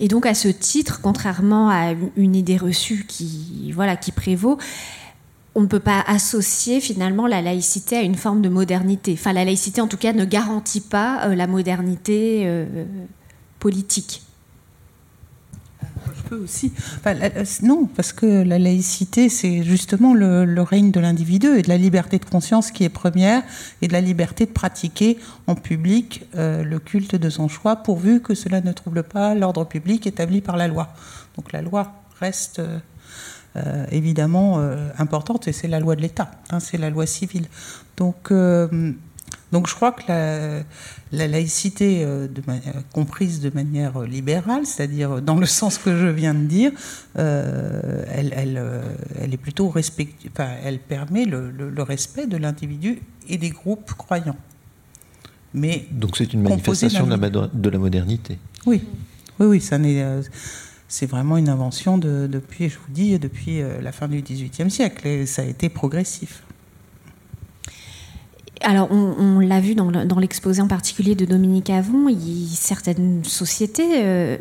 Et 0.00 0.08
donc, 0.08 0.24
à 0.24 0.34
ce 0.34 0.48
titre, 0.48 1.00
contrairement 1.02 1.68
à 1.68 1.92
une 2.16 2.34
idée 2.34 2.56
reçue 2.56 3.04
qui, 3.06 3.70
voilà, 3.72 3.96
qui 3.96 4.12
prévaut, 4.12 4.58
on 5.54 5.62
ne 5.62 5.66
peut 5.66 5.80
pas 5.80 6.00
associer 6.06 6.80
finalement 6.80 7.26
la 7.26 7.42
laïcité 7.42 7.96
à 7.96 8.02
une 8.02 8.14
forme 8.14 8.40
de 8.42 8.48
modernité. 8.48 9.12
Enfin, 9.14 9.32
la 9.32 9.44
laïcité, 9.44 9.80
en 9.80 9.88
tout 9.88 9.96
cas, 9.96 10.12
ne 10.12 10.24
garantit 10.24 10.80
pas 10.80 11.26
euh, 11.26 11.34
la 11.34 11.46
modernité 11.46 12.42
euh, 12.44 12.84
politique. 13.58 14.22
Je 16.16 16.22
peux 16.28 16.36
aussi. 16.36 16.72
non, 17.62 17.86
parce 17.86 18.12
que 18.12 18.26
la 18.26 18.60
laïcité, 18.60 19.28
c'est 19.28 19.64
justement 19.64 20.14
le, 20.14 20.62
règne 20.62 20.92
de 20.92 21.00
l'individu 21.00 21.48
et 21.56 21.62
de 21.62 21.68
la 21.68 21.78
liberté 21.78 22.18
de 22.18 22.24
conscience 22.24 22.70
qui 22.70 22.84
est 22.84 22.88
première 22.88 23.42
et 23.82 23.88
de 23.88 23.92
la 23.92 24.00
liberté 24.00 24.46
de 24.46 24.52
pratiquer 24.52 25.18
en 25.48 25.56
public 25.56 26.26
euh, 26.36 26.62
le 26.62 26.78
culte 26.78 27.16
de 27.16 27.28
son 27.28 27.48
choix, 27.48 27.76
pourvu 27.76 28.20
que 28.20 28.34
cela 28.34 28.60
ne 28.60 28.72
trouble 28.72 29.02
pas 29.02 29.34
l'ordre 29.34 29.64
public 29.64 30.06
établi 30.06 30.40
par 30.40 30.56
la 30.56 30.68
loi. 30.68 30.94
Donc 31.36 31.50
la 31.52 31.60
loi 31.60 31.92
reste 32.20 32.60
euh, 33.56 33.84
évidemment 33.90 34.60
euh, 34.60 34.90
importante, 34.96 35.48
et 35.48 35.52
c'est 35.52 35.66
la 35.66 35.80
loi 35.80 35.96
de 35.96 36.00
l'État, 36.00 36.30
hein, 36.50 36.60
c'est 36.60 36.78
la 36.78 36.88
loi 36.88 37.04
civile. 37.04 37.46
Donc, 37.96 38.30
euh, 38.30 38.92
donc 39.50 39.68
je 39.68 39.74
crois 39.74 39.90
que 39.90 40.02
la, 40.06 41.26
laïcité, 41.26 42.04
de 42.04 42.42
comprise 42.92 43.40
de 43.40 43.50
manière 43.52 44.02
libérale, 44.02 44.66
c'est-à-dire 44.66 45.20
dans 45.20 45.34
le 45.34 45.46
sens 45.46 45.78
que 45.78 45.96
je 45.96 46.06
viens 46.06 46.34
de 46.34 46.44
dire, 46.44 46.70
elle, 47.16 48.32
elle, 48.36 48.62
elle, 49.18 49.34
est 49.34 49.36
plutôt 49.36 49.68
respect, 49.68 50.10
enfin, 50.30 50.50
elle 50.62 50.78
permet 50.78 51.24
le, 51.24 51.50
le, 51.50 51.82
respect 51.82 52.28
de 52.28 52.36
l'individu 52.36 53.02
et 53.28 53.36
des 53.36 53.50
groupes 53.50 53.92
croyants. 53.94 54.36
Mais 55.52 55.86
donc 55.90 56.16
c'est 56.16 56.32
une 56.32 56.42
manifestation 56.42 57.08
de 57.08 57.16
la, 57.16 57.30
de 57.52 57.68
la 57.68 57.78
modernité. 57.78 58.38
Oui, 58.64 58.84
oui, 59.40 59.46
oui, 59.46 59.60
ça 59.60 59.78
n'est 59.78 60.04
c'est 60.90 61.06
vraiment 61.06 61.36
une 61.36 61.48
invention 61.48 61.98
de, 61.98 62.26
depuis, 62.26 62.68
je 62.68 62.76
vous 62.76 62.92
dis, 62.92 63.16
depuis 63.18 63.62
euh, 63.62 63.80
la 63.80 63.92
fin 63.92 64.08
du 64.08 64.20
XVIIIe 64.20 64.70
siècle, 64.70 65.06
et 65.06 65.24
ça 65.24 65.42
a 65.42 65.44
été 65.44 65.68
progressif. 65.68 66.42
alors, 68.60 68.90
on, 68.90 69.38
l'a 69.38 69.60
vu 69.60 69.74
dans 69.74 70.18
l'exposé 70.18 70.60
en 70.60 70.66
particulier 70.66 71.14
de 71.14 71.24
Dominique 71.24 71.70
Avon, 71.70 72.14
certaines 72.52 73.24
sociétés 73.24 74.04
euh, 74.04 74.36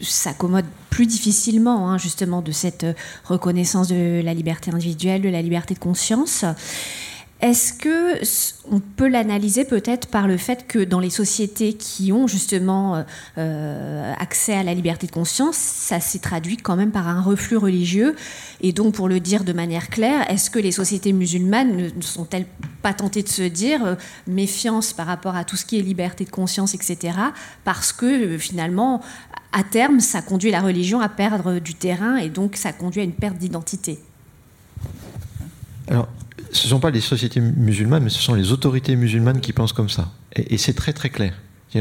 s'accommodent 0.00 0.68
plus 0.90 1.06
difficilement 1.06 1.90
hein, 1.90 1.98
justement 1.98 2.42
de 2.42 2.52
cette 2.52 2.86
reconnaissance 3.24 3.88
de 3.88 4.20
la 4.22 4.34
liberté 4.34 4.70
individuelle, 4.70 5.22
de 5.22 5.30
la 5.30 5.40
liberté 5.40 5.72
de 5.72 5.80
conscience. 5.80 6.44
Est-ce 7.40 7.72
que 7.72 8.20
on 8.68 8.80
peut 8.80 9.06
l'analyser 9.06 9.64
peut-être 9.64 10.08
par 10.08 10.26
le 10.26 10.36
fait 10.36 10.66
que 10.66 10.80
dans 10.80 10.98
les 10.98 11.08
sociétés 11.08 11.74
qui 11.74 12.10
ont 12.10 12.26
justement 12.26 12.96
euh, 12.96 13.02
euh, 13.38 14.12
accès 14.18 14.54
à 14.54 14.64
la 14.64 14.74
liberté 14.74 15.06
de 15.06 15.12
conscience, 15.12 15.54
ça 15.54 16.00
s'est 16.00 16.18
traduit 16.18 16.56
quand 16.56 16.74
même 16.74 16.90
par 16.90 17.06
un 17.06 17.22
reflux 17.22 17.56
religieux? 17.56 18.16
Et 18.60 18.72
donc, 18.72 18.94
pour 18.94 19.08
le 19.08 19.20
dire 19.20 19.44
de 19.44 19.52
manière 19.52 19.88
claire, 19.88 20.28
est-ce 20.28 20.50
que 20.50 20.58
les 20.58 20.72
sociétés 20.72 21.12
musulmanes 21.12 21.92
ne 21.94 22.02
sont-elles 22.02 22.46
pas 22.82 22.92
tentées 22.92 23.22
de 23.22 23.28
se 23.28 23.42
dire 23.42 23.84
euh, 23.84 23.94
méfiance 24.26 24.92
par 24.92 25.06
rapport 25.06 25.36
à 25.36 25.44
tout 25.44 25.56
ce 25.56 25.64
qui 25.64 25.78
est 25.78 25.82
liberté 25.82 26.24
de 26.24 26.30
conscience, 26.30 26.74
etc. 26.74 27.16
Parce 27.62 27.92
que 27.92 28.36
finalement, 28.36 29.00
à 29.52 29.62
terme, 29.62 30.00
ça 30.00 30.22
conduit 30.22 30.50
la 30.50 30.60
religion 30.60 31.00
à 31.00 31.08
perdre 31.08 31.60
du 31.60 31.74
terrain 31.74 32.16
et 32.16 32.30
donc 32.30 32.56
ça 32.56 32.72
conduit 32.72 33.00
à 33.00 33.04
une 33.04 33.12
perte 33.12 33.38
d'identité? 33.38 34.00
Alors, 35.86 36.08
ce 36.52 36.64
ne 36.64 36.70
sont 36.70 36.80
pas 36.80 36.90
les 36.90 37.00
sociétés 37.00 37.40
musulmanes, 37.40 38.04
mais 38.04 38.10
ce 38.10 38.20
sont 38.20 38.34
les 38.34 38.52
autorités 38.52 38.96
musulmanes 38.96 39.40
qui 39.40 39.52
pensent 39.52 39.72
comme 39.72 39.88
ça. 39.88 40.12
Et, 40.34 40.58
c'est 40.58 40.74
très 40.74 40.92
très 40.92 41.10
clair. 41.10 41.34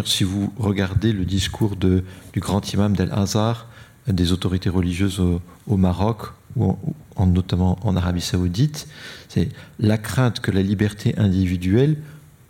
Si 0.05 0.23
vous 0.23 0.53
regardez 0.57 1.13
le 1.13 1.25
discours 1.25 1.75
du 1.75 2.03
grand 2.37 2.73
imam 2.73 2.95
d'Al-Azhar, 2.95 3.67
des 4.07 4.31
autorités 4.31 4.69
religieuses 4.69 5.19
au, 5.19 5.77
Maroc, 5.77 6.33
ou, 6.55 6.77
notamment 7.25 7.77
en 7.83 7.95
Arabie 7.95 8.21
saoudite, 8.21 8.87
c'est 9.29 9.49
la 9.79 9.97
crainte 9.97 10.39
que 10.39 10.51
la 10.51 10.61
liberté 10.61 11.17
individuelle 11.17 11.97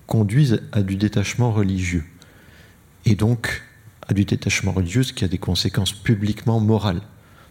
conduise 0.08 0.62
à 0.72 0.82
du 0.82 0.96
détachement 0.96 1.52
religieux. 1.52 2.06
Et 3.06 3.16
donc 3.16 3.64
à 4.08 4.14
du 4.14 4.26
détachement 4.26 4.72
religieux, 4.72 5.04
qui 5.04 5.26
a 5.26 5.28
des 5.28 5.38
conséquences 5.38 5.92
publiquement 5.92 6.60
morales 6.60 7.02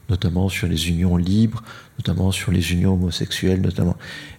notamment 0.09 0.49
sur 0.49 0.69
les 0.69 0.89
unions 0.89 1.17
libres, 1.17 1.63
notamment 1.99 2.31
sur 2.33 2.53
les 2.53 2.73
unions 2.73 2.95
homosexuelles, 2.95 3.61
notamment. 3.61 3.97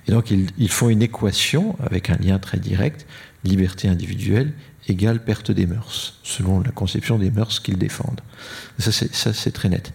Et 0.08 0.12
donc 0.12 0.32
ils, 0.32 0.70
font 0.70 0.90
une 0.90 1.02
équation 1.02 1.76
avec 1.80 2.10
un 2.10 2.18
lien 2.18 2.40
très 2.40 2.58
direct, 2.58 3.06
liberté 3.44 3.88
individuelle 3.88 4.54
égale 4.90 5.22
perte 5.24 5.52
des 5.52 5.66
mœurs, 5.66 6.20
selon 6.24 6.62
la 6.62 6.72
conception 6.72 7.20
des 7.20 7.30
mœurs 7.30 7.60
qu'ils 7.60 7.78
défendent. 7.78 8.22
Ça 8.80 8.92
c'est 8.92 9.52
très 9.52 9.70
net. 9.70 9.94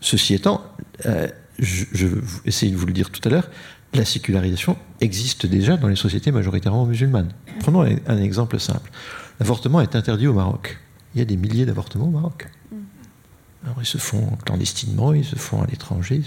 Ceci 0.00 0.34
étant, 0.34 0.62
euh, 1.06 1.26
je, 1.58 1.84
je 1.92 2.06
vais 2.06 2.20
essayer 2.44 2.70
de 2.70 2.76
vous 2.76 2.86
le 2.86 2.92
dire 2.92 3.10
tout 3.10 3.26
à 3.26 3.30
l'heure, 3.30 3.48
la 3.94 4.04
sécularisation 4.04 4.76
existe 5.00 5.46
déjà 5.46 5.76
dans 5.76 5.88
les 5.88 5.96
sociétés 5.96 6.30
majoritairement 6.32 6.84
musulmanes. 6.84 7.32
Prenons 7.60 7.80
un 7.80 8.18
exemple 8.18 8.60
simple. 8.60 8.90
L'avortement 9.40 9.80
est 9.80 9.96
interdit 9.96 10.26
au 10.26 10.34
Maroc. 10.34 10.78
Il 11.14 11.18
y 11.18 11.22
a 11.22 11.24
des 11.24 11.36
milliers 11.36 11.64
d'avortements 11.64 12.06
au 12.06 12.10
Maroc. 12.10 12.48
Alors 13.66 13.78
ils 13.82 13.86
se 13.86 13.98
font 13.98 14.38
clandestinement, 14.44 15.12
ils 15.12 15.24
se 15.24 15.34
font 15.34 15.60
à 15.60 15.66
l'étranger, 15.66 16.22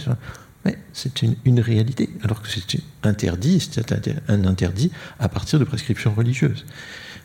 mais 0.66 0.78
c'est 0.92 1.22
une, 1.22 1.60
réalité, 1.62 2.10
alors 2.22 2.42
que 2.42 2.50
c'est 2.50 2.82
interdit, 3.04 3.62
c'est 3.62 3.94
un 4.28 4.44
interdit 4.46 4.92
à 5.20 5.30
partir 5.30 5.58
de 5.58 5.64
prescriptions 5.64 6.14
religieuses. 6.14 6.66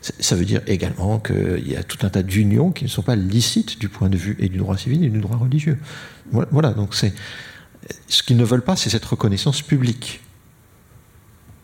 Ça 0.01 0.37
veut 0.37 0.45
dire 0.45 0.61
également 0.69 1.19
qu'il 1.19 1.67
y 1.67 1.75
a 1.77 1.83
tout 1.83 1.99
un 2.03 2.11
tas 2.11 2.23
d'unions 2.23 2.71
qui 2.71 2.85
ne 2.85 2.89
sont 2.89 3.03
pas 3.03 3.17
licites 3.17 3.81
du 3.81 3.89
point 3.89 4.09
de 4.09 4.17
vue 4.17 4.37
et 4.39 4.49
du 4.49 4.59
droit 4.59 4.77
civil 4.77 5.03
et 5.03 5.09
du 5.09 5.21
droit 5.21 5.37
religieux. 5.37 5.79
Voilà, 6.31 6.73
donc 6.75 6.95
c'est 6.95 7.13
ce 8.07 8.23
qu'ils 8.23 8.37
ne 8.37 8.45
veulent 8.45 8.63
pas, 8.63 8.77
c'est 8.77 8.91
cette 8.91 9.05
reconnaissance 9.05 9.63
publique. 9.63 10.21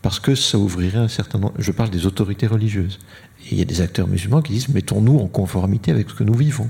Parce 0.01 0.19
que 0.19 0.35
ça 0.35 0.57
ouvrirait 0.57 0.97
un 0.97 1.07
certain 1.07 1.37
nombre. 1.37 1.53
Je 1.59 1.71
parle 1.71 1.91
des 1.91 2.05
autorités 2.05 2.47
religieuses. 2.47 2.99
Et 3.45 3.53
il 3.53 3.59
y 3.59 3.61
a 3.61 3.65
des 3.65 3.81
acteurs 3.81 4.07
musulmans 4.07 4.41
qui 4.41 4.53
disent 4.53 4.69
mettons-nous 4.69 5.19
en 5.19 5.27
conformité 5.27 5.91
avec 5.91 6.09
ce 6.09 6.15
que 6.15 6.23
nous 6.23 6.33
vivons. 6.33 6.69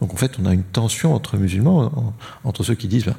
Donc 0.00 0.12
en 0.12 0.16
fait, 0.16 0.32
on 0.40 0.46
a 0.46 0.52
une 0.52 0.62
tension 0.62 1.14
entre 1.14 1.36
musulmans, 1.36 2.14
entre 2.44 2.62
ceux 2.62 2.74
qui 2.74 2.88
disent 2.88 3.06
ben, 3.06 3.16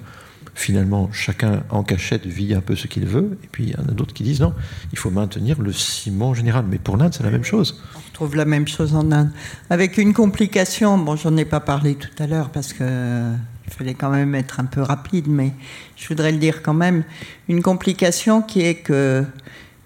finalement 0.56 1.10
chacun 1.12 1.64
en 1.70 1.84
cachette 1.84 2.26
vit 2.26 2.54
un 2.54 2.62
peu 2.62 2.76
ce 2.76 2.88
qu'il 2.88 3.06
veut, 3.06 3.38
et 3.44 3.48
puis 3.52 3.64
il 3.66 3.70
y 3.72 3.76
en 3.76 3.84
a 3.84 3.92
d'autres 3.92 4.14
qui 4.14 4.24
disent 4.24 4.42
non, 4.42 4.54
il 4.92 4.98
faut 4.98 5.10
maintenir 5.10 5.62
le 5.62 5.72
ciment 5.74 6.34
général. 6.34 6.66
Mais 6.70 6.78
pour 6.78 6.98
l'Inde, 6.98 7.14
c'est 7.14 7.24
la 7.24 7.32
même 7.32 7.44
chose. 7.44 7.82
On 7.96 8.14
trouve 8.14 8.36
la 8.36 8.46
même 8.46 8.68
chose 8.68 8.96
en 8.96 9.12
Inde, 9.12 9.32
avec 9.70 9.98
une 9.98 10.14
complication. 10.14 10.98
Bon, 10.98 11.16
j'en 11.16 11.36
ai 11.38 11.46
pas 11.46 11.60
parlé 11.60 11.96
tout 11.96 12.24
à 12.24 12.28
l'heure 12.28 12.50
parce 12.50 12.74
que 12.74 13.34
il 13.66 13.74
fallait 13.74 13.94
quand 13.94 14.10
même 14.10 14.36
être 14.36 14.60
un 14.60 14.66
peu 14.66 14.82
rapide, 14.82 15.28
mais 15.28 15.54
je 15.96 16.08
voudrais 16.08 16.32
le 16.32 16.38
dire 16.38 16.62
quand 16.62 16.74
même. 16.74 17.04
Une 17.48 17.62
complication 17.62 18.42
qui 18.42 18.62
est 18.62 18.76
que 18.76 19.26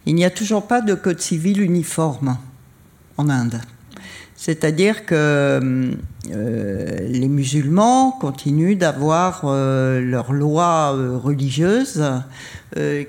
il 0.05 0.15
n'y 0.15 0.25
a 0.25 0.29
toujours 0.29 0.67
pas 0.67 0.81
de 0.81 0.93
code 0.93 1.19
civil 1.19 1.61
uniforme 1.61 2.37
en 3.17 3.29
Inde. 3.29 3.61
C'est-à-dire 4.39 5.07
que 5.07 5.95
euh, 6.31 7.07
les 7.09 7.27
musulmans 7.27 8.11
continuent 8.11 8.77
d'avoir 8.77 9.41
euh, 9.45 9.99
leurs 9.99 10.31
lois 10.31 10.93
euh, 10.95 11.17
religieuses 11.17 12.03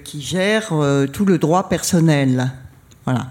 qui 0.05 0.23
gèrent 0.23 0.73
tout 1.13 1.27
le 1.27 1.37
droit 1.37 1.69
personnel. 1.69 2.53
Voilà. 3.05 3.27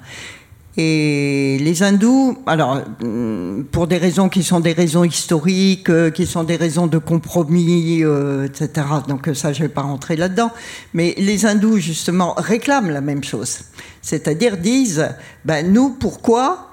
Et 0.75 1.57
les 1.59 1.81
hindous, 1.81 2.37
alors, 2.45 2.83
mm, 3.01 3.63
pour 3.71 3.87
des 3.87 3.97
raisons 3.97 4.29
qui 4.29 4.43
sont 4.43 4.59
des 4.59 4.73
raisons 4.73 5.03
historiques, 5.03 5.89
qui 6.11 6.27
sont 6.27 6.43
des 6.43 6.57
raisons 6.57 6.85
de 6.85 6.99
compromis, 6.99 8.03
etc., 8.45 8.69
donc 9.07 9.31
ça, 9.33 9.51
je 9.53 9.63
ne 9.63 9.67
vais 9.67 9.73
pas 9.73 9.81
rentrer 9.81 10.15
là-dedans, 10.15 10.51
mais 10.93 11.15
les 11.17 11.47
hindous, 11.47 11.77
justement, 11.77 12.35
réclament 12.37 12.91
la 12.91 13.01
même 13.01 13.23
chose. 13.23 13.61
C'est-à-dire 14.03 14.57
disent, 14.57 15.09
ben, 15.43 15.73
nous, 15.73 15.89
pourquoi 15.89 16.66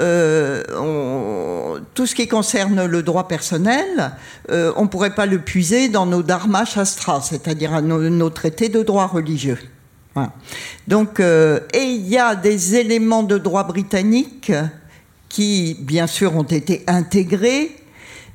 euh, 0.00 1.78
tout 1.94 2.06
ce 2.06 2.14
qui 2.14 2.26
concerne 2.26 2.86
le 2.86 3.02
droit 3.02 3.28
personnel, 3.28 4.12
euh, 4.50 4.72
on 4.76 4.82
ne 4.82 4.88
pourrait 4.88 5.14
pas 5.14 5.26
le 5.26 5.40
puiser 5.40 5.88
dans 5.88 6.06
nos 6.06 6.22
dharma 6.22 6.64
shastras, 6.64 7.20
c'est-à-dire 7.22 7.82
nos, 7.82 8.30
traités 8.30 8.68
de 8.68 8.82
droit 8.82 9.06
religieux. 9.06 9.58
Donc, 10.88 11.20
euh, 11.20 11.60
et 11.72 11.82
il 11.82 12.08
y 12.08 12.18
a 12.18 12.34
des 12.34 12.74
éléments 12.76 13.22
de 13.22 13.38
droit 13.38 13.64
britannique 13.64 14.52
qui, 15.28 15.76
bien 15.80 16.06
sûr, 16.06 16.34
ont 16.36 16.42
été 16.42 16.82
intégrés, 16.86 17.70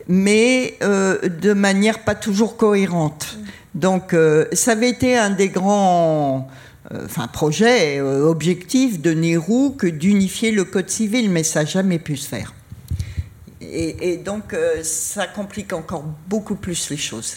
mais 0.07 0.77
de 0.81 1.53
manière 1.53 2.03
pas 2.03 2.15
toujours 2.15 2.57
cohérente. 2.57 3.37
Donc, 3.73 4.15
ça 4.53 4.71
avait 4.71 4.89
été 4.89 5.17
un 5.17 5.31
des 5.31 5.49
grands 5.49 6.47
enfin 6.93 7.27
projet 7.27 7.99
euh, 7.99 8.25
objectif 8.25 9.01
de 9.01 9.11
Nehru 9.11 9.75
que 9.75 9.87
d'unifier 9.87 10.51
le 10.51 10.65
code 10.65 10.89
civil, 10.89 11.29
mais 11.29 11.43
ça 11.43 11.61
n'a 11.61 11.65
jamais 11.65 11.99
pu 11.99 12.17
se 12.17 12.27
faire. 12.27 12.53
Et, 13.61 14.17
donc 14.17 14.53
euh, 14.53 14.83
ça 14.83 15.27
complique 15.27 15.73
encore 15.73 16.03
beaucoup 16.27 16.55
plus 16.55 16.89
les 16.89 16.97
choses. 16.97 17.35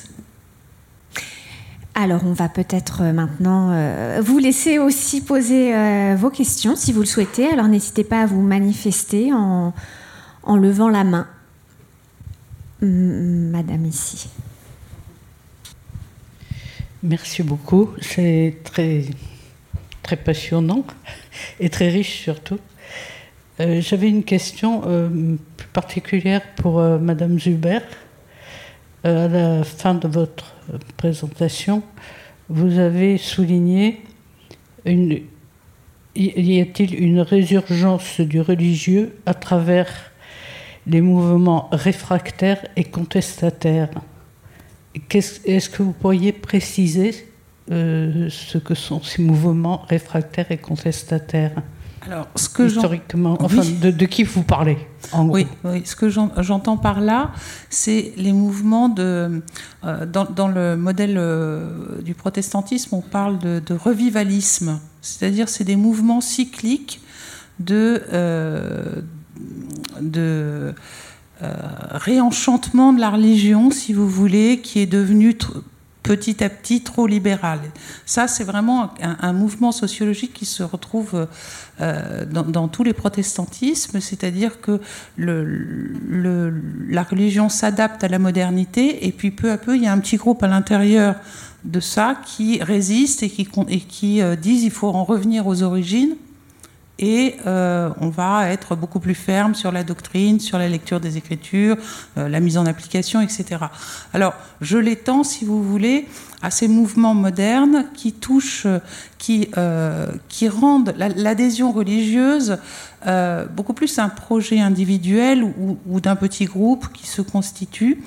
Alors, 1.95 2.25
on 2.25 2.33
va 2.33 2.49
peut-être 2.49 3.03
maintenant 3.03 3.73
vous 4.21 4.39
laisser 4.39 4.79
aussi 4.79 5.21
poser 5.21 5.75
vos 6.15 6.31
questions 6.31 6.77
si 6.77 6.93
vous 6.93 7.01
le 7.01 7.07
souhaitez. 7.07 7.49
Alors, 7.49 7.67
n'hésitez 7.67 8.05
pas 8.05 8.23
à 8.23 8.27
vous 8.27 8.41
manifester 8.41 9.33
en, 9.33 9.75
en 10.45 10.57
levant 10.57 10.89
la 10.89 11.03
main. 11.03 11.27
Madame 12.81 13.87
ici. 13.87 14.29
Merci 17.03 17.43
beaucoup. 17.43 17.91
C'est 18.01 18.59
très 18.65 19.05
très 20.09 20.17
passionnant 20.17 20.87
et 21.61 21.69
très 21.69 21.91
riche 21.91 22.23
surtout. 22.23 22.59
Euh, 23.61 23.83
j'avais 23.83 24.09
une 24.09 24.25
question 24.25 24.81
euh, 24.87 25.37
particulière 25.75 26.41
pour 26.57 26.79
euh, 26.79 26.99
Madame 26.99 27.39
Zuber. 27.39 27.81
à 29.05 29.29
la 29.29 29.65
fin 29.65 29.93
de 29.93 30.09
votre 30.09 30.55
présentation, 30.97 31.83
vous 32.49 32.79
avez 32.79 33.19
souligné 33.19 34.01
une, 34.87 35.21
y 36.17 36.59
a-t-il 36.59 36.95
une 36.99 37.21
résurgence 37.21 38.21
du 38.21 38.41
religieux 38.41 39.15
à 39.27 39.35
travers 39.35 39.93
les 40.87 41.03
mouvements 41.03 41.69
réfractaires 41.71 42.65
et 42.77 42.85
contestataires? 42.85 43.91
Est-ce 44.95 45.69
que 45.69 45.83
vous 45.83 45.93
pourriez 45.93 46.33
préciser 46.33 47.29
euh, 47.71 48.31
ce 48.31 48.57
que 48.57 48.75
sont 48.75 49.03
ces 49.03 49.21
mouvements 49.21 49.83
réfractaires 49.89 50.51
et 50.51 50.57
contestataires 50.57 51.63
alors, 52.01 52.29
ce 52.37 52.49
que 52.49 52.63
historiquement, 52.63 53.37
enfin, 53.41 53.61
de, 53.83 54.07
qui 54.07 54.23
vous 54.23 54.45
parlez 54.45 54.79
en 55.13 55.29
oui, 55.29 55.47
oui, 55.65 55.83
ce 55.85 55.95
que 55.97 56.09
j'entends 56.09 56.79
par 56.79 57.01
là, 57.01 57.33
c'est 57.69 58.15
les 58.17 58.33
mouvements 58.33 58.89
de. 58.89 59.43
Euh, 59.85 60.07
dans, 60.07 60.49
le 60.49 60.77
modèle 60.77 61.17
euh, 61.19 62.01
du 62.01 62.15
protestantisme, 62.15 62.95
on 62.95 63.03
parle 63.03 63.39
de, 63.39 63.75
revivalisme, 63.75 64.81
c'est-à-dire 65.03 65.51
c'est 65.51 65.65
des 65.65 65.77
mouvements 65.77 66.23
cycliques 66.23 67.03
de, 67.59 68.03
de 70.01 70.75
réenchantement 71.41 72.95
de 72.95 73.01
la 73.01 73.11
religion, 73.11 73.71
si 73.71 73.93
vous 73.93 74.09
voulez, 74.09 74.61
qui 74.61 74.79
est 74.79 74.87
devenue 74.87 75.37
petit 76.03 76.43
à 76.43 76.49
petit 76.49 76.83
trop 76.83 77.07
libéral. 77.07 77.61
Ça, 78.07 78.29
c'est 78.29 78.45
vraiment 78.45 78.95
un, 79.01 79.33
mouvement 79.33 79.73
sociologique 79.73 80.33
qui 80.33 80.47
se 80.47 80.63
retrouve 80.63 81.27
euh, 81.81 82.25
dans, 82.25 82.69
tous 82.69 82.83
les 82.83 82.93
protestantismes, 82.95 84.01
c'est-à-dire 84.01 84.61
que 84.61 84.81
la 85.19 87.03
religion 87.03 87.49
s'adapte 87.49 88.05
à 88.05 88.09
la 88.09 88.19
modernité 88.19 89.07
et 89.07 89.13
puis 89.13 89.31
peu 89.31 89.51
à 89.51 89.59
peu, 89.59 89.77
il 89.77 89.83
y 89.83 89.87
a 89.87 89.93
un 89.93 89.99
petit 89.99 90.17
groupe 90.17 90.43
à 90.43 90.49
l'intérieur 90.49 91.17
de 91.65 91.81
ça 91.81 92.17
qui 92.25 92.63
résiste 92.63 93.23
et 93.23 93.29
qui, 93.29 93.49
et 93.69 93.81
qui 93.81 94.23
euh, 94.23 94.37
faut 94.71 94.89
en 94.89 95.05
revenir 95.05 95.47
aux 95.47 95.63
origines 95.63 96.15
et 96.99 97.37
euh, 97.47 97.91
on 98.01 98.09
va 98.09 98.51
être 98.51 98.75
beaucoup 98.75 99.01
plus 99.01 99.15
ferme 99.15 99.55
sur 99.55 99.71
la 99.71 99.85
doctrine, 99.85 100.41
sur 100.41 100.59
la 100.59 100.69
lecture 100.69 101.01
des 101.01 101.17
Écritures, 101.17 101.77
euh, 102.17 102.29
la 102.29 102.41
mise 102.41 102.59
en 102.59 102.67
application, 102.67 103.21
etc. 103.21 103.65
Alors, 104.13 104.35
je 104.61 104.79
l'étends, 104.79 105.23
si 105.23 105.45
vous 105.45 105.63
voulez, 105.63 106.09
à 106.43 106.51
ces 106.51 106.69
mouvements 106.69 107.15
modernes 107.15 107.87
qui 107.95 108.13
touchent, 108.13 108.67
qui, 109.19 109.49
euh, 109.59 110.07
qui 110.29 110.49
rendent 110.49 110.95
l'adhésion 110.97 111.73
religieuse 111.73 112.59
euh, 113.07 113.47
beaucoup 113.47 113.75
plus 113.75 114.01
un 114.01 114.09
projet 114.09 114.59
individuel 114.59 115.45
ou, 115.45 116.01
d'un 116.01 116.17
petit 116.17 116.47
groupe 116.47 116.89
qui 116.93 117.07
se 117.07 117.23
constitue, 117.23 118.03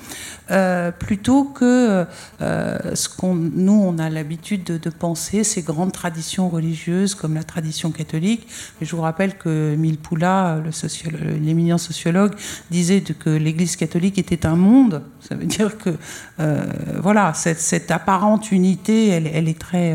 euh, 0.50 0.90
plutôt 0.90 1.44
que 1.44 2.06
ce 2.40 3.08
qu'on 3.08 3.34
nous 3.34 3.72
on 3.72 3.98
a 3.98 4.10
l'habitude 4.10 4.64
de, 4.64 4.90
penser 4.90 5.44
ces 5.44 5.62
grandes 5.62 5.92
traditions 5.92 6.48
religieuses 6.48 7.14
comme 7.14 7.34
la 7.34 7.44
tradition 7.44 7.90
catholique. 7.90 8.46
Et 8.80 8.84
je 8.84 8.94
vous 8.94 9.02
rappelle 9.02 9.36
que 9.36 9.74
Milpoula, 9.76 10.62
l'éminent 11.40 11.78
sociologue, 11.78 12.34
disait 12.70 13.00
que 13.00 13.30
l'Église 13.30 13.76
catholique 13.76 14.18
était 14.18 14.46
un 14.46 14.56
monde. 14.56 15.02
Ça 15.20 15.34
veut 15.34 15.46
dire 15.46 15.78
que 15.78 15.90
voilà 17.00 17.32
cette, 17.34 17.60
cette 17.60 17.90
apparence 17.90 18.50
unité, 18.50 19.08
elle, 19.08 19.48
est, 19.48 19.58
très, 19.58 19.94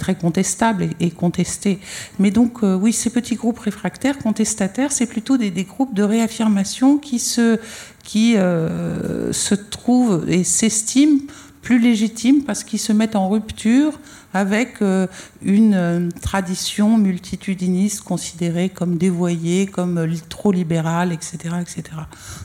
très 0.00 0.16
contestable 0.16 0.88
et, 0.98 1.10
contestée. 1.10 1.78
Mais 2.18 2.32
donc, 2.32 2.64
euh, 2.64 2.74
oui, 2.74 2.92
ces 2.92 3.10
petits 3.10 3.36
groupes 3.36 3.60
réfractaires, 3.60 4.18
contestataires, 4.18 4.90
c'est 4.90 5.06
plutôt 5.06 5.36
des, 5.36 5.50
groupes 5.64 5.94
de 5.94 6.02
réaffirmation 6.02 6.98
qui 6.98 7.20
se, 7.20 7.60
qui, 8.02 8.36
euh, 8.36 9.32
se 9.32 9.54
trouvent 9.54 10.24
et 10.26 10.42
s'estiment 10.42 11.20
plus 11.62 11.78
légitimes 11.78 12.42
parce 12.42 12.64
qu'ils 12.64 12.78
se 12.78 12.92
mettent 12.92 13.16
en 13.16 13.28
rupture 13.28 14.00
avec 14.32 14.80
euh, 14.80 15.06
une 15.42 16.08
tradition 16.22 16.96
multitudiniste 16.96 18.00
considérée 18.02 18.70
comme 18.70 18.96
dévoyée, 18.96 19.66
comme 19.66 20.08
trop 20.28 20.52
libérale, 20.52 21.12
etc., 21.12 21.36
etc. 21.60 21.82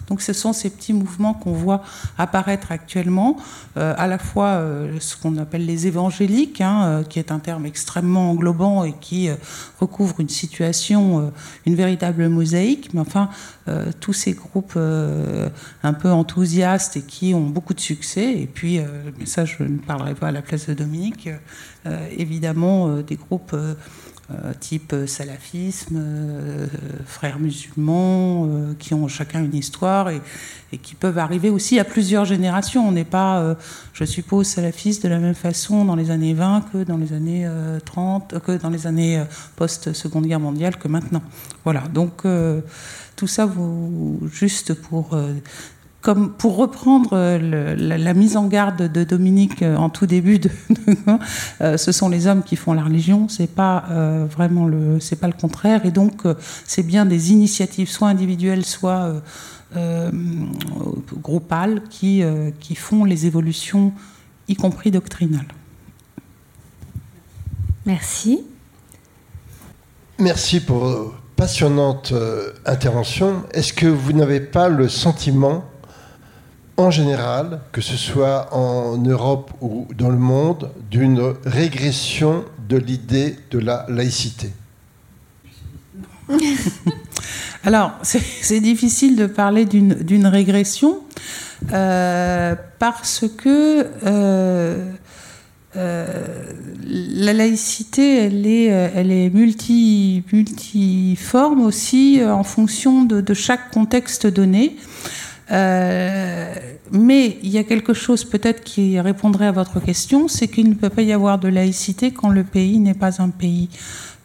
Donc 0.07 0.21
ce 0.21 0.33
sont 0.33 0.53
ces 0.53 0.69
petits 0.69 0.93
mouvements 0.93 1.33
qu'on 1.33 1.53
voit 1.53 1.83
apparaître 2.17 2.71
actuellement, 2.71 3.37
à 3.75 4.07
la 4.07 4.17
fois 4.17 4.61
ce 4.99 5.15
qu'on 5.17 5.37
appelle 5.37 5.65
les 5.65 5.87
évangéliques, 5.87 6.61
hein, 6.61 7.03
qui 7.09 7.19
est 7.19 7.31
un 7.31 7.39
terme 7.39 7.65
extrêmement 7.65 8.31
englobant 8.31 8.83
et 8.83 8.93
qui 8.93 9.29
recouvre 9.79 10.19
une 10.19 10.29
situation, 10.29 11.31
une 11.65 11.75
véritable 11.75 12.29
mosaïque, 12.29 12.93
mais 12.93 12.99
enfin 13.01 13.29
tous 13.99 14.13
ces 14.13 14.33
groupes 14.33 14.77
un 14.77 15.93
peu 15.93 16.11
enthousiastes 16.11 16.97
et 16.97 17.01
qui 17.01 17.33
ont 17.33 17.47
beaucoup 17.47 17.73
de 17.73 17.79
succès, 17.79 18.33
et 18.33 18.47
puis, 18.47 18.79
mais 19.19 19.25
ça 19.25 19.45
je 19.45 19.63
ne 19.63 19.77
parlerai 19.77 20.15
pas 20.15 20.27
à 20.27 20.31
la 20.31 20.41
place 20.41 20.67
de 20.67 20.73
Dominique, 20.73 21.29
euh, 21.87 22.07
évidemment 22.17 22.87
euh, 22.87 23.03
des 23.03 23.15
groupes 23.15 23.51
euh, 23.53 23.75
type 24.59 24.95
salafisme, 25.05 26.01
frères 27.05 27.39
musulmans, 27.39 28.49
qui 28.79 28.93
ont 28.93 29.07
chacun 29.07 29.43
une 29.43 29.55
histoire 29.55 30.09
et, 30.09 30.21
qui 30.81 30.95
peuvent 30.95 31.19
arriver 31.19 31.49
aussi 31.49 31.79
à 31.79 31.83
plusieurs 31.83 32.25
générations. 32.25 32.87
On 32.87 32.91
n'est 32.91 33.05
pas, 33.05 33.55
je 33.93 34.03
suppose, 34.03 34.47
salafiste 34.47 35.03
de 35.03 35.09
la 35.09 35.19
même 35.19 35.35
façon 35.35 35.85
dans 35.85 35.95
les 35.95 36.11
années 36.11 36.33
20 36.33 36.65
que 36.73 36.83
dans 36.83 36.97
les 36.97 37.13
années 37.13 37.47
30, 37.85 38.39
que 38.39 38.53
dans 38.53 38.69
les 38.69 38.87
années 38.87 39.23
post-seconde 39.55 40.25
guerre 40.25 40.39
mondiale 40.39 40.77
que 40.77 40.87
maintenant. 40.87 41.21
Voilà, 41.63 41.81
donc 41.81 42.23
tout 43.15 43.27
ça, 43.27 43.45
vous, 43.45 44.19
juste 44.31 44.73
pour 44.73 45.17
comme 46.05 46.33
pour 46.33 46.57
reprendre 46.57 47.13
euh, 47.13 47.75
la, 47.75 48.13
mise 48.13 48.37
en 48.37 48.45
garde 48.45 48.91
de 48.91 49.03
Dominique 49.03 49.63
euh, 49.63 49.75
en 49.75 49.89
tout 49.89 50.05
début, 50.05 50.37
de, 50.39 50.51
euh, 51.61 51.77
ce 51.77 51.91
sont 51.91 52.09
les 52.09 52.27
hommes 52.27 52.43
qui 52.43 52.55
font 52.55 52.73
la 52.73 52.83
religion, 52.83 53.27
c'est 53.27 53.49
pas 53.49 53.85
vraiment 54.29 54.67
le, 54.67 54.99
c'est 54.99 55.15
pas 55.15 55.25
le 55.25 55.33
contraire, 55.33 55.83
et 55.83 55.89
donc 55.89 56.21
c'est 56.65 56.83
bien 56.83 57.07
des 57.07 57.31
initiatives, 57.31 57.89
soit 57.89 58.07
individuelles, 58.07 58.63
soit 58.65 59.13
groupales, 61.23 61.81
qui, 61.89 62.23
qui 62.59 62.75
font 62.75 63.03
les 63.03 63.25
évolutions, 63.25 63.91
y 64.47 64.55
compris 64.55 64.91
doctrinales. 64.91 65.47
Merci. 67.87 68.43
Merci 70.19 70.59
pour 70.59 71.15
passionnante 71.35 72.13
intervention. 72.65 73.43
Est-ce 73.53 73.73
que 73.73 73.87
vous 73.87 74.13
n'avez 74.13 74.39
pas 74.39 74.69
le 74.69 74.87
sentiment 74.87 75.65
en 76.77 76.91
général, 76.91 77.61
que 77.71 77.81
ce 77.81 77.95
soit 77.95 78.53
en 78.53 78.97
Europe 78.97 79.51
ou 79.61 79.87
dans 79.97 80.09
le 80.09 80.17
monde, 80.17 80.71
d'une 80.91 81.33
régression 81.45 82.43
de 82.67 82.77
l'idée 82.77 83.35
de 83.51 83.59
la 83.59 83.85
laïcité 83.89 84.51
Alors, 87.63 87.93
c'est 88.01 88.59
difficile 88.59 89.15
de 89.15 89.25
parler 89.25 89.65
d'une 89.65 90.27
régression 90.27 90.99
euh, 91.71 92.55
parce 92.79 93.25
que 93.37 93.87
euh, 94.05 94.91
euh, 95.75 96.05
la 96.87 97.33
laïcité, 97.33 98.17
elle 98.17 98.45
est, 98.45 99.29
multi, 99.33 100.23
multiforme 100.31 101.61
aussi 101.61 102.21
en 102.23 102.43
fonction 102.43 103.03
de 103.03 103.33
chaque 103.33 103.71
contexte 103.71 104.27
donné. 104.27 104.77
Euh, 105.51 106.53
mais 106.91 107.37
il 107.43 107.49
y 107.49 107.57
a 107.57 107.63
quelque 107.63 107.93
chose 107.93 108.25
peut-être 108.25 108.63
qui 108.63 108.99
répondrait 108.99 109.47
à 109.47 109.51
votre 109.51 109.79
question, 109.79 110.27
c'est 110.27 110.47
qu'il 110.47 110.69
ne 110.69 110.73
peut 110.73 110.89
pas 110.89 111.01
y 111.01 111.13
avoir 111.13 111.39
de 111.39 111.47
laïcité 111.47 112.11
quand 112.11 112.29
le 112.29 112.43
pays 112.43 112.79
n'est 112.79 112.93
pas 112.95 113.21
un 113.21 113.29
pays 113.29 113.69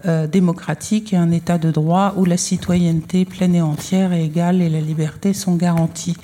euh, 0.07 0.27
démocratique 0.27 1.13
et 1.13 1.17
un 1.17 1.31
état 1.31 1.59
de 1.59 1.71
droit 1.71 2.15
où 2.17 2.25
la 2.25 2.39
citoyenneté 2.39 3.25
pleine 3.27 3.55
et 3.55 3.63
entière 3.63 4.13
et 4.13 4.25
égale 4.25 4.63
et 4.63 4.71
la 4.71 4.81
liberté 4.81 5.35
sont 5.35 5.57
garanties. 5.57 6.17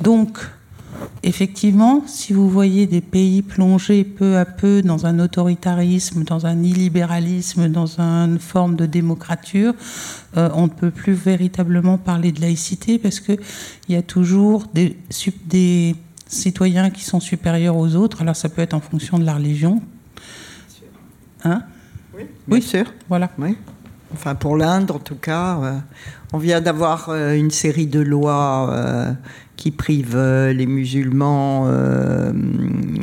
Donc, 0.00 0.38
effectivement, 1.22 2.02
si 2.06 2.32
vous 2.32 2.48
voyez 2.48 2.86
des 2.86 3.00
pays 3.00 3.42
plonger 3.42 4.04
peu 4.04 4.36
à 4.36 4.44
peu 4.44 4.82
dans 4.82 5.06
un 5.06 5.18
autoritarisme, 5.18 6.24
dans 6.24 6.46
un 6.46 6.62
illibéralisme, 6.62 7.68
dans 7.68 8.00
une 8.00 8.38
forme 8.38 8.76
de 8.76 8.86
démocrature, 8.86 9.74
euh, 10.36 10.48
on 10.54 10.64
ne 10.64 10.72
peut 10.72 10.90
plus 10.90 11.12
véritablement 11.12 11.98
parler 11.98 12.32
de 12.32 12.40
laïcité 12.40 12.98
parce 12.98 13.20
qu'il 13.20 13.38
y 13.88 13.96
a 13.96 14.02
toujours 14.02 14.66
des, 14.74 14.96
des 15.46 15.96
citoyens 16.26 16.90
qui 16.90 17.04
sont 17.04 17.20
supérieurs 17.20 17.76
aux 17.76 17.94
autres. 17.94 18.22
Alors 18.22 18.36
ça 18.36 18.48
peut 18.48 18.62
être 18.62 18.74
en 18.74 18.80
fonction 18.80 19.18
de 19.18 19.24
la 19.24 19.34
religion. 19.34 19.82
Hein? 21.44 21.62
oui, 22.14 22.22
bien 22.46 22.58
oui, 22.58 22.62
sûr. 22.62 22.92
Voilà. 23.08 23.30
Oui. 23.38 23.56
Enfin, 24.14 24.34
pour 24.34 24.56
l'Inde, 24.56 24.90
en 24.90 24.98
tout 24.98 25.16
cas, 25.16 25.58
euh, 25.62 25.78
on 26.32 26.38
vient 26.38 26.60
d'avoir 26.60 27.08
euh, 27.08 27.34
une 27.34 27.50
série 27.50 27.86
de 27.86 28.00
lois 28.00 28.70
qui 29.62 29.70
prive 29.70 30.16
euh, 30.16 30.52
les 30.52 30.66
musulmans 30.66 31.66
euh, 31.68 32.32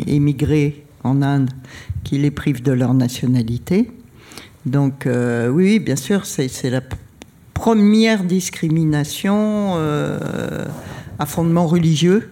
émigrés 0.07 0.83
en 1.05 1.21
Inde, 1.21 1.49
qui 2.03 2.17
les 2.17 2.31
prive 2.31 2.61
de 2.61 2.73
leur 2.73 2.93
nationalité. 2.93 3.89
Donc 4.65 5.05
euh, 5.05 5.47
oui, 5.47 5.79
bien 5.79 5.95
sûr, 5.95 6.25
c'est 6.25 6.69
la 6.69 6.81
première 7.53 8.25
discrimination 8.25 9.77
à 11.17 11.25
fondement 11.25 11.65
religieux 11.65 12.29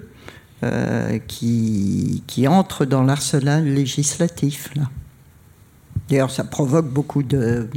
qui, 1.28 2.22
qui, 2.28 2.48
entre 2.50 2.84
dans 2.84 3.04
l'arsenal 3.04 3.64
législatif. 3.64 4.74
D'ailleurs, 6.10 6.32
ça 6.32 6.44
provoque 6.44 6.92
beaucoup 6.92 7.24
de, 7.24 7.70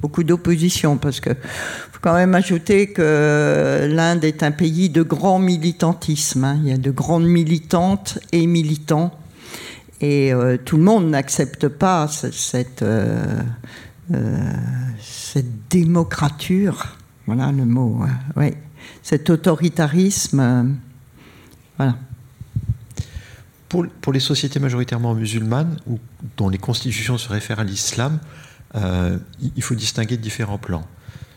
beaucoup 0.00 0.24
d'opposition 0.24 0.96
parce 0.96 1.20
que 1.20 1.30
faut 1.30 2.00
quand 2.00 2.14
même 2.14 2.34
ajouter 2.34 2.88
que 2.88 3.88
l'Inde 3.90 4.24
est 4.24 4.42
un 4.42 4.50
pays 4.50 4.88
de 4.88 5.02
grand 5.02 5.38
militantisme. 5.38 6.44
Hein. 6.44 6.58
Il 6.62 6.68
y 6.68 6.72
a 6.72 6.78
de 6.78 6.90
grandes 6.90 7.26
militantes 7.26 8.18
et 8.32 8.46
militants 8.46 9.12
et 10.00 10.32
euh, 10.32 10.56
tout 10.56 10.78
le 10.78 10.82
monde 10.82 11.10
n'accepte 11.10 11.68
pas 11.68 12.08
cette, 12.08 12.82
euh, 12.82 13.42
euh, 14.12 14.52
démocrature. 15.68 16.96
Voilà 17.26 17.52
le 17.52 17.66
mot. 17.66 18.02
Oui, 18.36 18.54
cet 19.02 19.28
autoritarisme. 19.28 20.76
voilà. 21.76 21.96
Pour, 23.68 23.86
pour, 24.00 24.12
les 24.12 24.20
sociétés 24.20 24.58
majoritairement 24.58 25.14
musulmanes, 25.14 25.76
ou 25.86 26.00
dont 26.36 26.48
les 26.48 26.58
constitutions 26.58 27.18
se 27.18 27.28
réfèrent 27.28 27.60
à 27.60 27.64
l'islam, 27.64 28.18
euh, 28.74 29.18
il 29.56 29.62
faut 29.62 29.74
distinguer 29.74 30.16
différents 30.16 30.58
plans. 30.58 30.86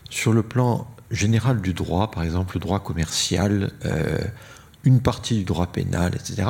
Sur 0.10 0.34
le 0.34 0.44
plan 0.44 0.88
général 1.12 1.62
du 1.62 1.74
droit, 1.74 2.12
par 2.12 2.24
exemple 2.24 2.56
le 2.56 2.60
droit 2.60 2.80
commercial, 2.80 3.72
euh, 3.86 4.20
une 4.84 5.02
partie 5.02 5.38
du 5.38 5.44
droit 5.44 5.68
pénal, 5.68 6.16
etc., 6.16 6.50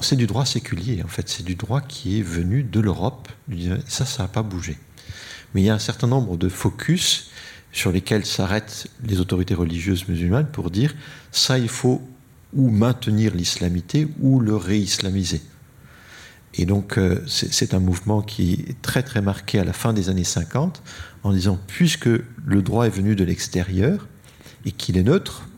c'est 0.00 0.16
du 0.16 0.26
droit 0.26 0.44
séculier, 0.44 1.02
en 1.04 1.08
fait. 1.08 1.28
C'est 1.28 1.44
du 1.44 1.54
droit 1.54 1.80
qui 1.80 2.18
est 2.18 2.22
venu 2.22 2.64
de 2.64 2.80
l'Europe. 2.80 3.28
Ça, 3.86 4.04
ça 4.04 4.24
n'a 4.24 4.28
pas 4.28 4.42
bougé. 4.42 4.76
Mais 5.54 5.62
il 5.62 5.64
y 5.64 5.70
a 5.70 5.74
un 5.74 5.78
certain 5.78 6.08
nombre 6.08 6.36
de 6.36 6.48
focus 6.48 7.30
sur 7.72 7.92
lesquels 7.92 8.26
s'arrêtent 8.26 8.88
les 9.04 9.20
autorités 9.20 9.54
religieuses 9.54 10.08
musulmanes 10.08 10.46
pour 10.46 10.70
dire 10.70 10.94
ça, 11.30 11.58
il 11.58 11.68
faut 11.68 12.02
ou 12.52 12.70
maintenir 12.70 13.34
l'islamité 13.34 14.08
ou 14.20 14.40
le 14.40 14.56
réislamiser. 14.56 15.42
Et 16.56 16.66
donc, 16.66 16.98
euh, 16.98 17.20
c'est 17.26 17.74
un 17.74 17.80
mouvement 17.80 18.22
qui 18.22 18.64
est 18.68 18.82
très 18.82 19.02
très 19.02 19.20
marqué 19.20 19.58
à 19.58 19.64
la 19.64 19.72
fin 19.72 19.92
des 19.92 20.08
années 20.08 20.24
50 20.24 20.82
en 21.24 21.32
disant 21.32 21.58
puisque 21.66 22.06
le 22.06 22.62
droit 22.62 22.86
est 22.86 22.90
venu 22.90 23.16
de 23.16 23.24
l'extérieur 23.24 24.06
et 24.64 24.70
qu'il 24.70 24.96
est 24.96 25.02
neutre, 25.02 25.48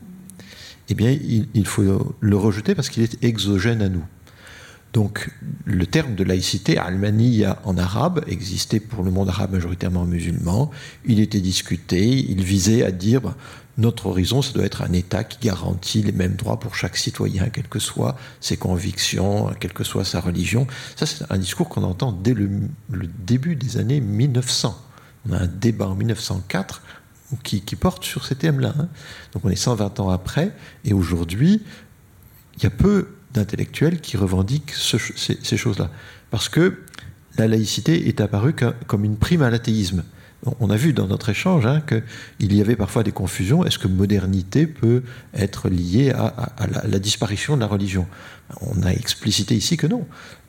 eh 0.89 0.95
bien, 0.95 1.11
il, 1.11 1.67
faut 1.67 2.15
le 2.19 2.37
rejeter 2.37 2.73
parce 2.73 2.89
qu'il 2.89 3.03
est 3.03 3.23
exogène 3.23 3.81
à 3.81 3.89
nous. 3.89 4.05
Donc, 4.93 5.29
le 5.65 5.85
terme 5.85 6.15
de 6.15 6.23
laïcité, 6.23 6.77
almaniya 6.77 7.61
en 7.65 7.77
arabe, 7.77 8.23
existait 8.27 8.79
pour 8.79 9.03
le 9.03 9.11
monde 9.11 9.27
arabe 9.27 9.51
majoritairement 9.51 10.05
musulman. 10.05 10.71
Il 11.05 11.19
était 11.19 11.41
discuté, 11.41 12.07
il 12.07 12.41
visait 12.41 12.83
à 12.83 12.91
dire 12.91 13.35
notre 13.77 14.07
horizon, 14.07 14.41
ça 14.41 14.53
doit 14.53 14.65
être 14.65 14.81
un 14.81 14.91
État 14.91 15.23
qui 15.23 15.37
garantit 15.39 16.01
les 16.01 16.11
mêmes 16.11 16.35
droits 16.35 16.59
pour 16.59 16.75
chaque 16.75 16.97
citoyen, 16.97 17.49
quelles 17.49 17.67
que 17.67 17.79
soient 17.79 18.17
ses 18.41 18.57
convictions, 18.57 19.51
quelle 19.59 19.73
que 19.73 19.83
soit 19.83 20.03
sa 20.03 20.19
religion. 20.19 20.65
Ça, 20.95 21.05
c'est 21.05 21.31
un 21.31 21.37
discours 21.37 21.69
qu'on 21.69 21.83
entend 21.83 22.11
dès 22.11 22.33
le, 22.33 22.49
début 23.19 23.55
des 23.55 23.77
années 23.77 24.01
1900. 24.01 24.75
On 25.29 25.33
a 25.33 25.39
un 25.39 25.47
débat 25.47 25.87
en 25.87 25.95
1904 25.95 26.81
qui, 27.43 27.61
porte 27.75 28.03
sur 28.03 28.25
ces 28.25 28.35
thèmes-là. 28.35 28.73
Hein. 28.79 28.87
Donc 29.33 29.45
on 29.45 29.49
est 29.49 29.55
120 29.55 29.99
ans 29.99 30.09
après, 30.09 30.53
et 30.85 30.93
aujourd'hui, 30.93 31.61
il 32.55 32.63
y 32.63 32.65
a 32.65 32.71
peu 32.71 33.09
d'intellectuels 33.33 34.01
qui 34.01 34.17
revendiquent 34.17 34.73
ces, 34.73 35.57
choses-là. 35.57 35.91
Parce 36.31 36.49
que 36.49 36.79
la 37.37 37.47
laïcité 37.47 38.07
est 38.07 38.21
apparue 38.21 38.55
comme 38.87 39.05
une 39.05 39.17
prime 39.17 39.43
à 39.43 39.51
l'athéisme. 39.51 40.03
On 40.59 40.69
a 40.69 40.75
vu 40.75 40.93
dans 40.93 41.07
notre 41.07 41.29
échange 41.29 41.65
hein, 41.65 41.81
qu'il 41.81 42.53
y 42.53 42.61
avait 42.61 42.75
parfois 42.75 43.03
des 43.03 43.11
confusions. 43.11 43.65
Est-ce 43.65 43.79
que 43.79 43.87
modernité 43.87 44.67
peut 44.67 45.01
être 45.33 45.67
liée 45.67 46.11
à, 46.11 46.49
la, 46.87 46.99
disparition 46.99 47.55
de 47.55 47.61
la 47.61 47.67
religion? 47.67 48.05
On 48.61 48.83
a 48.83 48.91
explicité 48.91 49.55
ici 49.55 49.77
que 49.77 49.87
non. 49.87 50.05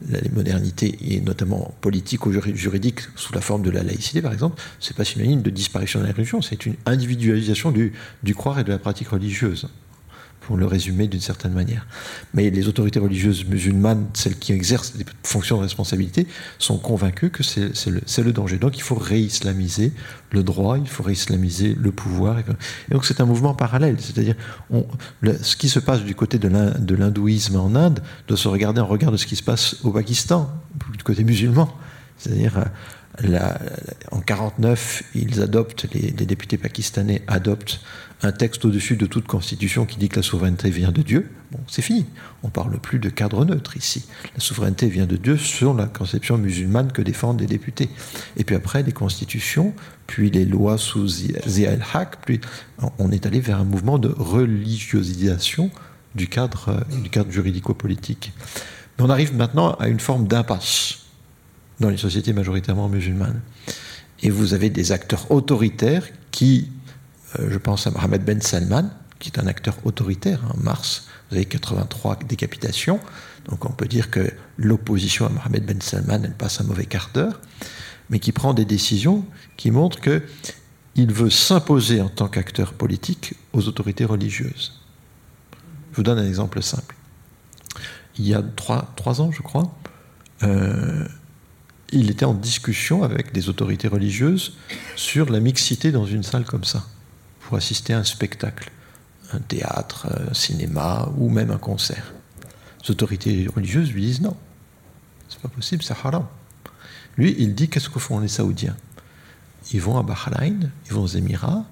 La 0.08 0.20
modernité, 0.32 0.98
et 1.00 1.20
notamment 1.20 1.74
politique 1.80 2.26
ou 2.26 2.32
juridique, 2.32 3.00
sous 3.16 3.32
la 3.32 3.40
forme 3.40 3.62
de 3.62 3.70
la 3.70 3.82
laïcité 3.82 4.20
par 4.20 4.32
exemple, 4.32 4.60
c'est 4.78 4.96
pas 4.96 5.04
synonyme 5.04 5.42
de 5.42 5.50
disparition 5.50 6.00
de 6.00 6.04
la 6.04 6.12
religion, 6.12 6.42
c'est 6.42 6.66
une 6.66 6.74
individualisation 6.84 7.72
du 7.72 8.34
croire 8.34 8.58
et 8.58 8.64
de 8.64 8.70
la 8.70 8.78
pratique 8.78 9.08
religieuse 9.08 9.68
pour 10.48 10.56
le 10.56 10.64
résumer 10.64 11.08
d'une 11.08 11.20
certaine 11.20 11.52
manière. 11.52 11.86
Mais 12.32 12.48
les 12.48 12.68
autorités 12.68 12.98
religieuses 12.98 13.44
musulmanes, 13.44 14.06
celles 14.14 14.38
qui 14.38 14.54
exercent 14.54 14.96
des 14.96 15.04
fonctions 15.22 15.58
de 15.58 15.62
responsabilité, 15.62 16.26
sont 16.58 16.78
convaincues 16.78 17.28
que 17.28 17.42
c'est 17.42 17.70
le, 18.22 18.32
danger. 18.32 18.56
Donc 18.56 18.78
il 18.78 18.82
faut 18.82 18.94
réislamiser 18.94 19.92
le 20.30 20.42
droit, 20.42 20.78
il 20.78 20.88
faut 20.88 21.02
réislamiser 21.02 21.76
le 21.78 21.92
pouvoir. 21.92 22.38
Et 22.38 22.94
donc 22.94 23.04
c'est 23.04 23.20
un 23.20 23.26
mouvement 23.26 23.52
parallèle. 23.52 23.96
C'est-à-dire, 24.00 24.36
ce 25.22 25.54
qui 25.54 25.68
se 25.68 25.80
passe 25.80 26.02
du 26.02 26.14
côté 26.14 26.38
de 26.38 26.94
l'hindouisme 26.94 27.56
en 27.56 27.74
Inde 27.74 28.00
doit 28.26 28.38
se 28.38 28.48
regarder 28.48 28.80
en 28.80 28.86
regard 28.86 29.12
de 29.12 29.18
ce 29.18 29.26
qui 29.26 29.36
se 29.36 29.42
passe 29.42 29.76
au 29.84 29.92
Pakistan, 29.92 30.50
du 30.96 31.04
côté 31.04 31.24
musulman. 31.24 31.76
C'est-à-dire, 32.16 32.64
en 34.12 34.20
49, 34.20 35.02
ils 35.14 35.42
adoptent, 35.42 35.84
les 35.92 36.10
députés 36.12 36.56
pakistanais 36.56 37.20
adoptent 37.26 37.80
un 38.22 38.32
texte 38.32 38.64
au-dessus 38.64 38.96
de 38.96 39.06
toute 39.06 39.26
constitution 39.26 39.86
qui 39.86 39.96
dit 39.96 40.08
que 40.08 40.16
la 40.16 40.22
souveraineté 40.22 40.70
vient 40.70 40.90
de 40.90 41.02
Dieu, 41.02 41.30
bon, 41.52 41.60
c'est 41.68 41.82
fini. 41.82 42.04
On 42.42 42.48
ne 42.48 42.52
parle 42.52 42.78
plus 42.78 42.98
de 42.98 43.08
cadre 43.08 43.44
neutre 43.44 43.76
ici. 43.76 44.06
La 44.34 44.40
souveraineté 44.40 44.88
vient 44.88 45.06
de 45.06 45.16
Dieu 45.16 45.36
sur 45.36 45.72
la 45.72 45.86
conception 45.86 46.36
musulmane 46.36 46.90
que 46.90 47.02
défendent 47.02 47.40
les 47.40 47.46
députés. 47.46 47.88
Et 48.36 48.44
puis 48.44 48.56
après, 48.56 48.82
les 48.82 48.92
constitutions, 48.92 49.72
puis 50.06 50.30
les 50.30 50.44
lois 50.44 50.78
sous 50.78 51.06
Zia 51.06 51.70
el-Haq, 51.70 52.16
puis 52.24 52.40
on 52.98 53.12
est 53.12 53.24
allé 53.26 53.40
vers 53.40 53.60
un 53.60 53.64
mouvement 53.64 53.98
de 53.98 54.08
religiosisation 54.08 55.70
du 56.14 56.26
cadre, 56.26 56.84
du 57.02 57.10
cadre 57.10 57.30
juridico-politique. 57.30 58.32
Mais 58.98 59.04
on 59.04 59.10
arrive 59.10 59.34
maintenant 59.34 59.74
à 59.74 59.88
une 59.88 60.00
forme 60.00 60.26
d'impasse 60.26 61.04
dans 61.78 61.90
les 61.90 61.96
sociétés 61.96 62.32
majoritairement 62.32 62.88
musulmanes. 62.88 63.40
Et 64.22 64.30
vous 64.30 64.54
avez 64.54 64.70
des 64.70 64.90
acteurs 64.90 65.30
autoritaires 65.30 66.04
qui 66.32 66.68
je 67.36 67.58
pense 67.58 67.86
à 67.86 67.90
Mohamed 67.90 68.24
Ben 68.24 68.40
Salman, 68.40 68.90
qui 69.18 69.30
est 69.30 69.38
un 69.38 69.46
acteur 69.46 69.76
autoritaire. 69.84 70.40
En 70.54 70.56
mars, 70.58 71.06
vous 71.30 71.36
avez 71.36 71.44
83 71.44 72.20
décapitations. 72.28 73.00
Donc 73.48 73.64
on 73.64 73.72
peut 73.72 73.86
dire 73.88 74.10
que 74.10 74.30
l'opposition 74.56 75.26
à 75.26 75.28
Mohamed 75.28 75.64
Ben 75.64 75.80
Salman, 75.80 76.20
elle 76.24 76.34
passe 76.34 76.60
un 76.60 76.64
mauvais 76.64 76.86
quart 76.86 77.10
d'heure, 77.12 77.40
mais 78.10 78.18
qui 78.18 78.32
prend 78.32 78.54
des 78.54 78.64
décisions 78.64 79.24
qui 79.56 79.70
montrent 79.70 80.00
qu'il 80.00 81.12
veut 81.12 81.30
s'imposer 81.30 82.00
en 82.00 82.08
tant 82.08 82.28
qu'acteur 82.28 82.72
politique 82.74 83.34
aux 83.52 83.68
autorités 83.68 84.04
religieuses. 84.04 84.80
Je 85.92 85.96
vous 85.96 86.02
donne 86.02 86.18
un 86.18 86.26
exemple 86.26 86.62
simple. 86.62 86.94
Il 88.18 88.26
y 88.26 88.34
a 88.34 88.42
trois, 88.42 88.92
trois 88.96 89.20
ans, 89.20 89.30
je 89.30 89.42
crois, 89.42 89.74
euh, 90.42 91.06
il 91.90 92.10
était 92.10 92.24
en 92.24 92.34
discussion 92.34 93.02
avec 93.02 93.32
des 93.32 93.48
autorités 93.48 93.88
religieuses 93.88 94.56
sur 94.96 95.30
la 95.30 95.40
mixité 95.40 95.90
dans 95.90 96.04
une 96.04 96.22
salle 96.22 96.44
comme 96.44 96.64
ça 96.64 96.84
pour 97.48 97.56
assister 97.56 97.94
à 97.94 97.98
un 97.98 98.04
spectacle, 98.04 98.70
un 99.32 99.38
théâtre, 99.38 100.06
un 100.30 100.34
cinéma 100.34 101.08
ou 101.16 101.30
même 101.30 101.50
un 101.50 101.56
concert. 101.56 102.12
Les 102.84 102.90
autorités 102.90 103.48
religieuses 103.56 103.90
lui 103.90 104.02
disent 104.02 104.20
non, 104.20 104.36
c'est 105.30 105.40
pas 105.40 105.48
possible, 105.48 105.82
c'est 105.82 105.94
haram. 105.94 106.26
Lui, 107.16 107.34
il 107.38 107.54
dit 107.54 107.70
qu'est-ce 107.70 107.88
que 107.88 107.98
font 107.98 108.20
les 108.20 108.28
Saoudiens? 108.28 108.76
Ils 109.72 109.80
vont 109.80 109.96
à 109.96 110.02
Bahreïn, 110.02 110.70
ils 110.86 110.92
vont 110.92 111.04
aux 111.04 111.06
Émirats, 111.06 111.64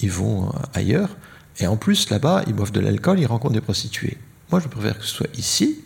ils 0.00 0.10
vont 0.10 0.52
ailleurs, 0.72 1.16
et 1.58 1.66
en 1.66 1.76
plus 1.76 2.10
là-bas, 2.10 2.44
ils 2.46 2.54
boivent 2.54 2.70
de 2.70 2.78
l'alcool, 2.78 3.18
ils 3.18 3.26
rencontrent 3.26 3.54
des 3.54 3.60
prostituées. 3.60 4.18
Moi, 4.52 4.60
je 4.60 4.68
préfère 4.68 4.96
que 4.96 5.04
ce 5.04 5.14
soit 5.16 5.36
ici, 5.36 5.80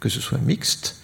que 0.00 0.08
ce 0.08 0.22
soit 0.22 0.38
mixte, 0.38 0.96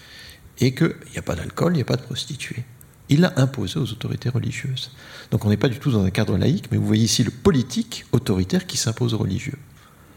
et 0.59 0.75
qu'il 0.75 0.97
n'y 1.13 1.19
a 1.19 1.23
pas 1.23 1.35
d'alcool, 1.35 1.75
il 1.75 1.77
n'y 1.77 1.83
a 1.83 1.87
pas 1.87 1.97
de 1.97 2.03
prostituées 2.03 2.65
il 3.11 3.21
l'a 3.21 3.33
imposé 3.37 3.79
aux 3.79 3.91
autorités 3.91 4.29
religieuses. 4.29 4.93
Donc 5.31 5.45
on 5.45 5.51
n'est 5.51 5.57
pas 5.57 5.69
du 5.69 5.79
tout 5.79 5.91
dans 5.91 6.05
un 6.05 6.11
cadre 6.11 6.39
laïque, 6.39 6.71
mais 6.71 6.79
vous 6.79 6.87
voyez 6.87 7.05
ici 7.05 7.25
le 7.25 7.31
politique 7.31 8.07
autoritaire 8.13 8.67
qui 8.67 8.77
s'impose 8.77 9.15
aux 9.15 9.19
religieux, 9.19 9.59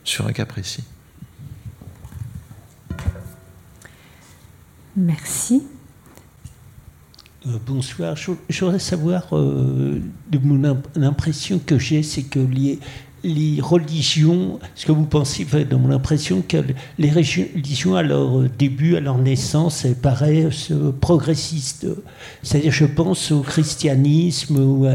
sur 0.04 0.28
un 0.28 0.32
cas 0.32 0.46
précis. 0.46 0.84
Merci. 4.96 5.64
Euh, 7.48 7.58
bonsoir. 7.66 8.16
Je, 8.16 8.60
voudrais 8.60 8.80
savoir, 8.80 9.36
euh, 9.36 10.00
de 10.30 10.38
mon 10.38 10.80
l'impression 10.96 11.60
que 11.60 11.80
j'ai, 11.80 12.04
c'est 12.04 12.24
que 12.24 12.40
les, 12.40 12.80
les 13.24 13.62
religions, 13.62 14.60
ce 14.76 14.86
que 14.86 14.92
vous 14.92 15.06
pensez, 15.06 15.46
dans 15.70 15.80
mon 15.80 15.92
impression, 15.92 16.44
que 16.48 16.58
les 16.98 17.10
religions 17.10 17.96
à 17.96 18.04
leur 18.04 18.42
début, 18.58 18.96
à 18.96 19.00
leur 19.00 19.18
naissance, 19.18 19.86
paraissent 20.02 20.72
progressistes. 21.00 21.88
C'est-à-dire, 22.42 22.72
je 22.72 22.86
pense 22.86 23.32
au 23.32 23.42
christianisme 23.42 24.58
ou 24.58 24.86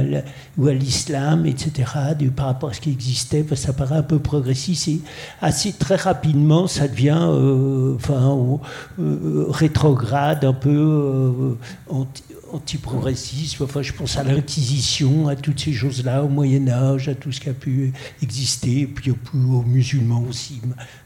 à 0.68 0.72
l'islam, 0.72 1.46
etc., 1.46 1.92
par 2.36 2.46
rapport 2.46 2.70
à 2.70 2.72
ce 2.72 2.80
qui 2.80 2.90
existait, 2.90 3.44
ça 3.54 3.72
paraît 3.72 3.96
un 3.96 4.02
peu 4.02 4.18
progressiste. 4.18 4.88
Et 4.88 5.00
assez 5.40 5.72
très 5.72 5.96
rapidement, 5.96 6.66
ça 6.66 6.88
devient 6.88 7.18
euh, 7.20 7.94
enfin, 7.96 8.58
euh, 8.98 9.46
rétrograde, 9.48 10.44
un 10.44 10.52
peu 10.52 10.70
euh, 10.70 11.56
anti 11.88 12.22
antiprogressisme. 12.52 13.64
Enfin, 13.64 13.82
je 13.82 13.92
pense 13.92 14.16
à 14.16 14.24
l'Inquisition, 14.24 15.28
à 15.28 15.36
toutes 15.36 15.60
ces 15.60 15.72
choses-là, 15.72 16.24
au 16.24 16.28
Moyen 16.28 16.68
Âge, 16.68 17.08
à 17.08 17.14
tout 17.14 17.32
ce 17.32 17.40
qui 17.40 17.48
a 17.48 17.54
pu 17.54 17.92
exister, 18.22 18.80
et 18.80 18.86
puis 18.86 19.10
aux, 19.10 19.62
musulmans 19.62 20.24
aussi. 20.28 20.60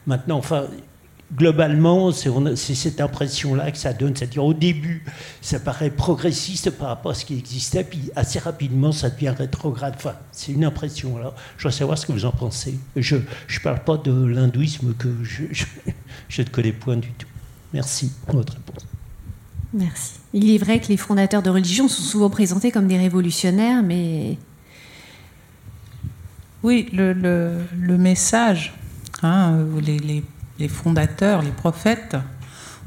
Maintenant, 0.07 0.39
enfin, 0.39 0.67
globalement, 1.35 2.13
c'est 2.13 2.75
cette 2.75 3.01
impression-là 3.01 3.71
que 3.71 3.79
ça 3.79 3.93
donne. 3.93 4.15
C'est-à-dire, 4.15 4.45
au 4.45 4.55
début, 4.55 5.05
ça 5.41 5.59
paraît 5.61 5.91
progressiste 5.91 6.71
par 6.71 6.89
rapport 6.89 7.13
à 7.13 7.15
ce 7.15 7.25
qui 7.25 7.39
existait, 7.39 7.85
puis 7.85 8.11
assez 8.17 8.39
rapidement, 8.39 8.93
ça 8.93 9.11
devient 9.11 9.35
rétrograde. 9.37 9.95
Enfin, 9.97 10.15
c'est 10.31 10.53
une 10.53 10.65
impression. 10.65 11.17
Je 11.57 11.63
voudrais 11.63 11.79
savoir 11.79 11.99
ce 11.99 12.07
que 12.07 12.13
vous 12.13 12.25
en 12.25 12.33
pensez. 12.33 12.79
Je 12.97 13.17
ne 13.17 13.59
parle 13.63 13.83
pas 13.85 13.97
de 13.97 14.13
l'hindouisme 14.13 14.95
que 14.95 15.09
je, 15.23 15.45
je 16.29 16.43
ne 16.43 16.47
connais 16.49 16.73
point 16.73 16.97
du 16.97 17.11
tout. 17.13 17.29
Merci 17.73 18.13
pour 18.27 18.37
votre 18.37 18.53
réponse. 18.55 18.87
Merci. 19.73 20.22
Il 20.35 20.51
est 20.51 20.59
vrai 20.59 20.81
que 20.81 20.89
les 20.89 20.97
fondateurs 20.97 21.43
de 21.43 21.51
religion 21.51 21.89
sont 21.89 22.03
souvent 22.03 22.31
présentés 22.31 22.71
comme 22.71 22.87
des 22.87 22.99
révolutionnaires, 22.99 23.83
mais... 23.83 24.39
Oui, 26.63 26.89
le, 26.93 27.97
message, 27.99 28.73
hein, 29.23 29.59
les, 30.59 30.69
fondateurs, 30.69 31.43
les 31.43 31.51
prophètes 31.51 32.17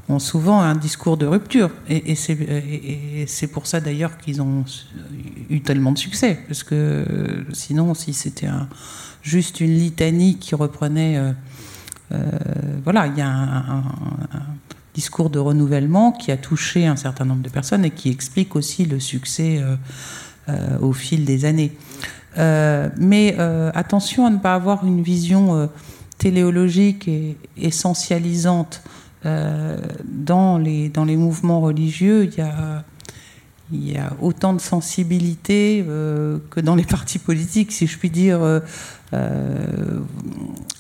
ont 0.07 0.19
souvent 0.19 0.61
un 0.61 0.75
discours 0.75 1.17
de 1.17 1.25
rupture. 1.25 1.69
Et, 1.89 2.13
et 2.13 3.27
c'est 3.27 3.47
pour 3.47 3.67
ça 3.67 3.81
d'ailleurs 3.81 4.17
qu'ils 4.17 4.41
ont 4.41 4.63
eu 5.49 5.59
tellement 5.59 5.91
de 5.91 5.97
succès. 5.97 6.39
Parce 6.47 6.63
que 6.63 7.45
sinon, 7.51 7.93
si 7.93 8.13
c'était 8.13 8.47
juste 9.21 9.59
une 9.59 9.77
litanie 9.77 10.37
qui 10.37 10.55
reprenait... 10.55 11.17
Euh, 11.17 11.31
euh, 12.11 12.29
voilà, 12.83 13.07
il 13.07 13.17
y 13.17 13.21
a 13.21 13.27
un 13.27 13.83
discours 14.95 15.29
de 15.29 15.37
renouvellement 15.37 16.11
qui 16.11 16.31
a 16.31 16.37
touché 16.37 16.87
un 16.87 16.95
certain 16.95 17.25
nombre 17.25 17.43
de 17.43 17.49
personnes 17.49 17.85
et 17.85 17.91
qui 17.91 18.09
explique 18.09 18.55
aussi 18.55 18.85
le 18.85 18.99
succès 18.99 19.61
au 20.81 20.93
fil 20.93 21.25
des 21.25 21.45
années. 21.45 21.73
mais 22.37 23.35
attention 23.73 24.25
à 24.25 24.29
ne 24.29 24.37
pas 24.37 24.55
avoir 24.55 24.85
une 24.85 25.01
vision 25.03 25.69
téléologique 26.17 27.07
et 27.07 27.37
essentialisante 27.57 28.81
dans, 29.23 30.57
les, 30.57 30.89
dans 30.89 31.05
les 31.05 31.17
mouvements 31.17 31.61
religieux. 31.61 32.25
Il 32.25 32.37
y 32.37 32.41
a 32.41 32.85
il 33.71 33.91
y 33.91 33.97
a 33.97 34.13
autant 34.21 34.53
de 34.53 34.61
sensibilité 34.61 35.83
euh, 35.87 36.37
que 36.51 36.59
dans 36.59 36.75
les 36.75 36.83
partis 36.83 37.19
politiques, 37.19 37.71
si 37.71 37.87
je 37.87 37.97
puis 37.97 38.09
dire. 38.09 38.41
Euh, 38.41 38.59
euh, 39.13 39.99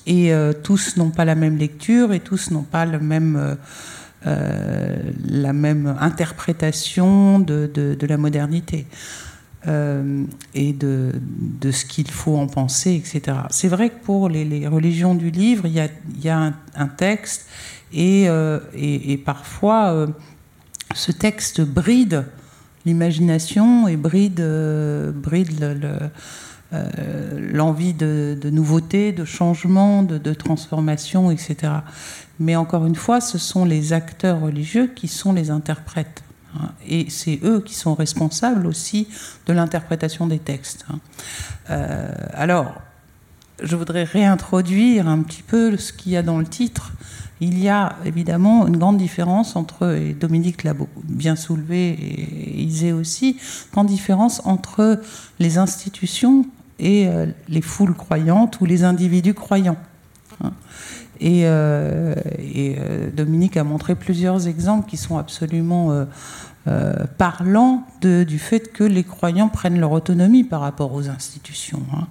et 0.07 0.31
tous 0.63 0.97
n'ont 0.97 1.09
pas 1.09 1.25
la 1.25 1.33
même 1.33 1.57
lecture 1.57 2.13
et 2.13 2.19
tous 2.19 2.51
n'ont 2.51 2.61
pas 2.61 2.85
le 2.85 2.99
même, 2.99 3.57
la 4.25 5.53
même 5.53 5.95
interprétation 5.99 7.39
de, 7.39 7.69
de, 7.73 8.07
la 8.07 8.17
modernité. 8.17 8.87
et 9.65 10.73
de, 10.73 11.11
de 11.61 11.71
ce 11.71 11.85
qu'il 11.85 12.09
faut 12.09 12.35
en 12.35 12.47
penser, 12.47 12.95
etc. 12.95 13.37
C'est 13.51 13.67
vrai 13.67 13.89
que 13.89 14.03
pour 14.03 14.29
les, 14.29 14.67
religions 14.67 15.15
du 15.15 15.29
livre, 15.29 15.67
il 15.67 15.73
y 15.73 15.79
a, 15.79 15.89
y 16.23 16.29
a 16.29 16.53
un, 16.75 16.87
texte 16.87 17.47
et, 17.93 18.23
et, 18.75 19.11
et 19.11 19.17
parfois 19.17 20.07
ce 20.93 21.11
texte 21.11 21.61
bride 21.61 22.25
l'imagination 22.85 23.87
et 23.87 23.97
bride, 23.97 24.39
euh, 24.39 25.11
euh, 26.73 27.51
l'envie 27.53 27.93
de, 27.93 28.49
nouveauté, 28.49 29.11
de 29.11 29.25
changement, 29.25 30.03
de, 30.03 30.33
transformation, 30.33 31.31
etc. 31.31 31.73
Mais 32.39 32.55
encore 32.55 32.85
une 32.85 32.95
fois, 32.95 33.21
ce 33.21 33.37
sont 33.37 33.65
les 33.65 33.93
acteurs 33.93 34.41
religieux 34.41 34.87
qui 34.87 35.07
sont 35.07 35.33
les 35.33 35.49
interprètes. 35.49 36.21
Hein. 36.57 36.69
et 36.87 37.09
c'est 37.09 37.41
eux 37.43 37.59
qui 37.59 37.73
sont 37.73 37.95
responsables 37.95 38.65
aussi 38.65 39.09
de 39.45 39.51
l'interprétation 39.51 40.25
des 40.25 40.39
textes. 40.39 40.85
Hein. 40.89 40.99
Euh, 41.69 42.13
alors, 42.33 42.81
je 43.61 43.75
voudrais 43.75 44.05
réintroduire 44.05 45.09
un 45.09 45.21
petit 45.21 45.43
peu 45.43 45.75
ce 45.75 45.91
qu'il 45.91 46.13
y 46.13 46.17
a 46.17 46.23
dans 46.23 46.39
le 46.39 46.45
titre 46.45 46.93
il 47.41 47.59
y 47.59 47.67
a 47.67 47.97
évidemment 48.05 48.65
une 48.67 48.77
grande 48.77 48.97
différence 48.97 49.55
entre, 49.55 49.95
et 49.95 50.13
Dominique 50.13 50.63
l'a 50.63 50.73
bien 51.03 51.35
soulevé, 51.35 51.89
et 51.89 52.61
Isée 52.61 52.93
aussi, 52.93 53.37
grande 53.73 53.87
différence 53.87 54.41
entre 54.45 55.01
les 55.39 55.57
institutions 55.57 56.45
et 56.79 57.07
euh, 57.07 57.25
les 57.49 57.61
foules 57.61 57.93
croyantes 57.93 58.59
ou 58.61 58.65
les 58.65 58.83
individus 58.83 59.33
croyants. 59.33 59.77
Hein. 60.43 60.51
Et, 61.19 61.43
euh, 61.45 62.15
euh, 62.39 63.09
Dominique 63.11 63.57
a 63.57 63.63
montré 63.63 63.95
plusieurs 63.95 64.47
exemples 64.47 64.89
qui 64.89 64.97
sont 64.97 65.17
absolument 65.17 66.05
parlants 67.17 67.85
du 68.01 68.39
fait 68.39 68.71
que 68.71 68.83
les 68.83 69.03
croyants 69.03 69.49
prennent 69.49 69.79
leur 69.79 69.91
autonomie 69.91 70.43
par 70.43 70.61
rapport 70.61 70.93
aux 70.93 71.09
institutions. 71.09 71.83
Hein. 71.93 72.07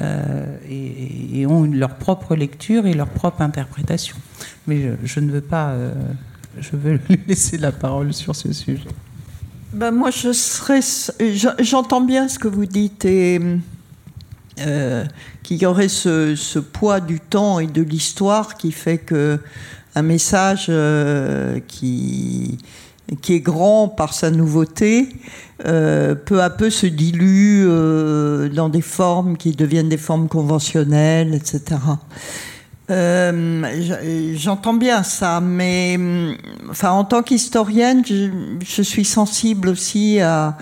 Euh, 0.00 0.56
et, 0.68 1.46
ont 1.46 1.64
leur 1.64 1.96
propre 1.96 2.36
lecture 2.36 2.86
et 2.86 2.94
leur 2.94 3.08
propre 3.08 3.42
interprétation. 3.42 4.16
Mais 4.66 4.92
je, 5.02 5.20
ne 5.20 5.30
veux 5.30 5.40
pas. 5.40 5.70
Euh, 5.70 5.92
je 6.60 6.76
veux 6.76 7.00
laisser 7.26 7.58
la 7.58 7.72
parole 7.72 8.12
sur 8.12 8.36
ce 8.36 8.52
sujet. 8.52 8.86
Ben 9.72 9.90
moi, 9.90 10.10
je 10.10 10.32
serais. 10.32 10.80
J'entends 11.58 12.00
bien 12.00 12.28
ce 12.28 12.38
que 12.38 12.48
vous 12.48 12.66
dites 12.66 13.04
et. 13.04 13.40
Euh, 14.60 15.04
qu'il 15.42 15.58
y 15.58 15.66
aurait 15.66 15.88
ce, 15.88 16.58
poids 16.58 17.00
du 17.00 17.20
temps 17.20 17.58
et 17.58 17.66
de 17.66 17.82
l'histoire 17.82 18.56
qui 18.56 18.72
fait 18.72 18.98
que 18.98 19.38
un 19.94 20.02
message 20.02 20.70
qui, 21.66 22.58
qui 23.22 23.34
est 23.34 23.40
grand 23.40 23.88
par 23.88 24.12
sa 24.12 24.30
nouveauté 24.30 25.08
euh, 25.66 26.14
peu 26.14 26.40
à 26.40 26.50
peu 26.50 26.70
se 26.70 26.86
dilue 26.86 27.66
euh, 27.66 28.48
dans 28.48 28.68
des 28.68 28.80
formes 28.80 29.36
qui 29.36 29.50
deviennent 29.50 29.88
des 29.88 29.96
formes 29.96 30.28
conventionnelles, 30.28 31.34
etc. 31.34 31.80
Euh, 32.90 34.34
j'entends 34.36 34.74
bien 34.74 35.02
ça, 35.02 35.40
mais 35.40 35.98
enfin, 36.70 36.90
en 36.90 37.02
tant 37.02 37.24
qu'historienne, 37.24 38.04
je, 38.06 38.82
suis 38.82 39.04
sensible 39.04 39.68
aussi 39.68 40.20
à, 40.20 40.56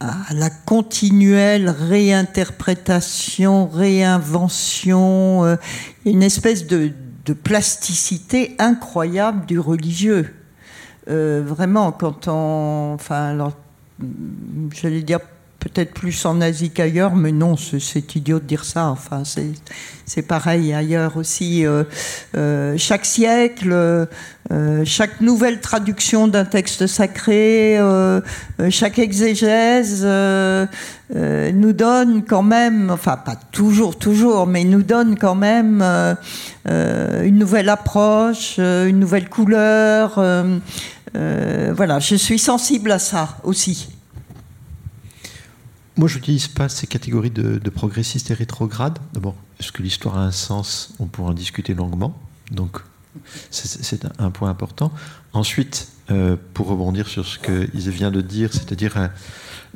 la 0.00 0.50
continuelle 0.50 1.68
réinterprétation, 1.68 3.66
réinvention, 3.66 5.58
une 6.04 6.22
espèce 6.22 6.66
de, 6.66 6.92
de, 7.24 7.32
plasticité 7.32 8.54
incroyable 8.58 9.46
du 9.46 9.58
religieux. 9.58 10.34
vraiment, 11.06 11.90
quand 11.92 12.28
on, 12.28 12.94
enfin, 12.94 13.50
j'allais 14.72 15.02
dire 15.02 15.20
peut-être 15.68 15.94
plus 15.94 16.24
en 16.24 16.40
Asie 16.40 16.70
qu'ailleurs, 16.70 17.14
mais 17.14 17.32
non, 17.32 17.56
c'est 17.56 18.14
idiot 18.16 18.38
de 18.38 18.44
dire 18.44 18.64
ça. 18.64 18.86
Enfin, 18.88 19.22
c'est 19.24 20.22
pareil 20.22 20.72
ailleurs 20.72 21.16
aussi. 21.16 21.66
Euh, 21.66 21.84
euh, 22.36 22.74
chaque 22.76 23.04
siècle, 23.04 23.72
euh, 23.72 24.84
chaque 24.84 25.20
nouvelle 25.20 25.60
traduction 25.60 26.28
d'un 26.28 26.44
texte 26.44 26.86
sacré, 26.86 27.78
chaque 28.70 28.98
exégèse 28.98 30.04
nous 30.04 31.72
donne 31.72 32.24
quand 32.24 32.42
même, 32.42 32.90
enfin 32.90 33.16
pas 33.16 33.36
toujours, 33.52 33.98
toujours, 33.98 34.46
mais 34.46 34.64
nous 34.64 34.82
donne 34.82 35.18
quand 35.18 35.34
même 35.34 35.82
une 36.66 37.38
nouvelle 37.38 37.68
approche, 37.68 38.58
une 38.58 38.98
nouvelle 38.98 39.28
couleur. 39.28 40.14
Voilà, 41.14 41.98
je 41.98 42.14
suis 42.14 42.38
sensible 42.38 42.92
à 42.92 42.98
ça 42.98 43.36
aussi. 43.44 43.97
Moi, 45.98 46.06
je 46.06 46.14
n'utilise 46.14 46.46
pas 46.46 46.68
ces 46.68 46.86
catégories 46.86 47.32
de, 47.32 47.70
progressistes 47.70 48.30
et 48.30 48.34
rétrogrades. 48.34 49.00
D'abord, 49.14 49.34
est-ce 49.58 49.72
que 49.72 49.82
l'histoire 49.82 50.16
a 50.16 50.22
un 50.22 50.30
sens 50.30 50.94
On 51.00 51.06
pourra 51.06 51.30
en 51.30 51.34
discuter 51.34 51.74
longuement. 51.74 52.16
Donc, 52.52 52.78
c'est 53.50 54.06
un 54.20 54.30
point 54.30 54.48
important. 54.48 54.92
Ensuite, 55.32 55.88
euh, 56.12 56.36
pour 56.54 56.68
rebondir 56.68 57.08
sur 57.08 57.26
ce 57.26 57.40
que 57.40 57.68
vient 57.74 58.12
de 58.12 58.20
dire, 58.20 58.52
c'est-à-dire 58.52 58.96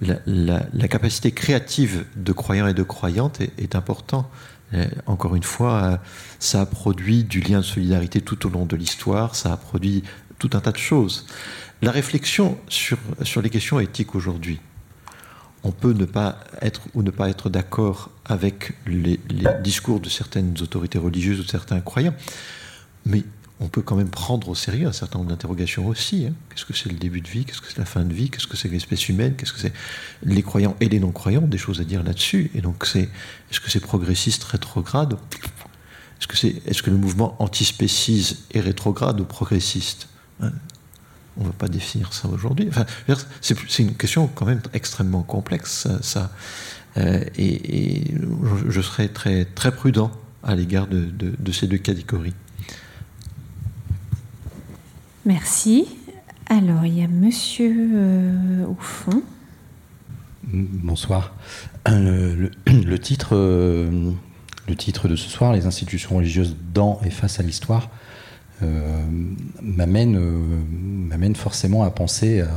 euh, 0.01 0.15
la, 0.27 0.89
capacité 0.89 1.33
créative 1.33 2.05
de 2.15 2.33
croyants 2.33 2.69
et 2.69 2.75
de 2.75 2.85
croyantes 2.85 3.41
est, 3.41 3.53
est 3.59 3.75
important. 3.75 4.31
encore 5.07 5.35
une 5.35 5.43
fois, 5.43 5.99
ça 6.39 6.61
a 6.61 6.67
produit 6.67 7.25
du 7.25 7.41
lien 7.41 7.59
de 7.59 7.65
solidarité 7.65 8.21
tout 8.21 8.47
au 8.47 8.49
long 8.49 8.65
de 8.65 8.77
l'histoire, 8.77 9.35
ça 9.35 9.53
a 9.53 9.57
produit 9.57 10.05
tout 10.39 10.51
un 10.55 10.61
tas 10.61 10.73
de 10.73 10.79
choses. 10.79 11.27
La 11.83 11.91
réflexion 11.91 12.57
sur 12.69 13.43
les 13.43 13.51
questions 13.51 13.81
éthiques 13.81 14.15
aujourd'hui, 14.15 14.61
on 15.65 15.71
peut 15.71 15.93
ne 15.93 16.05
pas 16.05 16.39
être 16.61 16.83
ou 16.95 17.03
ne 17.03 17.11
pas 17.11 17.29
être 17.29 17.49
d'accord 17.49 18.11
avec 18.25 18.73
les, 18.87 19.19
discours 19.63 20.01
de 20.01 20.09
certaines 20.09 20.55
autorités 20.61 20.99
religieuses 20.99 21.41
ou 21.41 21.45
de 21.45 21.51
certains 21.51 21.81
croyants, 21.81 22.15
mais 23.07 23.25
on 23.61 23.69
peut 23.69 23.83
quand 23.83 23.95
même 23.95 24.11
prendre 24.11 24.49
au 24.49 24.55
sérieux 24.57 24.89
un 24.89 24.93
certain 24.93 25.19
nombre 25.19 25.31
d'interrogations 25.31 25.87
aussi. 25.87 26.27
Hein. 26.27 26.35
Qu'est-ce 26.51 26.65
que 26.65 26.75
c'est 26.75 26.91
le 26.91 26.99
début 26.99 27.21
de 27.21 27.29
vie? 27.29 27.45
Qu'est-ce 27.45 27.61
que 27.61 27.69
c'est 27.69 27.79
la 27.79 27.85
fin 27.85 28.05
de 28.05 28.13
vie? 28.13 28.29
Qu'est-ce 28.29 28.49
que 28.49 28.57
c'est 28.57 28.69
l'espèce 28.69 29.09
humaine? 29.09 29.35
Qu'est-ce 29.37 29.53
que 29.53 29.61
c'est 29.61 29.73
les 30.25 30.43
croyants 30.43 30.77
et 30.81 30.89
les 30.89 30.99
non-croyants? 30.99 31.43
Des 31.43 31.59
choses 31.59 31.81
à 31.81 31.85
dire 31.85 32.03
là-dessus. 32.03 32.51
Et 32.57 32.61
donc, 32.61 32.85
c'est 32.87 33.09
est-ce 33.51 33.61
que 33.61 33.71
c'est 33.71 33.81
progressiste, 33.81 34.43
rétrograde? 34.45 35.17
Est-ce 36.19 36.27
que, 36.27 36.37
c'est, 36.37 36.61
est-ce 36.67 36.83
que 36.83 36.91
le 36.91 36.97
mouvement 36.97 37.37
antispécise 37.41 38.39
est 38.53 38.61
rétrograde 38.61 39.21
ou 39.21 39.25
progressiste? 39.25 40.09
On 41.37 41.43
ne 41.43 41.47
va 41.47 41.53
pas 41.53 41.69
définir 41.69 42.13
ça 42.13 42.29
aujourd'hui. 42.29 42.69
Enfin, 42.69 42.85
c'est 43.41 43.79
une 43.79 43.95
question 43.95 44.27
quand 44.27 44.47
même 44.47 44.61
extrêmement 44.73 45.23
complexe, 45.23 45.89
ça. 46.03 46.31
Euh, 46.99 47.25
et, 47.39 48.05
je, 48.69 48.81
serai 48.81 49.09
très, 49.09 49.47
très 49.47 49.73
prudent 49.73 50.11
à 50.43 50.55
l'égard 50.55 50.87
de, 50.89 51.53
ces 51.53 51.67
deux 51.67 51.79
catégories. 51.79 52.35
Merci. 55.25 55.87
Alors, 56.47 56.85
il 56.85 56.99
y 56.99 57.03
a 57.03 57.09
monsieur 57.09 57.75
euh, 57.95 58.67
au 58.67 58.77
fond. 58.79 59.23
Bonsoir. 60.45 61.35
Euh, 61.89 62.51
le, 62.67 62.99
titre, 62.99 63.37
le 63.37 64.77
titre 64.77 65.09
de 65.09 65.17
ce 65.17 65.31
soir, 65.31 65.53
Les 65.53 65.67
institutions 65.67 66.17
religieuses 66.17 66.57
dans 66.75 67.01
et 67.05 67.11
face 67.11 67.41
à 67.41 67.43
l'histoire, 67.43 67.85
euh, 67.85 68.02
m'amène, 69.63 70.17
euh, 70.17 70.39
m'amène 71.09 71.37
forcément 71.37 71.83
à 71.85 71.91
penser 71.91 72.41
à 72.41 72.51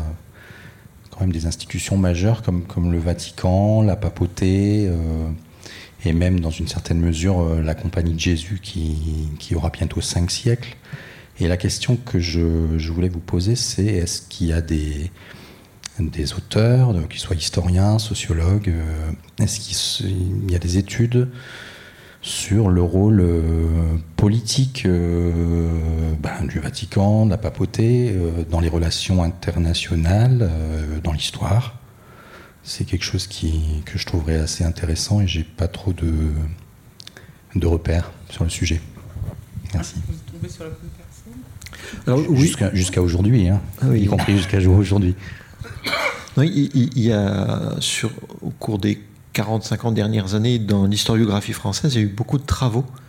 quand 1.11 1.21
même 1.21 1.31
des 1.31 1.45
institutions 1.45 1.97
majeures 1.97 2.41
comme, 2.41 2.63
comme 2.63 2.91
le 2.91 2.99
Vatican, 2.99 3.81
la 3.81 3.95
papauté, 3.95 4.87
euh, 4.87 5.29
et 6.03 6.11
même 6.11 6.39
dans 6.39 6.49
une 6.49 6.67
certaine 6.67 6.99
mesure 6.99 7.55
la 7.63 7.73
Compagnie 7.73 8.13
de 8.13 8.19
Jésus 8.19 8.59
qui, 8.61 9.29
qui 9.39 9.55
aura 9.55 9.69
bientôt 9.69 10.01
cinq 10.01 10.29
siècles. 10.29 10.75
Et 11.39 11.47
la 11.47 11.57
question 11.57 11.95
que 11.95 12.19
je, 12.19 12.77
je 12.77 12.91
voulais 12.91 13.09
vous 13.09 13.19
poser, 13.19 13.55
c'est 13.55 13.85
est-ce 13.85 14.21
qu'il 14.21 14.47
y 14.47 14.53
a 14.53 14.61
des, 14.61 15.09
des 15.99 16.33
auteurs, 16.33 16.93
qu'ils 17.09 17.19
soient 17.19 17.35
historiens, 17.35 17.97
sociologues, 17.97 18.73
est-ce 19.39 19.59
qu'il 19.59 20.51
y 20.51 20.55
a 20.55 20.59
des 20.59 20.77
études 20.77 21.29
sur 22.21 22.69
le 22.69 22.81
rôle 22.81 23.23
politique 24.15 24.87
du 26.45 26.59
Vatican, 26.59 27.25
de 27.25 27.31
la 27.31 27.37
papauté, 27.37 28.15
dans 28.49 28.59
les 28.59 28.69
relations 28.69 29.23
internationales, 29.23 30.49
dans 31.03 31.13
l'histoire. 31.13 31.75
C'est 32.63 32.85
quelque 32.85 33.05
chose 33.05 33.27
qui, 33.27 33.83
que 33.85 33.97
je 33.97 34.05
trouverais 34.05 34.37
assez 34.37 34.63
intéressant 34.63 35.21
et 35.21 35.27
j'ai 35.27 35.43
pas 35.43 35.67
trop 35.67 35.93
de, 35.93 36.11
de 37.55 37.67
repères 37.67 38.11
sur 38.29 38.43
le 38.43 38.49
sujet. 38.49 38.81
Merci. 39.73 39.95
Jusqu'à 42.73 43.01
aujourd'hui, 43.01 43.49
hein, 43.49 43.61
ah 43.81 43.95
y 43.95 44.05
compris 44.05 44.37
jusqu'à 44.37 44.57
aujourd'hui. 44.57 45.15
Il, 46.37 46.99
y 46.99 47.11
a, 47.11 47.75
sur, 47.79 48.11
au 48.41 48.49
cours 48.49 48.79
des 48.79 49.01
40-50 49.33 49.93
dernières 49.93 50.35
années, 50.35 50.59
dans 50.59 50.85
l'historiographie 50.85 51.53
française, 51.53 51.95
il 51.95 52.01
y 52.01 52.03
a 52.03 52.05
eu 52.05 52.11
beaucoup 52.11 52.37
de 52.37 52.45
travaux 52.45 52.85
euh, 52.85 53.04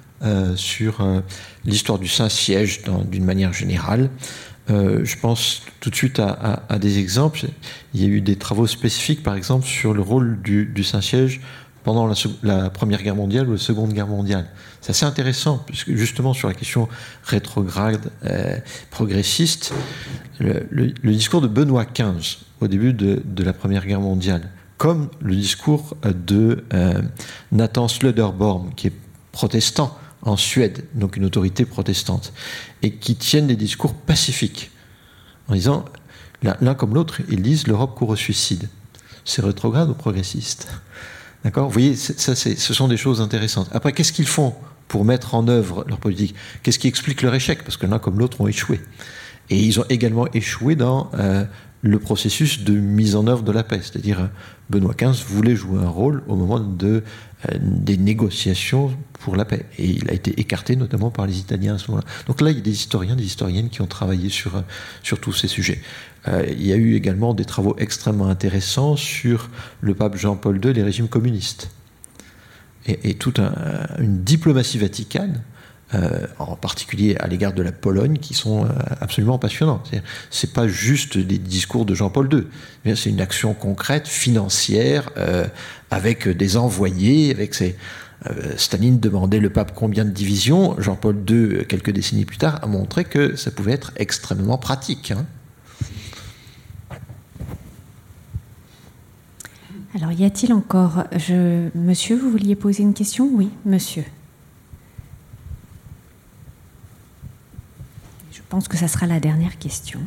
sur 0.57 1.01
euh, 1.01 1.21
l'histoire 1.65 1.99
du 1.99 2.09
Saint-Siège 2.09 2.83
d'une 3.11 3.25
manière 3.25 3.53
générale. 3.53 4.11
Euh, 4.69 5.05
je 5.05 5.17
pense 5.19 5.63
tout 5.81 5.91
de 5.91 5.95
suite 5.95 6.19
à, 6.19 6.79
des 6.79 6.99
exemples. 6.99 7.47
Il 7.95 8.03
y 8.03 8.05
a 8.05 8.09
eu 8.09 8.21
des 8.21 8.37
travaux 8.37 8.67
spécifiques, 8.67 9.23
par 9.23 9.37
exemple, 9.37 9.67
sur 9.67 9.95
le 9.95 10.03
rôle 10.03 10.41
du, 10.43 10.83
Saint-Siège 10.83 11.41
pendant 11.85 12.11
la, 12.43 12.71
Première 12.71 13.03
Guerre 13.03 13.15
mondiale 13.15 13.49
ou 13.49 13.53
la 13.53 13.59
Seconde 13.59 13.93
Guerre 13.93 14.09
mondiale. 14.09 14.49
C'est 14.81 14.91
assez 14.91 15.07
intéressant, 15.07 15.63
puisque 15.67 15.95
justement 15.95 16.35
sur 16.35 16.49
la 16.49 16.55
question 16.55 16.89
rétrograde, 17.25 18.11
euh, 18.25 18.59
progressiste, 18.91 19.73
le, 20.41 20.93
discours 21.05 21.41
de 21.41 21.49
Benoît 21.49 21.85
XV 21.85 22.39
au 22.61 22.67
début 22.67 22.93
de, 22.93 23.45
la 23.45 23.53
Première 23.53 23.87
Guerre 23.87 24.01
mondiale, 24.01 24.51
comme 24.79 25.11
le 25.21 25.37
discours 25.37 25.97
de 26.05 26.65
euh, 26.75 27.03
Nathan 27.53 27.87
Slöderborn, 27.87 28.75
qui 28.75 28.89
est 28.89 28.93
protestant 29.31 29.97
en 30.27 30.37
Suède, 30.37 30.85
donc 30.95 31.17
une 31.17 31.25
autorité 31.25 31.65
protestante, 31.65 32.33
et 32.83 32.93
qui 32.93 33.15
tiennent 33.15 33.47
des 33.47 33.57
discours 33.57 33.95
pacifiques, 33.95 34.71
en 35.49 35.55
disant, 35.55 35.85
l'un 36.43 36.75
comme 36.75 36.95
l'autre, 36.95 37.21
ils 37.31 37.43
disent 37.43 37.67
l'Europe 37.67 37.95
court 37.95 38.11
au 38.11 38.17
suicide. 38.17 38.69
C'est 39.25 39.43
rétrograde 39.43 39.89
ou 39.89 39.95
progressiste? 39.95 40.69
D'accord? 41.45 41.67
Vous 41.67 41.73
voyez, 41.73 41.97
ça, 41.97 42.35
ce 42.35 42.75
sont 42.75 42.89
des 42.89 42.97
choses 42.97 43.21
intéressantes. 43.21 43.69
Après, 43.73 43.93
qu'est-ce 43.93 44.13
qu'ils 44.13 44.27
font 44.27 44.55
pour 44.89 45.05
mettre 45.05 45.35
en 45.35 45.47
œuvre 45.49 45.85
leur 45.89 45.99
politique? 45.99 46.35
Qu'est-ce 46.63 46.79
qui 46.79 46.89
explique 46.89 47.23
leur 47.23 47.35
échec? 47.35 47.63
Parce 47.63 47.77
que 47.77 47.87
l'un 47.87 47.99
comme 47.99 48.19
l'autre 48.19 48.41
ont 48.41 48.49
échoué. 48.49 48.81
Et 49.49 49.59
ils 49.59 49.79
ont 49.79 49.85
également 49.89 50.27
échoué 50.33 50.75
dans 50.75 51.11
euh, 51.15 51.45
le 51.83 51.99
processus 52.01 52.65
de 52.65 52.73
mise 52.73 53.15
en 53.15 53.29
œuvre 53.29 53.43
de 53.43 53.53
la 53.53 53.63
paix. 53.63 53.81
C'est-à-dire, 53.81 54.29
Benoît 54.71 54.95
XV 54.95 55.25
voulait 55.29 55.55
jouer 55.55 55.81
un 55.81 55.89
rôle 55.89 56.25
au 56.27 56.35
moment 56.35 56.59
de, 56.59 57.05
euh, 57.49 57.59
des 57.61 57.97
négociations 57.97 58.91
pour 59.19 59.37
la 59.37 59.45
paix. 59.45 59.67
Et 59.79 59.87
il 59.87 60.11
a 60.11 60.13
été 60.13 60.39
écarté 60.41 60.77
notamment 60.77 61.11
par 61.11 61.27
les 61.27 61.39
Italiens 61.39 61.75
à 61.75 61.79
ce 61.79 61.91
moment-là. 61.91 62.07
Donc 62.27 62.41
là, 62.41 62.51
il 62.51 62.57
y 62.57 62.61
a 62.61 62.63
des 62.63 62.71
historiens, 62.71 63.17
des 63.17 63.25
historiennes 63.25 63.69
qui 63.69 63.83
ont 63.83 63.87
travaillé 63.87 64.29
sur, 64.29 64.63
sur 65.03 65.21
tous 65.21 65.33
ces 65.33 65.49
sujets. 65.49 65.81
Euh, 66.29 66.45
il 66.49 66.67
y 66.67 66.73
a 66.73 66.77
eu 66.77 66.95
également 66.95 67.35
des 67.35 67.45
travaux 67.45 67.77
extrêmement 67.79 68.29
intéressants 68.29 68.97
sur 68.97 69.51
le 69.81 69.95
pape 69.95 70.17
Jean-Paul 70.17 70.65
II 70.65 70.73
les 70.73 70.83
régimes 70.83 71.09
communistes. 71.09 71.71
Et, 72.89 73.15
toute 73.15 73.41
une 73.99 74.23
diplomatie 74.23 74.79
vaticane, 74.79 75.43
euh, 75.95 76.25
en 76.39 76.55
particulier 76.55 77.17
à 77.19 77.27
l'égard 77.27 77.53
de 77.53 77.63
la 77.63 77.73
Pologne, 77.73 78.19
qui 78.19 78.33
sont 78.33 78.65
euh, 78.65 78.69
absolument 79.01 79.39
passionnants. 79.39 79.83
C'est 80.31 80.53
pas 80.53 80.69
juste 80.69 81.19
des 81.19 81.39
discours 81.39 81.85
de 81.85 81.95
Jean-Paul 81.95 82.29
II, 82.33 82.95
c'est 82.95 83.11
une 83.11 83.21
action 83.21 83.55
concrète, 83.55 84.07
financière, 84.07 85.11
avec 85.91 86.29
des 86.29 86.57
envoyés, 86.57 87.33
avec 87.33 87.55
ces, 87.55 87.77
Staline 88.57 88.99
demandait 88.99 89.41
le 89.41 89.51
pape 89.51 89.75
combien 89.75 90.05
de 90.05 90.11
divisions. 90.11 90.75
Jean-Paul 90.81 91.25
II, 91.29 91.67
quelques 91.67 91.91
décennies 91.91 92.25
plus 92.25 92.39
tard, 92.39 92.59
a 92.63 92.67
montré 92.67 93.05
que 93.05 93.37
ça 93.37 93.51
pouvait 93.51 93.73
être 93.73 93.93
extrêmement 93.97 94.59
pratique. 94.59 95.13
Hein. 95.13 95.27
Alors, 99.95 100.13
y 100.13 100.25
a-t-il 100.25 100.53
encore. 100.53 101.05
Monsieur, 101.75 102.17
vous 102.17 102.31
vouliez 102.31 102.55
poser 102.55 102.83
une 102.83 102.93
question? 102.95 103.31
Oui, 103.33 103.49
monsieur. 103.65 104.05
Je 108.33 108.43
pense 108.49 108.69
que 108.69 108.77
ça 108.77 108.89
sera 108.89 109.07
la 109.07 109.21
dernière 109.21 109.59
question. 109.59 110.01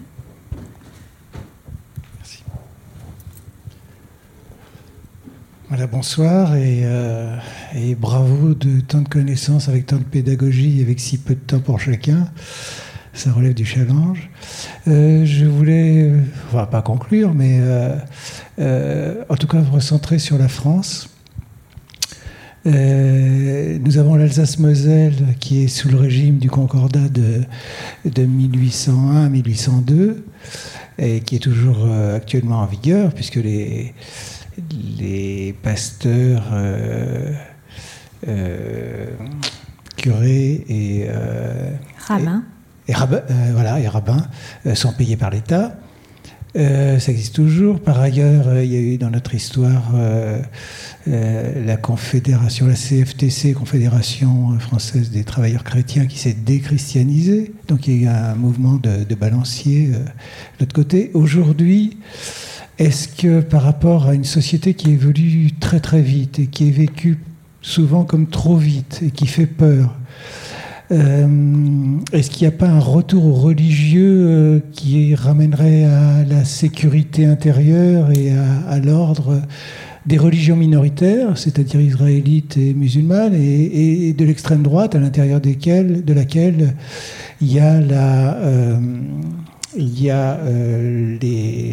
Voilà, 5.69 5.85
bonsoir 5.85 6.55
et, 6.55 6.81
euh, 6.83 7.37
et, 7.75 7.93
bravo 7.93 8.55
de 8.55 8.79
tant 8.79 9.01
de 9.01 9.07
connaissances 9.07 9.69
avec 9.69 9.85
tant 9.85 9.97
de 9.97 10.03
pédagogie 10.03 10.81
avec 10.81 10.99
si 10.99 11.19
peu 11.19 11.35
de 11.35 11.39
temps 11.39 11.59
pour 11.59 11.79
chacun 11.79 12.27
ça 13.13 13.31
relève 13.31 13.53
du 13.53 13.65
challenge. 13.65 14.31
Euh, 14.87 15.25
je 15.25 15.45
voulais, 15.45 16.11
enfin 16.47 16.65
pas 16.65 16.81
conclure, 16.81 17.35
mais 17.35 17.59
euh, 17.61 19.23
en 19.29 19.35
tout 19.35 19.45
cas 19.45 19.59
me 19.59 19.69
recentrer 19.69 20.17
sur 20.17 20.39
la 20.39 20.47
France. 20.47 21.09
nous 22.65 23.97
avons 23.99 24.15
l'Alsace-Moselle 24.15 25.35
qui 25.39 25.65
est 25.65 25.67
sous 25.67 25.89
le 25.89 25.97
régime 25.97 26.39
du 26.39 26.49
Concordat 26.49 27.09
de, 27.09 27.43
de 28.05 28.23
1801 28.23 29.25
à 29.25 29.29
1802 29.29 30.25
et 30.97 31.19
qui 31.19 31.35
est 31.35 31.39
toujours 31.39 31.87
actuellement 32.15 32.61
en 32.61 32.65
vigueur 32.65 33.13
puisque 33.13 33.35
les, 33.35 33.93
les 34.97 35.53
pasteurs, 35.61 36.43
curés 39.97 40.65
et... 40.69 41.07
rabbins 41.97 42.43
et, 42.89 42.93
euh, 42.95 43.51
voilà, 43.53 43.79
et 43.79 43.87
rabbins 43.87 44.25
euh, 44.65 44.73
sont 44.73 44.91
payés 44.91 45.15
par 45.15 45.29
l'État. 45.29 45.75
Euh, 46.55 46.97
ça 46.97 47.11
existe 47.11 47.35
toujours. 47.35 47.79
Par 47.79 47.99
ailleurs, 47.99 48.63
il 48.63 48.73
y 48.73 48.75
a 48.75 48.79
eu 48.79 48.97
dans 48.97 49.11
notre 49.11 49.35
histoire 49.35 49.91
la 51.05 51.77
Confédération, 51.77 52.65
la 52.65 52.73
CFTC, 52.73 53.53
Confédération 53.53 54.57
française 54.59 55.11
des 55.11 55.23
travailleurs 55.23 55.63
chrétiens, 55.63 56.07
qui 56.07 56.17
s'est 56.17 56.33
déchristianisée. 56.33 57.53
Donc 57.67 57.87
il 57.87 58.01
y 58.01 58.07
a 58.07 58.11
eu 58.11 58.13
un 58.31 58.35
mouvement 58.35 58.75
de, 58.75 59.03
de 59.03 59.15
balancier 59.15 59.87
de 59.89 59.99
l'autre 60.59 60.73
côté. 60.73 61.11
Aujourd'hui, 61.13 61.97
est-ce 62.79 63.09
que 63.09 63.41
par 63.41 63.63
rapport 63.63 64.07
à 64.07 64.15
une 64.15 64.23
société 64.23 64.73
qui 64.73 64.91
évolue 64.91 65.51
très 65.59 65.81
très 65.81 66.01
vite 66.01 66.39
et 66.39 66.47
qui 66.47 66.69
est 66.69 66.71
vécue 66.71 67.19
souvent 67.61 68.05
comme 68.05 68.27
trop 68.27 68.55
vite 68.55 69.01
et 69.05 69.11
qui 69.11 69.27
fait 69.27 69.45
peur, 69.45 69.93
euh, 70.91 71.27
est-ce 72.13 72.31
qu'il 72.31 72.47
n'y 72.47 72.53
a 72.53 72.57
pas 72.57 72.69
un 72.69 72.79
retour 72.79 73.41
religieux 73.41 74.25
euh, 74.27 74.59
qui 74.71 75.13
ramènerait 75.13 75.83
à 75.83 76.23
la 76.23 76.45
sécurité 76.45 77.25
intérieure 77.25 78.11
et 78.11 78.31
à, 78.31 78.79
l'ordre 78.79 79.41
des 80.05 80.17
religions 80.17 80.55
minoritaires, 80.55 81.37
c'est-à-dire 81.37 81.81
israélites 81.81 82.55
et 82.57 82.73
musulmanes, 82.73 83.35
et, 83.35 84.13
de 84.13 84.25
l'extrême 84.25 84.63
droite, 84.63 84.95
à 84.95 84.99
l'intérieur 84.99 85.41
de 85.41 86.13
laquelle 86.13 86.75
il 87.41 87.53
y 87.53 87.59
a 87.59 87.79
la, 87.79 88.37
euh, 88.37 88.79
il 89.77 90.01
y 90.01 90.09
a, 90.09 90.39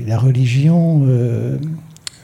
la 0.07 0.19
religion 0.19 1.07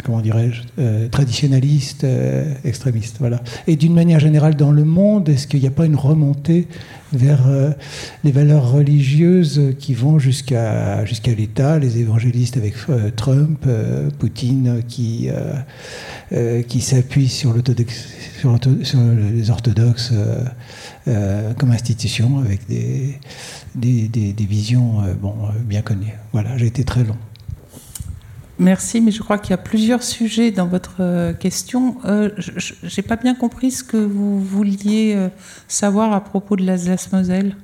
comment 0.04 0.20
dirais-je, 0.20 0.62
euh, 0.78 1.08
traditionnaliste, 1.08 2.04
euh, 2.04 2.52
extrémiste. 2.64 3.16
Voilà. 3.20 3.42
Et 3.66 3.76
d'une 3.76 3.94
manière 3.94 4.20
générale, 4.20 4.56
dans 4.56 4.72
le 4.72 4.84
monde, 4.84 5.28
est-ce 5.28 5.46
qu'il 5.46 5.60
n'y 5.60 5.66
a 5.66 5.70
pas 5.70 5.86
une 5.86 5.96
remontée 5.96 6.66
vers 7.12 7.46
euh, 7.46 7.70
les 8.24 8.32
valeurs 8.32 8.72
religieuses 8.72 9.74
qui 9.78 9.94
vont 9.94 10.18
jusqu'à 10.18 11.04
jusqu'à 11.04 11.34
l'État, 11.34 11.78
les 11.78 11.98
évangélistes 11.98 12.56
avec 12.56 12.74
Trump, 13.16 13.66
Poutine 14.18 14.82
qui, 14.88 15.28
qui 16.68 16.80
s'appuie 16.80 17.28
sur, 17.28 17.54
sur, 18.40 18.58
sur, 18.82 19.00
les 19.34 19.50
orthodoxes 19.50 20.12
comme 21.04 21.70
institution 21.70 22.38
avec 22.38 22.66
des, 22.66 23.18
des, 23.74 24.08
des, 24.08 24.32
des 24.32 24.44
visions 24.44 25.02
bon, 25.20 25.34
bien 25.64 25.82
connues. 25.82 26.14
Voilà, 26.32 26.56
j'ai 26.56 26.66
été 26.66 26.84
très 26.84 27.04
long. 27.04 27.16
Merci, 28.62 29.00
mais 29.00 29.10
je 29.10 29.20
crois 29.20 29.38
qu'il 29.38 29.50
y 29.50 29.54
a 29.54 29.58
plusieurs 29.58 30.04
sujets 30.04 30.52
dans 30.52 30.66
votre 30.66 30.96
euh, 31.00 31.32
question. 31.32 31.96
Euh, 32.04 32.30
je 32.36 32.74
n'ai 32.84 33.02
pas 33.02 33.16
bien 33.16 33.34
compris 33.34 33.72
ce 33.72 33.82
que 33.82 33.96
vous 33.96 34.40
vouliez 34.40 35.14
euh, 35.16 35.28
savoir 35.66 36.12
à 36.12 36.22
propos 36.22 36.54
de 36.54 36.64
l'Alsace-Moselle. 36.64 37.56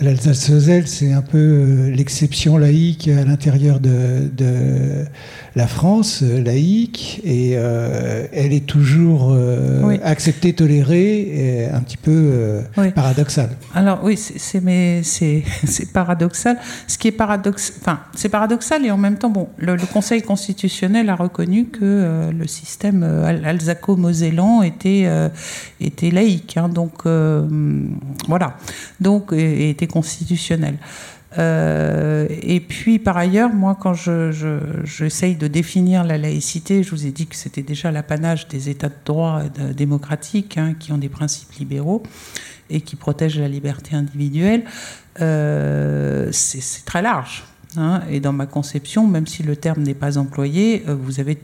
l'Alsace-Moselle, 0.00 0.86
c'est 0.86 1.12
un 1.12 1.22
peu 1.22 1.38
euh, 1.38 1.90
l'exception 1.90 2.56
laïque 2.56 3.08
à 3.08 3.24
l'intérieur 3.24 3.80
de, 3.80 4.30
de, 4.36 5.04
la 5.58 5.66
France 5.66 6.20
euh, 6.22 6.40
laïque, 6.42 7.20
et 7.24 7.54
euh, 7.56 8.26
elle 8.32 8.52
est 8.52 8.64
toujours 8.64 9.30
euh, 9.32 9.82
Oui. 9.82 9.98
acceptée, 10.04 10.52
tolérée, 10.52 11.18
et 11.20 11.66
un 11.66 11.80
petit 11.80 11.96
peu 11.96 12.12
euh, 12.14 12.62
Oui. 12.76 12.90
paradoxale. 12.92 13.50
Alors 13.74 13.98
oui, 14.04 14.16
c'est- 14.16 14.60
mais 14.62 15.02
c'est 15.02 15.42
paradoxal. 15.92 16.56
Ce 16.86 16.96
qui 16.96 17.08
est 17.08 17.12
paradoxal, 17.12 17.74
enfin 17.80 17.98
c'est 18.14 18.28
paradoxal 18.28 18.86
et 18.86 18.90
en 18.92 18.96
même 18.96 19.18
temps, 19.18 19.30
bon, 19.30 19.48
le, 19.58 19.74
le 19.74 19.86
Conseil 19.92 20.22
constitutionnel 20.22 21.10
a 21.10 21.16
reconnu 21.16 21.66
que 21.66 22.30
le 22.32 22.46
système 22.46 23.02
al- 23.02 23.44
alsaco-mosellan 23.44 24.62
était 24.62 25.06
était 25.80 26.10
laïque, 26.10 26.56
hein, 26.56 26.68
donc 26.68 27.04
voilà, 28.28 28.56
donc 29.00 29.32
et, 29.32 29.36
et 29.66 29.70
était 29.70 29.86
constitutionnel. 29.88 30.76
Euh, 31.36 32.26
et 32.30 32.60
puis 32.60 32.98
par 32.98 33.16
ailleurs, 33.18 33.52
moi, 33.52 33.76
quand 33.78 33.92
je, 33.92 34.32
je- 34.32 34.84
j'essaye 34.84 35.36
de 35.36 35.46
définir 35.46 36.04
la 36.04 36.16
laïcité, 36.16 36.82
je 36.82 36.90
vous 36.90 37.06
ai 37.06 37.10
dit 37.10 37.26
que 37.26 37.36
c'était 37.36 37.62
déjà 37.62 37.90
l'apanage 37.90 38.48
des 38.48 38.70
États 38.70 38.88
de 38.88 38.94
droit 39.04 39.42
démocratiques 39.76 40.56
hein, 40.56 40.74
qui 40.78 40.90
ont 40.92 40.98
des 40.98 41.10
principes 41.10 41.52
libéraux 41.58 42.02
et 42.70 42.80
qui 42.80 42.96
protègent 42.96 43.38
la 43.40 43.48
liberté 43.48 43.94
individuelle. 43.94 44.64
Euh, 45.20 46.28
c'est, 46.32 46.60
c'est 46.62 46.84
très 46.86 47.02
large. 47.02 47.44
hein. 47.76 48.00
et 48.10 48.20
dans 48.20 48.32
ma 48.32 48.46
conception, 48.46 49.06
même 49.06 49.26
si 49.26 49.42
le 49.42 49.54
terme 49.56 49.82
n'est 49.82 49.94
pas 49.94 50.16
employé, 50.16 50.84
euh, 50.88 50.94
vous 50.94 51.20
avez 51.20 51.38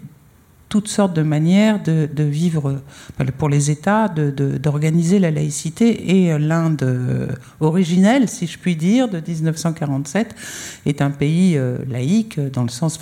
toutes 0.75 0.89
sortes 0.89 1.15
de 1.15 1.23
manières 1.23 1.81
de, 1.85 2.25
vivre, 2.25 2.83
euh, 3.21 3.25
pour 3.39 3.49
les 3.49 3.71
États, 3.71 4.09
d'organiser 4.09 5.21
la 5.21 5.31
laïcité. 5.31 6.19
Et 6.19 6.33
euh, 6.33 6.39
l'Inde 6.39 6.83
euh, 6.83 7.29
originelle, 7.61 8.29
si 8.29 8.49
je 8.49 8.59
puis 8.59 8.75
dire, 8.75 9.09
de 9.09 9.21
1947, 9.25 10.35
est 10.85 11.01
un 11.01 11.13
pays 11.13 11.57
laïque, 11.89 12.41
dans 12.41 12.65
le 12.65 12.71
sens 12.71 12.99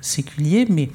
séculier, 0.00 0.68
mais 0.70 0.88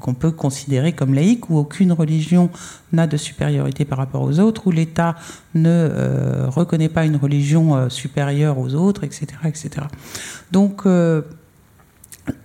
qu'on 0.00 0.14
peut 0.14 0.30
considérer 0.30 0.92
comme 0.92 1.14
laïque, 1.14 1.50
où 1.50 1.58
aucune 1.58 1.92
religion 1.92 2.48
n'a 2.92 3.08
de 3.08 3.16
supériorité 3.16 3.84
par 3.84 3.98
rapport 3.98 4.22
aux 4.22 4.38
autres, 4.38 4.68
où 4.68 4.70
l'État 4.70 5.16
ne 5.54 6.46
reconnaît 6.46 6.88
pas 6.88 7.04
une 7.04 7.16
religion 7.16 7.90
supérieure 7.90 8.58
aux 8.58 8.74
autres, 8.74 9.02
etc. 9.02 9.26
etc. 9.44 9.86
Donc, 10.52 10.86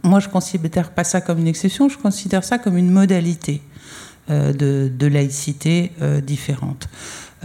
moi, 0.03 0.19
je 0.19 0.27
ne 0.27 0.31
considère 0.33 0.91
pas 0.91 1.03
ça 1.03 1.21
comme 1.21 1.39
une 1.39 1.47
exception, 1.47 1.89
je 1.89 1.97
considère 1.97 2.43
ça 2.43 2.57
comme 2.57 2.77
une 2.77 2.91
modalité 2.91 3.61
euh, 4.29 4.53
de, 4.53 5.07
laïcité 5.07 5.91
euh, 6.01 6.21
différente. 6.21 6.87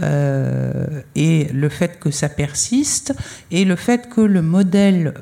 Euh, 0.01 1.01
et 1.13 1.49
le 1.51 1.67
fait 1.67 1.99
que 1.99 2.09
ça 2.09 2.29
persiste 2.29 3.13
et 3.51 3.65
le 3.65 3.75
fait 3.75 4.07
que 4.07 4.21
le 4.21 4.41
modèle 4.41 5.13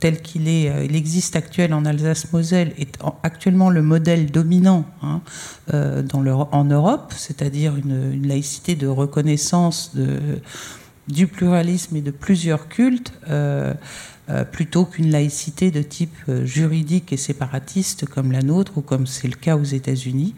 tel 0.00 0.20
qu'il 0.20 0.48
est, 0.48 0.84
il 0.84 0.94
existe 0.94 1.34
actuel 1.34 1.72
en 1.72 1.86
Alsace-Moselle 1.86 2.74
est 2.76 3.02
en- 3.02 3.18
actuellement 3.22 3.70
le 3.70 3.80
modèle 3.80 4.30
dominant 4.30 4.84
hein, 5.02 5.22
en 5.72 6.64
Europe, 6.64 7.14
c'est-à-dire 7.16 7.74
une, 7.74 8.28
laïcité 8.28 8.74
de 8.74 8.86
reconnaissance 8.86 9.96
du 11.08 11.26
pluralisme 11.26 11.96
et 11.96 12.02
de 12.02 12.10
plusieurs 12.10 12.68
cultes. 12.68 13.14
Euh, 14.28 14.32
euh, 14.32 14.44
plutôt 14.44 14.84
qu'une 14.84 15.10
laïcité 15.10 15.70
de 15.70 15.82
type 15.82 16.14
euh, 16.28 16.44
juridique 16.44 17.12
et 17.12 17.16
séparatiste 17.16 18.06
comme 18.06 18.32
la 18.32 18.42
nôtre 18.42 18.78
ou 18.78 18.80
comme 18.80 19.06
c'est 19.06 19.28
le 19.28 19.34
cas 19.34 19.56
aux 19.56 19.64
États-Unis, 19.64 20.34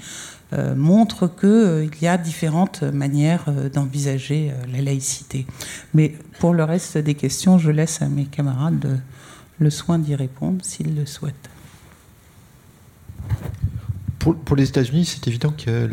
euh, 0.53 0.75
montre 0.75 1.29
qu'il 1.29 2.03
y 2.03 2.07
a 2.07 2.17
différentes 2.17 2.83
manières 2.83 3.45
euh, 3.49 3.69
d'envisager 3.69 4.51
euh, 4.51 4.55
la 4.73 4.81
laïcité. 4.81 5.47
Mais 5.93 6.15
pour 6.39 6.55
le 6.55 6.65
reste 6.65 6.97
des 6.99 7.15
questions, 7.15 7.59
je 7.59 7.71
laisse 7.71 8.01
à 8.03 8.09
mes 8.09 8.25
camarades 8.25 8.79
de- 8.79 8.99
le 9.59 9.71
soin 9.71 9.99
d'y 9.99 10.15
répondre 10.15 10.65
s'ils 10.65 10.97
le 10.97 11.07
souhaitent. 11.07 11.51
Pour, 14.19 14.57
les 14.57 14.69
États-Unis, 14.69 15.05
c'est 15.05 15.29
évident 15.29 15.53
que 15.53 15.87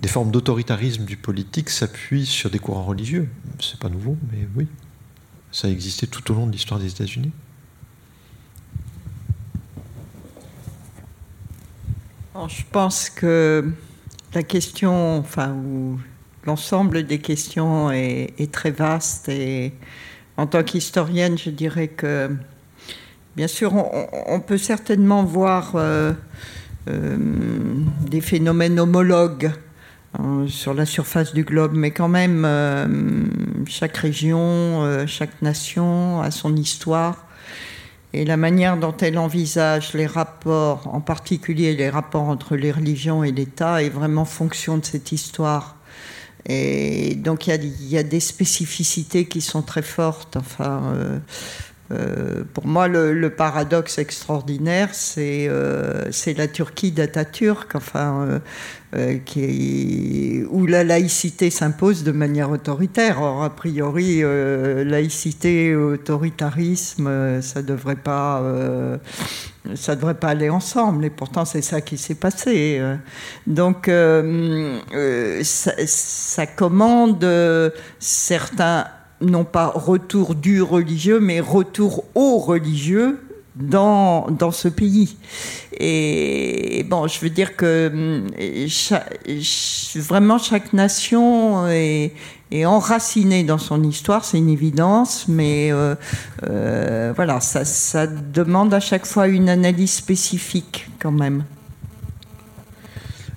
des 0.00 0.08
formes 0.08 0.30
d'autoritarisme 0.30 1.04
du 1.04 1.16
politique 1.16 1.70
s'appuient 1.70 2.24
sur 2.24 2.50
des 2.50 2.60
courants 2.60 2.84
religieux. 2.84 3.28
C'est 3.60 3.80
pas 3.80 3.88
nouveau, 3.88 4.16
mais 4.30 4.48
oui. 4.54 4.68
Ça 5.58 5.66
a 5.66 5.70
existé 5.72 6.06
tout 6.06 6.30
au 6.30 6.36
long 6.36 6.46
de 6.46 6.52
l'histoire 6.52 6.78
des 6.78 6.86
États-Unis. 6.86 7.32
Je 12.46 12.62
pense 12.70 13.10
que 13.10 13.68
la 14.34 14.44
question, 14.44 15.18
enfin, 15.18 15.52
ou 15.54 15.98
l'ensemble 16.44 17.02
des 17.02 17.18
questions 17.18 17.90
est, 17.90 18.52
très 18.52 18.70
vaste 18.70 19.30
et 19.30 19.72
en 20.36 20.46
tant 20.46 20.62
qu'historienne, 20.62 21.36
je 21.36 21.50
dirais 21.50 21.88
que, 21.88 22.30
bien 23.34 23.48
sûr, 23.48 23.74
on, 23.74 24.38
peut 24.38 24.58
certainement 24.58 25.24
voir 25.24 25.72
euh, 25.74 26.12
euh, 26.86 27.16
des 28.06 28.20
phénomènes 28.20 28.78
homologues 28.78 29.50
sur 30.48 30.74
la 30.74 30.84
surface 30.84 31.32
du 31.32 31.44
globe, 31.44 31.72
mais 31.74 31.90
quand 31.90 32.08
même, 32.08 32.44
euh, 32.44 32.86
chaque 33.66 33.96
région, 33.96 34.82
euh, 34.82 35.06
chaque 35.06 35.42
nation 35.42 36.20
a 36.20 36.30
son 36.30 36.56
histoire. 36.56 37.26
Et 38.12 38.24
la 38.24 38.36
manière 38.36 38.78
dont 38.78 38.96
elle 38.96 39.18
envisage 39.18 39.92
les 39.92 40.06
rapports, 40.06 40.92
en 40.92 41.00
particulier 41.00 41.76
les 41.76 41.90
rapports 41.90 42.28
entre 42.28 42.56
les 42.56 42.72
religions 42.72 43.22
et 43.22 43.32
l'État, 43.32 43.82
est 43.82 43.90
vraiment 43.90 44.24
fonction 44.24 44.78
de 44.78 44.84
cette 44.84 45.12
histoire. 45.12 45.76
Et 46.46 47.14
donc 47.14 47.46
il 47.46 47.88
y 47.90 47.98
a, 47.98 48.02
des 48.02 48.20
spécificités 48.20 49.26
qui 49.26 49.42
sont 49.42 49.62
très 49.62 49.82
fortes. 49.82 50.36
Enfin, 50.36 50.82
euh, 50.94 51.18
euh, 51.90 52.44
pour 52.52 52.66
moi, 52.66 52.86
le, 52.88 53.30
paradoxe 53.30 53.98
extraordinaire, 53.98 54.90
c'est 54.92 55.48
euh, 55.48 56.10
c'est 56.10 56.36
la 56.36 56.46
Turquie 56.46 56.92
d'Atatürk, 56.92 57.74
enfin, 57.74 58.40
euh, 58.94 59.18
où 60.50 60.66
la 60.66 60.84
laïcité 60.84 61.48
s'impose 61.50 62.04
de 62.04 62.12
manière 62.12 62.50
autoritaire. 62.50 63.22
Or, 63.22 63.42
a 63.42 63.50
priori, 63.50 64.22
laïcité 64.22 65.74
autoritarisme, 65.74 67.40
ça 67.40 67.62
devrait 67.62 67.96
pas, 67.96 68.42
devrait 69.64 70.14
pas 70.14 70.28
aller 70.28 70.50
ensemble. 70.50 71.04
Et 71.06 71.10
pourtant, 71.10 71.44
c'est 71.44 71.62
ça 71.62 71.80
qui 71.80 71.96
s'est 71.96 72.14
passé. 72.14 72.82
Donc, 73.46 73.90
ça, 75.42 76.46
commande 76.46 77.72
certains, 77.98 78.86
non 79.20 79.44
pas 79.44 79.68
retour 79.74 80.34
du 80.34 80.62
religieux, 80.62 81.20
mais 81.20 81.40
retour 81.40 82.04
au 82.14 82.38
religieux 82.38 83.20
dans, 83.56 84.28
dans 84.30 84.52
ce 84.52 84.68
pays. 84.68 85.16
Et 85.80 86.84
bon, 86.88 87.08
je 87.08 87.20
veux 87.20 87.30
dire 87.30 87.56
que 87.56 87.88
hum, 87.92 88.28
vraiment 90.00 90.38
chaque 90.38 90.72
nation 90.72 91.66
est, 91.68 92.12
est 92.50 92.64
enracinée 92.64 93.42
dans 93.44 93.58
son 93.58 93.82
histoire, 93.82 94.24
c'est 94.24 94.38
une 94.38 94.48
évidence, 94.50 95.26
mais 95.28 95.72
euh, 95.72 95.94
euh, 96.48 97.12
voilà, 97.14 97.40
ça, 97.40 97.64
ça 97.64 98.06
demande 98.06 98.72
à 98.74 98.80
chaque 98.80 99.06
fois 99.06 99.28
une 99.28 99.48
analyse 99.48 99.92
spécifique 99.92 100.88
quand 101.00 101.12
même. 101.12 101.44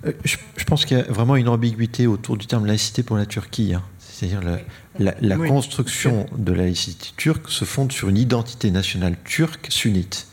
Euh, 0.05 0.11
Je, 0.23 0.37
je 0.57 0.63
pense 0.65 0.85
qu'il 0.85 0.97
y 0.97 1.01
a 1.01 1.03
vraiment 1.11 1.35
une 1.35 1.49
ambiguïté 1.49 2.07
autour 2.07 2.37
du 2.37 2.47
terme 2.47 2.65
laïcité 2.65 3.03
pour 3.03 3.17
la 3.17 3.25
Turquie. 3.25 3.73
hein. 3.73 3.83
C'est-à-dire 3.99 4.41
la, 4.43 4.59
la- 4.99 5.15
la 5.22 5.38
Oui. 5.38 5.47
construction 5.47 6.26
de 6.38 6.51
la 6.53 6.63
laïcité 6.63 7.09
turque 7.18 7.49
se 7.49 7.65
fonde 7.65 7.91
sur 7.91 8.09
une 8.09 8.18
identité 8.18 8.72
nationale 8.72 9.15
turque 9.23 9.68
sunnite. 9.69 10.27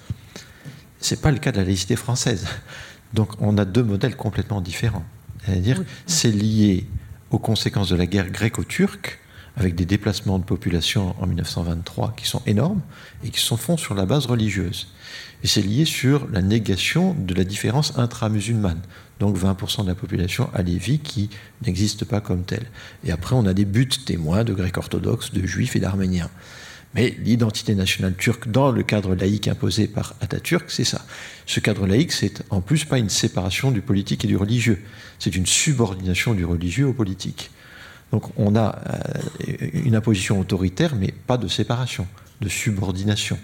C'est 1.01 1.21
pas 1.21 1.31
le 1.31 1.39
cas 1.39 1.53
de 1.53 1.59
la 1.59 1.65
laïcité 1.65 1.97
française. 1.97 2.47
Donc 3.15 3.33
on 3.41 3.57
a 3.59 3.65
deux 3.65 3.83
modèles 3.85 4.17
complètement 4.17 4.61
différents. 4.61 5.05
C'est-à-dire 5.45 5.83
c'est 6.07 6.31
lié 6.33 6.87
aux 7.31 7.39
conséquences 7.39 7.89
de 7.89 7.97
la 7.97 8.07
guerre 8.07 8.31
gréco-turque 8.31 9.19
avec 9.57 9.75
des 9.75 9.87
déplacements 9.87 10.39
de 10.39 10.45
population 10.45 11.15
en 11.21 11.27
1923 11.27 12.15
qui 12.17 12.27
sont 12.27 12.43
énormes 12.47 12.81
et 13.25 13.31
qui 13.31 13.41
se 13.41 13.55
font 13.57 13.77
sur 13.77 13.95
la 13.95 14.07
base 14.07 14.27
religieuse. 14.27 14.89
Et 15.43 15.47
c'est 15.47 15.63
lié 15.63 15.85
sur 15.85 16.29
la 16.31 16.43
négation 16.43 17.15
de 17.15 17.35
la 17.35 17.45
différence 17.45 17.97
intra-musulmane. 17.99 18.81
Donc 19.21 19.37
20% 19.37 19.83
de 19.83 19.89
la 19.89 19.95
population 19.95 20.49
à 20.55 20.63
Lévis 20.63 21.01
qui 21.01 21.31
n'existe 21.67 22.05
pas 22.05 22.21
comme 22.21 22.45
telle. 22.45 22.67
Et 23.05 23.11
après, 23.11 23.35
on 23.35 23.47
a 23.47 23.55
des 23.55 23.65
buts 23.65 23.89
témoins 23.89 24.45
de 24.45 24.53
Grecs 24.53 24.79
orthodoxes, 24.79 25.33
de 25.33 25.45
Juifs 25.47 25.75
et 25.77 25.81
d'Arméniens. 25.81 26.31
Mais 26.95 27.17
l'identité 27.23 27.75
nationale 27.75 28.15
turque 28.17 28.49
dans 28.49 28.71
le 28.71 28.83
cadre 28.83 29.15
laïque 29.15 29.49
imposé 29.49 29.89
par 29.89 30.15
Atatürk, 30.21 30.71
c'est 30.71 30.85
ça. 30.85 31.05
Ce 31.47 31.61
cadre 31.61 31.87
laïque, 31.87 32.13
c'est 32.13 32.43
en 32.51 32.61
plus 32.61 32.85
pas 32.85 32.99
une 32.99 33.11
séparation 33.11 33.71
du 33.71 33.83
politique 33.83 34.25
et 34.25 34.29
du 34.29 34.37
religieux. 34.37 34.83
C'est 35.19 35.35
une 35.37 35.47
subordination 35.47 36.35
du 36.35 36.45
religieux 36.45 36.87
au 36.87 36.95
politique. 36.95 37.51
Donc 38.11 38.25
on 38.39 38.57
a 38.57 38.79
euh, 39.49 39.69
une 39.75 39.97
imposition 39.97 40.41
autoritaire, 40.41 40.95
mais 40.95 41.13
pas 41.27 41.37
de 41.37 41.47
séparation, 41.47 42.07
de 42.41 42.49
subordination. 42.49 43.39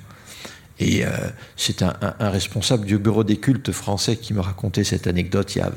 Et 0.78 1.05
euh, 1.05 1.10
c'est 1.56 1.82
un, 1.82 1.94
responsable 2.18 2.84
du 2.84 2.98
bureau 2.98 3.24
des 3.24 3.36
cultes 3.36 3.72
français 3.72 4.16
qui 4.16 4.34
me 4.34 4.40
racontait 4.40 4.84
cette 4.84 5.06
anecdote 5.06 5.55
il 5.55 5.59
y 5.59 5.62
a 5.62 5.70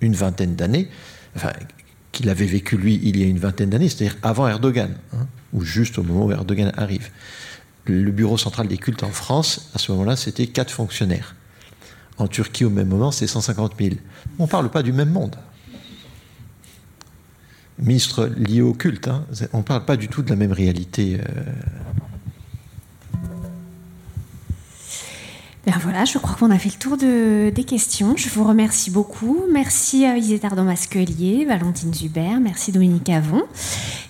une 0.00 0.14
vingtaine 0.14 0.54
d'années, 0.54 0.88
enfin, 1.36 1.52
qu'il 2.12 2.28
avait 2.28 2.46
vécu 2.46 2.76
lui 2.76 3.00
il 3.02 3.18
y 3.18 3.24
a 3.24 3.26
une 3.26 3.38
vingtaine 3.38 3.70
d'années, 3.70 3.88
c'est-à-dire 3.88 4.16
avant 4.22 4.46
Erdogan, 4.46 4.94
hein, 5.12 5.26
ou 5.52 5.62
juste 5.62 5.98
au 5.98 6.02
moment 6.02 6.26
où 6.26 6.32
Erdogan 6.32 6.72
arrive. 6.76 7.10
Le 7.86 8.10
bureau 8.12 8.38
central 8.38 8.68
des 8.68 8.78
cultes 8.78 9.02
en 9.02 9.10
France, 9.10 9.70
à 9.74 9.78
ce 9.78 9.90
moment-là, 9.92 10.14
c'était 10.14 10.46
quatre 10.46 10.70
fonctionnaires. 10.70 11.34
En 12.18 12.28
Turquie, 12.28 12.64
au 12.64 12.70
même 12.70 12.88
moment, 12.88 13.10
c'est 13.10 13.26
150 13.26 13.72
000. 13.80 13.96
On 14.38 14.44
ne 14.44 14.48
parle 14.48 14.70
pas 14.70 14.82
du 14.82 14.92
même 14.92 15.10
monde. 15.10 15.36
Ministre 17.78 18.26
lié 18.36 18.60
au 18.60 18.74
culte, 18.74 19.08
hein, 19.08 19.24
on 19.54 19.58
ne 19.58 19.62
parle 19.62 19.86
pas 19.86 19.96
du 19.96 20.08
tout 20.08 20.22
de 20.22 20.28
la 20.28 20.36
même 20.36 20.52
réalité. 20.52 21.18
Euh, 21.18 21.42
Ben 25.66 25.74
voilà, 25.82 26.06
je 26.06 26.16
crois 26.16 26.36
qu'on 26.36 26.50
a 26.50 26.58
fait 26.58 26.70
le 26.70 26.78
tour 26.78 26.96
de, 26.96 27.50
des 27.50 27.64
questions. 27.64 28.16
Je 28.16 28.30
vous 28.30 28.44
remercie 28.44 28.90
beaucoup. 28.90 29.40
Merci 29.52 30.06
à 30.06 30.16
Isétardon 30.16 30.62
Masquelier, 30.64 31.44
Valentine 31.44 31.92
Zuber, 31.92 32.38
merci 32.40 32.72
Dominique 32.72 33.10
Avon 33.10 33.42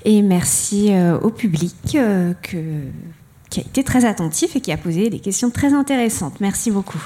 et 0.05 0.22
merci 0.22 0.93
euh, 0.93 1.18
au 1.18 1.31
public 1.31 1.74
euh, 1.97 2.35
qui 2.40 3.60
a 3.60 3.62
été 3.62 3.82
très 3.82 4.05
attentif 4.05 4.55
et 4.55 4.60
qui 4.60 4.70
a 4.70 4.77
posé 4.77 5.10
des 5.10 5.18
questions 5.18 5.51
très 5.51 5.72
intéressantes. 5.72 6.40
Merci 6.40 6.70
beaucoup. 6.70 7.02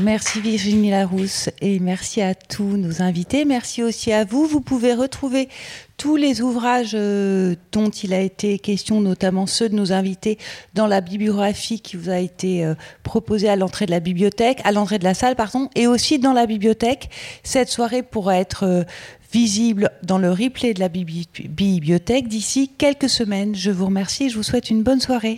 Merci 0.00 0.40
Virginie 0.40 0.90
Larousse 0.90 1.50
et 1.60 1.78
merci 1.78 2.20
à 2.20 2.34
tous 2.34 2.76
nos 2.76 3.00
invités. 3.00 3.44
Merci 3.44 3.82
aussi 3.82 4.12
à 4.12 4.24
vous. 4.24 4.46
Vous 4.46 4.60
pouvez 4.60 4.92
retrouver 4.92 5.48
tous 5.96 6.16
les 6.16 6.40
ouvrages 6.40 6.94
euh, 6.94 7.54
dont 7.70 7.90
il 7.90 8.12
a 8.12 8.20
été 8.20 8.58
question, 8.58 9.00
notamment 9.00 9.46
ceux 9.46 9.68
de 9.68 9.76
nos 9.76 9.92
invités, 9.92 10.38
dans 10.74 10.88
la 10.88 11.00
bibliographie 11.00 11.80
qui 11.80 11.96
vous 11.96 12.10
a 12.10 12.18
été 12.18 12.64
euh, 12.64 12.74
proposée 13.04 13.48
à 13.48 13.54
l'entrée 13.54 13.86
de 13.86 13.92
la 13.92 14.00
bibliothèque, 14.00 14.60
à 14.64 14.72
l'entrée 14.72 14.98
de 14.98 15.04
la 15.04 15.14
salle, 15.14 15.36
pardon, 15.36 15.70
et 15.76 15.86
aussi 15.86 16.18
dans 16.18 16.32
la 16.32 16.46
bibliothèque. 16.46 17.08
Cette 17.44 17.68
soirée 17.68 18.02
pourra 18.02 18.38
être 18.38 18.64
euh, 18.64 18.82
visible 19.32 19.90
dans 20.02 20.18
le 20.18 20.30
replay 20.30 20.74
de 20.74 20.80
la 20.80 20.88
bibliothèque 20.88 22.26
d'ici 22.26 22.68
quelques 22.76 23.08
semaines. 23.08 23.54
Je 23.54 23.70
vous 23.70 23.86
remercie 23.86 24.24
et 24.24 24.28
je 24.28 24.36
vous 24.36 24.42
souhaite 24.42 24.70
une 24.70 24.82
bonne 24.82 25.00
soirée. 25.00 25.36